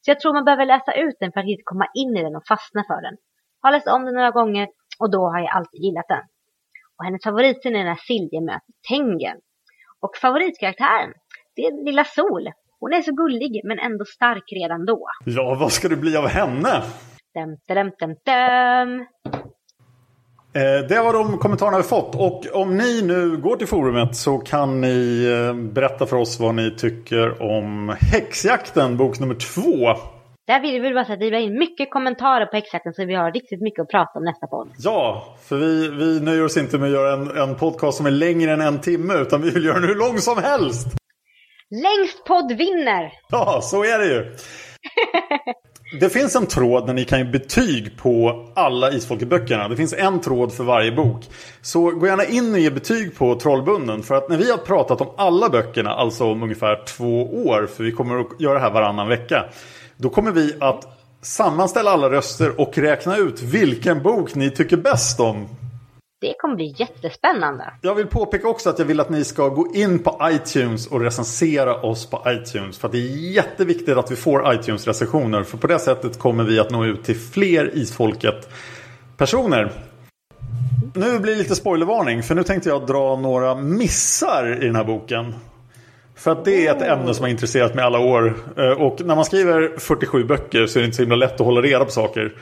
Så 0.00 0.10
jag 0.10 0.20
tror 0.20 0.32
man 0.32 0.44
behöver 0.44 0.66
läsa 0.66 0.92
ut 0.92 1.16
den 1.20 1.32
för 1.32 1.40
att 1.40 1.46
inte 1.46 1.62
komma 1.64 1.86
in 1.94 2.16
i 2.16 2.22
den 2.22 2.36
och 2.36 2.46
fastna 2.48 2.84
för 2.90 3.00
den. 3.06 3.16
Har 3.62 3.72
läst 3.72 3.88
om 3.88 4.04
den 4.04 4.14
några 4.14 4.30
gånger 4.30 4.68
och 4.98 5.10
då 5.10 5.22
har 5.32 5.38
jag 5.38 5.52
alltid 5.56 5.80
gillat 5.80 6.08
den. 6.08 6.24
Och 6.96 7.04
hennes 7.04 7.22
favoritscen 7.24 7.76
är 7.76 7.84
när 7.84 8.00
Silje 8.08 8.40
möter 8.40 8.74
Tengen. 8.88 9.38
Och 10.00 10.16
favoritkaraktären, 10.16 11.12
det 11.56 11.62
är 11.62 11.84
lilla 11.84 12.04
Sol. 12.04 12.44
Hon 12.80 12.92
är 12.92 13.02
så 13.02 13.12
gullig 13.14 13.60
men 13.64 13.78
ändå 13.78 14.04
stark 14.04 14.46
redan 14.60 14.86
då. 14.86 15.06
Ja, 15.24 15.56
vad 15.60 15.72
ska 15.72 15.88
det 15.88 15.96
bli 15.96 16.16
av 16.16 16.26
henne? 16.26 16.82
Dum, 17.34 17.50
dum, 17.68 17.90
dum, 17.98 18.14
dum. 18.26 19.06
Eh, 20.54 20.86
det 20.88 21.00
var 21.00 21.12
de 21.12 21.38
kommentarerna 21.38 21.76
vi 21.76 21.82
fått. 21.82 22.14
Och 22.14 22.60
om 22.60 22.76
ni 22.76 23.02
nu 23.02 23.36
går 23.36 23.56
till 23.56 23.66
forumet 23.66 24.16
så 24.16 24.38
kan 24.38 24.80
ni 24.80 25.24
eh, 25.24 25.54
berätta 25.54 26.06
för 26.06 26.16
oss 26.16 26.40
vad 26.40 26.54
ni 26.54 26.70
tycker 26.76 27.42
om 27.42 27.96
Häxjakten, 28.00 28.96
bok 28.96 29.18
nummer 29.20 29.34
två. 29.34 30.00
Där 30.46 30.60
vill 30.60 30.82
vi 30.82 30.94
bara 30.94 31.04
säga 31.04 31.14
att 31.14 31.20
vi 31.20 31.24
vill 31.24 31.34
ha 31.34 31.40
in 31.40 31.58
mycket 31.58 31.90
kommentarer 31.90 32.46
på 32.46 32.56
Häxjakten 32.56 32.92
så 32.94 33.04
vi 33.04 33.14
har 33.14 33.32
riktigt 33.32 33.62
mycket 33.62 33.82
att 33.82 33.88
prata 33.88 34.18
om 34.18 34.24
nästa 34.24 34.46
podd. 34.46 34.68
Ja, 34.78 35.36
för 35.42 35.56
vi, 35.56 35.88
vi 35.88 36.20
nöjer 36.20 36.44
oss 36.44 36.56
inte 36.56 36.78
med 36.78 36.86
att 36.86 36.92
göra 36.92 37.12
en, 37.12 37.30
en 37.30 37.54
podcast 37.54 37.96
som 37.96 38.06
är 38.06 38.10
längre 38.10 38.52
än 38.52 38.60
en 38.60 38.80
timme 38.80 39.14
utan 39.14 39.42
vi 39.42 39.50
vill 39.50 39.64
göra 39.64 39.80
den 39.80 39.88
hur 39.88 39.94
lång 39.94 40.18
som 40.18 40.38
helst. 40.38 40.88
Längst 41.70 42.24
podd 42.24 42.52
vinner! 42.52 43.12
Ja, 43.28 43.60
så 43.62 43.84
är 43.84 43.98
det 43.98 44.06
ju. 44.06 44.34
Det 45.92 46.10
finns 46.10 46.36
en 46.36 46.46
tråd 46.46 46.86
där 46.86 46.94
ni 46.94 47.04
kan 47.04 47.18
ge 47.18 47.24
betyg 47.24 47.96
på 47.96 48.46
alla 48.54 48.90
Isfolket-böckerna. 48.90 49.68
Det 49.68 49.76
finns 49.76 49.92
en 49.92 50.20
tråd 50.20 50.52
för 50.52 50.64
varje 50.64 50.92
bok. 50.92 51.28
Så 51.62 51.90
gå 51.90 52.06
gärna 52.06 52.24
in 52.24 52.52
och 52.52 52.58
ge 52.58 52.70
betyg 52.70 53.16
på 53.16 53.34
Trollbunden. 53.34 54.02
För 54.02 54.14
att 54.14 54.28
när 54.28 54.36
vi 54.36 54.50
har 54.50 54.58
pratat 54.58 55.00
om 55.00 55.10
alla 55.16 55.48
böckerna, 55.48 55.90
alltså 55.90 56.24
om 56.24 56.42
ungefär 56.42 56.84
två 56.84 57.44
år, 57.46 57.68
för 57.76 57.84
vi 57.84 57.92
kommer 57.92 58.20
att 58.20 58.40
göra 58.40 58.54
det 58.54 58.60
här 58.60 58.70
varannan 58.70 59.08
vecka. 59.08 59.44
Då 59.96 60.08
kommer 60.08 60.32
vi 60.32 60.54
att 60.60 60.98
sammanställa 61.22 61.90
alla 61.90 62.10
röster 62.10 62.60
och 62.60 62.78
räkna 62.78 63.16
ut 63.16 63.42
vilken 63.42 64.02
bok 64.02 64.34
ni 64.34 64.50
tycker 64.50 64.76
bäst 64.76 65.20
om. 65.20 65.48
Det 66.20 66.34
kommer 66.38 66.54
bli 66.54 66.74
jättespännande. 66.76 67.72
Jag 67.80 67.94
vill 67.94 68.06
påpeka 68.06 68.48
också 68.48 68.70
att 68.70 68.78
jag 68.78 68.86
vill 68.86 69.00
att 69.00 69.10
ni 69.10 69.24
ska 69.24 69.48
gå 69.48 69.74
in 69.74 69.98
på 69.98 70.18
iTunes 70.22 70.86
och 70.86 71.00
recensera 71.00 71.74
oss 71.74 72.10
på 72.10 72.22
iTunes. 72.26 72.78
För 72.78 72.88
att 72.88 72.92
det 72.92 72.98
är 72.98 73.32
jätteviktigt 73.32 73.96
att 73.96 74.10
vi 74.10 74.16
får 74.16 74.54
iTunes-recensioner. 74.54 75.42
För 75.42 75.58
på 75.58 75.66
det 75.66 75.78
sättet 75.78 76.18
kommer 76.18 76.44
vi 76.44 76.60
att 76.60 76.70
nå 76.70 76.84
ut 76.84 77.04
till 77.04 77.16
fler 77.16 77.70
Isfolket-personer. 77.74 79.72
Nu 80.94 81.18
blir 81.18 81.32
det 81.32 81.38
lite 81.38 81.56
spoilervarning. 81.56 82.22
För 82.22 82.34
nu 82.34 82.42
tänkte 82.42 82.68
jag 82.68 82.86
dra 82.86 83.16
några 83.16 83.54
missar 83.54 84.62
i 84.62 84.66
den 84.66 84.76
här 84.76 84.84
boken. 84.84 85.34
För 86.14 86.30
att 86.30 86.44
det 86.44 86.66
är 86.66 86.76
ett 86.76 86.82
ämne 86.82 87.14
som 87.14 87.22
har 87.22 87.30
intresserat 87.30 87.74
mig 87.74 87.84
alla 87.84 87.98
år. 87.98 88.34
Eh, 88.56 88.70
och 88.70 89.00
när 89.04 89.16
man 89.16 89.24
skriver 89.24 89.78
47 89.78 90.24
böcker 90.24 90.66
så 90.66 90.78
är 90.78 90.80
det 90.80 90.84
inte 90.84 90.96
så 90.96 91.02
himla 91.02 91.16
lätt 91.16 91.34
att 91.34 91.46
hålla 91.46 91.60
reda 91.60 91.84
på 91.84 91.90
saker. 91.90 92.34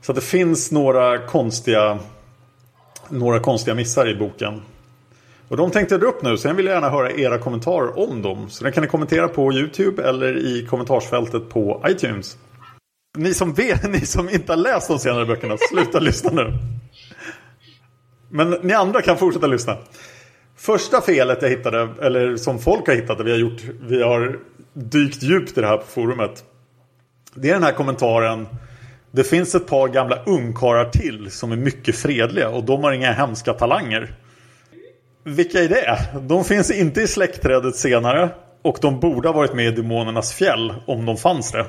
Så 0.00 0.12
det 0.12 0.20
finns 0.20 0.72
några 0.72 1.18
konstiga 1.18 1.98
några 3.10 3.40
konstiga 3.40 3.74
missar 3.74 4.08
i 4.08 4.14
boken. 4.14 4.62
Och 5.48 5.56
de 5.56 5.70
tänkte 5.70 5.94
jag 5.94 6.00
dra 6.00 6.08
upp 6.08 6.22
nu, 6.22 6.38
sen 6.38 6.56
vill 6.56 6.66
jag 6.66 6.74
gärna 6.74 6.90
höra 6.90 7.10
era 7.10 7.38
kommentarer 7.38 7.98
om 7.98 8.22
dem. 8.22 8.50
Så 8.50 8.64
den 8.64 8.72
kan 8.72 8.82
ni 8.82 8.88
kommentera 8.88 9.28
på 9.28 9.52
YouTube 9.52 10.08
eller 10.08 10.36
i 10.36 10.66
kommentarsfältet 10.66 11.48
på 11.48 11.84
iTunes. 11.88 12.36
Ni 13.18 13.34
som, 13.34 13.54
vet, 13.54 13.90
ni 13.92 14.00
som 14.00 14.28
inte 14.28 14.52
har 14.52 14.56
läst 14.56 14.88
de 14.88 14.98
senare 14.98 15.26
böckerna, 15.26 15.56
sluta 15.70 15.98
lyssna 16.00 16.30
nu. 16.30 16.52
Men 18.28 18.50
ni 18.50 18.72
andra 18.72 19.02
kan 19.02 19.16
fortsätta 19.16 19.46
lyssna. 19.46 19.76
Första 20.56 21.00
felet 21.00 21.42
jag 21.42 21.48
hittade, 21.48 21.88
eller 22.02 22.36
som 22.36 22.58
folk 22.58 22.86
har 22.86 22.94
hittat, 22.94 23.20
vi 23.20 23.30
har 23.30 23.38
gjort, 23.38 23.62
vi 23.80 24.02
har 24.02 24.38
dykt 24.72 25.22
djupt 25.22 25.58
i 25.58 25.60
det 25.60 25.66
här 25.66 25.76
på 25.76 25.86
forumet. 25.86 26.44
Det 27.34 27.50
är 27.50 27.54
den 27.54 27.62
här 27.62 27.72
kommentaren 27.72 28.46
det 29.16 29.24
finns 29.24 29.54
ett 29.54 29.66
par 29.66 29.88
gamla 29.88 30.16
ungkarlar 30.26 30.90
till 30.90 31.30
som 31.30 31.52
är 31.52 31.56
mycket 31.56 31.96
fredliga 31.96 32.48
och 32.48 32.64
de 32.64 32.84
har 32.84 32.92
inga 32.92 33.12
hemska 33.12 33.52
talanger. 33.52 34.14
Vilka 35.24 35.58
är 35.58 35.68
det? 35.68 35.98
De 36.28 36.44
finns 36.44 36.70
inte 36.70 37.00
i 37.00 37.06
släktträdet 37.06 37.76
senare 37.76 38.30
och 38.62 38.78
de 38.82 39.00
borde 39.00 39.28
ha 39.28 39.32
varit 39.32 39.54
med 39.54 39.66
i 39.66 39.70
Demonernas 39.70 40.34
fjäll 40.34 40.74
om 40.86 41.06
de 41.06 41.16
fanns 41.16 41.52
det. 41.52 41.64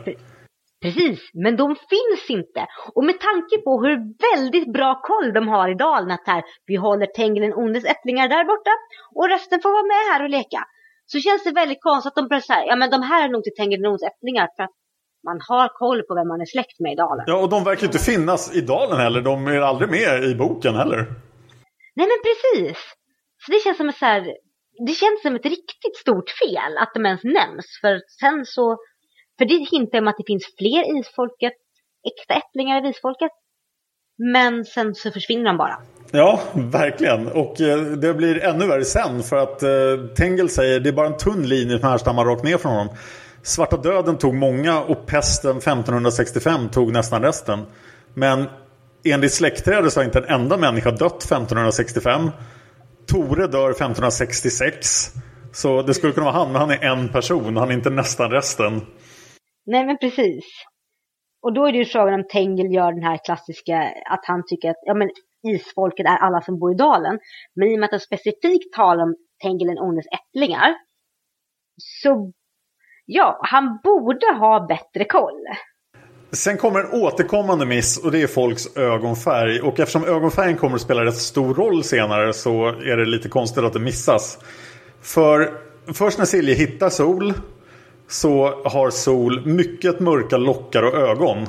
Precis, 0.82 1.20
men 1.34 1.58
de 1.58 1.76
finns 1.94 2.30
inte. 2.30 2.62
Och 2.96 3.04
med 3.04 3.20
tanke 3.20 3.58
på 3.66 3.72
hur 3.84 3.96
väldigt 4.30 4.74
bra 4.74 5.02
koll 5.04 5.34
de 5.34 5.48
har 5.48 5.70
i 5.72 5.76
dalen 5.76 6.12
att 6.12 6.28
här, 6.28 6.44
vi 6.66 6.76
håller 6.76 7.06
Tengilen 7.06 7.54
Ondes 7.54 7.86
ättlingar 7.86 8.28
där 8.30 8.46
borta 8.46 8.72
och 9.16 9.30
resten 9.30 9.62
får 9.62 9.70
vara 9.70 9.92
med 9.94 10.04
här 10.14 10.24
och 10.24 10.30
leka. 10.30 10.62
Så 11.06 11.20
känns 11.20 11.44
det 11.44 11.52
väldigt 11.52 11.84
konstigt 11.84 12.08
att 12.10 12.16
de 12.16 12.28
börjar 12.28 12.42
säga, 12.42 12.66
ja 12.66 12.76
men 12.76 12.90
de 12.90 13.02
här 13.02 13.26
är 13.26 13.30
nog 13.30 13.44
till 13.44 13.58
Tengilen 13.58 13.86
Ondes 13.86 14.10
ättlingar 14.12 14.48
för 14.56 14.64
att 14.64 14.78
man 15.24 15.40
har 15.48 15.68
koll 15.68 16.04
på 16.04 16.16
vem 16.16 16.28
man 16.28 16.42
är 16.42 16.46
släkt 16.46 16.80
med 16.80 16.92
i 16.92 16.96
dalen. 16.96 17.26
Ja, 17.28 17.38
och 17.38 17.50
de 17.50 17.64
verkar 17.64 17.86
inte 17.86 18.00
finnas 18.00 18.56
i 18.56 18.62
dalen 18.62 18.98
heller. 19.00 19.22
De 19.22 19.48
är 19.48 19.62
aldrig 19.62 19.90
med 19.90 20.24
i 20.24 20.36
boken 20.36 20.76
heller. 20.76 20.98
Nej, 21.96 22.08
men 22.12 22.20
precis. 22.28 22.78
Så 23.46 23.52
det 23.52 23.60
känns 23.64 23.78
som 23.78 23.90
ett 23.90 23.98
så 23.98 24.06
här, 24.06 24.22
det 24.88 24.94
känns 24.94 25.22
som 25.22 25.36
ett 25.36 25.46
riktigt 25.46 25.98
stort 26.02 26.30
fel 26.30 26.78
att 26.78 26.92
de 26.94 27.06
ens 27.06 27.24
nämns. 27.24 27.66
För 27.82 28.02
sen 28.20 28.46
så, 28.46 28.78
för 29.38 29.46
det 29.46 29.70
hintar 29.72 29.98
om 29.98 30.08
att 30.08 30.18
det 30.18 30.28
finns 30.28 30.46
fler 30.58 31.00
isfolket, 31.00 31.54
äkta 32.12 32.34
ättlingar 32.34 32.78
av 32.78 32.86
isfolket. 32.86 33.32
Men 34.34 34.66
sen 34.66 34.96
så 34.96 35.12
försvinner 35.12 35.46
de 35.46 35.58
bara. 35.58 35.78
Ja, 36.12 36.40
verkligen. 36.56 37.28
Och 37.28 37.62
eh, 37.62 37.80
det 37.80 38.14
blir 38.14 38.44
ännu 38.44 38.68
värre 38.68 38.86
sen. 38.86 39.24
För 39.24 39.38
att 39.38 39.64
eh, 39.64 39.70
Tengel 40.18 40.50
säger 40.50 40.80
det 40.80 40.90
är 40.90 40.94
bara 40.94 41.08
en 41.08 41.18
tunn 41.18 41.48
linje 41.50 41.80
som 41.80 41.90
härstammar 41.90 42.26
rakt 42.26 42.44
ner 42.44 42.58
från 42.58 42.72
honom. 42.72 42.96
Svarta 43.48 43.78
döden 43.78 44.18
tog 44.18 44.34
många 44.34 44.82
och 44.82 45.06
pesten 45.06 45.58
1565 45.58 46.70
tog 46.70 46.94
nästan 46.94 47.22
resten. 47.22 47.60
Men 48.14 48.46
enligt 49.06 49.34
släktträdet 49.34 49.94
så 49.94 50.00
har 50.00 50.06
inte 50.06 50.20
en 50.20 50.42
enda 50.42 50.58
människa 50.58 50.92
dött 50.92 51.24
1565. 51.24 52.30
Tore 53.08 53.48
dör 53.48 53.70
1566. 53.72 55.14
Så 55.54 55.82
det 55.82 55.94
skulle 55.94 56.14
kunna 56.14 56.26
vara 56.26 56.36
han, 56.36 56.52
men 56.52 56.62
han 56.62 56.72
är 56.72 56.84
en 56.84 57.10
person. 57.10 57.58
Han 57.58 57.70
är 57.70 57.74
inte 57.74 57.90
nästan 57.90 58.32
resten. 58.32 58.82
Nej, 59.66 59.86
men 59.86 59.98
precis. 59.98 60.46
Och 61.42 61.54
då 61.54 61.66
är 61.66 61.72
det 61.72 61.78
ju 61.78 61.86
frågan 61.86 62.14
om 62.14 62.28
Tengel 62.32 62.74
gör 62.74 62.92
den 62.92 63.04
här 63.04 63.20
klassiska, 63.26 63.78
att 64.10 64.26
han 64.26 64.44
tycker 64.48 64.70
att, 64.70 64.82
ja 64.82 64.94
men 64.94 65.10
isfolket 65.48 66.06
är 66.06 66.18
alla 66.18 66.42
som 66.42 66.60
bor 66.60 66.72
i 66.72 66.76
dalen. 66.76 67.20
Men 67.56 67.68
i 67.68 67.76
och 67.76 67.80
med 67.80 67.86
att 67.88 67.92
han 67.92 68.00
specifikt 68.00 68.74
talar 68.76 69.04
om 69.04 69.16
Tengil 69.44 69.68
den 69.68 69.80
ondes 69.80 70.06
ättlingar 70.18 70.76
så 71.78 72.32
ja, 73.08 73.40
han 73.42 73.80
borde 73.84 74.26
ha 74.40 74.68
bättre 74.68 75.06
koll. 75.06 75.44
Sen 76.32 76.58
kommer 76.58 76.80
en 76.80 77.02
återkommande 77.02 77.66
miss 77.66 77.98
och 77.98 78.12
det 78.12 78.22
är 78.22 78.28
folks 78.28 78.78
ögonfärg. 78.78 79.62
Och 79.62 79.80
eftersom 79.80 80.04
ögonfärgen 80.04 80.58
kommer 80.58 80.76
att 80.76 80.82
spela 80.82 81.06
rätt 81.06 81.18
stor 81.18 81.54
roll 81.54 81.84
senare 81.84 82.34
så 82.34 82.68
är 82.68 82.98
det 82.98 83.06
lite 83.06 83.30
konstigt 83.30 83.64
att 83.64 83.74
det 83.74 83.80
missas. 83.80 84.40
För 85.02 85.52
först 85.94 86.18
när 86.18 86.26
Silje 86.26 86.56
hittar 86.56 86.90
Sol 86.90 87.34
så 88.08 88.64
har 88.64 88.90
Sol 88.90 89.46
mycket 89.46 90.00
mörka 90.00 90.38
lockar 90.38 90.84
och 90.84 90.94
ögon. 90.94 91.48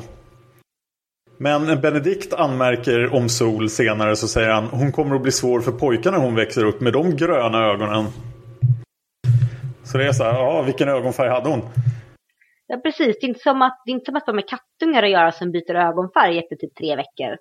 Men 1.39 1.81
Benedikt 1.81 2.33
anmärker 2.33 3.15
om 3.15 3.29
Sol 3.29 3.71
senare 3.71 4.17
så 4.17 4.29
säger 4.29 4.51
han 4.51 4.65
hon 4.65 4.93
kommer 4.93 5.17
att 5.17 5.23
bli 5.23 5.33
svår 5.33 5.61
för 5.61 5.73
pojkarna 5.73 6.19
hon 6.19 6.35
växer 6.35 6.65
upp 6.65 6.81
med 6.81 6.93
de 6.93 7.17
gröna 7.17 7.67
ögonen. 7.67 8.05
Så 9.93 9.99
det 9.99 10.07
är 10.07 10.13
så 10.13 10.25
här, 10.25 10.33
ja 10.33 10.63
vilken 10.63 10.89
ögonfärg 10.89 11.29
hade 11.29 11.49
hon? 11.49 11.63
Ja 12.67 12.77
precis, 12.77 13.17
det 13.21 13.27
är 13.27 13.29
inte 13.29 13.41
som 13.41 13.63
att, 13.63 13.83
det 13.85 13.91
är 13.91 13.95
inte 13.95 14.05
som 14.05 14.17
att 14.17 14.27
de 14.27 14.37
med 14.37 14.45
kattungar 14.49 15.03
att 15.03 15.11
göra 15.11 15.33
som 15.33 15.53
byter 15.53 15.75
ögonfärg 15.75 16.39
efter 16.39 16.57
typ 16.57 16.75
tre 16.75 16.97
veckor. 16.97 17.37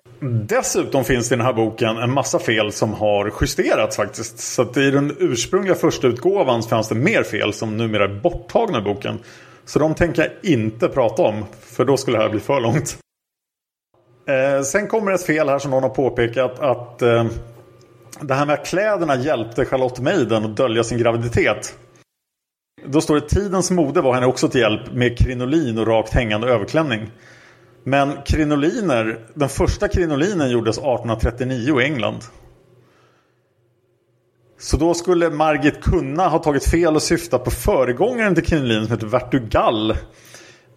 Dessutom 0.46 1.04
finns 1.04 1.28
det 1.28 1.34
i 1.34 1.36
den 1.36 1.46
här 1.46 1.52
boken 1.52 1.96
en 1.96 2.12
massa 2.12 2.38
fel 2.38 2.72
som 2.72 2.94
har 2.94 3.32
justerats 3.40 3.96
faktiskt. 3.96 4.38
Så 4.38 4.62
att 4.62 4.76
i 4.76 4.90
den 4.90 5.16
ursprungliga 5.18 5.74
första 5.74 6.06
utgåvan 6.06 6.62
fanns 6.62 6.88
det 6.88 6.94
mer 6.94 7.22
fel 7.22 7.52
som 7.52 7.76
numera 7.76 8.04
är 8.04 8.20
borttagna 8.20 8.78
i 8.78 8.82
boken. 8.82 9.18
Så 9.64 9.78
de 9.78 9.94
tänker 9.94 10.22
jag 10.22 10.52
inte 10.52 10.88
prata 10.88 11.22
om, 11.22 11.44
för 11.60 11.84
då 11.84 11.96
skulle 11.96 12.16
det 12.18 12.22
här 12.22 12.30
bli 12.30 12.40
för 12.40 12.60
långt. 12.60 12.98
Eh, 14.28 14.62
sen 14.62 14.86
kommer 14.86 15.12
ett 15.12 15.26
fel 15.26 15.48
här 15.48 15.58
som 15.58 15.70
någon 15.70 15.82
har 15.82 15.90
påpekat 15.90 16.60
att 16.60 17.02
eh, 17.02 17.26
det 18.20 18.34
här 18.34 18.46
med 18.46 18.54
att 18.54 18.66
kläderna 18.66 19.16
hjälpte 19.16 19.64
Charlotte 19.64 20.00
Maiden 20.00 20.44
att 20.44 20.56
dölja 20.56 20.84
sin 20.84 20.98
graviditet. 20.98 21.78
Då 22.86 23.00
står 23.00 23.14
det 23.14 23.28
tidens 23.28 23.70
mode 23.70 24.00
var 24.00 24.14
henne 24.14 24.26
också 24.26 24.48
till 24.48 24.60
hjälp 24.60 24.92
med 24.92 25.18
krinolin 25.18 25.78
och 25.78 25.86
rakt 25.86 26.14
hängande 26.14 26.48
överklänning. 26.48 27.10
Men 27.84 28.22
krinoliner, 28.26 29.18
den 29.34 29.48
första 29.48 29.88
krinolinen 29.88 30.50
gjordes 30.50 30.78
1839 30.78 31.80
i 31.80 31.84
England. 31.84 32.24
Så 34.58 34.76
då 34.76 34.94
skulle 34.94 35.30
Margit 35.30 35.82
kunna 35.82 36.28
ha 36.28 36.38
tagit 36.38 36.64
fel 36.64 36.94
och 36.94 37.02
syftat 37.02 37.44
på 37.44 37.50
föregångaren 37.50 38.34
till 38.34 38.44
krinolin 38.44 38.84
som 38.84 38.92
heter 38.92 39.06
Vertugal. 39.06 39.96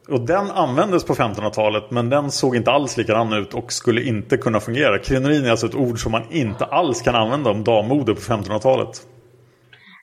Och 0.07 0.21
den 0.21 0.51
användes 0.51 1.03
på 1.03 1.13
1500-talet 1.13 1.91
men 1.91 2.09
den 2.09 2.31
såg 2.31 2.55
inte 2.55 2.71
alls 2.71 2.97
likadan 2.97 3.33
ut 3.33 3.53
och 3.53 3.73
skulle 3.73 4.03
inte 4.03 4.37
kunna 4.37 4.59
fungera. 4.59 4.99
Krinolin 4.99 5.45
är 5.45 5.51
alltså 5.51 5.67
ett 5.67 5.75
ord 5.75 6.03
som 6.03 6.11
man 6.11 6.23
inte 6.29 6.65
alls 6.65 7.01
kan 7.01 7.15
använda 7.15 7.49
om 7.49 7.63
dammode 7.63 8.15
på 8.15 8.21
1500-talet. 8.21 9.07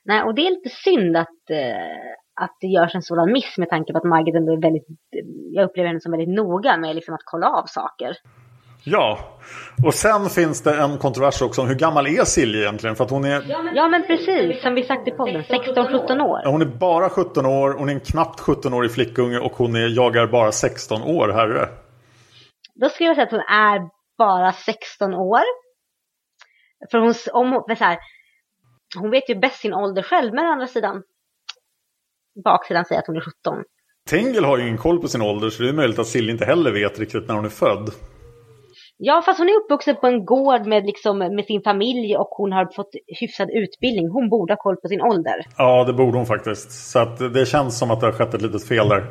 Nej, 0.08 0.22
och 0.22 0.34
det 0.34 0.46
är 0.46 0.50
lite 0.50 0.68
synd 0.68 1.16
att, 1.16 1.50
eh, 1.50 2.42
att 2.44 2.56
det 2.60 2.66
görs 2.66 2.94
en 2.94 3.02
sådan 3.02 3.32
miss 3.32 3.58
med 3.58 3.68
tanke 3.68 3.92
på 3.92 3.98
att 3.98 4.04
Margit 4.04 4.34
ändå 4.34 4.52
är 4.52 4.62
väldigt, 4.62 4.86
jag 5.52 5.64
upplever 5.64 5.88
henne 5.88 6.00
som 6.00 6.12
väldigt 6.12 6.36
noga 6.36 6.76
med 6.76 6.94
liksom 6.94 7.14
att 7.14 7.20
kolla 7.24 7.46
av 7.48 7.66
saker. 7.66 8.16
Ja, 8.84 9.18
och 9.86 9.94
sen 9.94 10.28
finns 10.28 10.62
det 10.62 10.74
en 10.82 10.98
kontrovers 10.98 11.42
också 11.42 11.62
om 11.62 11.68
hur 11.68 11.74
gammal 11.74 12.06
är 12.06 12.24
Silje 12.24 12.60
egentligen? 12.62 12.96
För 12.96 13.04
att 13.04 13.10
hon 13.10 13.24
är... 13.24 13.42
Ja 13.74 13.88
men 13.88 14.02
precis, 14.02 14.62
som 14.62 14.74
vi 14.74 14.82
sagt 14.82 15.08
i 15.08 15.10
podden, 15.10 15.42
16-17 15.42 16.20
år. 16.20 16.50
Hon 16.50 16.62
är 16.62 16.66
bara 16.66 17.08
17 17.08 17.46
år, 17.46 17.74
hon 17.78 17.88
är 17.88 17.92
en 17.92 18.00
knappt 18.00 18.40
17-årig 18.40 18.90
flickunge 18.90 19.38
och 19.38 19.52
hon 19.52 19.76
är, 19.76 19.96
jagar 19.96 20.26
bara 20.26 20.52
16 20.52 21.02
år, 21.02 21.28
herre. 21.28 21.68
Då 22.74 22.88
skulle 22.88 23.08
jag 23.08 23.16
säga 23.16 23.26
att 23.26 23.32
hon 23.32 23.40
är 23.40 23.88
bara 24.18 24.52
16 24.52 25.14
år. 25.14 25.42
För 26.90 26.98
hon, 26.98 27.14
om 27.32 27.52
hon, 27.52 27.76
så 27.76 27.84
här, 27.84 27.98
hon 28.96 29.10
vet 29.10 29.30
ju 29.30 29.34
bäst 29.34 29.60
sin 29.60 29.74
ålder 29.74 30.02
själv, 30.02 30.34
men 30.34 30.46
å 30.46 30.52
andra 30.52 30.66
sidan, 30.66 31.02
baksidan 32.44 32.84
säger 32.84 33.00
att 33.00 33.06
hon 33.06 33.16
är 33.16 33.20
17. 33.20 33.64
Tengel 34.10 34.44
har 34.44 34.58
ju 34.58 34.62
ingen 34.62 34.78
koll 34.78 35.00
på 35.00 35.08
sin 35.08 35.22
ålder 35.22 35.50
så 35.50 35.62
det 35.62 35.68
är 35.68 35.72
möjligt 35.72 35.98
att 35.98 36.06
Silje 36.06 36.32
inte 36.32 36.44
heller 36.44 36.72
vet 36.72 36.98
riktigt 36.98 37.28
när 37.28 37.34
hon 37.34 37.44
är 37.44 37.48
född. 37.48 37.90
Ja, 38.96 39.22
fast 39.24 39.38
hon 39.38 39.48
är 39.48 39.60
uppvuxen 39.64 39.96
på 39.96 40.06
en 40.06 40.24
gård 40.24 40.66
med, 40.66 40.86
liksom, 40.86 41.18
med 41.18 41.44
sin 41.44 41.62
familj 41.62 42.16
och 42.16 42.28
hon 42.30 42.52
har 42.52 42.68
fått 42.76 42.90
hyfsad 43.20 43.50
utbildning. 43.50 44.08
Hon 44.08 44.28
borde 44.28 44.52
ha 44.52 44.56
koll 44.56 44.76
på 44.76 44.88
sin 44.88 45.00
ålder. 45.00 45.46
Ja, 45.56 45.84
det 45.84 45.92
borde 45.92 46.16
hon 46.16 46.26
faktiskt. 46.26 46.70
Så 46.70 46.98
att 46.98 47.18
det 47.34 47.46
känns 47.46 47.78
som 47.78 47.90
att 47.90 48.00
det 48.00 48.06
har 48.06 48.12
skett 48.12 48.34
ett 48.34 48.42
litet 48.42 48.68
fel 48.68 48.88
där. 48.88 49.04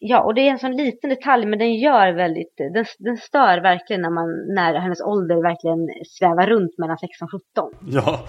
Ja, 0.00 0.22
och 0.22 0.34
det 0.34 0.40
är 0.40 0.50
en 0.50 0.58
sån 0.58 0.76
liten 0.76 1.10
detalj, 1.10 1.46
men 1.46 1.58
den 1.58 1.74
gör 1.74 2.12
väldigt, 2.12 2.56
den, 2.56 2.84
den 2.98 3.16
stör 3.16 3.62
verkligen 3.62 4.02
när, 4.02 4.10
man, 4.10 4.54
när 4.54 4.74
hennes 4.74 5.00
ålder 5.00 5.42
verkligen 5.42 5.88
svävar 6.06 6.46
runt 6.46 6.78
mellan 6.78 6.98
16 6.98 7.26
och 7.26 7.30
17. 7.30 7.72
Ja. 7.90 8.20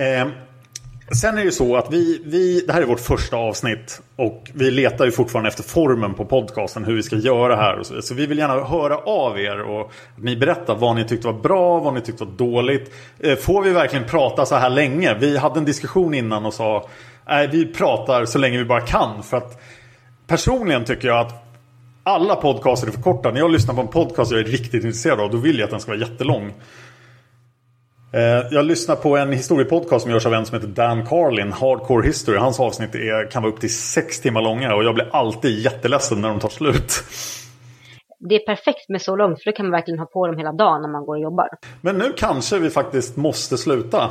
Eh, 0.00 0.26
sen 1.20 1.34
är 1.34 1.38
det 1.38 1.44
ju 1.44 1.50
så 1.50 1.76
att 1.76 1.92
vi, 1.92 2.22
vi, 2.24 2.64
det 2.66 2.72
här 2.72 2.82
är 2.82 2.86
vårt 2.86 3.00
första 3.00 3.36
avsnitt 3.36 4.00
och 4.16 4.50
vi 4.54 4.70
letar 4.70 5.04
ju 5.04 5.10
fortfarande 5.10 5.48
efter 5.48 5.62
formen 5.62 6.14
på 6.14 6.24
podcasten, 6.24 6.84
hur 6.84 6.94
vi 6.94 7.02
ska 7.02 7.16
göra 7.16 7.56
här 7.56 7.78
och 7.78 7.86
så 7.86 8.02
Så 8.02 8.14
vi 8.14 8.26
vill 8.26 8.38
gärna 8.38 8.64
höra 8.64 8.96
av 8.96 9.40
er 9.40 9.60
och 9.60 9.80
att 9.80 10.22
ni 10.22 10.36
berättar 10.36 10.74
vad 10.74 10.96
ni 10.96 11.04
tyckte 11.04 11.26
var 11.26 11.40
bra, 11.40 11.78
vad 11.78 11.94
ni 11.94 12.00
tyckte 12.00 12.24
var 12.24 12.32
dåligt. 12.32 12.94
Eh, 13.18 13.36
får 13.36 13.62
vi 13.62 13.70
verkligen 13.70 14.04
prata 14.04 14.46
så 14.46 14.54
här 14.54 14.70
länge? 14.70 15.14
Vi 15.14 15.36
hade 15.38 15.58
en 15.58 15.64
diskussion 15.64 16.14
innan 16.14 16.46
och 16.46 16.54
sa 16.54 16.88
nej, 17.28 17.48
vi 17.48 17.66
pratar 17.66 18.24
så 18.24 18.38
länge 18.38 18.58
vi 18.58 18.64
bara 18.64 18.80
kan 18.80 19.22
för 19.22 19.36
att 19.36 19.62
personligen 20.26 20.84
tycker 20.84 21.08
jag 21.08 21.18
att 21.18 21.44
alla 22.02 22.36
podcaster 22.36 22.88
är 22.88 22.92
för 22.92 23.02
korta. 23.02 23.30
När 23.30 23.40
jag 23.40 23.50
lyssnar 23.50 23.74
på 23.74 23.80
en 23.80 23.88
podcast 23.88 24.30
jag 24.30 24.40
är 24.40 24.44
riktigt 24.44 24.84
intresserad 24.84 25.20
av, 25.20 25.30
då 25.30 25.36
vill 25.36 25.58
jag 25.58 25.64
att 25.64 25.70
den 25.70 25.80
ska 25.80 25.90
vara 25.90 26.00
jättelång. 26.00 26.52
Eh, 28.12 28.46
jag 28.50 28.64
lyssnar 28.64 28.96
på 28.96 29.16
en 29.16 29.32
historiepodcast 29.32 30.02
som 30.02 30.10
görs 30.10 30.26
av 30.26 30.34
en 30.34 30.46
som 30.46 30.54
heter 30.54 30.68
Dan 30.68 31.06
Carlin, 31.06 31.52
Hardcore 31.52 32.06
History. 32.06 32.38
Hans 32.38 32.60
avsnitt 32.60 32.94
är, 32.94 33.30
kan 33.30 33.42
vara 33.42 33.52
upp 33.52 33.60
till 33.60 33.74
sex 33.74 34.20
timmar 34.20 34.42
långa 34.42 34.74
och 34.74 34.84
jag 34.84 34.94
blir 34.94 35.08
alltid 35.12 35.58
jätteledsen 35.58 36.20
när 36.20 36.28
de 36.28 36.40
tar 36.40 36.48
slut. 36.48 36.92
Det 38.28 38.34
är 38.34 38.46
perfekt 38.46 38.88
med 38.88 39.02
så 39.02 39.16
långt 39.16 39.42
för 39.42 39.50
då 39.50 39.56
kan 39.56 39.66
man 39.66 39.72
verkligen 39.72 39.98
ha 39.98 40.06
på 40.06 40.26
dem 40.26 40.36
hela 40.36 40.52
dagen 40.52 40.82
när 40.82 40.88
man 40.88 41.06
går 41.06 41.16
och 41.16 41.22
jobbar. 41.22 41.48
Men 41.80 41.98
nu 41.98 42.12
kanske 42.16 42.58
vi 42.58 42.70
faktiskt 42.70 43.16
måste 43.16 43.58
sluta. 43.58 44.10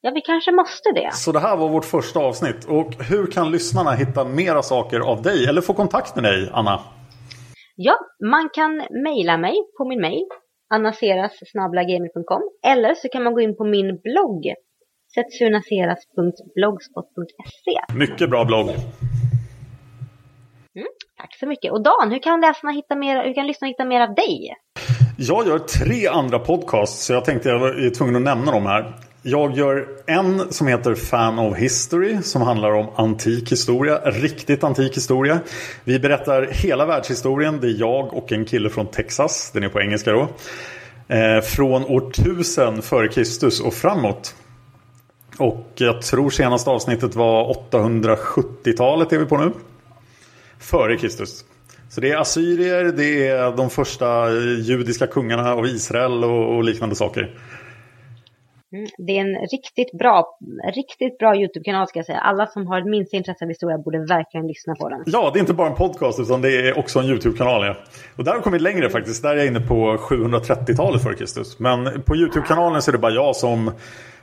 Ja, 0.00 0.10
vi 0.14 0.20
kanske 0.20 0.52
måste 0.52 0.92
det. 0.94 1.10
Så 1.12 1.32
det 1.32 1.40
här 1.40 1.56
var 1.56 1.68
vårt 1.68 1.84
första 1.84 2.20
avsnitt. 2.20 2.64
Och 2.64 2.94
hur 3.04 3.26
kan 3.26 3.50
lyssnarna 3.50 3.92
hitta 3.92 4.24
mera 4.24 4.62
saker 4.62 5.00
av 5.00 5.22
dig 5.22 5.46
eller 5.48 5.60
få 5.60 5.74
kontakt 5.74 6.14
med 6.14 6.24
dig, 6.24 6.50
Anna? 6.52 6.80
Ja, 7.76 7.98
man 8.30 8.48
kan 8.54 8.76
mejla 9.04 9.36
mig 9.36 9.54
på 9.78 9.88
min 9.88 10.00
mejl 10.00 10.26
annaseras.gmail.com 10.68 12.42
eller 12.66 12.94
så 12.94 13.08
kan 13.08 13.22
man 13.22 13.34
gå 13.34 13.40
in 13.40 13.56
på 13.56 13.64
min 13.64 14.00
blogg 14.00 14.54
setsunaseras.blogspot.se 15.14 17.94
Mycket 17.94 18.30
bra 18.30 18.44
blogg. 18.44 18.68
Mm, 18.68 18.80
tack 21.16 21.36
så 21.40 21.46
mycket. 21.46 21.72
Och 21.72 21.82
Dan, 21.82 22.10
hur 22.10 22.18
kan 22.18 22.40
läsarna 22.40 22.72
hitta 22.72 22.96
mer, 22.96 23.24
hur 23.24 23.34
kan 23.34 23.46
lyssnarna 23.46 23.68
hitta 23.68 23.84
mer 23.84 24.00
av 24.00 24.14
dig? 24.14 24.54
Jag 25.16 25.46
gör 25.46 25.58
tre 25.58 26.06
andra 26.06 26.38
podcasts 26.38 27.06
så 27.06 27.12
jag 27.12 27.24
tänkte 27.24 27.48
jag 27.48 27.58
var 27.58 27.94
tvungen 27.94 28.16
att 28.16 28.22
nämna 28.22 28.52
dem 28.52 28.66
här. 28.66 28.94
Jag 29.22 29.56
gör 29.56 29.88
en 30.06 30.52
som 30.52 30.66
heter 30.66 30.94
Fan 30.94 31.38
of 31.38 31.56
History 31.56 32.22
som 32.22 32.42
handlar 32.42 32.72
om 32.72 32.88
antik 32.96 33.52
historia, 33.52 33.98
riktigt 33.98 34.64
antik 34.64 34.96
historia. 34.96 35.40
Vi 35.84 35.98
berättar 35.98 36.48
hela 36.50 36.86
världshistorien. 36.86 37.60
Det 37.60 37.66
är 37.66 37.80
jag 37.80 38.14
och 38.14 38.32
en 38.32 38.44
kille 38.44 38.70
från 38.70 38.86
Texas, 38.86 39.50
den 39.54 39.62
är 39.62 39.68
på 39.68 39.80
engelska 39.80 40.12
då. 40.12 40.28
Eh, 41.08 41.40
från 41.40 41.84
år 41.84 42.10
1000 42.10 42.82
före 42.82 43.08
Kristus 43.08 43.60
och 43.60 43.74
framåt. 43.74 44.34
Och 45.38 45.72
jag 45.74 46.02
tror 46.02 46.30
senaste 46.30 46.70
avsnittet 46.70 47.14
var 47.14 47.54
870-talet 47.70 49.12
är 49.12 49.18
vi 49.18 49.24
på 49.24 49.36
nu. 49.36 49.52
Före 50.58 50.96
Kristus. 50.96 51.44
Så 51.90 52.00
det 52.00 52.10
är 52.10 52.16
assyrier, 52.16 52.84
det 52.84 53.28
är 53.28 53.56
de 53.56 53.70
första 53.70 54.30
judiska 54.60 55.06
kungarna 55.06 55.52
av 55.52 55.66
Israel 55.66 56.24
och, 56.24 56.56
och 56.56 56.64
liknande 56.64 56.96
saker. 56.96 57.34
Mm, 58.72 58.86
det 58.98 59.12
är 59.12 59.20
en 59.20 59.46
riktigt 59.52 59.98
bra, 59.98 60.38
riktigt 60.74 61.18
bra 61.18 61.36
YouTube-kanal 61.36 61.88
ska 61.88 61.98
jag 61.98 62.06
säga. 62.06 62.18
Alla 62.18 62.46
som 62.46 62.66
har 62.66 62.90
minsta 62.90 63.16
intresse 63.16 63.44
av 63.44 63.48
historia 63.48 63.78
borde 63.78 63.98
verkligen 63.98 64.46
lyssna 64.46 64.74
på 64.74 64.88
den. 64.88 65.02
Ja, 65.06 65.30
det 65.32 65.38
är 65.38 65.40
inte 65.40 65.54
bara 65.54 65.68
en 65.68 65.74
podcast 65.74 66.20
utan 66.20 66.42
det 66.42 66.68
är 66.68 66.78
också 66.78 66.98
en 66.98 67.06
YouTube-kanal. 67.06 67.66
Ja. 67.66 67.76
Och 68.16 68.24
där 68.24 68.32
har 68.32 68.38
vi 68.38 68.44
kommit 68.44 68.62
längre 68.62 68.90
faktiskt. 68.90 69.22
Där 69.22 69.30
är 69.30 69.36
jag 69.36 69.46
inne 69.46 69.60
på 69.60 69.96
730-talet 69.96 71.02
före 71.02 71.14
Kristus. 71.14 71.58
Men 71.58 72.02
på 72.02 72.16
YouTube-kanalen 72.16 72.82
så 72.82 72.90
är 72.90 72.92
det 72.92 72.98
bara 72.98 73.12
jag 73.12 73.36
som 73.36 73.68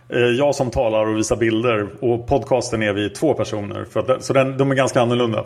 eh, 0.10 0.20
jag 0.20 0.56
som 0.56 0.72
talar 0.72 1.06
och 1.06 1.18
visar 1.18 1.36
bilder 1.36 1.88
och 2.02 2.28
podcasten 2.28 2.84
är 2.84 2.94
vi 2.94 3.10
två 3.10 3.34
personer. 3.34 3.86
För 3.86 4.00
att, 4.00 4.24
så 4.24 4.34
den, 4.34 4.58
de 4.58 4.72
är 4.72 4.76
ganska 4.76 5.02
annorlunda. 5.02 5.46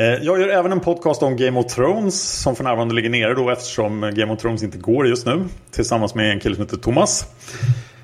Eh, 0.00 0.06
jag 0.06 0.40
gör 0.40 0.48
även 0.48 0.72
en 0.72 0.80
podcast 0.80 1.22
om 1.22 1.36
Game 1.36 1.60
of 1.60 1.66
Thrones 1.74 2.40
som 2.42 2.56
för 2.56 2.64
närvarande 2.64 2.94
ligger 2.94 3.10
nere 3.10 3.34
då 3.34 3.50
eftersom 3.50 4.00
Game 4.14 4.32
of 4.32 4.40
Thrones 4.40 4.62
inte 4.62 4.78
går 4.78 5.08
just 5.08 5.26
nu. 5.26 5.44
Tillsammans 5.70 6.14
med 6.14 6.32
en 6.32 6.40
kille 6.40 6.54
som 6.54 6.64
heter 6.64 6.76
Thomas. 6.76 7.26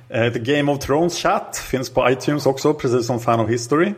Eh, 0.08 0.32
the 0.32 0.38
Game 0.38 0.72
of 0.72 0.78
Thrones 0.78 1.18
Chat 1.18 1.56
finns 1.70 1.90
på 1.90 2.10
iTunes 2.10 2.46
också 2.46 2.74
precis 2.74 3.06
som 3.06 3.20
Fan 3.20 3.40
of 3.40 3.50
History. 3.50 3.92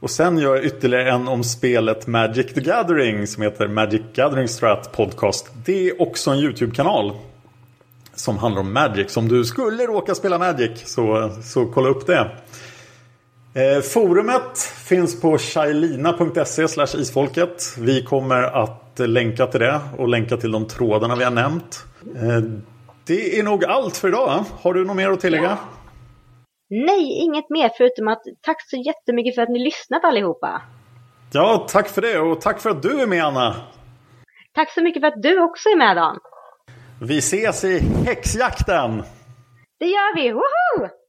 Och 0.00 0.10
sen 0.10 0.38
gör 0.38 0.56
jag 0.56 0.64
ytterligare 0.64 1.10
en 1.10 1.28
om 1.28 1.44
spelet 1.44 2.06
Magic 2.06 2.54
the 2.54 2.60
Gathering 2.60 3.26
som 3.26 3.42
heter 3.42 3.68
Magic 3.68 4.02
Gathering 4.14 4.48
Strat 4.48 4.92
Podcast. 4.92 5.50
Det 5.64 5.88
är 5.88 6.02
också 6.02 6.30
en 6.30 6.38
YouTube-kanal 6.38 7.12
som 8.14 8.38
handlar 8.38 8.60
om 8.60 8.72
Magic. 8.72 9.10
Så 9.12 9.20
om 9.20 9.28
du 9.28 9.44
skulle 9.44 9.86
råka 9.86 10.14
spela 10.14 10.38
Magic 10.38 10.70
så, 10.84 11.30
så 11.42 11.66
kolla 11.66 11.88
upp 11.88 12.06
det. 12.06 12.30
Eh, 13.56 13.80
forumet 13.82 14.58
finns 14.88 15.20
på 15.20 15.38
shailina.se 15.38 16.62
isfolket. 16.98 17.76
Vi 17.78 18.02
kommer 18.02 18.42
att 18.42 18.98
länka 18.98 19.46
till 19.46 19.60
det 19.60 19.80
och 19.98 20.08
länka 20.08 20.36
till 20.36 20.52
de 20.52 20.66
trådarna 20.68 21.16
vi 21.16 21.24
har 21.24 21.30
nämnt. 21.30 21.84
Eh, 22.16 22.42
det 23.06 23.38
är 23.38 23.42
nog 23.42 23.64
allt 23.64 23.96
för 23.96 24.08
idag. 24.08 24.44
Har 24.62 24.74
du 24.74 24.84
något 24.84 24.96
mer 24.96 25.10
att 25.10 25.20
tillägga? 25.20 25.58
Nej, 26.70 27.22
inget 27.22 27.50
mer 27.50 27.70
förutom 27.76 28.08
att 28.08 28.22
tack 28.40 28.70
så 28.70 28.76
jättemycket 28.76 29.34
för 29.34 29.42
att 29.42 29.48
ni 29.48 29.64
lyssnat 29.64 30.04
allihopa. 30.04 30.62
Ja, 31.32 31.66
tack 31.68 31.88
för 31.88 32.02
det 32.02 32.18
och 32.18 32.40
tack 32.40 32.60
för 32.60 32.70
att 32.70 32.82
du 32.82 33.00
är 33.00 33.06
med 33.06 33.24
Anna. 33.24 33.56
Tack 34.54 34.72
så 34.72 34.82
mycket 34.82 35.02
för 35.02 35.08
att 35.08 35.22
du 35.22 35.40
också 35.40 35.68
är 35.68 35.76
med 35.76 35.96
Dan. 35.96 36.18
Vi 37.00 37.18
ses 37.18 37.64
i 37.64 37.78
häxjakten! 38.06 39.02
Det 39.78 39.86
gör 39.86 40.16
vi, 40.16 40.32
woho! 40.32 41.03